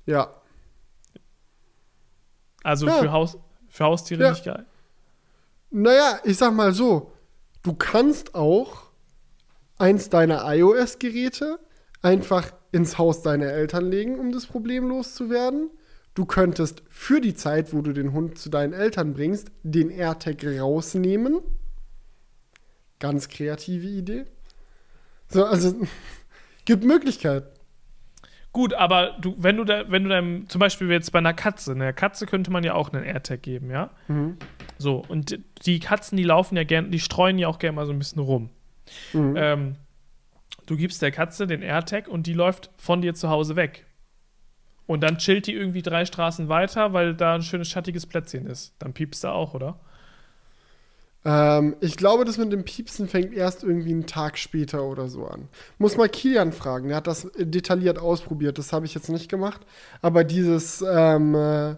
Ja. 0.06 0.30
Also 2.64 2.88
Ja. 2.88 2.94
für, 3.00 3.12
Haus, 3.14 3.38
für 3.70 3.86
Haustiere 3.86 4.24
Ja. 4.24 4.30
nicht 4.32 4.44
geil. 4.46 4.66
Naja, 5.72 6.20
ich 6.26 6.38
sag 6.38 6.54
mal 6.54 6.74
so, 6.74 7.14
du 7.64 7.74
kannst 7.74 8.36
auch 8.36 8.84
eins 9.78 10.10
deiner 10.10 10.44
iOS-Geräte 10.54 11.60
einfach 12.04 12.54
ins 12.72 12.98
Haus 12.98 13.24
deiner 13.24 13.48
Eltern 13.48 13.90
legen, 13.90 14.20
um 14.20 14.32
das 14.32 14.46
Problem 14.46 14.88
loszuwerden. 14.88 15.72
du 16.16 16.26
könntest 16.26 16.84
für 16.90 17.22
die 17.22 17.34
Zeit, 17.34 17.74
wo 17.74 17.82
du 17.82 17.92
den 17.92 18.14
Hund 18.14 18.38
zu 18.38 18.50
deinen 18.50 18.74
Eltern 18.74 19.16
bringst, 19.16 19.52
den 19.64 19.90
AirTag 19.90 20.46
rausnehmen. 20.46 21.40
Ganz 23.00 23.30
kreative 23.30 23.88
Idee. 23.88 24.26
So, 25.30 25.44
also 25.44 25.76
gibt 26.66 26.84
Möglichkeiten. 26.84 27.48
Gut, 28.52 28.76
aber 28.76 29.18
du, 29.20 29.34
wenn 29.40 29.58
du 29.58 29.64
da, 29.64 29.90
wenn 29.90 30.04
du 30.04 30.10
deinem, 30.10 30.48
zum 30.48 30.60
Beispiel 30.60 30.88
jetzt 30.92 31.12
bei 31.12 31.18
einer 31.18 31.34
Katze, 31.34 31.72
einer 31.72 31.92
Katze 31.92 32.28
könnte 32.28 32.52
man 32.52 32.64
ja 32.64 32.76
auch 32.76 32.94
einen 32.94 33.04
AirTag 33.04 33.42
geben, 33.42 33.72
ja? 33.72 33.90
Mhm. 34.08 34.38
So, 34.78 35.04
und 35.08 35.40
die 35.66 35.80
Katzen, 35.80 36.16
die 36.16 36.24
laufen 36.24 36.56
ja 36.56 36.64
gern, 36.64 36.92
die 36.92 37.00
streuen 37.00 37.40
ja 37.40 37.48
auch 37.48 37.58
gerne 37.58 37.76
mal 37.76 37.88
so 37.88 37.92
ein 37.92 37.98
bisschen 37.98 38.22
rum. 38.22 38.52
Mhm. 39.14 39.34
Ähm, 39.36 39.76
du 40.66 40.78
gibst 40.78 41.02
der 41.02 41.12
Katze 41.12 41.48
den 41.48 41.62
AirTag 41.62 42.08
und 42.08 42.28
die 42.28 42.34
läuft 42.34 42.70
von 42.78 43.02
dir 43.02 43.14
zu 43.14 43.30
Hause 43.30 43.56
weg. 43.56 43.86
Und 44.86 45.02
dann 45.02 45.18
chillt 45.18 45.48
die 45.48 45.54
irgendwie 45.54 45.82
drei 45.82 46.06
Straßen 46.06 46.50
weiter, 46.50 46.94
weil 46.94 47.16
da 47.16 47.36
ein 47.36 47.42
schönes 47.42 47.70
schattiges 47.70 48.06
Plätzchen 48.06 48.46
ist. 48.46 48.74
Dann 48.80 48.94
piepst 48.94 49.24
du 49.24 49.30
auch, 49.30 49.54
oder? 49.54 49.80
Ähm, 51.26 51.76
ich 51.80 51.96
glaube, 51.96 52.26
das 52.26 52.38
mit 52.38 52.52
dem 52.52 52.66
Piepsen 52.66 53.08
fängt 53.08 53.34
erst 53.34 53.64
irgendwie 53.64 53.92
einen 53.92 54.06
Tag 54.06 54.38
später 54.38 54.84
oder 54.84 55.08
so 55.08 55.26
an. 55.26 55.48
Muss 55.78 55.96
mal 55.96 56.10
Kilian 56.10 56.52
fragen, 56.52 56.90
der 56.90 56.98
hat 56.98 57.08
das 57.08 57.32
detailliert 57.38 57.98
ausprobiert, 57.98 58.58
das 58.58 58.74
habe 58.74 58.86
ich 58.86 58.94
jetzt 58.94 59.10
nicht 59.10 59.30
gemacht. 59.30 59.62
Aber 60.02 60.24
dieses, 60.24 60.84
ähm, 60.86 61.34
äh, 61.36 61.76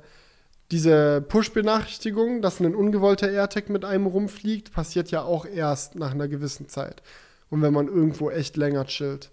diese 0.72 1.22
Push-Benachrichtigung, 1.22 2.42
dass 2.42 2.60
ein 2.60 2.74
ungewollter 2.74 3.30
AirTag 3.30 3.70
mit 3.70 3.86
einem 3.86 4.08
rumfliegt, 4.08 4.72
passiert 4.74 5.12
ja 5.12 5.22
auch 5.22 5.46
erst 5.46 5.96
nach 5.96 6.12
einer 6.12 6.28
gewissen 6.28 6.68
Zeit. 6.70 7.04
Und 7.56 7.62
wenn 7.62 7.74
man 7.74 7.88
irgendwo 7.88 8.30
echt 8.30 8.58
länger 8.58 8.86
chillt. 8.86 9.32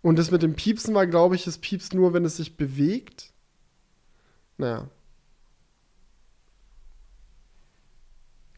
Und 0.00 0.16
das 0.16 0.30
mit 0.30 0.42
dem 0.42 0.54
Piepsen 0.54 0.94
war, 0.94 1.08
glaube 1.08 1.34
ich, 1.34 1.44
es 1.48 1.58
piepst 1.58 1.92
nur, 1.92 2.14
wenn 2.14 2.24
es 2.24 2.36
sich 2.36 2.56
bewegt. 2.56 3.32
Naja. 4.58 4.86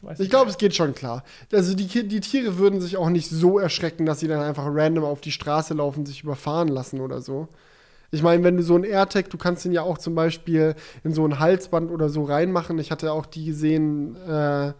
Weiß 0.02 0.20
Ich 0.20 0.28
glaube, 0.28 0.50
es 0.50 0.58
geht 0.58 0.74
schon 0.74 0.94
klar. 0.94 1.24
Also 1.50 1.74
die, 1.74 1.86
die 2.06 2.20
Tiere 2.20 2.58
würden 2.58 2.82
sich 2.82 2.98
auch 2.98 3.08
nicht 3.08 3.30
so 3.30 3.58
erschrecken, 3.58 4.04
dass 4.04 4.20
sie 4.20 4.28
dann 4.28 4.42
einfach 4.42 4.66
random 4.66 5.04
auf 5.04 5.22
die 5.22 5.32
Straße 5.32 5.72
laufen, 5.72 6.04
sich 6.04 6.22
überfahren 6.22 6.68
lassen 6.68 7.00
oder 7.00 7.22
so. 7.22 7.48
Ich 8.10 8.22
meine, 8.22 8.44
wenn 8.44 8.58
du 8.58 8.62
so 8.62 8.76
ein 8.76 8.84
AirTag, 8.84 9.30
du 9.30 9.38
kannst 9.38 9.64
den 9.64 9.72
ja 9.72 9.80
auch 9.80 9.96
zum 9.96 10.14
Beispiel 10.14 10.74
in 11.04 11.14
so 11.14 11.26
ein 11.26 11.38
Halsband 11.38 11.90
oder 11.90 12.10
so 12.10 12.24
reinmachen. 12.24 12.78
Ich 12.78 12.90
hatte 12.90 13.12
auch 13.12 13.24
die 13.24 13.46
gesehen, 13.46 14.14
äh, 14.16 14.74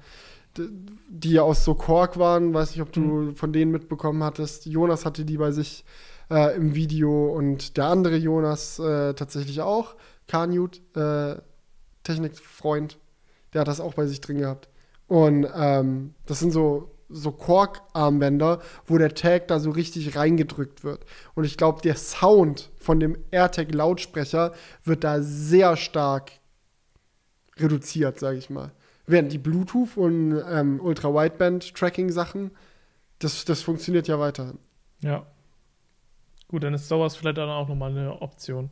die 1.09 1.33
ja 1.33 1.43
aus 1.43 1.65
so 1.65 1.75
Kork 1.75 2.19
waren. 2.19 2.55
Weiß 2.55 2.71
nicht, 2.71 2.83
ob 2.83 2.93
du 2.93 3.33
von 3.35 3.53
denen 3.53 3.71
mitbekommen 3.71 4.23
hattest. 4.23 4.67
Jonas 4.67 5.05
hatte 5.05 5.25
die 5.25 5.39
bei 5.39 5.51
sich 5.53 5.85
äh, 6.31 6.57
im 6.57 6.75
Video 6.75 7.29
und 7.35 7.77
der 7.77 7.87
andere 7.87 8.17
Jonas 8.17 8.79
äh, 8.79 9.15
tatsächlich 9.15 9.61
auch. 9.61 9.97
Kanut, 10.27 10.81
äh, 10.95 11.37
Technikfreund, 12.03 12.99
der 13.53 13.63
hat 13.63 13.69
das 13.69 13.81
auch 13.81 13.95
bei 13.95 14.07
sich 14.07 14.21
drin 14.21 14.39
gehabt. 14.39 14.69
Und 15.07 15.47
ähm, 15.55 16.15
das 16.27 16.41
sind 16.41 16.53
so, 16.53 16.95
so 17.09 17.33
Kork-Armbänder, 17.33 18.61
wo 18.87 18.99
der 18.99 19.15
Tag 19.15 19.49
da 19.49 19.59
so 19.59 19.71
richtig 19.71 20.17
reingedrückt 20.17 20.85
wird. 20.85 21.07
Und 21.35 21.45
ich 21.45 21.57
glaube, 21.57 21.81
der 21.81 21.97
Sound 21.97 22.71
von 22.77 23.01
dem 23.01 23.17
AirTag-Lautsprecher 23.31 24.53
wird 24.85 25.05
da 25.05 25.23
sehr 25.23 25.77
stark 25.77 26.33
reduziert, 27.57 28.19
sage 28.19 28.39
ich 28.39 28.51
mal. 28.51 28.73
Während 29.09 29.33
die 29.33 29.39
Bluetooth- 29.39 29.97
und 29.97 30.41
ähm, 30.49 30.81
Ultra-Wideband-Tracking-Sachen, 30.81 32.51
das, 33.19 33.45
das 33.45 33.63
funktioniert 33.63 34.07
ja 34.07 34.21
weiterhin. 34.21 34.59
Ja. 35.01 35.27
Gut, 36.47 36.63
dann 36.63 36.75
ist 36.75 36.89
sowas 36.89 37.17
vielleicht 37.17 37.39
dann 37.39 37.49
auch 37.49 37.69
nochmal 37.69 37.91
eine 37.91 38.21
Option. 38.23 38.71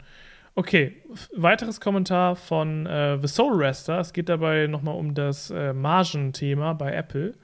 Okay, 0.55 1.03
weiteres 1.35 1.81
Kommentar 1.81 2.37
von 2.37 2.87
äh, 2.87 3.19
The 3.21 3.29
Soul 3.29 3.63
Rester. 3.63 3.99
Es 3.99 4.13
geht 4.13 4.29
dabei 4.29 4.67
nochmal 4.67 4.97
um 4.97 5.15
das 5.15 5.51
äh, 5.51 5.73
Margenthema 5.73 6.73
bei 6.73 6.93
Apple. 6.93 7.35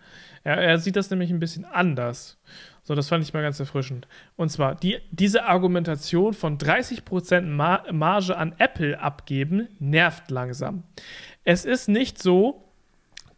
Er, 0.45 0.57
er 0.57 0.79
sieht 0.79 0.97
das 0.97 1.11
nämlich 1.11 1.31
ein 1.31 1.39
bisschen 1.39 1.65
anders. 1.65 2.39
So, 2.83 2.95
das 2.95 3.09
fand 3.09 3.23
ich 3.23 3.33
mal 3.33 3.43
ganz 3.43 3.61
erfrischend. 3.61 4.09
Und 4.37 4.49
zwar, 4.49 4.75
die, 4.75 4.99
diese 5.11 5.45
Argumentation 5.45 6.35
von 6.35 6.59
30% 6.59 7.43
Mar 7.43 7.85
Marge 7.93 8.37
an 8.37 8.55
Apple 8.59 8.99
abgeben, 8.99 9.69
nervt 9.79 10.31
langsam. 10.31 10.83
Es 11.45 11.65
ist 11.65 11.89
nicht 11.89 12.21
so, 12.21 12.72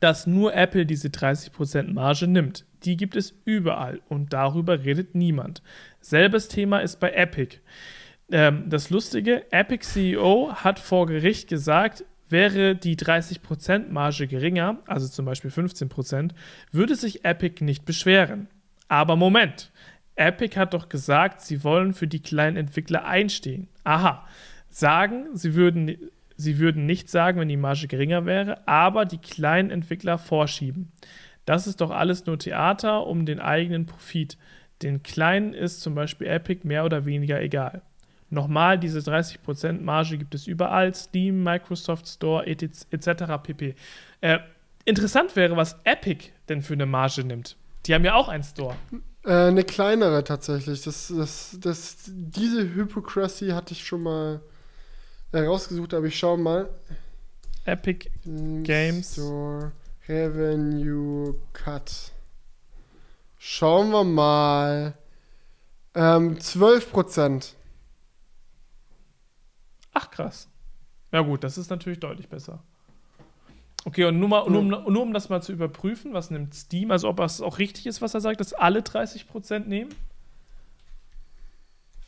dass 0.00 0.26
nur 0.26 0.54
Apple 0.54 0.86
diese 0.86 1.08
30% 1.08 1.92
Marge 1.92 2.26
nimmt. 2.26 2.64
Die 2.84 2.96
gibt 2.96 3.16
es 3.16 3.34
überall 3.44 4.00
und 4.08 4.32
darüber 4.32 4.84
redet 4.84 5.14
niemand. 5.14 5.62
Selbes 6.00 6.48
Thema 6.48 6.80
ist 6.80 7.00
bei 7.00 7.12
Epic. 7.12 7.58
Ähm, 8.30 8.64
das 8.68 8.90
Lustige, 8.90 9.50
Epic 9.52 9.84
CEO 9.84 10.52
hat 10.54 10.78
vor 10.78 11.06
Gericht 11.06 11.48
gesagt, 11.48 12.04
wäre 12.28 12.74
die 12.74 12.96
30% 12.96 13.90
Marge 13.90 14.26
geringer, 14.26 14.78
also 14.86 15.08
zum 15.08 15.24
Beispiel 15.24 15.50
15%, 15.50 16.30
würde 16.72 16.94
sich 16.94 17.24
Epic 17.24 17.64
nicht 17.64 17.84
beschweren. 17.84 18.48
Aber 18.88 19.16
Moment, 19.16 19.70
Epic 20.16 20.58
hat 20.58 20.74
doch 20.74 20.88
gesagt, 20.88 21.40
sie 21.40 21.64
wollen 21.64 21.94
für 21.94 22.06
die 22.06 22.20
kleinen 22.20 22.56
Entwickler 22.56 23.04
einstehen. 23.04 23.68
Aha, 23.84 24.26
sagen, 24.70 25.28
sie 25.34 25.54
würden, 25.54 25.96
sie 26.36 26.58
würden 26.58 26.86
nicht 26.86 27.08
sagen, 27.08 27.40
wenn 27.40 27.48
die 27.48 27.56
Marge 27.56 27.86
geringer 27.86 28.26
wäre, 28.26 28.66
aber 28.66 29.04
die 29.04 29.18
kleinen 29.18 29.70
Entwickler 29.70 30.18
vorschieben. 30.18 30.92
Das 31.44 31.66
ist 31.66 31.80
doch 31.80 31.90
alles 31.90 32.26
nur 32.26 32.38
Theater 32.38 33.06
um 33.06 33.26
den 33.26 33.40
eigenen 33.40 33.86
Profit. 33.86 34.38
Den 34.82 35.02
Kleinen 35.02 35.52
ist 35.54 35.80
zum 35.80 35.94
Beispiel 35.94 36.26
Epic 36.26 36.66
mehr 36.66 36.84
oder 36.84 37.04
weniger 37.04 37.40
egal. 37.40 37.82
Nochmal, 38.30 38.78
diese 38.78 38.98
30% 38.98 39.82
Marge 39.82 40.18
gibt 40.18 40.34
es 40.34 40.46
überall, 40.46 40.94
Steam, 40.94 41.42
Microsoft 41.42 42.08
Store, 42.08 42.46
etc. 42.46 43.06
pp. 43.42 43.74
Äh, 44.20 44.38
interessant 44.84 45.36
wäre, 45.36 45.56
was 45.56 45.78
Epic 45.84 46.30
denn 46.48 46.62
für 46.62 46.74
eine 46.74 46.86
Marge 46.86 47.22
nimmt. 47.22 47.56
Die 47.86 47.94
haben 47.94 48.04
ja 48.04 48.14
auch 48.14 48.28
einen 48.28 48.42
Store. 48.42 48.74
Äh, 49.24 49.32
eine 49.32 49.62
kleinere 49.62 50.24
tatsächlich. 50.24 50.82
Das, 50.82 51.12
das, 51.14 51.58
das, 51.60 51.96
diese 52.06 52.74
Hypocrisy 52.74 53.48
hatte 53.50 53.72
ich 53.72 53.84
schon 53.84 54.02
mal 54.02 54.40
herausgesucht, 55.34 55.94
aber 55.94 56.06
ich 56.06 56.18
schau 56.18 56.36
mal. 56.36 56.68
Epic 57.64 58.10
Games. 58.24 59.12
Store 59.12 59.72
Revenue 60.08 61.34
Cut. 61.52 62.12
Schauen 63.38 63.90
wir 63.90 64.04
mal. 64.04 64.94
Ähm, 65.94 66.36
12%. 66.36 67.52
Ach 69.92 70.10
krass. 70.10 70.48
Ja 71.12 71.20
gut, 71.20 71.44
das 71.44 71.56
ist 71.56 71.70
natürlich 71.70 72.00
deutlich 72.00 72.28
besser. 72.28 72.62
Okay, 73.84 74.04
und 74.04 74.18
nur, 74.18 74.28
mal, 74.28 74.48
nur, 74.48 74.60
um, 74.60 74.68
nur 74.68 75.02
um 75.02 75.12
das 75.12 75.28
mal 75.28 75.42
zu 75.42 75.52
überprüfen, 75.52 76.14
was 76.14 76.30
nimmt 76.30 76.54
Steam, 76.54 76.90
also 76.90 77.08
ob 77.08 77.18
das 77.18 77.40
auch 77.40 77.58
richtig 77.58 77.86
ist, 77.86 78.00
was 78.00 78.14
er 78.14 78.20
sagt, 78.20 78.40
dass 78.40 78.54
alle 78.54 78.80
30% 78.80 79.66
nehmen? 79.66 79.94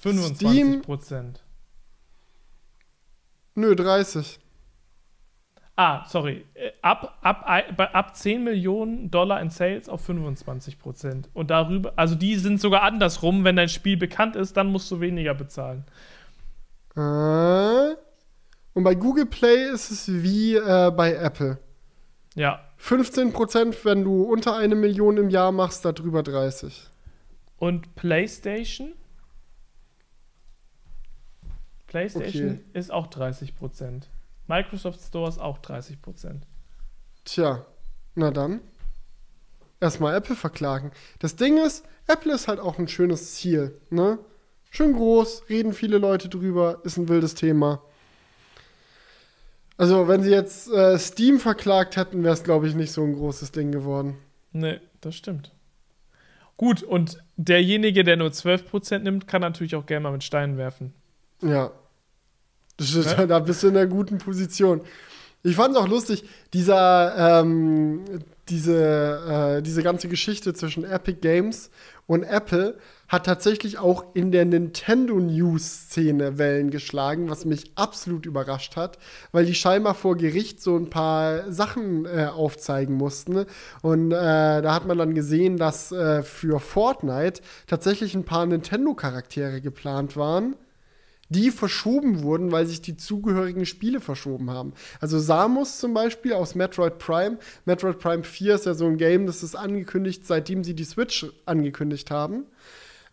25%. 0.02 1.36
Nö, 3.56 3.74
30. 3.74 4.38
Ah, 5.76 6.04
sorry. 6.06 6.44
Äh, 6.54 6.70
Ab, 6.82 7.18
ab, 7.20 7.44
ab 7.92 8.16
10 8.16 8.44
Millionen 8.44 9.10
Dollar 9.10 9.40
in 9.40 9.50
Sales 9.50 9.88
auf 9.88 10.08
25%. 10.08 11.24
Und 11.34 11.50
darüber, 11.50 11.92
also 11.96 12.14
die 12.14 12.36
sind 12.36 12.60
sogar 12.60 12.82
andersrum, 12.82 13.44
wenn 13.44 13.56
dein 13.56 13.68
Spiel 13.68 13.96
bekannt 13.96 14.36
ist, 14.36 14.56
dann 14.56 14.68
musst 14.68 14.90
du 14.90 15.00
weniger 15.00 15.34
bezahlen. 15.34 15.84
Äh, 16.96 17.96
und 18.74 18.84
bei 18.84 18.94
Google 18.94 19.26
Play 19.26 19.70
ist 19.70 19.90
es 19.90 20.08
wie 20.22 20.54
äh, 20.54 20.92
bei 20.96 21.14
Apple. 21.14 21.58
Ja. 22.34 22.60
15%, 22.80 23.84
wenn 23.84 24.04
du 24.04 24.22
unter 24.22 24.56
eine 24.56 24.74
Million 24.74 25.16
im 25.16 25.30
Jahr 25.30 25.50
machst, 25.50 25.84
darüber 25.84 26.22
30. 26.22 26.88
Und 27.58 27.94
PlayStation? 27.96 28.92
PlayStation 31.86 32.50
Okay. 32.50 32.60
ist 32.72 32.92
auch 32.92 33.08
30%. 33.08 34.02
Microsoft 34.46 35.00
Store 35.00 35.28
ist 35.28 35.38
auch 35.38 35.58
30%. 35.58 36.42
Tja, 37.24 37.66
na 38.14 38.30
dann. 38.30 38.60
Erstmal 39.80 40.14
Apple 40.16 40.36
verklagen. 40.36 40.90
Das 41.18 41.36
Ding 41.36 41.58
ist, 41.58 41.84
Apple 42.06 42.32
ist 42.34 42.48
halt 42.48 42.60
auch 42.60 42.78
ein 42.78 42.88
schönes 42.88 43.34
Ziel, 43.34 43.78
ne? 43.90 44.18
Schön 44.70 44.94
groß, 44.94 45.48
reden 45.48 45.72
viele 45.72 45.98
Leute 45.98 46.28
drüber, 46.28 46.80
ist 46.84 46.96
ein 46.96 47.08
wildes 47.08 47.34
Thema. 47.34 47.82
Also, 49.78 50.08
wenn 50.08 50.22
sie 50.22 50.30
jetzt 50.30 50.70
äh, 50.70 50.98
Steam 50.98 51.38
verklagt 51.38 51.96
hätten, 51.96 52.22
wäre 52.24 52.32
es, 52.34 52.42
glaube 52.44 52.66
ich, 52.66 52.74
nicht 52.74 52.92
so 52.92 53.02
ein 53.02 53.14
großes 53.14 53.52
Ding 53.52 53.72
geworden. 53.72 54.16
Ne, 54.52 54.80
das 55.02 55.14
stimmt. 55.14 55.52
Gut, 56.56 56.82
und 56.82 57.22
derjenige, 57.36 58.02
der 58.02 58.16
nur 58.16 58.30
12% 58.30 59.00
nimmt, 59.00 59.28
kann 59.28 59.42
natürlich 59.42 59.76
auch 59.76 59.84
gerne 59.84 60.04
mal 60.04 60.12
mit 60.12 60.24
Steinen 60.24 60.56
werfen. 60.56 60.94
Ja. 61.42 61.72
Ist, 62.78 62.94
Ja. 62.94 63.26
Da 63.26 63.38
bist 63.38 63.62
du 63.62 63.68
in 63.68 63.76
einer 63.76 63.86
guten 63.86 64.18
Position. 64.18 64.82
Ich 65.42 65.56
fand 65.56 65.74
es 65.74 65.80
auch 65.80 65.88
lustig, 65.88 66.24
dieser, 66.52 67.40
ähm, 67.40 68.04
diese, 68.48 69.58
äh, 69.58 69.62
diese 69.62 69.82
ganze 69.82 70.08
Geschichte 70.08 70.54
zwischen 70.54 70.84
Epic 70.84 71.20
Games 71.20 71.70
und 72.06 72.24
Apple 72.24 72.76
hat 73.08 73.26
tatsächlich 73.26 73.78
auch 73.78 74.06
in 74.14 74.32
der 74.32 74.44
Nintendo 74.44 75.14
News-Szene 75.20 76.38
Wellen 76.38 76.70
geschlagen, 76.70 77.30
was 77.30 77.44
mich 77.44 77.70
absolut 77.76 78.26
überrascht 78.26 78.74
hat, 78.74 78.98
weil 79.30 79.46
die 79.46 79.54
scheinbar 79.54 79.94
vor 79.94 80.16
Gericht 80.16 80.60
so 80.60 80.76
ein 80.76 80.90
paar 80.90 81.52
Sachen 81.52 82.06
äh, 82.06 82.26
aufzeigen 82.26 82.96
mussten. 82.96 83.46
Und 83.82 84.10
äh, 84.10 84.14
da 84.62 84.74
hat 84.74 84.86
man 84.86 84.98
dann 84.98 85.14
gesehen, 85.14 85.56
dass 85.56 85.92
äh, 85.92 86.24
für 86.24 86.58
Fortnite 86.58 87.40
tatsächlich 87.68 88.14
ein 88.16 88.24
paar 88.24 88.46
Nintendo-Charaktere 88.46 89.60
geplant 89.60 90.16
waren 90.16 90.56
die 91.28 91.50
verschoben 91.50 92.22
wurden, 92.22 92.52
weil 92.52 92.66
sich 92.66 92.80
die 92.80 92.96
zugehörigen 92.96 93.66
Spiele 93.66 94.00
verschoben 94.00 94.50
haben. 94.50 94.72
Also 95.00 95.18
Samus 95.18 95.78
zum 95.78 95.94
Beispiel 95.94 96.32
aus 96.32 96.54
Metroid 96.54 96.98
Prime. 96.98 97.38
Metroid 97.64 97.98
Prime 97.98 98.24
4 98.24 98.54
ist 98.54 98.66
ja 98.66 98.74
so 98.74 98.86
ein 98.86 98.96
Game, 98.96 99.26
das 99.26 99.42
ist 99.42 99.56
angekündigt, 99.56 100.26
seitdem 100.26 100.64
sie 100.64 100.74
die 100.74 100.84
Switch 100.84 101.26
angekündigt 101.44 102.10
haben. 102.10 102.46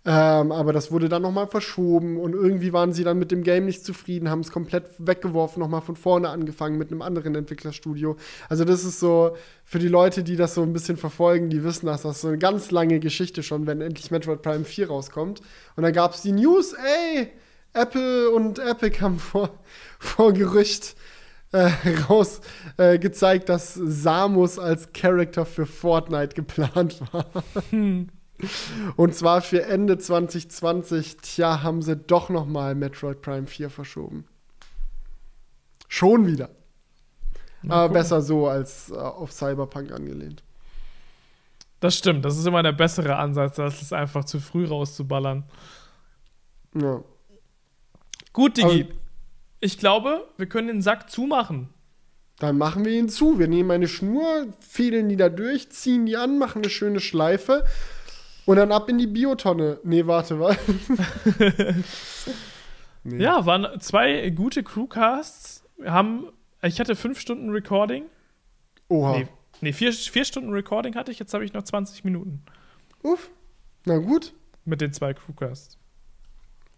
Ähm, 0.05 0.51
aber 0.51 0.73
das 0.73 0.91
wurde 0.91 1.07
dann 1.07 1.21
nochmal 1.21 1.47
verschoben 1.47 2.17
und 2.17 2.33
irgendwie 2.33 2.73
waren 2.73 2.91
sie 2.91 3.05
dann 3.05 3.17
mit 3.17 3.31
dem 3.31 3.41
Game 3.41 3.63
nicht 3.63 3.85
zufrieden, 3.85 4.29
haben 4.29 4.41
es 4.41 4.51
komplett 4.51 4.83
weggeworfen, 4.97 5.61
nochmal 5.61 5.79
von 5.79 5.95
vorne 5.95 6.27
angefangen 6.27 6.77
mit 6.77 6.91
einem 6.91 7.01
anderen 7.01 7.35
Entwicklerstudio. 7.35 8.17
Also 8.49 8.65
das 8.65 8.83
ist 8.83 8.99
so, 8.99 9.37
für 9.63 9.79
die 9.79 9.87
Leute, 9.87 10.23
die 10.23 10.35
das 10.35 10.55
so 10.55 10.61
ein 10.61 10.73
bisschen 10.73 10.97
verfolgen, 10.97 11.49
die 11.49 11.63
wissen, 11.63 11.85
dass 11.85 12.01
das 12.01 12.19
so 12.19 12.27
eine 12.27 12.37
ganz 12.37 12.69
lange 12.69 12.99
Geschichte 12.99 13.43
schon, 13.43 13.65
wenn 13.65 13.79
endlich 13.79 14.11
Metroid 14.11 14.41
Prime 14.41 14.65
4 14.65 14.87
rauskommt. 14.87 15.39
Und 15.77 15.83
dann 15.83 15.93
gab 15.93 16.13
es 16.13 16.21
die 16.21 16.33
News, 16.33 16.73
ey, 16.73 17.29
Apple 17.73 18.29
und 18.29 18.59
Epic 18.59 19.01
haben 19.01 19.19
vor, 19.19 19.49
vor 19.99 20.33
Gerücht 20.33 20.95
äh, 21.51 21.69
raus 22.09 22.41
äh, 22.77 22.99
gezeigt, 22.99 23.49
dass 23.49 23.73
Samus 23.73 24.59
als 24.59 24.91
Charakter 24.93 25.45
für 25.45 25.65
Fortnite 25.65 26.35
geplant 26.35 27.01
war. 27.11 27.25
Hm. 27.69 28.09
Und 28.97 29.15
zwar 29.15 29.41
für 29.41 29.63
Ende 29.63 29.97
2020. 29.97 31.17
Tja, 31.17 31.63
haben 31.63 31.81
sie 31.81 31.95
doch 31.95 32.29
noch 32.29 32.45
mal 32.45 32.75
Metroid 32.75 33.21
Prime 33.21 33.47
4 33.47 33.69
verschoben. 33.69 34.25
Schon 35.87 36.27
wieder. 36.27 36.49
Aber 37.69 37.87
cool. 37.87 37.93
besser 37.93 38.21
so 38.21 38.47
als 38.47 38.89
äh, 38.91 38.95
auf 38.95 39.31
Cyberpunk 39.31 39.91
angelehnt. 39.91 40.43
Das 41.79 41.97
stimmt. 41.97 42.25
Das 42.25 42.37
ist 42.37 42.45
immer 42.45 42.63
der 42.63 42.71
bessere 42.73 43.15
Ansatz, 43.15 43.59
als 43.59 43.81
es 43.81 43.93
einfach 43.93 44.25
zu 44.25 44.39
früh 44.39 44.65
rauszuballern. 44.65 45.45
Ja. 46.73 47.03
Gut, 48.33 48.57
Digi. 48.57 48.83
Aber 48.83 48.93
ich 49.59 49.77
glaube, 49.77 50.27
wir 50.37 50.47
können 50.47 50.67
den 50.67 50.81
Sack 50.81 51.09
zumachen. 51.09 51.69
Dann 52.39 52.57
machen 52.57 52.83
wir 52.83 52.91
ihn 52.91 53.07
zu. 53.09 53.39
Wir 53.39 53.47
nehmen 53.47 53.71
eine 53.71 53.87
Schnur, 53.87 54.47
fädeln 54.59 55.07
die 55.07 55.15
da 55.15 55.29
durch, 55.29 55.69
ziehen 55.69 56.05
die 56.05 56.17
an, 56.17 56.37
machen 56.37 56.63
eine 56.63 56.69
schöne 56.69 56.99
Schleife 56.99 57.63
und 58.45 58.57
dann 58.57 58.71
ab 58.71 58.89
in 58.89 58.97
die 58.97 59.07
Biotonne. 59.07 59.79
Nee, 59.83 60.05
warte, 60.07 60.39
was? 60.39 60.57
nee. 63.03 63.23
Ja, 63.23 63.45
waren 63.45 63.79
zwei 63.79 64.29
gute 64.31 64.63
Crewcasts. 64.63 65.63
Wir 65.77 65.93
haben, 65.93 66.27
ich 66.61 66.79
hatte 66.79 66.95
fünf 66.95 67.19
Stunden 67.19 67.51
Recording. 67.51 68.05
Oha. 68.89 69.19
Nee, 69.19 69.27
nee 69.61 69.73
vier, 69.73 69.93
vier 69.93 70.25
Stunden 70.25 70.51
Recording 70.51 70.95
hatte 70.95 71.11
ich, 71.11 71.19
jetzt 71.19 71.33
habe 71.33 71.45
ich 71.45 71.53
noch 71.53 71.63
20 71.63 72.03
Minuten. 72.03 72.43
Uff. 73.03 73.29
Na 73.85 73.97
gut. 73.97 74.33
Mit 74.65 74.81
den 74.81 74.91
zwei 74.91 75.13
Crewcasts. 75.13 75.77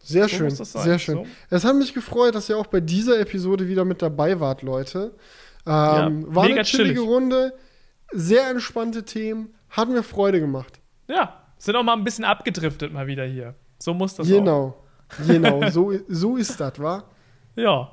Sehr 0.06 0.28
so 0.28 0.38
schön, 0.38 0.52
sehr 0.52 1.00
schön. 1.00 1.16
So. 1.16 1.28
Es 1.50 1.66
hat 1.66 1.76
mich 1.76 1.94
gefreut, 1.94 2.36
dass 2.36 2.48
ihr 2.48 2.58
auch 2.58 2.68
bei 2.68 2.80
dieser 2.80 3.20
Episode 3.20 3.68
wieder 3.68 3.86
mit 3.86 4.04
dabei 4.04 4.40
wart, 4.40 4.62
Leute. 4.62 5.16
Ähm, 5.66 5.72
ja, 5.72 6.12
war 6.28 6.44
eine 6.44 6.62
chillige 6.62 6.94
chillig. 6.94 7.10
Runde, 7.10 7.54
sehr 8.12 8.48
entspannte 8.48 9.04
Themen, 9.04 9.56
hat 9.72 9.90
mir 9.90 10.04
Freude 10.04 10.40
gemacht. 10.40 10.80
Ja, 11.08 11.42
sind 11.58 11.76
auch 11.76 11.82
mal 11.82 11.94
ein 11.94 12.04
bisschen 12.04 12.24
abgedriftet 12.24 12.94
mal 12.94 13.08
wieder 13.08 13.26
hier. 13.26 13.56
So 13.80 13.96
muss 13.96 14.14
das 14.14 14.28
genau. 14.28 14.76
auch. 15.18 15.26
Genau, 15.26 15.60
genau, 15.60 15.70
so, 15.72 15.92
so 16.08 16.38
ist 16.38 16.60
das, 16.60 16.80
wa? 16.80 17.04
Ja. 17.56 17.92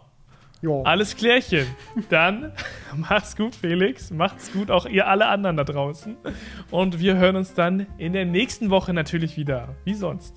Jo. 0.60 0.82
Alles 0.82 1.16
klärchen. 1.16 1.66
Dann 2.10 2.52
macht's 2.94 3.36
gut, 3.36 3.55
Felix. 3.55 4.10
Macht's 4.10 4.52
gut, 4.52 4.70
auch 4.70 4.84
ihr 4.84 5.09
alle 5.09 5.26
anderen 5.28 5.56
da 5.56 5.64
draußen. 5.64 6.16
Und 6.70 7.01
wir 7.01 7.16
hören 7.16 7.36
uns 7.36 7.55
dann 7.55 7.86
in 7.97 8.12
der 8.12 8.26
nächsten 8.26 8.68
Woche 8.68 8.93
natürlich 8.93 9.39
wieder. 9.39 9.74
Wie 9.84 9.94
sonst. 9.94 10.36